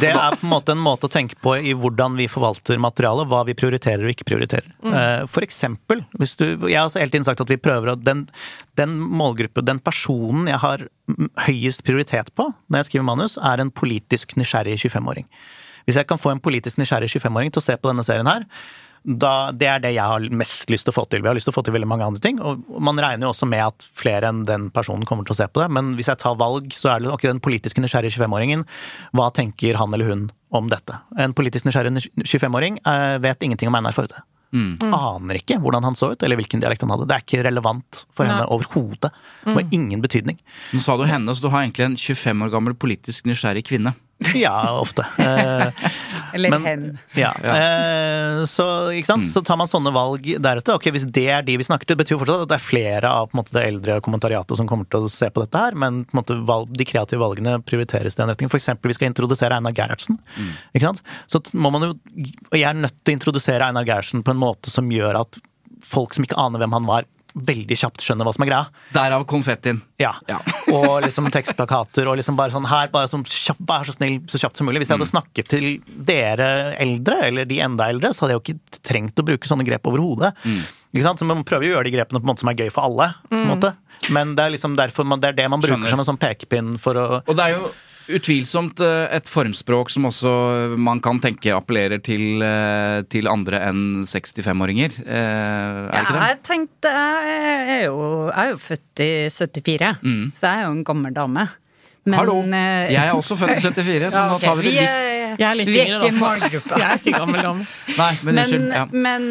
Det 0.00 0.10
er 0.14 0.36
på 0.36 0.44
en 0.46 0.50
måte 0.50 0.72
en 0.72 0.78
måte 0.82 1.08
å 1.08 1.12
tenke 1.12 1.36
på 1.42 1.56
i 1.60 1.74
hvordan 1.74 2.16
vi 2.16 2.26
forvalter 2.26 2.78
materialet, 2.80 3.28
hva 3.28 3.44
vi 3.44 3.54
prioriterer 3.54 4.04
og 4.04 4.14
ikke 4.14 4.24
prioriterer. 4.32 4.72
Mm. 4.82 5.28
For 5.28 5.42
eksempel, 5.42 6.04
hvis 6.18 6.36
du 6.36 6.46
Jeg 6.66 6.78
har 6.80 6.88
hele 6.90 7.10
tiden 7.10 7.24
sagt 7.24 7.40
at 7.40 7.48
vi 7.48 7.56
prøver 7.56 7.92
å 7.92 7.96
Den, 8.02 8.28
den 8.76 8.98
målgruppe, 8.98 9.64
den 9.64 9.78
personen 9.80 10.46
jeg 10.48 10.58
har 10.58 10.88
høyest 11.46 11.82
prioritet 11.84 12.32
på 12.34 12.48
når 12.70 12.80
jeg 12.82 12.88
skriver 12.90 13.04
manus, 13.04 13.36
er 13.38 13.60
en 13.60 13.70
politisk 13.70 14.36
nysgjerrig 14.36 14.78
25-åring. 14.78 15.26
Hvis 15.86 15.96
jeg 16.00 16.06
kan 16.06 16.18
få 16.18 16.32
en 16.32 16.40
politisk 16.42 16.78
nysgjerrig 16.80 17.10
25-åring 17.12 17.52
til 17.52 17.60
å 17.62 17.66
se 17.66 17.76
på 17.76 17.90
denne 17.92 18.04
serien 18.06 18.26
her, 18.26 18.44
da, 19.06 19.52
det 19.54 19.68
er 19.70 19.82
det 19.84 19.92
jeg 19.94 20.02
har 20.02 20.24
mest 20.34 20.70
lyst 20.72 20.88
til 20.88 20.90
å 20.90 20.96
få 20.96 21.04
til. 21.06 21.22
Vi 21.22 21.30
har 21.30 21.36
lyst 21.38 21.46
til 21.46 21.54
å 21.54 21.56
få 21.56 21.62
til 21.66 21.76
veldig 21.76 21.88
mange 21.88 22.06
andre 22.08 22.22
ting. 22.22 22.40
Og 22.42 22.64
man 22.82 22.98
regner 22.98 23.28
jo 23.28 23.30
også 23.30 23.46
med 23.46 23.62
at 23.62 23.86
flere 23.94 24.32
enn 24.32 24.42
den 24.48 24.66
personen 24.74 25.06
kommer 25.06 25.26
til 25.26 25.36
å 25.36 25.38
se 25.38 25.46
på 25.46 25.62
det. 25.62 25.68
Men 25.76 25.94
hvis 25.98 26.10
jeg 26.10 26.18
tar 26.22 26.38
valg, 26.40 26.72
så 26.74 26.90
er 26.92 27.04
det 27.04 27.12
ok, 27.14 27.28
den 27.28 27.42
politiske 27.44 27.82
nysgjerrige 27.84 28.18
25-åringen. 28.18 28.64
Hva 29.14 29.28
tenker 29.36 29.78
han 29.78 29.94
eller 29.94 30.10
hun 30.10 30.24
om 30.50 30.70
dette? 30.72 30.98
En 31.22 31.36
politisk 31.38 31.68
nysgjerrig 31.68 32.08
25-åring 32.24 32.80
eh, 32.82 33.18
vet 33.22 33.46
ingenting 33.46 33.70
om 33.70 33.78
Einar 33.78 33.94
Førde. 33.94 34.24
Aner 34.94 35.40
ikke 35.40 35.58
hvordan 35.60 35.84
han 35.84 35.98
så 35.98 36.12
ut, 36.14 36.22
eller 36.22 36.38
hvilken 36.40 36.62
dialekt 36.62 36.82
han 36.82 36.92
hadde. 36.94 37.06
Det 37.06 37.16
er 37.16 37.24
ikke 37.24 37.44
relevant 37.46 38.02
for 38.16 38.26
henne 38.26 38.46
overhodet. 38.54 39.12
Det 39.44 39.54
har 39.54 39.74
ingen 39.74 40.02
betydning. 40.02 40.38
Nå 40.74 40.82
sa 40.82 40.96
du 40.98 41.06
henne, 41.06 41.34
så 41.34 41.44
du 41.44 41.50
har 41.52 41.62
egentlig 41.62 41.86
en 41.90 41.98
25 41.98 42.46
år 42.46 42.52
gammel 42.54 42.76
politisk 42.78 43.26
nysgjerrig 43.28 43.66
kvinne. 43.68 43.94
Ja, 44.34 44.54
ofte. 44.80 45.04
Eh, 45.20 45.68
Eller 46.34 46.50
Men- 46.50 46.64
hen. 46.64 46.84
Ja. 47.16 47.30
Eh, 47.36 48.44
så, 48.48 48.64
ikke 48.96 49.06
sant? 49.10 49.26
så 49.32 49.42
tar 49.44 49.58
man 49.60 49.68
sånne 49.68 49.92
valg 49.94 50.24
deretter. 50.42 50.76
Ok, 50.76 50.88
Hvis 50.94 51.04
det 51.12 51.26
er 51.32 51.44
de 51.46 51.56
vi 51.60 51.64
snakker 51.66 51.88
til, 51.88 51.98
betyr 52.00 52.16
jo 52.16 52.20
fortsatt 52.22 52.44
at 52.46 52.50
det 52.52 52.56
er 52.58 52.64
flere 52.64 53.10
av 53.12 53.28
på 53.30 53.36
en 53.36 53.40
måte, 53.42 53.54
det 53.56 53.64
eldre 53.68 53.98
kommentariatet 54.04 54.56
som 54.60 54.68
kommer 54.68 54.88
til 54.92 55.04
å 55.06 55.12
se 55.12 55.28
på 55.32 55.44
dette 55.44 55.60
her, 55.66 55.76
men 55.78 56.04
på 56.08 56.16
en 56.16 56.20
måte, 56.22 56.38
valg, 56.48 56.72
de 56.76 56.88
kreative 56.88 57.20
valgene 57.22 57.58
prioriteres 57.64 58.16
i 58.16 58.22
den 58.22 58.32
retningen. 58.32 58.52
Eksempel, 58.56 58.92
vi 58.92 58.96
skal 58.98 59.10
introdusere 59.12 59.56
Einar 59.60 59.76
Gerhardsen. 59.76 60.16
Ikke 60.74 60.88
sant? 60.88 61.02
Så 61.30 61.42
må 61.54 61.70
man 61.74 61.84
jo 61.90 61.92
Og 62.50 62.56
jeg 62.56 62.64
er 62.68 62.74
nødt 62.78 62.96
til 63.04 63.12
å 63.14 63.16
introdusere 63.18 63.68
Einar 63.68 63.84
Gerhardsen 63.84 64.24
på 64.24 64.32
en 64.32 64.40
måte 64.40 64.72
som 64.72 64.88
gjør 64.90 65.20
at 65.20 65.38
folk 65.84 66.14
som 66.16 66.24
ikke 66.24 66.38
aner 66.40 66.58
hvem 66.62 66.72
han 66.72 66.88
var, 66.88 67.04
veldig 67.36 67.76
kjapt 67.76 68.04
skjønner 68.04 68.26
hva 68.26 68.32
som 68.32 68.44
er 68.46 68.50
greia. 68.50 68.70
Derav 68.94 69.26
konfettien. 69.28 69.82
Ja. 70.00 70.14
Ja. 70.30 70.38
og 70.76 71.04
liksom 71.04 71.28
tekstplakater 71.34 72.08
og 72.08 72.18
liksom 72.20 72.38
bare 72.38 72.54
sånn 72.54 72.68
her, 72.70 72.88
bare 72.94 73.10
sånn 73.10 73.26
kjapp, 73.28 73.60
vær 73.68 73.88
så 73.88 73.96
snill, 73.96 74.18
så 74.30 74.40
kjapt 74.40 74.60
som 74.60 74.68
mulig. 74.68 74.82
Hvis 74.82 74.92
jeg 74.92 74.98
hadde 74.98 75.10
snakket 75.10 75.52
til 75.52 75.68
dere 76.08 76.50
eldre, 76.82 77.20
eller 77.28 77.48
de 77.48 77.60
enda 77.64 77.90
eldre, 77.92 78.12
så 78.16 78.24
hadde 78.24 78.36
jeg 78.36 78.40
jo 78.40 78.44
ikke 78.46 78.84
trengt 78.92 79.20
å 79.20 79.26
bruke 79.26 79.50
sånne 79.50 79.66
grep 79.68 79.88
overhodet. 79.90 80.32
Ikke 80.46 81.04
sant? 81.04 81.20
Så 81.20 81.28
man 81.28 81.44
prøver 81.46 81.68
jo 81.68 81.74
å 81.74 81.76
gjøre 81.78 81.90
de 81.90 81.96
grepene 81.98 82.22
på 82.22 82.24
en 82.24 82.32
måte 82.32 82.44
som 82.44 82.52
er 82.52 82.60
gøy 82.62 82.70
for 82.72 82.88
alle. 82.88 83.10
På 83.28 83.42
en 83.42 83.50
måte. 83.52 83.74
Men 84.12 84.36
det 84.36 84.46
er 84.46 84.54
liksom 84.56 84.76
derfor 84.78 85.08
man, 85.08 85.20
det 85.20 85.32
er 85.32 85.42
det 85.42 85.50
man 85.52 85.60
bruker 85.60 85.76
Skjønner. 85.76 85.92
som 85.92 86.02
en 86.02 86.08
sånn 86.08 86.20
pekepinn 86.20 86.76
for 86.80 86.98
å 87.00 87.06
Og 87.24 87.36
det 87.36 87.46
er 87.46 87.56
jo 87.56 87.68
utvilsomt 88.12 88.80
eh, 88.84 89.06
et 89.16 89.28
formspråk 89.30 89.90
som 89.90 90.06
også 90.08 90.30
man 90.78 91.00
kan 91.04 91.18
tenke 91.22 91.52
appellerer 91.54 91.98
til, 92.04 92.42
eh, 92.44 93.00
til 93.10 93.28
andre 93.30 93.60
enn 93.68 93.80
65-åringer. 94.06 94.98
Eh, 95.02 95.12
Er 95.16 95.90
det 95.90 96.02
ikke 96.02 96.16
det? 96.16 96.26
Jeg 96.30 96.40
tenkte 96.50 96.92
Jeg 96.92 97.68
er 97.76 97.84
jo, 97.88 97.98
jeg 98.30 98.42
er 98.44 98.50
jo 98.52 98.58
født 98.62 99.02
i 99.06 99.10
74, 99.30 99.92
så 100.38 100.46
jeg 100.50 100.60
er 100.60 100.66
jo 100.68 100.74
en 100.76 100.84
gammel 100.86 101.14
dame. 101.16 101.46
Men, 102.06 102.18
Hallo! 102.20 102.36
Jeg 102.46 102.94
er 103.02 103.12
også 103.16 103.34
født 103.40 103.56
i 103.58 103.60
74, 103.66 104.12
så 104.14 104.20
ja, 104.22 104.28
nå 104.30 104.38
tar 104.44 104.54
vi 104.60 104.62
det 104.62 104.74
litt 104.76 105.40
Jeg 105.42 105.48
er 105.50 105.58
litt 105.58 105.72
yngre, 105.74 105.98
da. 106.04 106.12
målgruppa. 106.20 106.78
Jeg 106.82 106.86
er 106.86 107.02
ikke 107.02 107.18
gammel 107.24 107.42
dame. 107.48 107.66
Nei, 107.98 108.12
men 108.22 108.34
Men. 108.38 108.70
Ja. 108.70 108.84
men 108.92 109.26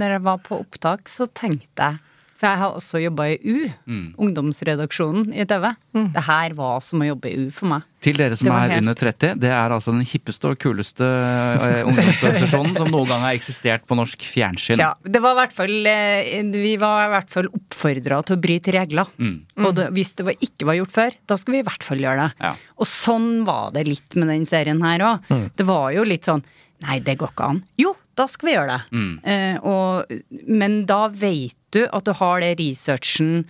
når 0.00 0.14
jeg 0.14 0.22
var 0.24 0.38
på 0.40 0.56
opptak, 0.62 1.08
så 1.12 1.26
tenkte 1.36 1.84
jeg 1.90 1.98
For 2.40 2.48
jeg 2.48 2.56
har 2.62 2.72
også 2.78 3.00
jobba 3.02 3.26
i 3.28 3.38
U, 3.44 3.68
Mm. 3.86 4.14
ungdomsredaksjonen 4.16 5.32
i 5.36 5.44
TV. 5.44 5.74
Det 6.14 6.22
her 6.24 6.54
var 6.56 6.80
som 6.80 7.02
å 7.02 7.06
jobbe 7.10 7.28
i 7.30 7.36
U 7.46 7.50
for 7.52 7.68
meg. 7.68 7.82
Til 8.00 8.16
dere 8.16 8.36
som 8.36 8.48
er 8.48 8.70
helt- 8.70 8.78
under 8.80 8.94
30, 8.96 9.34
det 9.38 9.50
er 9.52 9.68
altså 9.76 9.92
den 9.92 10.06
hippeste 10.08 10.48
og 10.48 10.56
kuleste 10.58 11.04
eh, 11.04 11.82
ungdomsorganisasjonen 11.84 12.76
som 12.78 12.88
noen 12.88 13.08
gang 13.10 13.20
har 13.26 13.34
eksistert 13.36 13.84
på 13.86 13.94
norsk 13.98 14.24
fjernsyn. 14.24 14.78
Ja, 14.80 14.94
det 15.04 15.20
var 15.20 15.34
i 15.36 15.40
hvert 15.42 15.52
fall 15.52 15.86
eh, 15.86 16.42
Vi 16.50 16.76
var 16.80 17.06
i 17.08 17.12
hvert 17.12 17.28
fall 17.30 17.50
oppfordra 17.52 18.22
til 18.24 18.36
å 18.38 18.40
bryte 18.40 18.72
regler. 18.72 19.06
Mm. 19.20 19.36
Og 19.66 19.74
det, 19.76 19.90
hvis 19.92 20.14
det 20.16 20.24
var, 20.30 20.34
ikke 20.40 20.64
var 20.70 20.78
gjort 20.80 20.96
før, 20.96 21.18
da 21.28 21.36
skulle 21.36 21.58
vi 21.60 21.64
i 21.66 21.68
hvert 21.68 21.82
fall 21.84 21.98
gjøre 22.06 22.24
det. 22.24 22.32
Ja. 22.40 22.54
Og 22.80 22.86
sånn 22.88 23.44
var 23.44 23.70
det 23.76 23.84
litt 23.86 24.16
med 24.16 24.28
den 24.32 24.46
serien 24.48 24.80
her 24.82 25.04
òg. 25.10 25.28
Det 25.56 25.66
var 25.68 25.90
jo 25.92 26.04
litt 26.08 26.24
sånn 26.24 26.42
Nei, 26.80 26.94
det 27.04 27.18
går 27.20 27.28
ikke 27.34 27.44
an. 27.44 27.58
Jo, 27.76 27.90
da 28.16 28.24
skal 28.24 28.48
vi 28.48 28.52
gjøre 28.54 28.72
det. 28.72 28.84
Mm. 28.96 29.08
Eh, 29.28 29.56
og, 29.68 30.06
men 30.48 30.78
da 30.88 31.08
vet 31.12 31.52
du 31.76 31.84
at 31.86 32.06
du 32.06 32.14
har 32.16 32.42
det 32.44 32.54
researchen 32.60 33.44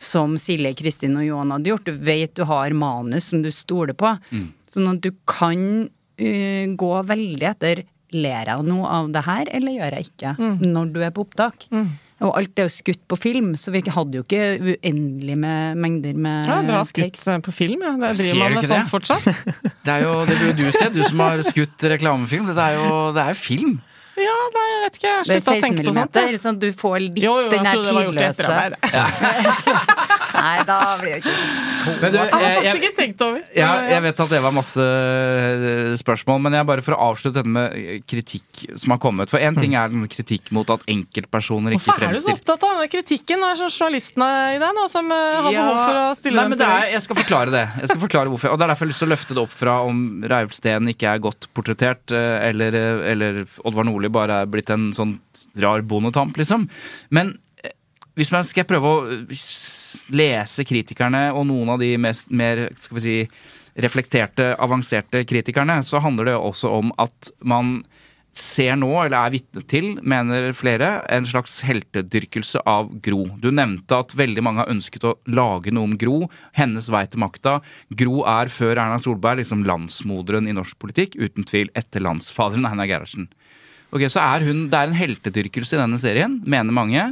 som 0.00 0.36
Silje, 0.40 0.74
Kristin 0.78 1.16
og 1.20 1.26
Johan 1.26 1.54
hadde 1.54 1.70
gjort. 1.70 1.88
Du 1.88 2.04
vet 2.06 2.34
du 2.34 2.44
har 2.48 2.74
manus 2.76 3.30
som 3.30 3.44
du 3.44 3.50
stoler 3.54 3.94
på. 3.96 4.16
Mm. 4.34 4.48
Sånn 4.74 4.90
at 4.90 5.02
du 5.04 5.12
kan 5.30 5.60
uh, 5.86 6.64
gå 6.84 6.94
veldig 7.10 7.50
etter 7.54 7.84
Ler 8.14 8.46
jeg 8.46 8.62
noe 8.68 8.86
av 8.94 9.08
det 9.10 9.24
her, 9.26 9.48
eller 9.56 9.74
gjør 9.74 9.94
jeg 9.96 10.06
ikke? 10.06 10.32
Når 10.62 10.90
du 10.94 11.00
er 11.02 11.10
på 11.10 11.24
opptak. 11.24 11.64
Og 12.22 12.30
alt 12.38 12.60
er 12.60 12.68
jo 12.68 12.72
skutt 12.72 13.00
på 13.10 13.16
film, 13.18 13.48
så 13.58 13.72
vi 13.74 13.82
hadde 13.90 14.20
jo 14.20 14.22
ikke 14.22 14.42
uendelig 14.62 15.34
med 15.40 15.80
mengder 15.82 16.14
med 16.14 16.46
Ja, 16.46 16.60
dere 16.62 16.82
har 16.84 16.86
skutt 16.86 17.18
eh, 17.18 17.40
på 17.42 17.54
film, 17.56 17.82
ja. 17.82 17.96
Det 17.98 18.12
driver 18.20 18.44
man 18.44 18.54
med 18.54 18.68
sånt 18.68 18.86
det? 18.86 18.92
fortsatt. 18.92 19.26
Det 19.84 19.96
er 19.96 20.04
jo, 20.06 20.12
det 20.28 20.52
du 20.56 20.62
se, 20.72 20.86
du 20.94 21.02
som 21.02 21.20
har 21.20 21.42
skutt 21.44 21.84
reklamefilm. 21.90 22.46
Det 22.54 22.68
er 22.68 22.78
jo, 22.78 22.92
det 23.16 23.24
er 23.24 23.34
jo 23.34 23.40
film. 23.40 23.74
Ja, 24.14 24.34
nei, 24.54 24.64
jeg 24.70 24.80
vet 24.84 24.98
ikke. 24.98 25.08
Jeg 25.08 25.16
har 25.16 25.24
slutta 25.28 25.50
å 25.50 25.54
16 25.54 25.64
tenke 25.64 25.84
på 25.88 25.94
sånt. 25.96 26.14
millimeter, 26.14 26.42
sånn 26.44 26.58
du 26.62 26.68
får 26.84 26.96
litt 27.02 27.18
Jo, 27.24 27.34
jo, 27.42 27.48
den 27.50 27.66
jeg 27.66 27.72
her 27.72 28.76
Nei, 30.44 30.54
da 30.68 30.76
blir 31.00 31.14
det 31.16 31.20
ikke 31.22 31.34
så 31.80 31.94
Men 32.02 32.12
du, 32.12 32.18
Jeg 32.18 32.30
jeg, 32.30 32.42
jeg- 32.44 32.64
jeg, 32.68 32.80
ikke 32.82 32.96
tenkt 32.98 33.22
over. 33.24 33.40
Ja, 33.56 33.68
Men, 33.80 33.90
jeg 33.94 34.02
vet 34.04 34.20
at 34.24 34.32
det 34.34 34.40
var 34.44 34.52
masse 34.54 34.84
eh, 34.84 35.94
spørsmål, 36.00 36.40
men 36.44 36.56
jeg 36.58 36.66
bare 36.68 36.84
for 36.84 36.96
å 36.96 37.00
avslutte 37.10 37.40
dette 37.40 37.50
med 37.54 38.04
kritikk 38.10 38.64
som 38.80 38.94
har 38.94 39.00
kommet. 39.02 39.32
For 39.32 39.40
én 39.42 39.56
ting 39.58 39.74
er 39.78 39.88
den 39.92 40.06
kritikk 40.12 40.50
mot 40.54 40.68
at 40.74 40.84
enkeltpersoner 40.90 41.74
ikke 41.76 41.84
Hvorfor 41.88 42.06
er 42.08 42.14
du 42.16 42.20
så 42.22 42.34
opptatt 42.36 42.66
av 42.68 42.76
denne 42.76 42.90
kritikken? 42.92 43.42
Det 43.44 43.50
er 43.50 43.60
sånn 43.62 43.74
journalistene 43.74 44.30
i 44.54 44.58
deg 44.62 44.74
nå 44.78 44.86
som 44.92 45.10
eh, 45.14 45.40
har 45.44 45.50
behov 45.50 45.78
for 45.82 46.00
å 46.02 46.06
stille 46.18 46.36
Nei, 46.40 46.46
dem 46.48 46.56
men 46.58 46.66
er. 46.68 46.88
Jeg 46.94 47.06
skal 47.06 47.20
forklare 47.22 47.54
det. 47.54 47.64
Jeg 47.82 47.92
skal 47.92 48.02
forklare 48.06 48.32
hvorfor. 48.34 48.54
Og 48.54 48.58
Det 48.60 48.66
er 48.68 48.74
derfor 48.74 48.84
jeg 48.84 48.90
har 48.90 48.94
lyst 48.94 49.04
til 49.04 49.08
å 49.10 49.14
løfte 49.14 49.38
det 49.38 49.44
opp 49.46 49.54
fra 49.64 49.78
om 49.88 50.02
Reiulf 50.34 50.54
Steen 50.56 50.90
ikke 50.92 51.14
er 51.14 51.22
godt 51.24 51.48
portrettert, 51.56 52.12
eh, 52.12 52.48
eller, 52.50 52.74
eh, 52.74 53.04
eller 53.14 53.44
Oddvar 53.64 53.88
Nordli 53.88 54.10
bare 54.12 54.42
er 54.44 54.50
blitt 54.50 54.70
en 54.74 54.90
sånn 54.96 55.18
rar 55.60 55.82
bondetamp, 55.86 56.34
liksom. 56.40 56.68
Men 57.14 57.28
eh, 57.30 57.43
hvis 58.18 58.32
man 58.34 58.46
skal 58.46 58.66
prøve 58.68 58.90
å 58.90 59.02
eh, 59.10 59.44
lese 60.14 60.66
kritikerne 60.68 61.26
og 61.34 61.48
noen 61.50 61.74
av 61.74 61.82
de 61.82 61.94
mest, 62.00 62.30
mer 62.30 62.68
skal 62.80 63.00
vi 63.00 63.04
si, 63.04 63.18
reflekterte, 63.74 64.52
avanserte 64.62 65.24
kritikerne, 65.26 65.80
så 65.82 65.98
handler 66.02 66.30
det 66.30 66.38
også 66.38 66.70
om 66.76 66.92
at 67.02 67.32
man 67.42 67.80
ser 68.34 68.74
nå, 68.78 68.90
eller 69.04 69.16
er 69.18 69.32
vitne 69.36 69.62
til, 69.70 69.92
mener 70.02 70.50
flere, 70.58 70.88
en 71.12 71.26
slags 71.26 71.60
heltedyrkelse 71.66 72.64
av 72.66 72.90
Gro. 73.02 73.28
Du 73.38 73.50
nevnte 73.54 74.00
at 74.02 74.14
veldig 74.18 74.42
mange 74.42 74.64
har 74.64 74.72
ønsket 74.72 75.06
å 75.06 75.14
lage 75.30 75.74
noe 75.74 75.90
om 75.90 75.96
Gro. 75.98 76.16
Hennes 76.58 76.90
vei 76.90 77.04
til 77.10 77.22
makta. 77.22 77.60
Gro 77.94 78.24
er 78.30 78.50
før 78.52 78.74
Erna 78.74 78.98
Solberg 79.02 79.42
liksom 79.42 79.62
landsmoderen 79.68 80.50
i 80.50 80.56
norsk 80.56 80.78
politikk, 80.82 81.14
uten 81.14 81.46
tvil 81.46 81.70
etter 81.78 82.02
landsfaderen 82.02 82.66
Einar 82.70 82.90
Gerhardsen. 82.90 83.30
Ok, 83.94 84.08
så 84.10 84.18
er 84.18 84.42
hun, 84.42 84.64
Det 84.70 84.74
er 84.74 84.88
en 84.90 84.96
heltedyrkelse 84.98 85.76
i 85.76 85.78
denne 85.78 85.98
serien, 86.02 86.40
mener 86.42 86.74
mange, 86.74 87.04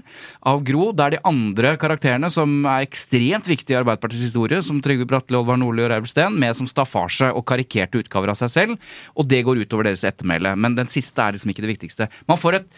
av 0.42 0.62
Gro. 0.66 0.90
Det 0.90 1.04
er 1.04 1.14
de 1.14 1.20
andre 1.30 1.76
karakterene, 1.78 2.30
som 2.32 2.66
er 2.66 2.82
ekstremt 2.88 3.46
viktige 3.46 3.76
i 3.76 3.78
Arbeiderpartiets 3.78 4.24
historie, 4.26 4.58
som 4.66 4.80
Trygve 4.82 5.06
Bratteli, 5.06 5.38
Olvar 5.38 5.60
Nordli 5.60 5.84
og 5.84 5.92
Reiulf 5.92 6.10
Steen, 6.10 6.34
med 6.42 6.58
som 6.58 6.66
staffasje 6.66 7.30
og 7.30 7.46
karikerte 7.46 8.02
utgaver 8.02 8.34
av 8.34 8.40
seg 8.40 8.50
selv. 8.50 8.90
Og 9.14 9.30
det 9.30 9.44
går 9.46 9.62
utover 9.62 9.86
deres 9.86 10.02
ettermæle. 10.08 10.56
Men 10.58 10.74
den 10.74 10.90
siste 10.90 11.22
er 11.22 11.36
liksom 11.36 11.54
ikke 11.54 11.62
det 11.62 11.74
viktigste. 11.76 12.10
Man 12.26 12.40
får 12.40 12.58
et 12.58 12.68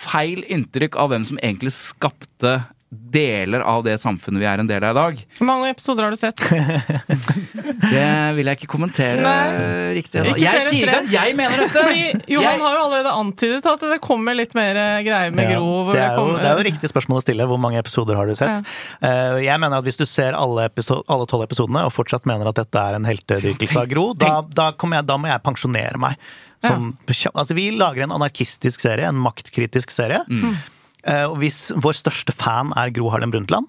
feil 0.00 0.42
inntrykk 0.50 0.98
av 0.98 1.12
hvem 1.12 1.26
som 1.28 1.38
egentlig 1.38 1.76
skapte 1.76 2.56
deler 2.90 3.62
av 3.62 3.84
det 3.86 3.94
samfunnet 4.02 4.42
vi 4.42 4.46
er 4.50 4.58
en 4.58 4.66
del 4.66 4.82
av 4.82 4.90
i 4.90 4.98
dag. 4.98 5.20
Hvor 5.38 5.46
mange 5.46 5.68
episoder 5.70 6.08
har 6.08 6.10
du 6.10 6.18
sett? 6.18 6.40
Det 7.90 8.06
vil 8.36 8.48
jeg 8.50 8.58
ikke 8.58 8.68
kommentere 8.70 9.22
Nei. 9.22 9.92
riktig. 9.96 10.22
Ikke 10.32 10.40
Jeg 10.42 10.62
sier 10.66 10.90
ikke 10.90 10.96
at 11.04 11.12
jeg 11.12 11.36
mener 11.38 11.62
dette! 11.62 11.84
Fordi 11.84 12.32
Johan 12.34 12.46
Jeg- 12.48 12.62
har 12.64 12.74
jo 12.76 12.80
allerede 12.84 13.12
antydet 13.14 13.68
at 13.70 13.84
det 13.92 14.00
kommer 14.04 14.34
litt 14.34 14.54
mer 14.58 14.74
eh, 14.76 15.02
greier 15.06 15.30
med 15.34 15.46
Ja, 15.52 15.58
Gro. 15.58 15.70
Det, 15.86 15.94
det, 15.94 16.02
er 16.02 16.10
jo, 16.10 16.24
kommer, 16.24 16.42
det 16.42 16.50
er 16.50 16.58
jo 16.58 16.66
riktig 16.66 16.90
spørsmål 16.90 17.20
å 17.20 17.24
stille. 17.24 17.46
Hvor 17.50 17.60
mange 17.62 17.78
episoder 17.78 18.18
har 18.18 18.26
du 18.26 18.34
sett? 18.38 18.66
Ja. 19.00 19.38
jeg 19.38 19.62
mener 19.62 19.78
at 19.78 19.86
Hvis 19.86 20.00
du 20.00 20.06
ser 20.08 20.34
alle 20.38 20.66
episo- 20.68 21.02
tolv 21.06 21.46
episodene 21.46 21.86
og 21.86 21.94
fortsatt 21.94 22.26
mener 22.26 22.50
at 22.50 22.58
dette 22.58 22.82
er 22.90 22.98
en 22.98 23.06
heltedyrkelse 23.06 23.84
av 23.84 23.88
Gro, 23.90 24.10
da, 24.18 24.40
da, 24.42 24.72
jeg, 24.74 25.06
da 25.06 25.16
må 25.20 25.30
jeg 25.30 25.42
pensjonere 25.46 25.98
meg. 26.00 26.18
Som, 26.60 26.90
altså, 27.32 27.54
vi 27.56 27.70
lager 27.72 28.04
en 28.04 28.12
anarkistisk 28.18 28.82
serie, 28.82 29.06
en 29.08 29.22
maktkritisk 29.22 29.94
serie. 29.94 30.20
Mm. 30.28 30.58
Eh, 31.04 31.24
og 31.30 31.38
hvis 31.40 31.70
vår 31.80 31.96
største 31.96 32.34
fan 32.36 32.72
er 32.76 32.90
Gro 32.96 33.10
Harlem 33.12 33.30
Brundtland, 33.32 33.66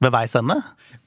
ved 0.00 0.14
veis 0.14 0.32
ende, 0.38 0.56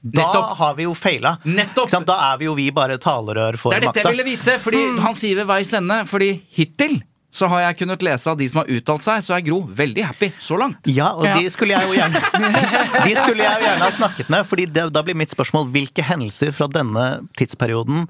da 0.04 0.22
Nettopp. 0.22 0.52
har 0.60 0.74
vi 0.78 0.84
jo 0.86 0.92
feila. 0.94 1.36
Da 1.42 2.18
er 2.32 2.36
vi 2.38 2.44
jo 2.46 2.54
vi 2.54 2.68
bare 2.70 2.98
talerør 3.02 3.56
for 3.58 3.72
Det 3.74 3.80
er 3.82 3.88
dette 3.88 4.04
jeg 4.04 4.12
ville 4.12 4.26
vite, 4.28 4.58
fordi 4.62 4.84
han 5.02 5.14
sier 5.18 5.40
ved 5.40 5.46
veis 5.50 5.72
ende. 5.74 5.96
Fordi 6.06 6.28
hittil 6.54 7.00
så 7.34 7.48
har 7.50 7.64
jeg 7.64 7.78
kunnet 7.80 8.04
lese 8.06 8.30
av 8.30 8.36
de 8.38 8.46
som 8.46 8.60
har 8.60 8.68
uttalt 8.70 9.02
seg, 9.02 9.24
så 9.26 9.34
er 9.34 9.40
Gro 9.42 9.64
veldig 9.66 10.04
happy 10.06 10.28
så 10.38 10.54
langt. 10.60 10.86
Ja, 10.86 11.08
og 11.18 11.24
Ja. 11.26 11.34
de 11.34 11.50
skulle 11.50 11.74
jeg 11.74 11.88
jo 11.88 11.96
gjerne 11.98 12.20
De 13.08 13.14
skulle 13.18 13.42
jeg 13.42 13.58
jo 13.58 13.64
gjerne 13.66 13.82
ha 13.82 13.90
snakket 13.90 14.30
med, 14.30 14.46
fordi 14.46 14.66
det, 14.70 14.84
da 14.94 15.02
blir 15.02 15.16
mitt 15.18 15.34
spørsmål 15.34 15.66
hvilke 15.74 16.04
hendelser 16.06 16.52
fra 16.54 16.68
denne 16.70 17.26
tidsperioden 17.36 18.06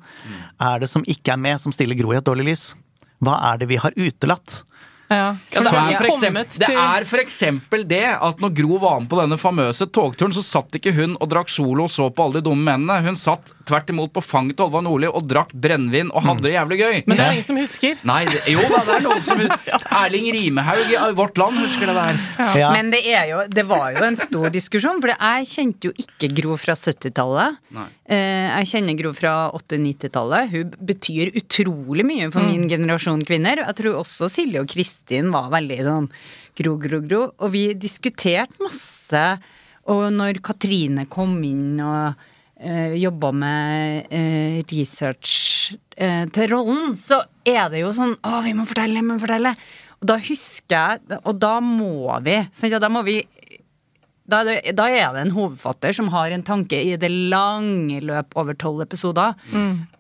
er 0.61 0.79
det 0.85 0.91
som 0.93 1.03
ikke 1.09 1.33
er 1.33 1.41
med, 1.41 1.59
som 1.63 1.73
stiller 1.73 1.97
Gro 1.97 2.13
i 2.13 2.19
et 2.21 2.27
dårlig 2.29 2.45
lys? 2.51 2.67
Hva 3.25 3.39
er 3.55 3.63
det 3.63 3.71
vi 3.73 3.77
har 3.81 3.97
utelatt? 3.97 4.61
Ja. 5.09 5.37
Ja, 5.53 5.61
det, 5.61 5.71
er 5.71 6.07
eksempel, 6.09 6.47
det 6.61 6.71
er 6.71 7.05
for 7.09 7.23
eksempel 7.23 7.85
det 7.89 8.05
at 8.15 8.41
når 8.43 8.55
Gro 8.57 8.79
var 8.83 9.03
med 9.03 9.11
på 9.11 9.19
denne 9.21 9.39
famøse 9.41 9.87
togturen, 9.93 10.35
så 10.35 10.43
satt 10.45 10.79
ikke 10.79 10.95
hun 10.97 11.19
og 11.21 11.31
drakk 11.33 11.53
solo 11.53 11.87
og 11.87 11.93
så 11.93 12.09
på 12.15 12.25
alle 12.25 12.41
de 12.41 12.49
dumme 12.49 12.65
mennene. 12.65 13.01
Hun 13.05 13.19
satt 13.19 13.53
tvert 13.69 13.91
imot 13.93 14.13
på 14.15 14.23
fanget 14.25 14.59
til 14.59 14.67
Olva 14.67 14.83
Nordli 14.85 15.09
og 15.09 15.27
drakk 15.29 15.53
brennevin 15.53 16.13
og 16.13 16.25
hadde 16.27 16.47
det 16.47 16.55
jævlig 16.55 16.79
gøy. 16.81 16.97
Men 17.07 17.19
det 17.21 17.27
er 17.27 17.37
ingen 17.37 17.49
som 17.49 17.61
husker. 17.61 18.01
Nei, 18.09 18.21
det, 18.31 18.43
jo 18.53 18.65
da, 18.73 18.81
det 18.89 18.97
er 18.99 19.05
noen 19.07 19.25
som 19.25 19.43
Erling 20.03 20.31
Rimehaug 20.37 20.95
i 20.95 21.03
Vårt 21.19 21.41
Land 21.41 21.61
husker 21.63 21.91
det 21.91 21.97
der. 21.99 22.23
Ja. 22.61 22.73
Men 22.75 22.93
det, 22.95 23.03
er 23.09 23.29
jo, 23.31 23.43
det 23.51 23.67
var 23.69 23.91
jo 23.97 24.05
en 24.07 24.19
stor 24.21 24.49
diskusjon, 24.55 25.03
for 25.05 25.15
jeg 25.15 25.51
kjente 25.53 25.91
jo 25.91 25.97
ikke 26.05 26.33
Gro 26.41 26.59
fra 26.61 26.77
70-tallet. 26.79 27.61
Eh, 28.05 28.51
Jeg 28.61 28.69
kjenner 28.69 28.97
Gro 28.99 29.13
fra 29.17 29.35
80-90-tallet. 29.57 30.51
Hun 30.53 30.73
betyr 30.85 31.31
utrolig 31.41 32.05
mye 32.05 32.29
for 32.33 32.45
min 32.45 32.69
generasjon 32.69 33.25
kvinner. 33.25 33.63
Jeg 33.65 33.77
tror 33.81 34.01
også 34.03 34.29
Silje 34.33 34.61
og 34.61 34.69
Kristin 34.69 35.31
var 35.33 35.49
veldig 35.55 35.79
sånn 35.87 36.11
Gro, 36.59 36.77
Gro, 36.83 37.01
Gro. 37.01 37.23
Og 37.41 37.55
vi 37.55 37.65
diskuterte 37.75 38.61
masse. 38.63 39.25
Og 39.89 40.07
når 40.13 40.41
Katrine 40.45 41.07
kom 41.13 41.37
inn 41.45 41.81
og 41.85 42.21
eh, 42.61 42.95
jobba 43.01 43.33
med 43.37 44.13
eh, 44.13 44.61
research 44.71 45.73
eh, 45.97 46.25
til 46.33 46.49
rollen, 46.53 46.95
så 46.97 47.23
er 47.45 47.69
det 47.73 47.83
jo 47.83 47.91
sånn 47.97 48.15
Å, 48.25 48.39
vi 48.45 48.55
må 48.57 48.65
fortelle, 48.69 49.01
vi 49.01 49.09
må 49.09 49.19
fortelle. 49.21 49.53
Og 50.01 50.09
da 50.09 50.17
husker 50.21 50.77
jeg 50.77 51.19
Og 51.25 51.37
da 51.41 51.57
må 51.65 52.19
vi. 52.25 52.37
Sant? 52.53 52.73
Ja, 52.73 52.81
da 52.83 52.91
må 52.93 53.05
vi 53.07 53.23
da 54.31 54.41
er, 54.41 54.49
det, 54.49 54.75
da 54.79 54.89
er 54.89 55.13
det 55.13 55.23
en 55.27 55.35
hovedfatter 55.37 55.93
som 55.97 56.09
har 56.15 56.33
en 56.33 56.45
tanke 56.47 56.79
i 56.81 56.97
det 56.97 57.11
lange 57.13 58.01
løp 58.01 58.37
over 58.41 58.57
tolv 58.57 58.81
episoder. 58.87 59.37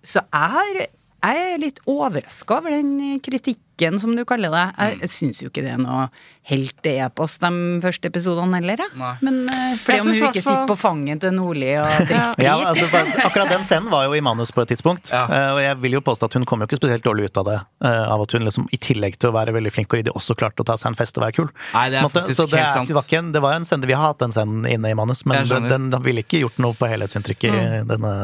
Så 0.03 0.22
jeg, 0.22 0.51
har, 0.57 0.81
jeg 1.25 1.55
er 1.55 1.61
litt 1.62 1.81
overraska 1.89 2.61
over 2.61 2.75
den 2.75 3.20
kritikken, 3.25 3.99
som 4.01 4.12
du 4.14 4.22
kaller 4.29 4.53
det. 4.55 4.64
Jeg, 4.77 4.99
jeg 5.03 5.11
syns 5.11 5.43
jo 5.43 5.49
ikke 5.51 5.64
det 5.64 5.72
er 5.75 5.81
noe 5.81 6.07
helt 6.51 6.87
epos 6.91 7.39
de 7.41 7.51
første 7.81 8.11
episodene 8.11 8.59
heller, 8.61 8.83
jeg. 8.85 8.93
Nei. 9.01 9.12
Men 9.25 9.39
uh, 9.49 9.55
fordi 9.81 9.97
Jeg 9.97 10.05
om 10.05 10.09
hun 10.11 10.16
ikke 10.18 10.29
hvert 10.29 10.39
sitter 10.43 10.68
på 10.68 10.77
fanget 10.79 11.22
til 11.25 11.35
Nordli 11.35 11.70
og 11.81 11.89
drikker 11.97 12.29
sprit. 12.35 12.47
Ja, 12.47 12.57
altså, 12.68 12.91
for 12.93 13.25
akkurat 13.25 13.55
den 13.55 13.66
scenen 13.66 13.91
var 13.95 14.07
jo 14.09 14.14
i 14.18 14.22
manus 14.25 14.53
på 14.55 14.62
et 14.64 14.75
tidspunkt. 14.75 15.11
Ja. 15.14 15.25
uh, 15.31 15.51
Og 15.57 15.62
jeg 15.64 15.81
vil 15.87 15.99
jo 15.99 16.05
påstå 16.05 16.31
at 16.31 16.39
hun 16.39 16.47
kom 16.51 16.62
jo 16.62 16.68
ikke 16.68 16.81
spesielt 16.83 17.07
dårlig 17.07 17.31
ut 17.31 17.43
av 17.43 17.51
det. 17.51 17.59
Uh, 17.85 18.03
Av 18.14 18.22
at 18.22 18.37
hun 18.37 18.45
liksom, 18.47 18.68
i 18.70 18.79
tillegg 18.79 19.18
til 19.18 19.33
å 19.33 19.37
være 19.39 19.57
veldig 19.57 19.72
flink 19.75 19.93
og 19.95 20.03
ryddig, 20.03 20.14
også 20.14 20.37
klarte 20.39 20.62
å 20.62 20.68
ta 20.68 20.77
seg 20.81 20.93
en 20.93 20.99
fest 21.01 21.18
og 21.18 21.25
være 21.27 21.39
kul. 21.41 21.53
Nei, 21.72 21.89
det 21.91 21.99
er 22.03 22.09
måte. 22.09 22.22
faktisk 22.22 22.53
det, 22.53 22.61
helt 22.61 22.77
sant. 22.77 22.93
det, 22.93 22.99
var 22.99 23.09
ikke 23.09 23.22
en, 23.25 23.35
det 23.35 23.43
var 23.45 23.59
en 23.59 23.68
scene, 23.68 23.89
Vi 23.89 23.97
har 23.97 24.12
hatt 24.12 24.22
den 24.22 24.35
scenen 24.37 24.68
inne 24.68 24.93
i 24.93 24.99
manus, 24.99 25.25
men 25.29 25.49
den, 25.49 25.89
den 25.91 26.05
ville 26.05 26.22
ikke 26.22 26.45
gjort 26.45 26.61
noe 26.62 26.77
på 26.77 26.91
helhetsinntrykket 26.93 27.55
i 27.55 27.68
denne 27.89 28.14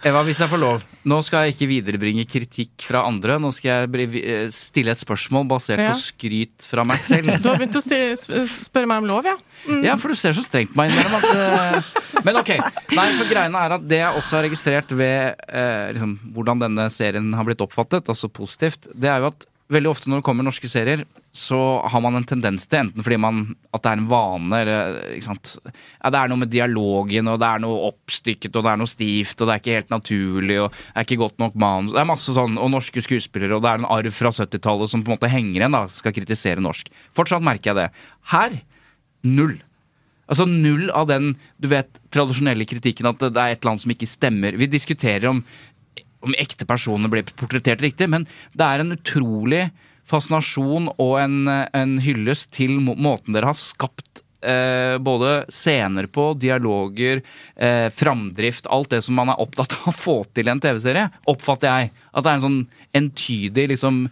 Eva, 0.00 0.22
hvis 0.24 0.38
jeg 0.40 0.48
får 0.48 0.60
lov. 0.62 0.84
Nå 1.10 1.16
skal 1.26 1.44
jeg 1.44 1.54
ikke 1.54 1.66
viderebringe 1.68 2.22
kritikk 2.28 2.86
fra 2.88 3.02
andre. 3.04 3.34
Nå 3.42 3.50
skal 3.52 3.84
jeg 3.92 4.20
eh, 4.22 4.46
stille 4.54 4.94
et 4.94 5.02
spørsmål 5.02 5.44
basert 5.50 5.82
Ja. 5.82 5.90
på 5.92 6.00
skryt 6.00 6.64
fra 6.64 6.86
meg 6.88 7.02
selv. 7.04 7.28
Du 7.42 7.50
har 7.50 7.58
begynt 7.60 7.76
å 7.76 7.82
si, 7.84 7.98
spørre 8.48 8.88
meg 8.88 9.02
om 9.02 9.10
lov, 9.10 9.28
ja? 9.28 9.36
Ja, 9.84 9.98
for 10.00 10.08
du 10.08 10.16
ser 10.16 10.32
så 10.32 10.40
strengt 10.46 10.72
på 10.72 10.80
meg 10.80 10.88
innimellom 10.94 11.26
eh, 11.36 11.90
Men 12.24 12.40
ok. 12.40 12.54
Nei, 12.96 13.06
for 13.18 13.28
greiene 13.28 13.60
er 13.66 13.76
at 13.76 13.84
det 13.92 14.00
jeg 14.00 14.22
også 14.22 14.38
har 14.38 14.46
registrert 14.48 14.96
ved 14.96 15.44
eh, 15.52 15.92
liksom, 15.92 16.16
hvordan 16.32 16.64
denne 16.64 16.88
serien 16.96 17.28
har 17.36 17.44
blitt 17.48 17.60
oppfattet, 17.64 18.08
altså 18.08 18.32
positivt, 18.32 18.88
det 18.96 19.12
er 19.12 19.20
jo 19.20 19.34
at 19.34 19.44
veldig 19.70 19.90
ofte 19.90 20.10
når 20.10 20.20
det 20.20 20.26
kommer 20.26 20.46
norske 20.46 20.68
serier, 20.70 21.04
så 21.34 21.58
har 21.90 22.02
man 22.02 22.18
en 22.18 22.26
tendens 22.26 22.66
til, 22.66 22.84
enten 22.84 23.04
fordi 23.06 23.18
man, 23.22 23.42
at 23.70 23.84
det 23.84 23.92
er 23.92 24.00
en 24.00 24.08
vane, 24.10 24.60
eller 24.60 24.98
ikke 25.14 25.28
sant 25.28 25.52
ja, 25.62 26.10
Det 26.10 26.18
er 26.18 26.32
noe 26.32 26.42
med 26.42 26.52
dialogen, 26.52 27.30
og 27.30 27.38
det 27.42 27.48
er 27.48 27.62
noe 27.62 27.86
oppstykket, 27.90 28.50
og 28.54 28.66
det 28.66 28.72
er 28.72 28.82
noe 28.82 28.90
stivt, 28.90 29.36
og 29.38 29.46
det 29.46 29.54
er 29.54 29.62
ikke 29.62 29.78
helt 29.78 29.94
naturlig, 29.94 30.58
og 30.64 30.68
det 30.74 30.92
er 30.94 31.08
ikke 31.08 31.22
godt 31.22 31.40
nok 31.42 31.58
manus 31.60 31.94
Det 31.94 32.02
er 32.02 32.10
masse 32.10 32.36
sånn, 32.36 32.58
og 32.58 32.74
norske 32.74 33.04
skuespillere, 33.06 33.56
og 33.56 33.64
det 33.64 33.72
er 33.72 33.82
en 33.82 33.90
arv 33.98 34.14
fra 34.16 34.34
70-tallet 34.34 34.92
som 34.92 35.06
på 35.06 35.12
en 35.12 35.18
måte 35.18 35.32
henger 35.32 35.62
igjen, 35.62 35.78
da, 35.78 35.86
skal 35.94 36.16
kritisere 36.16 36.64
norsk. 36.64 36.90
Fortsatt 37.16 37.44
merker 37.46 37.72
jeg 37.72 37.80
det. 37.84 37.88
Her 38.34 38.62
null. 39.26 39.58
Altså 40.30 40.46
null 40.46 40.92
av 40.94 41.08
den 41.10 41.32
du 41.58 41.66
vet, 41.72 41.90
tradisjonelle 42.14 42.66
kritikken 42.68 43.08
at 43.10 43.22
det 43.22 43.34
er 43.34 43.56
et 43.56 43.66
annet 43.66 43.82
som 43.82 43.92
ikke 43.94 44.08
stemmer. 44.08 44.58
Vi 44.58 44.70
diskuterer 44.70 45.26
om, 45.32 45.42
om 46.24 46.36
ekte 46.38 46.66
personer 46.68 47.10
blir 47.12 47.28
portrettert 47.36 47.82
riktig, 47.84 48.08
men 48.12 48.26
det 48.52 48.66
er 48.66 48.82
en 48.82 48.96
utrolig 48.96 49.68
fascinasjon 50.10 50.90
og 50.96 51.14
en, 51.20 51.46
en 51.48 51.94
hyllest 52.02 52.52
til 52.56 52.80
måten 52.82 53.36
dere 53.36 53.52
har 53.52 53.58
skapt 53.58 54.22
eh, 54.42 54.96
både 54.98 55.44
scener 55.52 56.08
på, 56.10 56.32
dialoger, 56.40 57.22
eh, 57.56 57.88
framdrift, 57.94 58.68
alt 58.70 58.90
det 58.94 59.02
som 59.06 59.16
man 59.18 59.32
er 59.32 59.40
opptatt 59.42 59.76
av 59.80 59.92
å 59.92 59.96
få 59.96 60.16
til 60.34 60.48
i 60.50 60.54
en 60.54 60.62
TV-serie, 60.62 61.08
oppfatter 61.30 61.70
jeg. 61.70 61.92
At 62.12 62.26
det 62.26 62.32
er 62.32 62.40
en 62.40 62.46
sånn 62.48 62.62
entydig 62.96 63.68
liksom 63.70 64.06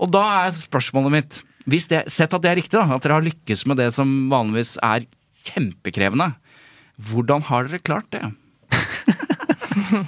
Og 0.00 0.12
da 0.14 0.20
er 0.46 0.52
spørsmålet 0.54 1.12
mitt 1.12 1.38
hvis 1.68 1.88
det, 1.90 2.04
Sett 2.08 2.32
at 2.32 2.42
det 2.44 2.50
er 2.52 2.56
riktig, 2.60 2.78
da, 2.78 2.86
at 2.96 3.04
dere 3.04 3.18
har 3.18 3.26
lykkes 3.26 3.66
med 3.68 3.80
det 3.82 3.90
som 3.92 4.30
vanligvis 4.30 4.78
er 4.86 5.04
kjempekrevende. 5.50 6.32
Hvordan 7.10 7.44
har 7.48 7.68
dere 7.68 7.82
klart 7.84 8.08
det? 8.14 8.22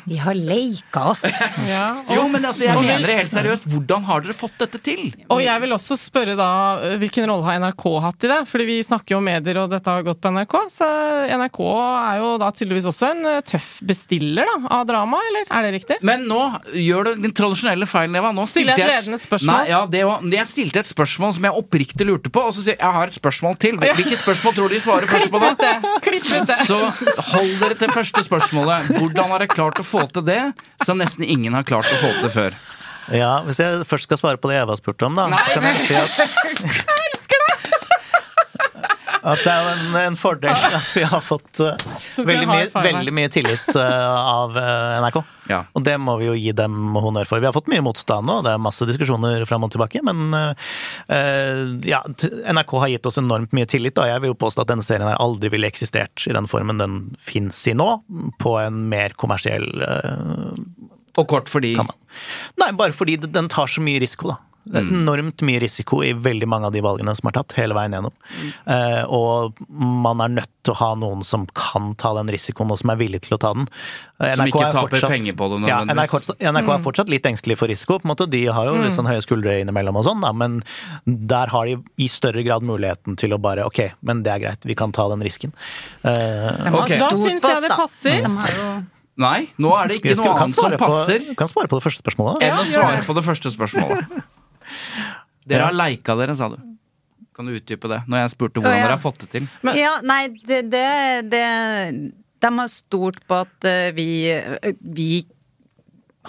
Vi 0.04 0.18
har 0.22 0.36
leika 0.36 1.04
oss. 1.12 1.24
ja. 1.68 1.86
Jo, 2.12 2.26
men 2.30 2.44
altså, 2.48 2.66
jeg 2.66 2.78
mener 2.78 3.08
det 3.08 3.16
helt 3.22 3.32
seriøst. 3.32 3.66
Hvordan 3.72 4.06
har 4.08 4.24
dere 4.24 4.36
fått 4.36 4.54
dette 4.62 4.80
til? 4.84 5.08
Og 5.32 5.42
jeg 5.42 5.64
vil 5.64 5.74
også 5.76 5.98
spørre 5.98 6.36
da, 6.38 6.50
hvilken 7.00 7.26
rolle 7.30 7.46
har 7.48 7.60
NRK 7.62 7.86
hatt 8.06 8.28
i 8.28 8.32
det? 8.32 8.40
Fordi 8.50 8.68
vi 8.68 8.78
snakker 8.86 9.16
jo 9.16 9.20
om 9.22 9.26
medier, 9.26 9.62
og 9.64 9.72
dette 9.72 9.96
har 9.96 10.06
gått 10.06 10.22
på 10.22 10.32
NRK. 10.34 10.56
Så 10.72 10.88
NRK 11.32 11.60
er 11.72 12.20
jo 12.22 12.30
da 12.42 12.52
tydeligvis 12.54 12.88
også 12.92 13.10
en 13.10 13.30
eh, 13.32 13.40
tøff 13.48 13.72
bestiller 13.86 14.48
da, 14.48 14.56
av 14.78 14.86
drama, 14.88 15.20
eller? 15.30 15.48
Er 15.50 15.66
det 15.66 15.74
riktig? 15.78 15.98
Men 16.06 16.26
nå 16.30 16.40
gjør 16.78 17.10
du 17.10 17.26
den 17.26 17.36
tradisjonelle 17.36 17.88
feilen, 17.90 18.20
Eva. 18.20 18.32
Nå 18.36 18.46
stilte 18.50 18.76
jeg 18.78 18.86
et 18.86 18.94
ledende 18.94 19.20
spørsmål? 19.22 19.52
Nei, 19.52 19.72
ja, 19.72 19.82
det 19.90 20.04
var, 20.08 20.30
Jeg 20.38 20.50
stilte 20.50 20.82
et 20.82 20.90
spørsmål 20.92 21.36
som 21.38 21.50
jeg 21.50 21.62
oppriktig 21.62 22.06
lurte 22.08 22.32
på, 22.32 22.46
og 22.46 22.54
så 22.54 22.62
sier 22.64 22.76
jeg 22.76 22.82
jeg 22.82 22.98
har 22.98 23.08
et 23.08 23.16
spørsmål 23.16 23.56
til. 23.62 23.78
Hvilket 23.80 24.20
spørsmål 24.20 24.54
tror 24.56 24.68
du 24.68 24.74
de 24.74 24.80
svarer 24.82 25.08
først 25.08 25.30
på 25.32 25.40
da? 25.40 25.52
Klipp 26.04 26.26
ut 26.28 26.50
det! 26.50 26.58
Så 26.66 26.78
hold 27.32 27.52
dere 27.62 27.76
til 27.78 27.92
første 27.94 28.24
spørsmålet. 28.26 28.90
Hvordan 28.98 29.32
har 29.32 29.42
dere 29.42 29.52
klart 29.52 29.61
å 29.70 29.86
få 29.86 30.06
til 30.12 30.24
det 30.26 30.40
som 30.86 30.98
nesten 30.98 31.24
ingen 31.24 31.54
har 31.54 31.66
klart 31.68 31.86
å 31.86 32.00
få 32.02 32.10
til 32.20 32.32
før? 32.34 32.58
Ja, 33.10 33.40
hvis 33.46 33.58
jeg 33.58 33.82
først 33.88 34.06
skal 34.06 34.20
svare 34.20 34.38
på 34.38 34.50
det 34.50 34.60
Eva 34.60 34.76
spurte 34.78 35.08
om, 35.08 35.16
da, 35.18 35.26
Nei. 35.32 35.40
så 35.48 35.58
kan 35.58 35.66
jeg 35.70 35.86
si 35.88 35.94
at 35.98 36.90
At 39.22 39.42
det 39.44 39.52
er 39.52 39.62
jo 39.62 39.72
en, 39.72 39.96
en 40.00 40.16
fordel 40.18 40.64
at 40.78 40.88
vi 40.96 41.04
har 41.06 41.22
fått 41.22 41.60
eh, 41.62 41.84
veldig, 42.18 42.48
mye, 42.50 42.66
veldig 42.74 43.14
mye 43.14 43.30
tillit 43.32 43.68
eh, 43.78 44.08
av 44.10 44.56
eh, 44.58 44.96
NRK. 45.04 45.18
Ja. 45.50 45.60
Og 45.78 45.84
det 45.86 45.94
må 46.02 46.16
vi 46.20 46.28
jo 46.28 46.34
gi 46.38 46.52
dem 46.56 46.96
honnør 46.96 47.28
for. 47.28 47.42
Vi 47.42 47.48
har 47.48 47.54
fått 47.54 47.70
mye 47.70 47.84
motstand 47.84 48.26
nå, 48.28 48.40
det 48.46 48.54
er 48.54 48.62
masse 48.62 48.86
diskusjoner 48.88 49.46
fram 49.48 49.66
og 49.66 49.72
tilbake, 49.74 50.02
men 50.06 50.34
eh, 50.38 51.62
ja, 51.88 52.02
NRK 52.02 52.76
har 52.84 52.92
gitt 52.94 53.10
oss 53.10 53.20
enormt 53.22 53.54
mye 53.56 53.68
tillit. 53.70 53.96
Da. 53.98 54.08
Jeg 54.10 54.24
vil 54.24 54.34
jo 54.34 54.40
påstå 54.42 54.64
at 54.64 54.72
denne 54.74 54.86
serien 54.86 55.08
her 55.08 55.20
aldri 55.22 55.52
ville 55.52 55.70
eksistert 55.70 56.26
i 56.26 56.34
den 56.34 56.50
formen 56.50 56.82
den 56.82 57.00
fins 57.22 57.62
i 57.70 57.76
nå, 57.78 57.90
på 58.42 58.56
en 58.62 58.86
mer 58.90 59.14
kommersiell 59.18 59.66
uh, 59.82 60.52
Og 61.18 61.28
kort 61.28 61.50
fordi 61.52 61.74
kanal. 61.78 61.96
Nei, 62.60 62.70
bare 62.76 62.94
fordi 62.96 63.18
den 63.22 63.48
tar 63.52 63.70
så 63.70 63.82
mye 63.84 64.00
risiko, 64.02 64.32
da. 64.34 64.51
Det 64.64 64.78
er 64.78 64.86
enormt 64.94 65.42
mye 65.42 65.58
risiko 65.60 66.02
i 66.06 66.12
veldig 66.14 66.46
mange 66.46 66.68
av 66.68 66.72
de 66.72 66.80
valgene 66.84 67.10
som 67.18 67.26
er 67.28 67.32
tatt, 67.34 67.52
hele 67.58 67.74
veien 67.74 67.92
gjennom. 67.96 68.12
Eh, 68.70 69.02
og 69.10 69.56
man 69.68 70.20
er 70.22 70.28
nødt 70.36 70.50
til 70.62 70.74
å 70.74 70.76
ha 70.78 70.90
noen 70.94 71.24
som 71.26 71.46
kan 71.58 71.94
ta 71.98 72.12
den 72.14 72.30
risikoen, 72.30 72.70
og 72.70 72.78
som 72.78 72.90
er 72.94 73.00
villig 73.00 73.22
til 73.26 73.34
å 73.34 73.40
ta 73.42 73.50
den. 73.54 73.66
NRK 74.22 74.36
Som 74.36 74.46
ikke 74.52 74.70
taper 74.70 74.88
fortsatt, 74.94 75.10
penger 75.10 75.34
på 75.34 75.48
det 75.50 75.68
Ja, 75.68 75.80
nødvendigvis. 75.82 76.30
NRK, 76.30 76.52
NRK 76.52 76.70
er 76.76 76.84
fortsatt 76.86 77.08
litt 77.10 77.26
engstelig 77.26 77.58
for 77.58 77.66
risiko. 77.66 77.98
på 77.98 78.06
en 78.06 78.14
måte. 78.14 78.30
De 78.30 78.44
har 78.46 78.66
jo 78.70 78.76
litt 78.78 78.94
sånn 78.94 79.10
høye 79.10 79.22
skuldre 79.26 79.58
innimellom 79.64 79.96
og 79.98 80.04
sånn, 80.06 80.22
da, 80.22 80.30
men 80.32 80.62
der 81.06 81.46
har 81.50 81.66
de 81.66 81.76
i 81.98 82.06
større 82.06 82.44
grad 82.46 82.62
muligheten 82.62 83.16
til 83.18 83.30
å 83.34 83.40
bare 83.42 83.66
ok, 83.66 83.92
men 84.02 84.22
det 84.22 84.30
er 84.32 84.38
greit, 84.46 84.62
vi 84.64 84.74
kan 84.78 84.92
ta 84.92 85.08
den 85.08 85.20
risken. 85.26 85.52
Eh, 86.04 86.70
okay. 86.72 86.98
Da 87.02 87.10
syns 87.10 87.42
jeg 87.42 87.62
det 87.66 87.70
passer. 87.74 88.22
Mm. 88.22 88.36
har 88.38 88.82
Nei, 89.22 89.50
nå 89.60 89.68
er 89.76 89.88
det 89.88 89.98
ikke 90.00 90.16
noe 90.16 90.38
annet 90.40 90.54
som 90.56 90.70
passer. 90.80 91.18
på- 91.20 91.36
Kan 91.36 91.48
svare 91.48 91.68
på 91.68 91.76
det 91.76 91.84
første 91.84 92.00
spørsmålet. 92.00 92.40
Ja, 92.40 92.54
enn 92.54 92.62
å 92.62 92.64
svare 92.64 93.02
på 93.04 93.14
det 93.14 93.24
første 93.26 93.50
spørsmålet. 93.52 94.22
Dere 95.48 95.66
har 95.68 95.74
leika 95.74 96.14
dere, 96.18 96.36
sa 96.38 96.48
du. 96.52 96.58
Kan 97.34 97.48
du 97.48 97.54
utdype 97.56 97.88
det? 97.90 98.02
Når 98.12 98.22
jeg 98.24 98.32
spurte 98.34 98.60
hvordan 98.60 98.76
ja. 98.76 98.84
dere 98.86 98.96
har 98.96 99.02
fått 99.02 99.22
det 99.24 99.30
til. 99.32 99.46
Men- 99.64 99.78
Ja, 99.78 99.94
nei, 100.04 100.28
det, 100.46 100.62
det, 100.70 101.30
det 101.32 101.44
De 102.42 102.50
har 102.58 102.68
stolt 102.68 103.22
på 103.26 103.40
at 103.46 103.64
eh, 103.68 103.90
vi, 103.96 104.08
eh, 104.30 104.72
vi 104.82 105.24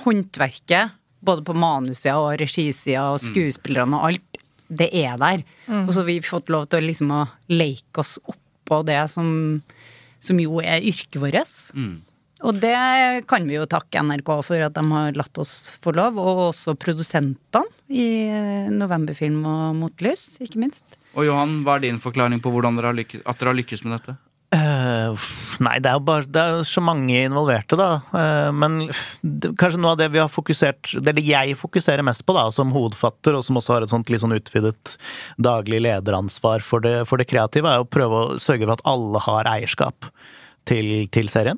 Håndverket, 0.03 0.95
både 1.23 1.43
på 1.45 1.53
manussida 1.53 2.15
og 2.17 2.33
regisida 2.41 3.03
og 3.13 3.19
skuespillerne 3.21 3.99
og 3.99 4.07
alt, 4.09 4.39
det 4.73 4.87
er 4.97 5.19
der. 5.21 5.43
Og 5.69 5.91
så 5.93 6.01
har 6.01 6.07
vi 6.07 6.15
fått 6.25 6.49
lov 6.49 6.65
til 6.71 6.81
å 6.81 6.87
liksom 6.87 7.11
å 7.13 7.19
leke 7.53 8.01
oss 8.01 8.15
oppå 8.25 8.79
det 8.87 8.97
som, 9.13 9.61
som 10.23 10.39
jo 10.41 10.57
er 10.63 10.81
yrket 10.81 11.19
vårt. 11.21 11.53
Og 12.43 12.57
det 12.59 12.73
kan 13.29 13.45
vi 13.47 13.55
jo 13.55 13.67
takke 13.69 14.01
NRK 14.03 14.31
for 14.43 14.65
at 14.65 14.73
de 14.75 14.83
har 14.89 15.13
latt 15.15 15.37
oss 15.39 15.77
få 15.83 15.93
lov, 15.95 16.17
og 16.19 16.41
også 16.49 16.73
produsentene 16.75 17.69
i 17.93 18.09
Novemberfilm 18.73 19.41
og 19.45 19.79
Motlys, 19.79 20.25
ikke 20.43 20.61
minst. 20.65 20.99
Og 21.13 21.27
Johan, 21.27 21.61
hva 21.65 21.77
er 21.77 21.87
din 21.87 22.01
forklaring 22.01 22.41
på 22.41 22.51
hvordan 22.53 22.79
dere 22.79 22.91
har 22.91 22.97
lykkes, 22.97 23.25
at 23.25 23.39
dere 23.39 23.53
har 23.53 23.59
lykkes 23.59 23.85
med 23.85 23.97
dette? 23.99 24.15
Uh, 24.53 25.17
nei, 25.65 25.79
det 25.81 25.89
er 25.89 25.95
jo 25.97 26.03
bare 26.05 26.27
Det 26.29 26.41
er 26.41 26.65
så 26.67 26.81
mange 26.83 27.23
involverte, 27.25 27.77
da. 27.79 28.03
Uh, 28.13 28.51
men 28.53 28.83
det, 29.25 29.53
kanskje 29.57 29.79
noe 29.81 29.95
av 29.95 30.01
det 30.03 30.11
vi 30.13 30.21
har 30.21 30.29
fokusert 30.29 30.91
Det 31.01 31.15
det 31.17 31.23
jeg 31.25 31.55
fokuserer 31.57 32.05
mest 32.05 32.21
på, 32.27 32.35
da, 32.37 32.45
som 32.53 32.73
hovedfatter, 32.75 33.33
og 33.33 33.45
som 33.47 33.57
også 33.57 33.77
har 33.77 33.85
et 33.85 33.93
sånt 33.93 34.13
litt 34.13 34.21
sånn 34.21 34.35
utvidet 34.37 34.93
daglig 35.41 35.81
lederansvar 35.87 36.61
for 36.65 36.85
det, 36.85 36.99
for 37.09 37.21
det 37.21 37.31
kreative, 37.31 37.71
er 37.71 37.81
å 37.81 37.89
prøve 37.89 38.19
å 38.19 38.37
sørge 38.41 38.67
for 38.67 38.75
at 38.75 38.85
alle 38.93 39.23
har 39.25 39.49
eierskap. 39.55 40.11
Til, 40.63 41.09
til 41.11 41.27
serien. 41.27 41.57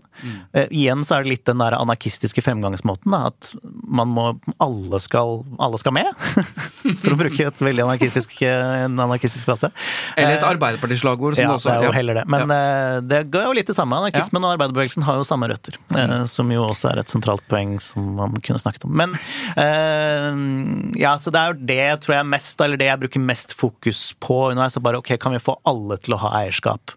Eh, 0.58 0.66
igjen 0.74 1.04
så 1.06 1.20
er 1.20 1.24
det 1.26 1.30
litt 1.36 1.44
den 1.46 1.60
der 1.62 1.76
anarkistiske 1.78 2.42
fremgangsmåten. 2.42 3.12
Da, 3.14 3.28
at 3.30 3.52
man 3.86 4.10
må 4.10 4.24
Alle 4.64 4.98
skal, 5.04 5.44
alle 5.62 5.78
skal 5.78 5.94
med! 5.94 6.10
for 7.04 7.14
å 7.14 7.18
bruke 7.20 7.46
et 7.46 7.62
veldig 7.62 7.84
anarkistisk, 7.86 8.34
en 8.50 8.98
anarkistisk 8.98 9.46
frase. 9.46 9.70
Eller 10.18 10.40
et 10.40 10.42
Eh, 10.42 10.50
Arbeiderparti-slagord? 10.50 11.36
som 11.38 11.44
ja, 11.44 11.52
det 11.52 11.60
også 11.60 11.70
det 11.70 11.76
er 11.76 11.86
jo 11.86 11.92
ja. 11.92 11.98
heller 12.00 12.20
det. 12.22 12.26
Men 12.34 12.50
Ja. 12.50 12.58
eh, 12.96 13.00
det 13.12 13.20
går 13.34 13.46
jo 13.50 13.54
litt 13.60 13.70
det 13.70 13.76
samme. 13.78 14.00
Anarkismen 14.02 14.42
og 14.48 14.56
arbeiderbevegelsen 14.56 15.06
har 15.06 15.20
jo 15.22 15.28
samme 15.30 15.52
røtter. 15.54 15.78
eh, 15.96 16.26
som 16.32 16.50
jo 16.56 16.66
også 16.66 16.90
er 16.96 17.04
et 17.04 17.14
sentralt 17.14 17.46
poeng 17.52 17.76
som 17.84 18.10
man 18.18 18.34
kunne 18.42 18.62
snakket 18.64 18.86
om. 18.90 18.96
Men 19.04 19.14
eh, 19.62 21.00
ja, 21.02 21.14
så 21.22 21.32
det 21.34 21.40
er 21.42 21.54
jo 21.54 21.60
det 21.70 22.02
tror 22.06 22.18
jeg 22.18 22.30
mest, 22.32 22.62
eller 22.64 22.80
det 22.82 22.90
jeg 22.90 23.02
bruker 23.06 23.20
mest 23.24 23.54
fokus 23.58 24.02
på 24.24 24.40
underveis. 24.52 24.78
er 24.78 24.86
Bare 24.86 25.00
ok, 25.02 25.14
kan 25.22 25.34
vi 25.36 25.42
få 25.42 25.58
alle 25.68 25.98
til 26.02 26.16
å 26.18 26.22
ha 26.26 26.34
eierskap 26.42 26.94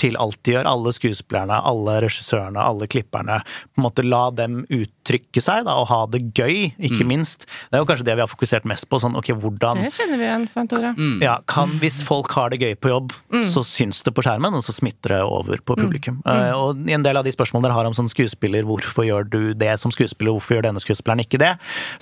til 0.00 0.16
alt 0.20 0.38
de 0.46 0.54
gjør? 0.56 0.66
Alle 0.68 0.92
skuespillerne 0.94 1.43
skuespillerne, 1.44 1.60
alle 1.64 2.00
regissørene, 2.02 2.60
alle 2.60 2.86
klipperne. 2.86 3.42
på 3.74 3.80
en 3.80 3.84
måte 3.84 4.04
La 4.04 4.30
dem 4.30 4.64
uttrykke 4.68 5.40
seg 5.40 5.64
da, 5.66 5.76
og 5.80 5.88
ha 5.88 6.06
det 6.06 6.32
gøy, 6.34 6.74
ikke 6.78 7.04
minst. 7.04 7.46
Det 7.70 7.78
er 7.78 7.82
jo 7.82 7.88
kanskje 7.88 8.06
det 8.06 8.16
vi 8.16 8.22
har 8.22 8.30
fokusert 8.30 8.64
mest 8.64 8.88
på. 8.88 8.98
sånn, 8.98 9.16
ok, 9.16 9.32
hvordan... 9.34 9.82
Det 9.82 9.92
kjenner 9.92 10.18
vi 10.18 10.24
igjen, 10.24 10.46
Svein 10.48 10.68
Tore. 10.68 10.94
Ja, 11.22 11.38
kan, 11.46 11.70
Hvis 11.80 12.02
folk 12.04 12.30
har 12.32 12.50
det 12.50 12.60
gøy 12.60 12.74
på 12.76 12.92
jobb, 12.92 13.12
så 13.44 13.64
syns 13.64 14.02
det 14.04 14.14
på 14.14 14.24
skjermen, 14.24 14.54
og 14.54 14.64
så 14.64 14.72
smitter 14.72 15.16
det 15.16 15.22
over 15.24 15.60
på 15.64 15.76
publikum. 15.76 16.20
Uh, 16.26 16.52
og 16.54 16.84
i 16.88 16.94
en 16.94 17.04
del 17.04 17.16
av 17.16 17.24
de 17.24 17.32
spørsmålene 17.34 17.68
dere 17.68 17.78
har 17.78 17.88
om 17.88 17.96
sånn 17.96 18.12
skuespiller, 18.12 18.66
hvorfor 18.68 19.06
gjør 19.06 19.28
du 19.28 19.40
det 19.58 19.74
som 19.80 19.92
skuespiller, 19.94 20.34
hvorfor 20.34 20.58
gjør 20.58 20.68
denne 20.68 20.82
skuespilleren 20.82 21.24
ikke 21.24 21.40
det? 21.42 21.54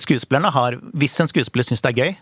Skuespillerne 0.03 0.53
har, 0.53 0.79
Hvis 0.93 1.19
en 1.21 1.29
skuespiller 1.29 1.65
syns 1.67 1.83
det 1.83 1.93
er 1.93 1.99
gøy, 2.03 2.15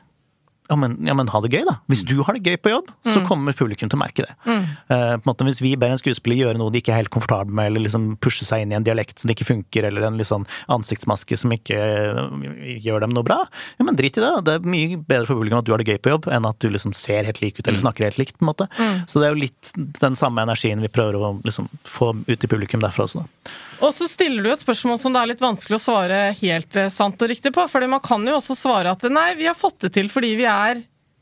ja 0.72 0.78
men, 0.80 0.96
ja, 1.04 1.14
men 1.18 1.28
ha 1.28 1.42
det 1.44 1.52
gøy, 1.52 1.66
da. 1.68 1.74
Hvis 1.92 2.06
du 2.08 2.16
har 2.24 2.38
det 2.38 2.48
gøy 2.48 2.56
på 2.64 2.72
jobb, 2.72 2.92
så 3.04 3.20
kommer 3.28 3.56
publikum 3.58 3.90
til 3.92 4.00
å 4.00 4.02
merke 4.02 4.24
det. 4.24 4.36
Eh, 4.48 5.18
på 5.20 5.20
en 5.20 5.28
måte 5.28 5.48
Hvis 5.48 5.60
vi 5.60 5.74
ber 5.80 5.92
en 5.92 6.00
skuespiller 6.00 6.46
gjøre 6.46 6.62
noe 6.62 6.72
de 6.72 6.80
ikke 6.80 6.94
er 6.94 7.02
helt 7.02 7.12
komfortable 7.12 7.52
med, 7.58 7.72
eller 7.72 7.84
liksom 7.84 8.06
pushe 8.24 8.48
seg 8.48 8.64
inn 8.64 8.72
i 8.72 8.78
en 8.78 8.86
dialekt 8.88 9.20
som 9.20 9.34
ikke 9.34 9.48
funker, 9.50 9.90
eller 9.90 10.08
en 10.08 10.22
sånn 10.28 10.46
ansiktsmaske 10.72 11.36
som 11.42 11.52
ikke 11.52 11.76
eh, 11.76 12.78
gjør 12.86 13.04
dem 13.04 13.16
noe 13.18 13.28
bra, 13.28 13.42
ja 13.76 13.88
men 13.88 14.00
drit 14.00 14.16
i 14.16 14.24
det. 14.24 14.30
da. 14.38 14.46
Det 14.48 14.58
er 14.58 14.72
mye 14.76 15.02
bedre 15.02 15.28
for 15.28 15.42
publikum 15.42 15.60
at 15.60 15.68
du 15.68 15.74
har 15.76 15.84
det 15.84 15.92
gøy 15.92 16.00
på 16.00 16.14
jobb, 16.16 16.30
enn 16.32 16.48
at 16.48 16.62
du 16.64 16.70
liksom 16.72 16.96
ser 16.96 17.28
helt 17.28 17.42
lik 17.44 17.60
ut, 17.60 17.66
eller 17.68 17.82
snakker 17.84 18.08
helt 18.08 18.22
likt, 18.22 18.38
på 18.40 18.48
en 18.48 18.52
måte. 18.54 18.70
Så 19.12 19.20
det 19.20 19.28
er 19.28 19.36
jo 19.36 19.44
litt 19.44 19.74
den 20.00 20.16
samme 20.20 20.46
energien 20.46 20.80
vi 20.84 20.92
prøver 20.94 21.20
å 21.20 21.34
liksom 21.44 21.68
få 21.84 22.14
ut 22.28 22.48
i 22.48 22.52
publikum 22.52 22.84
derfra 22.84 23.10
også, 23.10 23.26
da. 23.26 23.60
Og 23.82 23.90
så 23.96 24.06
stiller 24.06 24.46
du 24.46 24.52
et 24.52 24.62
spørsmål 24.62 25.00
som 25.02 25.14
det 25.14 25.22
er 25.24 25.30
litt 25.32 25.42
vanskelig 25.42 25.80
å 25.80 25.82
svare 25.82 26.18
helt 26.38 26.78
eh, 26.78 26.92
sant 26.94 27.22
og 27.22 27.32
riktig 27.32 27.50
på. 27.56 27.64
For 27.70 27.82
man 27.90 28.04
kan 28.06 28.22
jo 28.30 28.36
også 28.38 28.54
svare 28.58 28.94
at 28.94 29.06
nei, 29.10 29.32
vi 29.40 29.48
har 29.50 29.58
fått 29.58 29.80
det 29.88 29.94
til 29.96 30.10
fordi 30.12 30.36
vi 30.38 30.46
er 30.46 30.61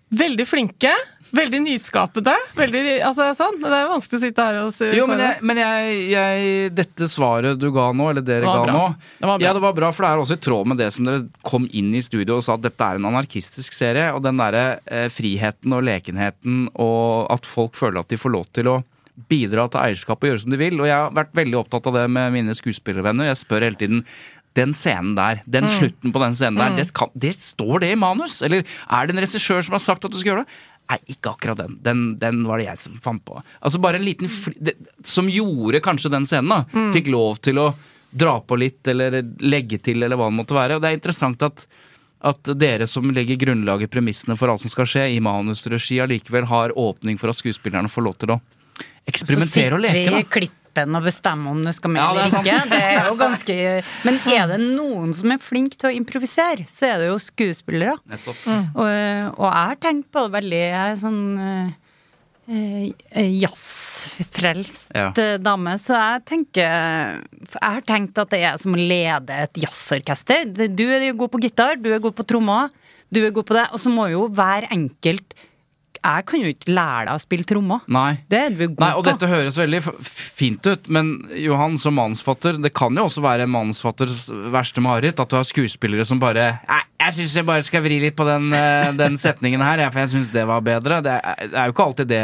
veldig 0.09 0.45
flinke. 0.49 0.91
Veldig 1.29 1.59
nyskapende. 1.61 2.33
Veldig, 2.57 2.79
altså 3.05 3.27
sånn. 3.37 3.59
Det 3.61 3.69
er 3.69 3.83
jo 3.83 3.89
vanskelig 3.91 4.17
å 4.17 4.21
sitte 4.23 4.45
her 4.47 4.55
og 4.63 4.71
si 4.73 4.87
Jo, 4.97 5.03
men, 5.05 5.19
svare. 5.19 5.27
jeg, 5.27 5.45
men 5.45 5.59
jeg, 5.61 5.99
jeg, 6.09 6.71
dette 6.79 7.09
svaret 7.13 7.59
du 7.61 7.67
ga 7.75 7.91
nå, 7.93 8.07
eller 8.09 8.25
dere 8.25 8.47
ga 8.49 8.63
bra. 8.63 8.73
nå 8.73 8.85
Det. 9.19 9.45
Ja, 9.45 9.53
det 9.53 9.61
var 9.61 9.75
bra, 9.77 9.91
for 9.93 10.07
det 10.07 10.09
er 10.09 10.23
også 10.23 10.39
i 10.39 10.41
tråd 10.47 10.71
med 10.71 10.81
det 10.81 10.87
som 10.95 11.05
dere 11.05 11.21
kom 11.45 11.67
inn 11.69 11.91
i 11.93 12.01
studio 12.01 12.39
og 12.39 12.45
sa 12.47 12.57
at 12.57 12.65
dette 12.65 12.81
er 12.87 12.97
en 12.97 13.09
anarkistisk 13.11 13.77
serie. 13.77 14.07
Og 14.17 14.23
den 14.25 14.41
derre 14.41 14.79
eh, 14.89 15.05
friheten 15.13 15.77
og 15.77 15.85
lekenheten 15.85 16.65
og 16.73 17.29
at 17.37 17.45
folk 17.45 17.77
føler 17.77 18.01
at 18.01 18.09
de 18.09 18.17
får 18.17 18.33
lov 18.33 18.49
til 18.57 18.71
å 18.73 18.79
bidra 19.29 19.67
til 19.69 19.81
eierskap 19.83 20.21
og 20.23 20.29
gjøre 20.31 20.41
som 20.45 20.53
de 20.53 20.57
vil. 20.63 20.79
Og 20.79 20.87
jeg 20.89 20.95
har 20.95 21.13
vært 21.13 21.33
veldig 21.37 21.57
opptatt 21.61 21.89
av 21.91 21.97
det 21.99 22.05
med 22.09 22.33
mine 22.39 22.57
skuespillervenner. 22.57 23.29
Jeg 23.29 23.41
spør 23.43 23.65
hele 23.67 23.77
tiden 23.77 24.05
den 24.57 24.73
scenen 24.73 25.15
der, 25.15 25.41
den 25.45 25.63
Mm. 25.65 25.75
slutten 25.77 26.11
på 26.15 26.19
den 26.23 26.33
scenen 26.33 26.57
der, 26.57 26.75
det, 26.77 26.93
kan, 26.93 27.09
det 27.13 27.33
står 27.35 27.79
det 27.83 27.91
i 27.93 27.95
manus? 27.95 28.41
Eller 28.41 28.63
er 28.89 29.07
det 29.07 29.15
en 29.15 29.21
regissør 29.23 29.61
som 29.63 29.73
har 29.77 29.79
sagt 29.83 30.05
at 30.05 30.11
du 30.11 30.17
skal 30.17 30.33
gjøre 30.33 30.45
det? 30.45 30.49
Nei, 30.89 30.97
ikke 31.13 31.29
akkurat 31.35 31.57
den. 31.57 31.77
Den, 31.85 32.17
den 32.17 32.41
var 32.49 32.57
det 32.57 32.65
jeg 32.65 32.77
som 32.81 32.95
fant 32.97 33.21
på. 33.23 33.37
Altså 33.61 33.77
bare 33.79 33.99
en 34.01 34.05
liten 34.07 34.27
fli, 34.27 34.55
det, 34.57 34.73
Som 35.05 35.29
gjorde 35.29 35.79
kanskje 35.85 36.09
den 36.09 36.25
scenen, 36.25 36.49
da. 36.49 36.63
Mm. 36.73 36.93
Fikk 36.95 37.11
lov 37.13 37.37
til 37.45 37.59
å 37.61 37.67
dra 38.09 38.39
på 38.41 38.57
litt, 38.57 38.81
eller 38.89 39.19
legge 39.45 39.77
til, 39.85 40.01
eller 40.01 40.17
hva 40.17 40.31
det 40.31 40.39
måtte 40.39 40.57
være. 40.57 40.75
Og 40.79 40.81
det 40.81 40.89
er 40.89 40.97
interessant 40.97 41.43
at 41.45 41.67
at 42.19 42.43
dere 42.59 42.83
som 42.89 43.05
legger 43.15 43.37
grunnlaget, 43.39 43.87
premissene 43.93 44.35
for 44.35 44.51
alt 44.51 44.59
som 44.59 44.67
skal 44.73 44.83
skje, 44.91 45.05
i 45.15 45.21
manusregi 45.23 46.01
allikevel 46.03 46.49
har 46.49 46.73
åpning 46.75 47.15
for 47.21 47.31
at 47.31 47.37
skuespillerne 47.39 47.87
får 47.87 48.03
lov 48.03 48.17
til 48.19 48.33
å 48.33 48.41
eksperimentere 49.07 49.77
og 49.77 49.85
leke. 49.85 50.09
Da. 50.11 50.49
Klippen 50.69 50.95
og 50.95 51.03
bestemme 51.03 51.49
om 51.49 51.61
det 51.65 51.73
skal 51.75 51.91
med 51.91 52.01
Ja, 52.01 52.09
er 52.13 52.27
eller 52.27 52.39
ikke. 52.39 52.69
Det 52.69 52.81
er 52.83 53.07
jo 53.09 53.15
ganske 53.19 53.83
Men 54.05 54.19
er 54.29 54.47
det 54.47 54.59
noen 54.63 55.13
som 55.13 55.31
er 55.31 55.37
flink 55.41 55.77
til 55.77 55.89
å 55.89 55.95
improvisere, 55.95 56.65
så 56.69 56.87
er 56.93 56.99
det 56.99 57.07
jo 57.09 57.17
skuespillere. 57.19 57.97
Nettopp. 58.09 58.47
Og, 58.47 58.85
og 58.85 59.45
jeg 59.49 59.69
har 59.69 59.79
tenkt 59.81 60.09
på 60.13 60.25
det 60.27 60.33
veldig 60.37 60.61
Jeg 60.61 60.79
er 60.93 60.99
sånn 60.99 61.21
eh, 61.39 62.91
eh, 63.13 63.31
jazzfrelst 63.39 64.91
Ja. 64.95 65.09
eh, 65.17 65.37
dame, 65.41 65.77
så 65.81 65.95
jeg 65.97 66.25
tenker 66.25 66.61
Jeg 66.61 67.63
har 67.63 67.81
tenkt 67.81 68.17
at 68.21 68.29
det 68.29 68.43
er 68.43 68.57
som 68.61 68.73
å 68.75 68.79
lede 68.79 69.33
et 69.45 69.53
jazzorkester. 69.65 70.45
Du 70.69 70.85
er 70.89 71.09
jo 71.09 71.17
god 71.25 71.31
på 71.35 71.41
gitar, 71.43 71.75
du 71.81 71.91
er 71.93 71.99
god 71.99 72.15
på 72.17 72.25
trommer, 72.27 72.69
du 73.09 73.23
er 73.25 73.31
god 73.33 73.45
på 73.49 73.55
det, 73.57 73.67
og 73.73 73.79
så 73.81 73.89
må 73.89 74.09
jo 74.11 74.27
hver 74.29 74.67
enkelt 74.71 75.33
Jeg 75.99 76.25
kan 76.29 76.41
jo 76.43 76.51
ikke 76.53 76.71
lære 76.71 77.05
deg 77.09 77.13
å 77.17 77.21
spille 77.23 77.47
trommer. 77.47 77.83
Nei. 77.91 78.09
Det 78.31 78.39
er 78.39 78.53
du 78.55 78.63
god 78.67 78.83
Nei, 78.83 78.91
og 78.95 79.03
på. 79.03 79.09
dette 79.11 79.29
høres 79.31 79.59
veldig 79.59 79.81
fint 80.07 80.69
ut, 80.69 80.89
men 80.89 81.11
Johan, 81.35 81.77
som 81.81 81.97
mannsfatter, 81.99 82.59
det 82.61 82.71
kan 82.77 82.95
jo 82.95 83.07
også 83.09 83.23
være 83.25 83.45
en 83.47 83.53
manusforfatters 83.53 84.27
verste 84.53 84.83
mareritt 84.83 85.19
at 85.19 85.29
du 85.31 85.37
har 85.39 85.47
skuespillere 85.47 86.05
som 86.07 86.21
bare 86.21 86.49
Nei, 86.69 86.81
jeg 87.05 87.17
syns 87.19 87.35
jeg 87.39 87.47
bare 87.47 87.65
skal 87.65 87.83
vri 87.85 87.99
litt 88.03 88.15
på 88.19 88.27
den, 88.27 88.51
eh, 88.55 88.91
den 88.99 89.17
setningen 89.21 89.63
her, 89.63 89.85
for 89.91 90.03
jeg 90.03 90.13
syns 90.15 90.31
det 90.33 90.45
var 90.49 90.63
bedre. 90.65 91.01
Det 91.05 91.17
er, 91.19 91.47
det 91.49 91.57
er 91.59 91.69
jo 91.69 91.75
ikke 91.75 91.89
alltid 91.89 92.11
det 92.11 92.23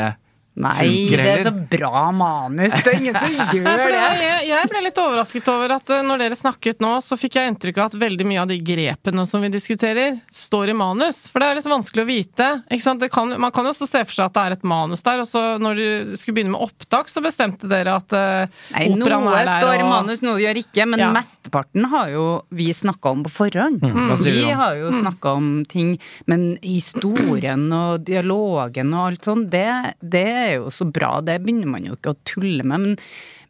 Nei, 0.56 1.10
det 1.12 1.20
er 1.20 1.42
så 1.44 1.52
bra 1.52 2.06
manus. 2.16 2.72
Det 2.86 2.94
er 2.94 3.00
ingen 3.02 3.16
som 3.20 3.34
gjør 3.60 3.90
det, 3.92 4.04
jeg, 4.24 4.46
jeg 4.48 4.70
ble 4.72 4.82
litt 4.86 5.00
overrasket 5.02 5.50
over 5.52 5.74
at 5.76 5.90
eh, 5.92 6.04
når 6.08 6.22
dere 6.24 6.38
snakket 6.40 6.80
nå, 6.80 6.94
så 7.04 7.18
fikk 7.20 7.36
jeg 7.36 7.52
inntrykk 7.52 7.82
av 7.82 7.90
at 7.90 7.98
veldig 8.00 8.28
mye 8.30 8.40
av 8.46 8.48
de 8.48 8.56
grepene 8.64 9.26
som 9.28 9.44
vi 9.44 9.50
diskuterer, 9.52 10.16
står 10.32 10.72
i 10.72 10.76
manus. 10.80 11.26
For 11.28 11.44
det 11.44 11.50
er 11.50 11.60
litt 11.60 11.68
vanskelig 11.68 12.06
å 12.06 12.08
vite. 12.08 12.48
Ikke 12.72 12.86
sant? 12.86 13.04
Det 13.04 13.10
kan, 13.12 13.34
man 13.42 13.52
kan 13.52 13.68
jo 13.68 13.74
også 13.76 13.88
se 13.90 14.04
for 14.08 14.16
seg 14.16 14.30
at 14.30 14.38
det 14.38 14.46
er 14.46 14.56
et 14.56 14.64
manus 14.72 15.04
der, 15.04 15.26
og 15.26 15.28
så 15.28 15.44
når 15.60 15.82
du 15.82 16.16
skulle 16.22 16.38
begynne 16.40 16.56
med 16.56 16.64
opptak, 16.70 17.12
så 17.12 17.20
bestemte 17.26 17.68
dere 17.72 17.98
at 18.00 18.16
uh, 18.16 18.48
Nei, 18.78 18.86
operaen 18.96 19.28
noe 19.28 19.36
er 19.36 19.50
der. 19.52 19.60
står 19.60 19.76
i 19.76 19.84
og- 19.84 19.92
manus, 19.92 20.24
noe 20.24 20.40
gjør 20.40 20.62
ikke, 20.64 20.88
men 20.88 21.04
Ja. 21.04 21.12
mesteparten 21.20 21.90
har 21.92 22.14
jo 22.16 22.26
vi 22.56 22.70
snakka 22.74 23.12
om 23.12 23.26
på 23.28 23.34
forhånd. 23.42 23.84
Mm. 23.84 24.16
Vi 24.24 24.48
har 24.56 24.80
jo 24.80 24.96
snakka 24.96 25.36
om 25.36 25.52
ting, 25.68 25.98
men 26.32 26.54
historien 26.64 27.68
og 27.76 28.06
dialogen 28.08 28.94
og 28.96 29.10
alt 29.12 29.28
sånt, 29.28 29.52
det, 29.52 29.68
det 30.00 30.26
er 30.46 30.56
jo 30.60 30.72
så 30.74 30.88
bra. 30.88 31.18
Det 31.26 31.40
begynner 31.44 31.70
man 31.70 31.86
jo 31.88 31.98
ikke 31.98 32.14
å 32.14 32.22
tulle 32.28 32.66
med. 32.66 32.86
Men, 32.86 32.98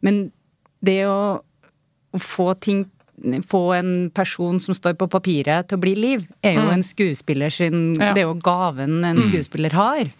men 0.06 0.20
det 0.84 1.00
å, 1.08 1.40
få 2.16 2.52
ting 2.64 2.86
få 3.48 3.62
en 3.72 4.10
person 4.12 4.58
som 4.60 4.76
står 4.76 4.96
på 5.00 5.08
papiret 5.08 5.68
til 5.68 5.78
å 5.78 5.80
bli 5.80 5.94
liv, 5.96 6.26
er 6.44 6.58
jo 6.58 6.68
en 6.68 6.84
skuespiller 6.84 7.52
sin 7.52 7.96
Ja. 7.96 8.12
Det 8.12 8.22
er 8.22 8.28
jo 8.28 8.36
gaven 8.44 9.04
en 9.04 9.22
skuespiller 9.24 9.72
har. 9.72 10.10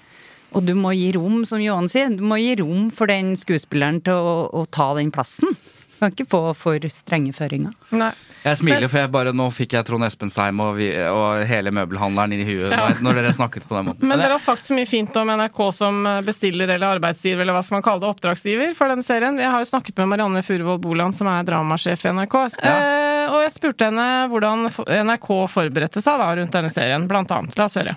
Og 0.56 0.64
du 0.64 0.72
må 0.74 0.94
gi 0.96 1.10
rom, 1.12 1.44
som 1.44 1.60
Johan 1.60 1.90
sier, 1.92 2.08
du 2.08 2.24
må 2.24 2.38
gi 2.40 2.54
rom 2.56 2.88
for 2.90 3.10
den 3.10 3.34
skuespilleren 3.36 4.00
til 4.06 4.16
å, 4.16 4.36
å 4.48 4.64
ta 4.72 4.94
den 4.96 5.12
plassen. 5.12 5.52
Du 5.96 6.00
kan 6.04 6.12
ikke 6.12 6.26
få 6.28 6.40
for 6.54 6.84
strenge 6.92 7.32
føringer. 7.32 7.72
Nei. 7.96 8.10
Jeg 8.44 8.58
smiler, 8.60 8.84
for 8.92 9.00
jeg 9.00 9.10
bare, 9.14 9.32
nå 9.32 9.46
fikk 9.50 9.72
jeg 9.78 9.86
Trond 9.88 10.04
Espensheim 10.04 10.60
og, 10.60 10.74
vi, 10.76 10.90
og 11.08 11.40
hele 11.48 11.72
møbelhandleren 11.72 12.34
inn 12.36 12.42
i 12.44 12.46
huet 12.50 12.74
når- 12.76 13.00
når 13.02 13.14
dere 13.22 13.32
snakket 13.32 13.64
på 13.66 13.74
den 13.78 13.86
måten. 13.88 14.04
Men 14.06 14.18
dere 14.20 14.36
har 14.36 14.42
sagt 14.44 14.62
så 14.62 14.76
mye 14.76 14.86
fint 14.86 15.16
om 15.16 15.32
NRK 15.32 15.60
som 15.74 16.02
bestiller 16.22 16.68
eller 16.76 16.98
arbeidsgiver, 16.98 17.40
eller 17.40 17.56
hva 17.56 17.64
skal 17.64 17.76
man 17.80 17.86
kalle 17.88 18.04
det, 18.04 18.12
oppdragsgiver 18.12 18.74
for 18.76 18.92
den 18.92 19.02
serien. 19.02 19.40
Jeg 19.40 19.50
har 19.50 19.64
jo 19.64 19.70
snakket 19.72 19.96
med 19.96 20.08
Marianne 20.12 20.42
Furuvold 20.44 20.80
Boland, 20.84 21.14
som 21.16 21.26
er 21.32 21.42
dramasjef 21.48 22.04
i 22.04 22.12
NRK. 22.12 22.36
Eh, 22.60 23.26
og 23.32 23.40
jeg 23.42 23.52
spurte 23.56 23.88
henne 23.88 24.28
hvordan 24.28 24.68
NRK 25.08 25.30
forberedte 25.48 26.02
seg 26.04 26.20
da 26.20 26.28
rundt 26.36 26.52
denne 26.52 26.70
serien, 26.70 27.08
blant 27.08 27.32
annet. 27.32 27.56
La 27.56 27.64
oss 27.64 27.74
høre. 27.80 27.96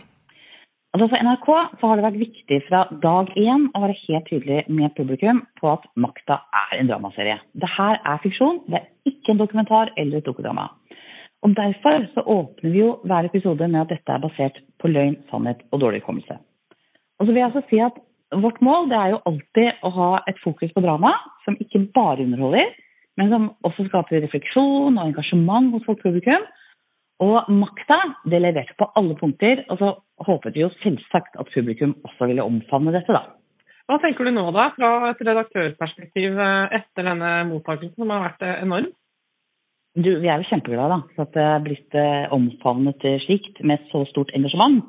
Altså 0.90 1.06
For 1.12 1.22
NRK 1.22 1.48
så 1.80 1.90
har 1.90 2.00
det 2.00 2.06
vært 2.08 2.22
viktig 2.24 2.58
fra 2.66 2.80
dag 3.04 3.30
én 3.38 3.68
å 3.78 3.82
være 3.84 3.98
helt 4.08 4.26
tydelig 4.32 4.64
med 4.74 4.96
publikum 4.98 5.44
på 5.60 5.70
at 5.70 5.86
Makta 5.94 6.40
er 6.64 6.80
en 6.80 6.90
dramaserie. 6.90 7.38
Det 7.54 7.70
her 7.76 8.00
er 8.02 8.22
fiksjon, 8.24 8.64
det 8.66 8.80
er 8.80 9.12
ikke 9.12 9.36
en 9.36 9.42
dokumentar 9.42 9.94
eller 10.02 10.18
et 10.18 10.26
dokudrama. 10.26 10.66
Og 11.46 11.54
Derfor 11.56 12.08
så 12.16 12.26
åpner 12.26 12.74
vi 12.74 12.82
jo 12.82 12.96
hver 13.06 13.30
episode 13.30 13.68
med 13.70 13.84
at 13.84 13.94
dette 13.94 14.16
er 14.16 14.24
basert 14.24 14.58
på 14.82 14.90
løgn, 14.90 15.20
sannhet 15.30 15.62
og 15.70 15.84
dårlig 15.86 16.02
hukommelse. 16.02 16.40
Og 17.20 17.26
så 17.26 17.32
vil 17.32 17.42
jeg 17.44 17.52
altså 17.52 17.66
si 17.70 17.82
at 17.86 18.06
Vårt 18.30 18.60
mål 18.62 18.92
det 18.92 18.98
er 18.98 19.08
jo 19.10 19.24
alltid 19.26 19.80
å 19.82 19.90
ha 19.96 20.10
et 20.30 20.38
fokus 20.44 20.70
på 20.76 20.84
drama 20.86 21.16
som 21.48 21.56
ikke 21.58 21.80
bare 21.96 22.22
underholder, 22.22 22.68
men 23.18 23.32
som 23.34 23.48
også 23.66 23.88
skaper 23.88 24.22
refleksjon 24.22 25.00
og 25.00 25.02
engasjement 25.02 25.72
hos 25.74 25.88
folk 25.88 26.04
publikum. 26.04 26.46
Og 27.20 27.50
makta 27.52 27.98
det 28.32 28.40
leverte 28.40 28.76
på 28.80 28.88
alle 29.00 29.16
punkter, 29.20 29.66
og 29.68 29.82
så 29.82 29.90
håpet 30.24 30.56
vi 30.56 30.64
jo 30.64 30.72
selvsagt 30.80 31.36
at 31.40 31.52
publikum 31.52 31.98
også 32.08 32.30
ville 32.30 32.46
omfavne 32.46 32.94
dette, 32.96 33.12
da. 33.12 33.36
Hva 33.90 33.98
tenker 34.04 34.28
du 34.28 34.32
nå 34.36 34.46
da, 34.54 34.70
fra 34.76 35.10
et 35.10 35.22
redaktørperspektiv 35.26 36.38
eh, 36.38 36.78
etter 36.78 37.08
denne 37.08 37.32
mottakelsen 37.50 37.98
som 37.98 38.14
har 38.14 38.28
vært 38.28 38.46
eh, 38.46 38.60
enorm? 38.64 38.92
Du, 39.98 40.12
vi 40.22 40.30
er 40.30 40.40
jo 40.40 40.48
kjempeglade 40.52 40.94
da, 40.94 41.00
for 41.16 41.26
at 41.26 41.34
det 41.34 41.46
er 41.48 41.64
blitt 41.66 41.98
eh, 41.98 42.28
omfavnet 42.36 43.08
slikt 43.26 43.60
med 43.66 43.82
så 43.90 44.04
stort 44.12 44.32
engasjement. 44.38 44.84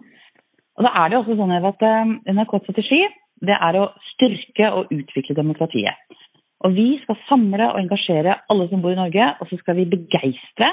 Og 0.77 0.87
da 0.87 0.93
er 1.01 1.11
det 1.11 1.19
også 1.19 1.39
sånn 1.39 1.57
at 1.57 1.83
NRKs 2.29 2.67
strategi 2.69 3.01
det 3.41 3.57
er 3.57 3.79
å 3.81 3.89
styrke 4.13 4.69
og 4.77 4.93
utvikle 4.93 5.37
demokratiet. 5.39 5.97
Og 6.61 6.77
vi 6.77 6.91
skal 7.01 7.17
samle 7.25 7.71
og 7.73 7.81
engasjere 7.81 8.37
alle 8.53 8.69
som 8.69 8.85
bor 8.85 8.93
i 8.93 9.01
Norge, 9.01 9.33
og 9.41 9.49
så 9.49 9.57
skal 9.63 9.81
vi 9.81 9.89
begeistre 9.89 10.69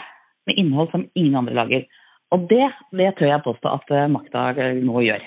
med 0.48 0.60
innhold 0.60 0.92
som 0.92 1.08
ingen 1.16 1.36
andre 1.42 1.56
lager. 1.58 1.88
Og 2.36 2.48
det, 2.52 2.66
det 3.00 3.14
tør 3.18 3.32
jeg 3.32 3.44
påstå 3.46 3.74
at 3.80 3.92
eh, 3.96 4.12
makta 4.12 4.50
eh, 4.56 4.80
nå 4.84 5.04
gjør. 5.06 5.26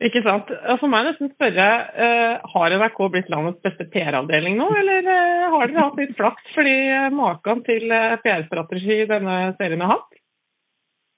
Ikke 0.00 0.22
sant? 0.24 0.48
For 0.80 0.88
meg 0.88 1.10
nesten 1.10 1.32
spørre, 1.34 1.66
eh, 2.04 2.52
har 2.52 2.76
NRK 2.80 3.00
blitt 3.12 3.32
landets 3.32 3.60
beste 3.64 3.84
PR-avdeling 3.92 4.56
nå, 4.56 4.68
eller 4.80 5.08
har 5.52 5.68
dere 5.68 5.84
hatt 5.84 6.00
litt 6.00 6.14
flaks 6.16 6.54
fordi 6.54 6.76
maken 7.16 7.60
til 7.66 7.92
PR-strategi 8.24 9.02
denne 9.10 9.42
serien 9.60 9.84
har 9.84 9.98
hatt? 9.98 10.16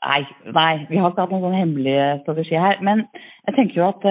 Nei, 0.03 0.23
nei, 0.51 0.73
vi 0.89 0.99
har 0.99 1.13
ikke 1.13 1.29
hatt 1.29 1.31
noen 1.31 1.45
sånn 1.47 1.61
hemmelig 1.61 1.99
strategi 2.25 2.59
her. 2.59 2.81
Men 2.83 3.05
jeg 3.47 3.55
tenker 3.55 3.79
jo 3.79 3.85
at 3.87 4.07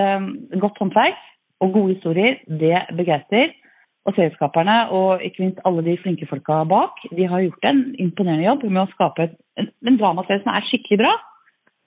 godt 0.63 0.79
håndverk 0.79 1.19
og 1.61 1.73
gode 1.75 1.97
historier, 1.97 2.39
det 2.47 2.77
begeistrer. 2.95 3.51
Og 4.09 4.15
serieskaperne, 4.17 4.75
og 4.97 5.21
ikke 5.21 5.43
minst 5.43 5.59
alle 5.67 5.83
de 5.85 5.97
flinke 6.01 6.25
folka 6.25 6.63
bak, 6.65 7.03
de 7.13 7.27
har 7.29 7.43
gjort 7.43 7.67
en 7.69 7.81
imponerende 8.01 8.47
jobb 8.47 8.63
med 8.65 8.81
å 8.81 8.91
skape 8.95 9.27
en, 9.61 9.67
en 9.85 9.99
dramaserie 9.99 10.41
som 10.41 10.55
er 10.55 10.65
skikkelig 10.69 11.03
bra. 11.03 11.11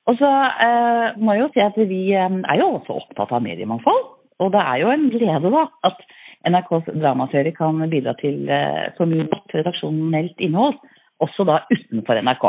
Og 0.06 0.20
så 0.20 0.30
eh, 0.66 1.16
må 1.18 1.34
jeg 1.34 1.42
jo 1.42 1.48
si 1.54 1.64
at 1.64 1.80
vi 1.90 2.02
eh, 2.14 2.36
er 2.52 2.60
jo 2.60 2.68
også 2.76 3.00
opptatt 3.00 3.32
av 3.34 3.42
mediemangfold. 3.42 4.04
Og 4.44 4.52
det 4.54 4.62
er 4.62 4.82
jo 4.82 4.92
en 4.92 5.08
glede 5.10 5.50
da, 5.54 5.64
at 5.88 6.04
NRKs 6.44 6.92
dramaserie 7.00 7.54
kan 7.56 7.82
bidra 7.90 8.14
til 8.20 8.46
eh, 8.52 8.92
så 8.98 9.08
mye 9.08 9.26
godt 9.32 9.56
redaksjonelt 9.56 10.44
innhold, 10.44 10.78
også 11.24 11.46
da 11.48 11.62
utenfor 11.72 12.20
NRK. 12.20 12.46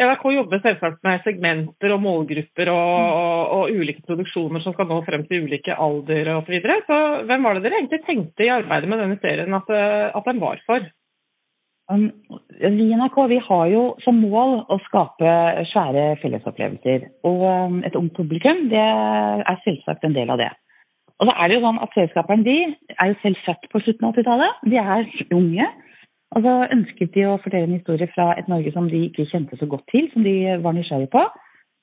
NRK 0.00 0.22
jobber 0.32 0.62
selvsagt 0.64 1.02
med 1.04 1.24
segmenter 1.26 1.92
og 1.92 2.00
målgrupper 2.04 2.70
og, 2.72 2.92
og, 3.16 3.40
og 3.56 3.74
ulike 3.82 4.04
produksjoner 4.06 4.62
som 4.64 4.72
skal 4.72 4.88
nå 4.88 5.00
frem 5.04 5.26
til 5.28 5.44
ulike 5.44 5.76
alder 5.76 6.32
osv. 6.38 6.46
Så, 6.46 6.54
videre. 6.54 6.78
så 6.86 7.00
hvem 7.28 7.44
var 7.44 7.58
det 7.58 7.66
dere 7.66 7.82
egentlig 7.82 8.00
tenkte 8.06 8.46
i 8.46 8.54
arbeidet 8.54 8.88
med 8.88 9.02
denne 9.02 9.18
serien 9.20 9.58
at, 9.58 9.68
eh, 9.74 10.08
at 10.16 10.30
den 10.30 10.40
var 10.40 10.62
for? 10.64 10.88
Um, 11.90 12.06
vi 12.62 12.86
i 12.86 12.94
NRK 12.94 13.18
vi 13.32 13.40
har 13.44 13.66
jo 13.72 13.82
som 14.04 14.20
mål 14.22 14.60
å 14.70 14.78
skape 14.86 15.34
svære 15.72 16.06
fellesopplevelser. 16.22 17.06
Og 17.28 17.44
um, 17.44 17.78
et 17.84 17.98
ungt 17.98 18.14
publikum 18.16 18.68
det 18.72 18.80
er 18.80 19.62
selvsagt 19.66 20.06
en 20.06 20.16
del 20.16 20.32
av 20.32 20.40
det. 20.40 20.52
Og 21.20 21.28
så 21.28 21.36
er 21.36 21.50
det 21.50 21.58
jo 21.58 21.64
sånn 21.66 21.82
at 21.84 21.96
Selskaperne 21.98 22.46
de 22.46 22.56
er 22.96 23.10
jo 23.10 23.20
selv 23.20 23.40
født 23.44 23.68
på 23.72 23.82
slutten 23.84 24.06
av 24.08 24.14
80-tallet. 24.16 24.60
De 24.72 24.78
er 24.80 25.08
unge. 25.36 25.66
Og 26.30 26.44
så 26.44 26.56
ønsket 26.70 27.14
de 27.16 27.26
å 27.26 27.38
fortelle 27.42 27.66
en 27.66 27.78
historie 27.78 28.06
fra 28.14 28.30
et 28.38 28.50
Norge 28.50 28.70
som 28.74 28.86
de 28.90 29.06
ikke 29.08 29.26
kjente 29.32 29.58
så 29.58 29.66
godt 29.70 29.86
til, 29.90 30.06
som 30.12 30.22
de 30.26 30.34
var 30.62 30.76
nysgjerrige 30.76 31.10
på, 31.10 31.24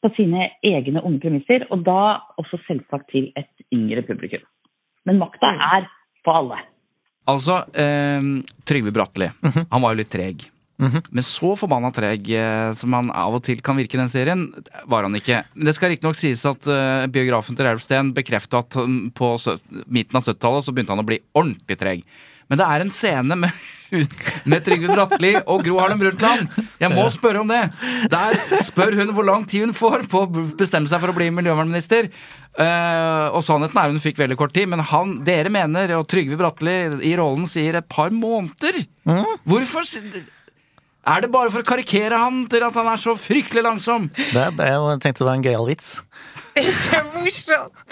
på 0.06 0.11
sine 0.15 0.52
egne 0.65 1.03
unge 1.03 1.19
premisser, 1.24 1.65
og 1.74 1.84
da 1.88 1.99
også 2.40 2.61
selvsagt 2.68 3.10
til 3.11 3.32
et 3.40 3.52
yngre 3.76 4.06
publikum. 4.07 4.45
Men 5.07 5.19
makta 5.19 5.52
er 5.76 5.90
på 6.24 6.36
alle. 6.36 6.61
Altså, 7.28 7.65
eh, 7.76 8.24
Trygve 8.68 8.94
Bratteli, 8.95 9.28
han 9.44 9.84
var 9.84 9.91
jo 9.91 9.99
litt 9.99 10.14
treg. 10.14 10.48
Men 10.78 11.26
så 11.26 11.56
forbanna 11.57 11.90
treg 11.91 12.28
eh, 12.38 12.69
som 12.78 12.94
han 12.94 13.10
av 13.10 13.34
og 13.40 13.41
til 13.48 13.64
kan 13.65 13.80
virke 13.80 13.98
i 13.98 14.02
den 14.02 14.11
serien, 14.14 14.45
var 14.86 15.07
han 15.07 15.18
ikke. 15.18 15.41
Men 15.57 15.69
det 15.69 15.74
skal 15.76 15.91
riktignok 15.91 16.19
sies 16.19 16.44
at 16.48 16.69
eh, 16.69 17.07
biografen 17.11 17.57
til 17.57 17.65
Ralf 17.65 17.82
Steen 17.84 18.14
bekrefta 18.15 18.61
at 18.61 18.78
um, 18.78 19.07
på 19.10 19.34
midten 19.90 20.19
av 20.19 20.28
70-tallet 20.28 20.68
så 20.68 20.76
begynte 20.76 20.94
han 20.94 21.02
å 21.02 21.07
bli 21.07 21.18
ordentlig 21.34 21.80
treg. 21.82 22.06
Men 22.48 22.61
det 22.61 22.68
er 22.68 22.84
en 22.84 22.94
scene 22.95 23.38
med, 23.40 23.64
med 24.52 24.65
Trygve 24.65 24.95
Bratteli 24.95 25.34
og 25.44 25.64
Gro 25.65 25.80
Harlem 25.82 26.02
Brundtland. 26.02 26.48
Jeg 26.80 26.94
må 26.94 27.07
spørre 27.14 27.44
om 27.44 27.52
det. 27.52 27.64
Der 28.11 28.38
spør 28.64 28.95
hun 29.02 29.14
hvor 29.15 29.28
lang 29.28 29.48
tid 29.49 29.68
hun 29.68 29.76
får 29.76 30.07
på 30.11 30.24
å 30.24 30.45
bestemme 30.60 30.90
seg 30.90 31.03
for 31.03 31.14
å 31.14 31.18
bli 31.18 31.30
miljøvernminister. 31.36 32.10
Uh, 32.57 33.30
og 33.38 33.44
sannheten 33.45 33.78
er 33.78 33.91
hun 33.91 34.02
fikk 34.02 34.18
veldig 34.18 34.40
kort 34.40 34.56
tid, 34.56 34.65
men 34.72 34.82
han, 34.90 35.19
dere 35.28 35.52
mener, 35.53 35.94
og 35.99 36.07
Trygve 36.10 36.40
Bratteli 36.40 37.03
i 37.06 37.14
rollen 37.19 37.45
sier 37.49 37.78
et 37.78 37.91
par 37.91 38.10
måneder. 38.15 38.82
Hvorfor 39.45 39.86
Er 41.07 41.22
det 41.24 41.30
bare 41.32 41.52
for 41.53 41.64
å 41.64 41.68
karikere 41.68 42.18
han 42.19 42.48
til 42.52 42.65
at 42.65 42.76
han 42.76 42.90
er 42.91 42.99
så 42.99 43.14
fryktelig 43.15 43.64
langsom? 43.64 44.10
Det 44.15 44.49
det, 44.57 44.72
jeg 44.74 45.03
tenkte 45.03 45.22
det 45.22 45.30
var 45.30 45.38
en 45.38 45.45
gøyal 45.45 45.69
vits. 45.69 45.94
Det 46.88 46.98
er 46.98 47.06
morsomt! 47.14 47.84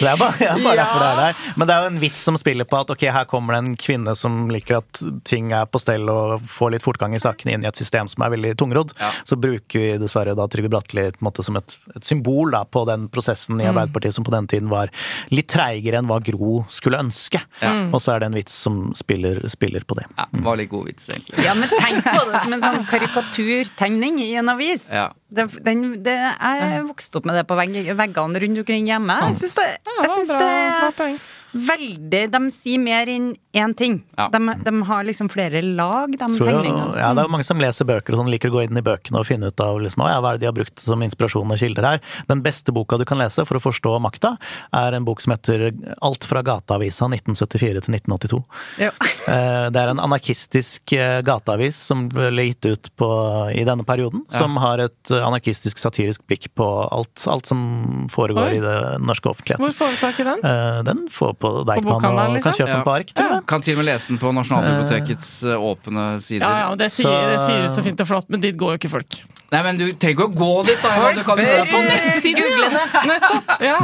Det 0.00 0.06
er 0.08 0.16
bare, 0.18 0.36
ja, 0.42 0.54
bare 0.58 0.76
derfor 0.80 1.02
det 1.02 1.08
er 1.08 1.20
der. 1.20 1.40
Men 1.60 1.68
det 1.68 1.74
er 1.74 1.84
jo 1.84 1.90
en 1.92 2.00
vits 2.02 2.22
som 2.24 2.36
spiller 2.40 2.66
på 2.68 2.78
at 2.80 2.90
ok, 2.92 3.04
her 3.12 3.26
kommer 3.30 3.54
det 3.56 3.60
en 3.62 3.76
kvinne 3.80 4.14
som 4.18 4.48
liker 4.52 4.80
at 4.80 5.00
ting 5.28 5.52
er 5.56 5.68
på 5.70 5.80
stell 5.82 6.08
og 6.10 6.44
får 6.50 6.74
litt 6.74 6.84
fortgang 6.84 7.14
i 7.16 7.20
sakene 7.22 7.54
inn 7.56 7.66
i 7.66 7.68
et 7.70 7.80
system 7.80 8.08
som 8.10 8.24
er 8.26 8.32
veldig 8.34 8.54
tungrodd. 8.60 8.94
Ja. 9.00 9.10
Så 9.28 9.38
bruker 9.40 9.84
vi 9.84 9.92
dessverre 10.00 10.34
da 10.38 10.48
Trygve 10.50 10.72
Bratteli 10.72 11.06
som 11.44 11.58
et, 11.60 11.76
et 11.94 12.06
symbol 12.06 12.52
da, 12.54 12.64
på 12.64 12.84
den 12.88 13.08
prosessen 13.12 13.60
i 13.60 13.68
Arbeiderpartiet 13.68 14.16
som 14.16 14.26
på 14.26 14.34
den 14.34 14.48
tiden 14.50 14.70
var 14.72 14.92
litt 15.32 15.50
treigere 15.52 16.00
enn 16.00 16.10
hva 16.10 16.20
Gro 16.24 16.64
skulle 16.72 17.00
ønske. 17.00 17.42
Og 17.62 18.00
så 18.02 18.14
er 18.14 18.22
det 18.22 18.30
en 18.30 18.38
vits 18.40 18.56
som 18.66 18.82
spiller, 18.98 19.42
spiller 19.52 19.86
på 19.86 19.98
det. 20.00 20.06
Ja, 20.16 20.26
det 20.32 20.44
var 20.46 20.60
litt 20.60 20.72
god 20.72 20.90
vits, 20.90 21.08
egentlig. 21.12 21.44
Ja, 21.46 21.54
men 21.58 21.70
tenk 21.70 22.04
på 22.06 22.26
det 22.30 22.44
som 22.44 22.56
en 22.56 22.66
sånn 22.66 22.86
karikaturtegning 22.90 24.20
i 24.24 24.32
en 24.40 24.52
avis. 24.52 24.86
Ja. 24.92 25.10
Det, 25.30 25.46
den, 25.62 25.84
det, 26.02 26.16
jeg 26.18 26.86
vokste 26.88 27.20
opp 27.20 27.26
med 27.30 27.36
det 27.38 27.44
på 27.46 27.58
vegg, 27.58 27.76
veggene 27.94 28.40
rundt 28.42 28.62
omkring 28.64 28.88
hjemme. 28.90 29.18
Jeg 29.28 29.36
syns 29.38 29.54
det, 29.58 29.66
jeg 29.86 30.10
synes 30.16 30.32
bra, 30.32 30.40
det. 30.42 31.12
Veldig 31.52 32.22
De 32.32 32.40
sier 32.54 32.78
mer 32.82 33.08
enn 33.10 33.32
én 33.56 33.72
ting. 33.74 33.96
Ja. 34.14 34.28
De, 34.30 34.38
de 34.62 34.72
har 34.86 35.02
liksom 35.08 35.26
flere 35.32 35.58
lag, 35.64 36.12
de 36.14 36.18
Tror 36.36 36.46
jeg, 36.46 36.54
tegningene. 36.60 36.94
ja, 37.00 37.08
det 37.16 37.22
er 37.24 37.26
jo 37.26 37.32
mange 37.34 37.46
som 37.48 37.58
leser 37.58 37.88
bøker 37.88 38.14
og 38.14 38.20
sånn, 38.20 38.30
liker 38.30 38.52
å 38.52 38.54
gå 38.54 38.62
inn 38.68 38.78
i 38.78 38.84
bøkene 38.86 39.18
og 39.18 39.26
finne 39.26 39.48
ut 39.50 39.62
av 39.64 39.80
liksom, 39.82 40.04
ja, 40.06 40.20
hva 40.22 40.30
er 40.30 40.38
det 40.38 40.44
de 40.44 40.50
har 40.50 40.54
brukt 40.54 40.84
som 40.84 41.02
inspirasjon 41.02 41.50
og 41.50 41.58
kilder 41.58 41.86
her. 41.88 42.02
Den 42.30 42.44
beste 42.44 42.70
boka 42.76 42.98
du 43.00 43.04
kan 43.08 43.18
lese 43.18 43.42
for 43.48 43.58
å 43.58 43.62
forstå 43.64 43.96
makta, 44.04 44.36
er 44.78 44.94
en 44.94 45.06
bok 45.08 45.20
som 45.24 45.34
heter 45.34 45.66
Alt 46.06 46.28
fra 46.30 46.44
gateavisa 46.46 47.08
1974 47.10 47.82
til 47.88 47.96
1982. 47.98 48.40
Ja. 48.86 48.92
Eh, 49.26 49.66
Det 49.74 49.82
er 49.82 49.90
en 49.96 50.00
anarkistisk 50.06 50.94
eh, 50.94 51.18
gateavis 51.26 51.74
som 51.90 52.06
ble 52.12 52.46
gitt 52.52 52.70
ut 52.70 52.92
på, 53.00 53.10
i 53.56 53.64
denne 53.66 53.82
perioden, 53.88 54.22
som 54.30 54.54
har 54.62 54.78
et 54.86 55.10
eh, 55.10 55.26
anarkistisk 55.26 55.82
satirisk 55.82 56.22
blikk 56.30 56.46
på 56.54 56.70
alt, 56.86 57.26
alt 57.26 57.50
som 57.50 58.06
foregår 58.14 58.54
Oi. 58.54 58.56
i 58.60 58.62
det 58.62 58.78
norske 59.02 59.26
offentligheten. 59.34 59.66
Hvor 59.66 59.74
får 59.82 59.92
vi 59.96 60.00
tak 60.06 60.22
i 60.22 60.28
den? 60.30 60.46
Eh, 60.46 60.80
Den 60.86 61.04
får 61.10 61.34
på 61.40 61.50
Deichman 61.68 62.04
og 62.04 62.34
liksom? 62.36 62.42
kan 62.44 62.58
kjøpe 62.58 62.72
den 62.74 62.84
på 62.86 62.94
ark, 62.94 63.12
til 63.16 63.34
og. 63.34 63.42
Kan 63.48 63.64
til 63.64 63.74
og 63.74 63.80
med 63.80 63.88
lese 63.88 64.12
den 64.12 64.20
på 64.20 64.32
Nasjonalbibliotekets 64.36 65.30
uh, 65.48 65.56
åpne 65.72 66.06
sider. 66.22 66.44
Ja, 66.44 66.64
ja, 66.64 66.70
men 66.72 66.80
det 66.82 66.90
sier, 66.94 67.28
det 67.32 67.38
sier 67.46 67.62
du 67.64 67.68
så 67.74 67.84
fint 67.86 68.02
og 68.04 68.10
flott, 68.10 68.28
men 68.32 68.42
dit 68.44 68.58
går 68.60 68.74
jo 68.76 68.80
ikke 68.82 68.92
folk. 68.92 69.20
Nei, 69.50 69.60
men 69.66 69.78
du 69.80 69.86
trenger 69.90 70.14
ikke 70.14 70.26
å 70.28 70.34
gå 70.38 70.50
dit, 70.68 70.78
da! 70.78 70.90
Folk 70.94 71.16
Du 71.18 71.24
kan 71.26 71.40
jo 71.42 71.46
bør- 71.48 71.70
på 71.72 71.78
Nettsiden, 71.82 72.52
ja! 72.54 72.68
Nettopp. 73.10 73.48
Ja. 73.66 73.78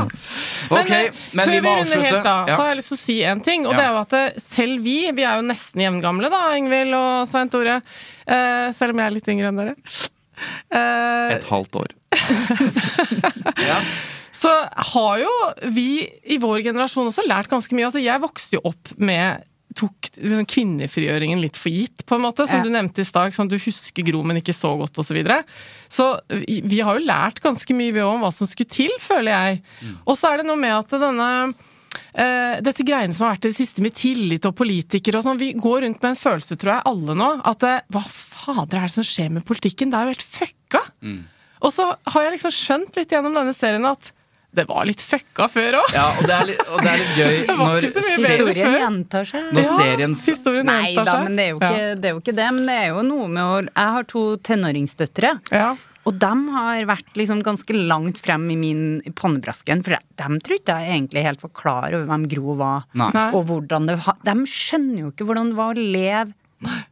Ok, 0.71 0.91
eh, 0.95 1.09
men 1.33 1.43
før 1.43 1.51
vi 1.51 1.63
må 1.65 1.73
runder 1.81 2.05
helt, 2.05 2.23
da, 2.23 2.35
Ja. 2.47 2.55
så 2.55 2.61
har 2.61 2.69
jeg 2.71 2.79
lyst 2.83 2.93
til 2.93 2.99
å 2.99 3.01
si 3.03 3.17
en 3.33 3.41
ting. 3.49 3.67
Og 3.67 3.73
Ja. 3.75 3.79
det 3.81 3.87
er 3.87 3.91
jo 3.97 4.03
at 4.05 4.13
eh, 4.21 4.39
selv 4.45 4.85
vi, 4.87 4.99
vi 5.17 5.25
er 5.27 5.41
jo 5.41 5.47
nesten 5.49 5.83
jevngamle, 5.83 6.31
da, 6.31 6.43
Ingvild 6.61 6.95
og 6.95 7.27
Svein 7.27 7.51
Tore. 7.51 7.81
Uh, 8.27 8.71
selv 8.75 8.95
om 8.95 8.99
jeg 9.03 9.07
er 9.07 9.15
litt 9.15 9.29
yngre 9.35 9.51
enn 9.51 9.59
dere. 9.59 9.75
Uh, 10.71 11.35
Et 11.35 11.45
halvt 11.51 11.77
år. 11.83 11.91
så 14.47 14.55
har 14.95 15.19
jo 15.25 15.35
vi 15.75 15.89
i 16.25 16.39
vår 16.43 16.63
generasjon 16.71 17.11
også 17.11 17.27
lært 17.27 17.51
ganske 17.53 17.77
mye. 17.77 17.91
Altså, 17.91 18.03
jeg 18.05 18.23
vokste 18.23 18.59
jo 18.59 18.65
opp 18.73 18.95
med 19.03 19.45
tok 19.77 20.09
liksom, 20.17 20.47
kvinnefrigjøringen 20.49 21.41
litt 21.43 21.59
for 21.61 21.73
gitt, 21.73 22.05
på 22.09 22.17
en 22.17 22.25
måte, 22.25 22.47
som 22.49 22.63
Ja. 22.63 22.65
du 22.65 22.71
nevnte 22.73 23.03
i 23.03 23.05
stad. 23.05 23.35
Sånn, 23.37 23.51
du 23.53 23.59
husker 23.61 24.07
Gro, 24.07 24.23
men 24.25 24.41
ikke 24.41 24.57
så 24.57 24.73
godt, 24.81 24.97
osv. 24.97 25.11
Så, 25.11 25.17
videre. 25.19 25.43
så 25.93 26.07
vi, 26.33 26.81
har 26.81 26.97
jo 26.99 27.05
lært 27.07 27.43
ganske 27.45 27.77
mye 27.77 27.93
ved 27.93 28.07
om 28.07 28.25
hva 28.25 28.33
som 28.33 28.49
skulle 28.49 28.73
til, 28.73 28.93
føler 29.03 29.33
jeg. 29.35 29.63
Og 30.07 30.17
så 30.17 30.33
er 30.33 30.41
det 30.41 30.49
noe 30.49 30.61
med 30.61 30.73
at 30.73 31.01
denne 31.01 31.55
Uh, 32.17 32.61
dette 32.65 32.85
greiene 32.85 33.13
som 33.17 33.25
har 33.25 33.35
vært 33.35 33.47
i 33.47 33.51
det 33.53 33.57
siste 33.57 33.81
med 33.85 33.95
tillit 33.97 34.45
og 34.49 34.55
politikere 34.57 35.17
og 35.17 35.25
sånn, 35.25 35.39
vi 35.41 35.51
går 35.57 35.83
rundt 35.85 36.03
med 36.03 36.11
en 36.11 36.19
følelse, 36.19 36.57
tror 36.61 36.73
jeg, 36.75 36.85
alle 36.91 37.15
nå, 37.17 37.29
at 37.45 37.65
uh, 37.65 37.79
hva 37.93 38.03
fader 38.09 38.79
er 38.81 38.89
det 38.89 38.95
som 38.99 39.07
skjer 39.07 39.31
med 39.33 39.45
politikken? 39.49 39.93
Det 39.93 39.97
er 39.99 40.05
jo 40.09 40.15
helt 40.15 40.27
fucka! 40.37 40.83
Og 41.65 41.73
så 41.73 41.89
har 42.13 42.27
jeg 42.27 42.37
liksom 42.37 42.53
skjønt 42.53 42.97
litt 43.01 43.13
gjennom 43.13 43.37
denne 43.37 43.57
serien 43.57 43.89
at 43.89 44.13
det 44.57 44.65
var 44.69 44.87
litt 44.89 45.03
fucka 45.05 45.49
før 45.53 45.79
òg. 45.83 45.91
Ja, 45.95 46.07
og 46.17 46.29
det 46.29 46.39
litt, 46.53 46.63
og 46.73 46.81
det 46.83 46.93
er 46.93 47.03
litt 47.03 47.17
gøy 47.19 47.35
når, 47.61 47.89
Historien 47.97 48.77
gjentar 48.81 49.29
seg. 49.29 49.51
når 49.53 49.67
Ja. 49.67 49.75
seriens 49.81 50.23
Historien 50.31 50.67
Nei 50.71 50.95
da, 50.97 51.05
seg. 51.11 51.27
men 51.27 51.37
det 51.37 51.45
er, 51.45 51.51
jo 51.53 51.59
ikke, 51.61 51.83
det 52.01 52.09
er 52.11 52.15
jo 52.17 52.23
ikke 52.25 52.37
det. 52.41 52.49
Men 52.57 52.71
det 52.71 52.79
er 52.85 52.89
jo 52.95 53.03
noe 53.11 53.29
med 53.29 53.43
å 53.45 53.59
Jeg 53.67 53.93
har 53.99 54.09
to 54.13 54.25
tenåringsdøtre. 54.49 55.35
Ja. 55.53 55.75
Og 56.07 56.15
de 56.23 56.33
har 56.55 56.85
vært 56.87 57.17
liksom 57.19 57.41
ganske 57.43 57.75
langt 57.75 58.21
frem 58.23 58.45
i 58.55 58.57
min 58.61 58.83
pannebrasken. 59.19 59.81
For 59.83 59.97
de 59.99 60.41
tror 60.47 60.59
ikke 60.61 60.77
jeg 60.79 60.93
egentlig 61.01 61.25
helt 61.27 61.43
var 61.43 61.51
klar 61.59 61.97
over 61.99 62.07
hvem 62.13 62.27
Gro 62.31 62.55
var. 62.61 62.85
Nei. 62.95 63.09
Nei. 63.17 63.29
Og 63.35 63.49
hvordan 63.49 63.89
det 63.91 63.97
var. 64.05 64.19
De 64.23 64.37
skjønner 64.47 65.01
jo 65.03 65.11
ikke 65.11 65.27
hvordan 65.27 65.51
det 65.51 65.59
var 65.59 65.75
å 65.75 65.87
leve 65.99 66.35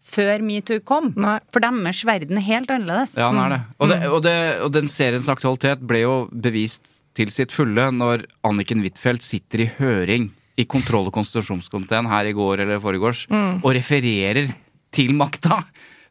før 0.05 0.43
metoo 0.45 0.83
kom. 0.85 1.13
Nei. 1.17 1.39
For 1.55 1.63
deres 1.63 2.03
verden 2.05 2.37
er 2.43 2.45
helt 2.51 2.75
annerledes. 2.75 3.15
Ja, 3.17 3.31
den 3.31 3.39
er 3.47 3.55
det. 3.55 3.61
Og, 3.79 3.89
det, 3.89 4.01
og, 4.11 4.19
det, 4.27 4.35
og 4.67 4.75
den 4.75 4.91
seriens 4.93 5.31
aktualitet 5.33 5.87
ble 5.89 6.03
jo 6.03 6.17
bevist 6.35 7.01
til 7.15 7.31
sitt 7.35 7.55
fulle 7.55 7.89
når 7.95 8.27
Anniken 8.47 8.83
Huitfeldt 8.85 9.25
sitter 9.27 9.65
i 9.65 9.71
høring 9.79 10.31
i 10.59 10.67
kontroll- 10.71 11.09
og 11.11 11.15
konstitusjonskomiteen 11.17 12.07
her 12.11 12.31
i 12.31 12.35
går 12.37 12.63
eller 12.65 12.83
foregårs 12.83 13.25
og 13.33 13.71
refererer 13.75 14.53
til 14.95 15.15
makta 15.19 15.63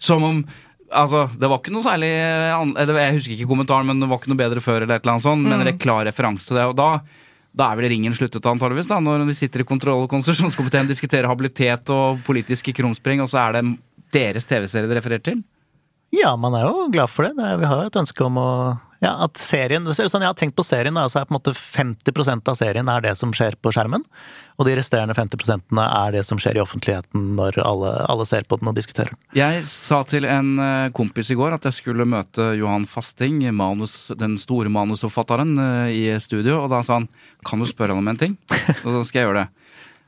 som 0.02 0.24
om 0.30 0.46
Altså, 0.94 1.24
det 1.42 1.48
var 1.50 1.58
ikke 1.58 1.72
noe 1.74 1.82
særlig 1.82 2.10
eller 2.14 2.98
Jeg 3.00 3.14
husker 3.16 3.32
ikke 3.34 3.48
kommentaren, 3.50 3.88
men 3.90 3.98
det 3.98 4.06
var 4.12 4.20
ikke 4.20 4.30
noe 4.30 4.38
bedre 4.38 4.62
før, 4.62 4.84
eller 4.84 5.00
et 5.00 5.02
eller 5.02 5.16
annet 5.16 5.26
sånt, 5.26 5.42
men 5.42 5.64
det 5.66 5.72
er 5.72 5.80
klar 5.82 6.04
referanse 6.06 6.46
til 6.46 6.60
det. 6.60 6.68
Og 6.70 6.76
da 6.78 6.90
da 7.54 7.70
er 7.70 7.78
vel 7.78 7.90
ringen 7.92 8.16
sluttet, 8.18 8.46
antageligvis, 8.50 8.90
da, 8.90 8.98
når 9.04 9.28
vi 9.30 9.36
sitter 9.38 9.62
i 9.62 9.68
kontroll- 9.70 10.04
og 10.08 10.12
konstitusjonskomiteen 10.12 10.90
diskuterer 10.90 11.30
habilitet 11.30 11.90
og 11.94 12.22
politiske 12.26 12.74
krumspring, 12.74 13.22
og 13.22 13.30
så 13.30 13.44
er 13.44 13.60
det 13.60 13.64
deres 14.16 14.50
TV-serie 14.50 14.90
det 14.90 14.98
refererer 14.98 15.26
til? 15.26 15.44
Ja, 16.14 16.36
man 16.38 16.54
er 16.58 16.66
jo 16.66 16.88
glad 16.94 17.10
for 17.10 17.26
det. 17.26 17.36
det 17.38 17.46
er, 17.46 17.60
vi 17.62 17.70
har 17.70 17.84
jo 17.84 17.92
et 17.92 18.02
ønske 18.02 18.26
om 18.26 18.40
å 18.42 18.50
ja, 19.04 19.12
at 19.26 19.40
serien, 19.42 19.84
det 19.84 19.98
ser 19.98 20.08
ut 20.08 20.14
sånn, 20.14 20.24
Jeg 20.24 20.32
har 20.32 20.40
tenkt 20.40 20.56
på 20.56 20.64
serien, 20.64 20.96
så 20.96 21.20
er 21.20 21.28
på 21.28 21.34
en 21.34 21.40
måte 21.40 21.52
50% 21.58 22.48
av 22.48 22.56
serien 22.56 22.88
er 22.88 23.04
det 23.04 23.18
som 23.20 23.34
skjer 23.36 23.58
på 23.60 23.74
skjermen. 23.76 24.06
Og 24.62 24.68
de 24.68 24.76
resterende 24.78 25.16
50% 25.18 25.82
er 25.84 26.14
det 26.16 26.22
som 26.28 26.40
skjer 26.40 26.60
i 26.60 26.62
offentligheten 26.64 27.34
når 27.38 27.58
alle, 27.66 27.92
alle 28.08 28.28
ser 28.30 28.46
på 28.48 28.60
den 28.62 28.70
og 28.72 28.78
diskuterer 28.78 29.12
den. 29.12 29.20
Jeg 29.36 29.66
sa 29.68 30.04
til 30.08 30.28
en 30.30 30.54
eh, 30.62 30.92
kompis 30.96 31.34
i 31.34 31.38
går 31.40 31.58
at 31.58 31.68
jeg 31.68 31.80
skulle 31.82 32.08
møte 32.08 32.54
Johan 32.60 32.86
Fasting, 32.88 33.42
manus, 33.58 34.14
den 34.20 34.38
store 34.42 34.72
manusforfatteren, 34.72 35.52
eh, 35.58 35.90
i 35.98 36.06
studio. 36.24 36.62
Og 36.62 36.72
da 36.72 36.84
sa 36.86 37.02
han 37.02 37.10
kan 37.44 37.60
du 37.60 37.68
spørre 37.68 37.98
han 37.98 38.04
om 38.06 38.14
en 38.14 38.22
ting? 38.22 38.38
Og 38.86 38.90
da 38.94 39.04
skal 39.04 39.20
jeg 39.20 39.28
gjøre 39.28 39.44
det. 39.44 39.50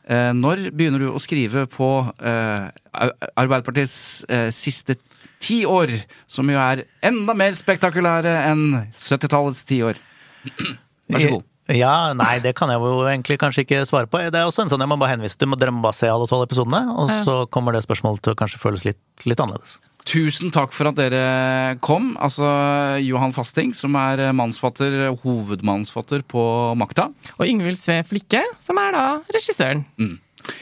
Eh, 0.06 0.32
når 0.38 0.70
begynner 0.72 1.02
du 1.02 1.10
å 1.12 1.20
skrive 1.24 1.66
på 1.68 1.90
Arbeiderpartiets 2.96 4.24
siste 4.56 4.96
ti 5.46 5.62
år, 5.70 5.94
som 6.28 6.50
jo 6.50 6.60
er 6.62 6.86
enda 7.06 7.36
mer 7.38 7.56
spektakulære 7.58 8.34
enn 8.50 8.66
70-tallets 8.92 9.66
tiår? 9.70 10.02
Vær 11.14 11.22
så 11.22 11.36
god. 11.38 11.52
Ja, 11.74 12.14
nei, 12.14 12.36
det 12.44 12.52
kan 12.58 12.70
jeg 12.70 12.78
jo 12.78 13.08
egentlig 13.10 13.40
kanskje 13.42 13.64
ikke 13.64 13.80
svare 13.90 14.06
på. 14.10 14.20
Det 14.30 14.38
er 14.38 14.46
også 14.46 14.62
en 14.66 14.70
sånn, 14.70 14.84
jeg 14.84 14.92
må 14.92 15.00
bare 15.02 15.16
henvise 15.16 15.38
til, 15.42 15.50
Dere 15.58 15.74
må 15.74 15.82
bare 15.82 15.98
se 15.98 16.10
alle 16.12 16.28
tolv 16.30 16.46
episodene, 16.46 16.84
og 16.94 17.10
så 17.26 17.38
kommer 17.50 17.74
det 17.74 17.82
spørsmålet 17.88 18.22
til 18.22 18.36
å 18.36 18.38
kanskje 18.38 18.62
føles 18.62 18.86
litt, 18.86 19.02
litt 19.26 19.42
annerledes. 19.42 19.80
Tusen 20.06 20.52
takk 20.54 20.76
for 20.78 20.92
at 20.92 20.98
dere 21.00 21.78
kom. 21.82 22.12
Altså 22.22 22.46
Johan 23.02 23.34
Fasting, 23.34 23.74
som 23.74 23.98
er 23.98 24.22
mannsfatter, 24.38 25.08
hovedmannsfatter 25.24 26.22
på 26.30 26.44
Makta. 26.78 27.08
Og 27.40 27.50
Yngvild 27.50 27.82
Sve 27.82 28.04
Flikke, 28.06 28.44
som 28.62 28.78
er 28.84 28.94
da 28.94 29.06
regissøren. 29.34 29.82
Mm. 29.98 30.20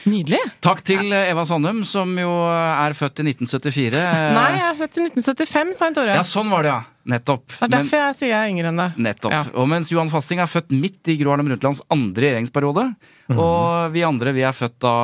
Nydelig. 0.08 0.40
Takk 0.64 0.82
til 0.86 1.12
Eva 1.12 1.44
Sandum, 1.48 1.82
som 1.88 2.10
jo 2.18 2.30
er 2.52 2.94
født 2.96 3.22
i 3.22 3.26
1974. 3.32 3.94
Nei, 4.36 4.48
jeg 4.58 4.66
er 4.70 4.78
født 4.80 4.98
i 5.00 5.04
1975, 5.08 5.72
sa 5.78 5.88
Tore. 5.96 6.16
Ja, 6.18 6.24
sånn 6.28 6.50
var 6.52 6.66
det, 6.66 6.72
ja. 6.74 6.82
Nettopp. 7.14 7.44
Det 7.58 7.66
er 7.66 7.72
derfor 7.74 7.98
jeg 8.00 8.14
sier 8.16 8.30
jeg 8.32 8.38
er 8.40 8.52
yngre 8.54 8.70
enn 8.72 8.78
det. 8.80 8.86
Nettopp. 9.04 9.32
Ja. 9.34 9.42
Og 9.60 9.66
mens 9.68 9.90
Johan 9.92 10.08
Fasting 10.08 10.40
er 10.40 10.48
født 10.48 10.72
midt 10.72 11.10
i 11.12 11.18
Gro 11.20 11.34
Harlem 11.34 11.50
Brundtlands 11.50 11.82
andre 11.92 12.30
regjeringsperiode. 12.30 12.86
Og 13.34 13.92
vi 13.92 14.04
andre 14.08 14.32
vi 14.36 14.44
er 14.48 14.56
født 14.56 14.78
da 14.84 14.94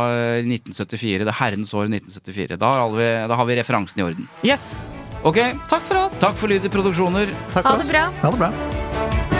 i 0.41 0.47
1974. 0.49 1.27
Det 1.29 1.37
herrens 1.43 1.75
år 1.77 1.91
1974. 1.93 2.57
Da 2.61 2.73
har, 2.81 2.97
vi, 2.97 3.11
da 3.29 3.37
har 3.43 3.51
vi 3.53 3.59
referansen 3.61 4.01
i 4.01 4.07
orden. 4.09 4.31
Yes. 4.49 4.71
Ok, 5.21 5.37
Takk 5.69 5.85
for 5.85 6.07
oss. 6.07 6.17
takk 6.23 6.41
for 6.41 6.49
Lyd 6.49 6.65
i 6.65 6.73
produksjoner. 6.73 7.35
Takk 7.53 7.69
Ha 7.69 7.77
for 7.77 7.85
det 7.85 7.91
oss. 7.91 7.93
bra. 7.93 8.09
Ha 8.25 8.33
det 8.33 8.41
bra. 8.47 9.40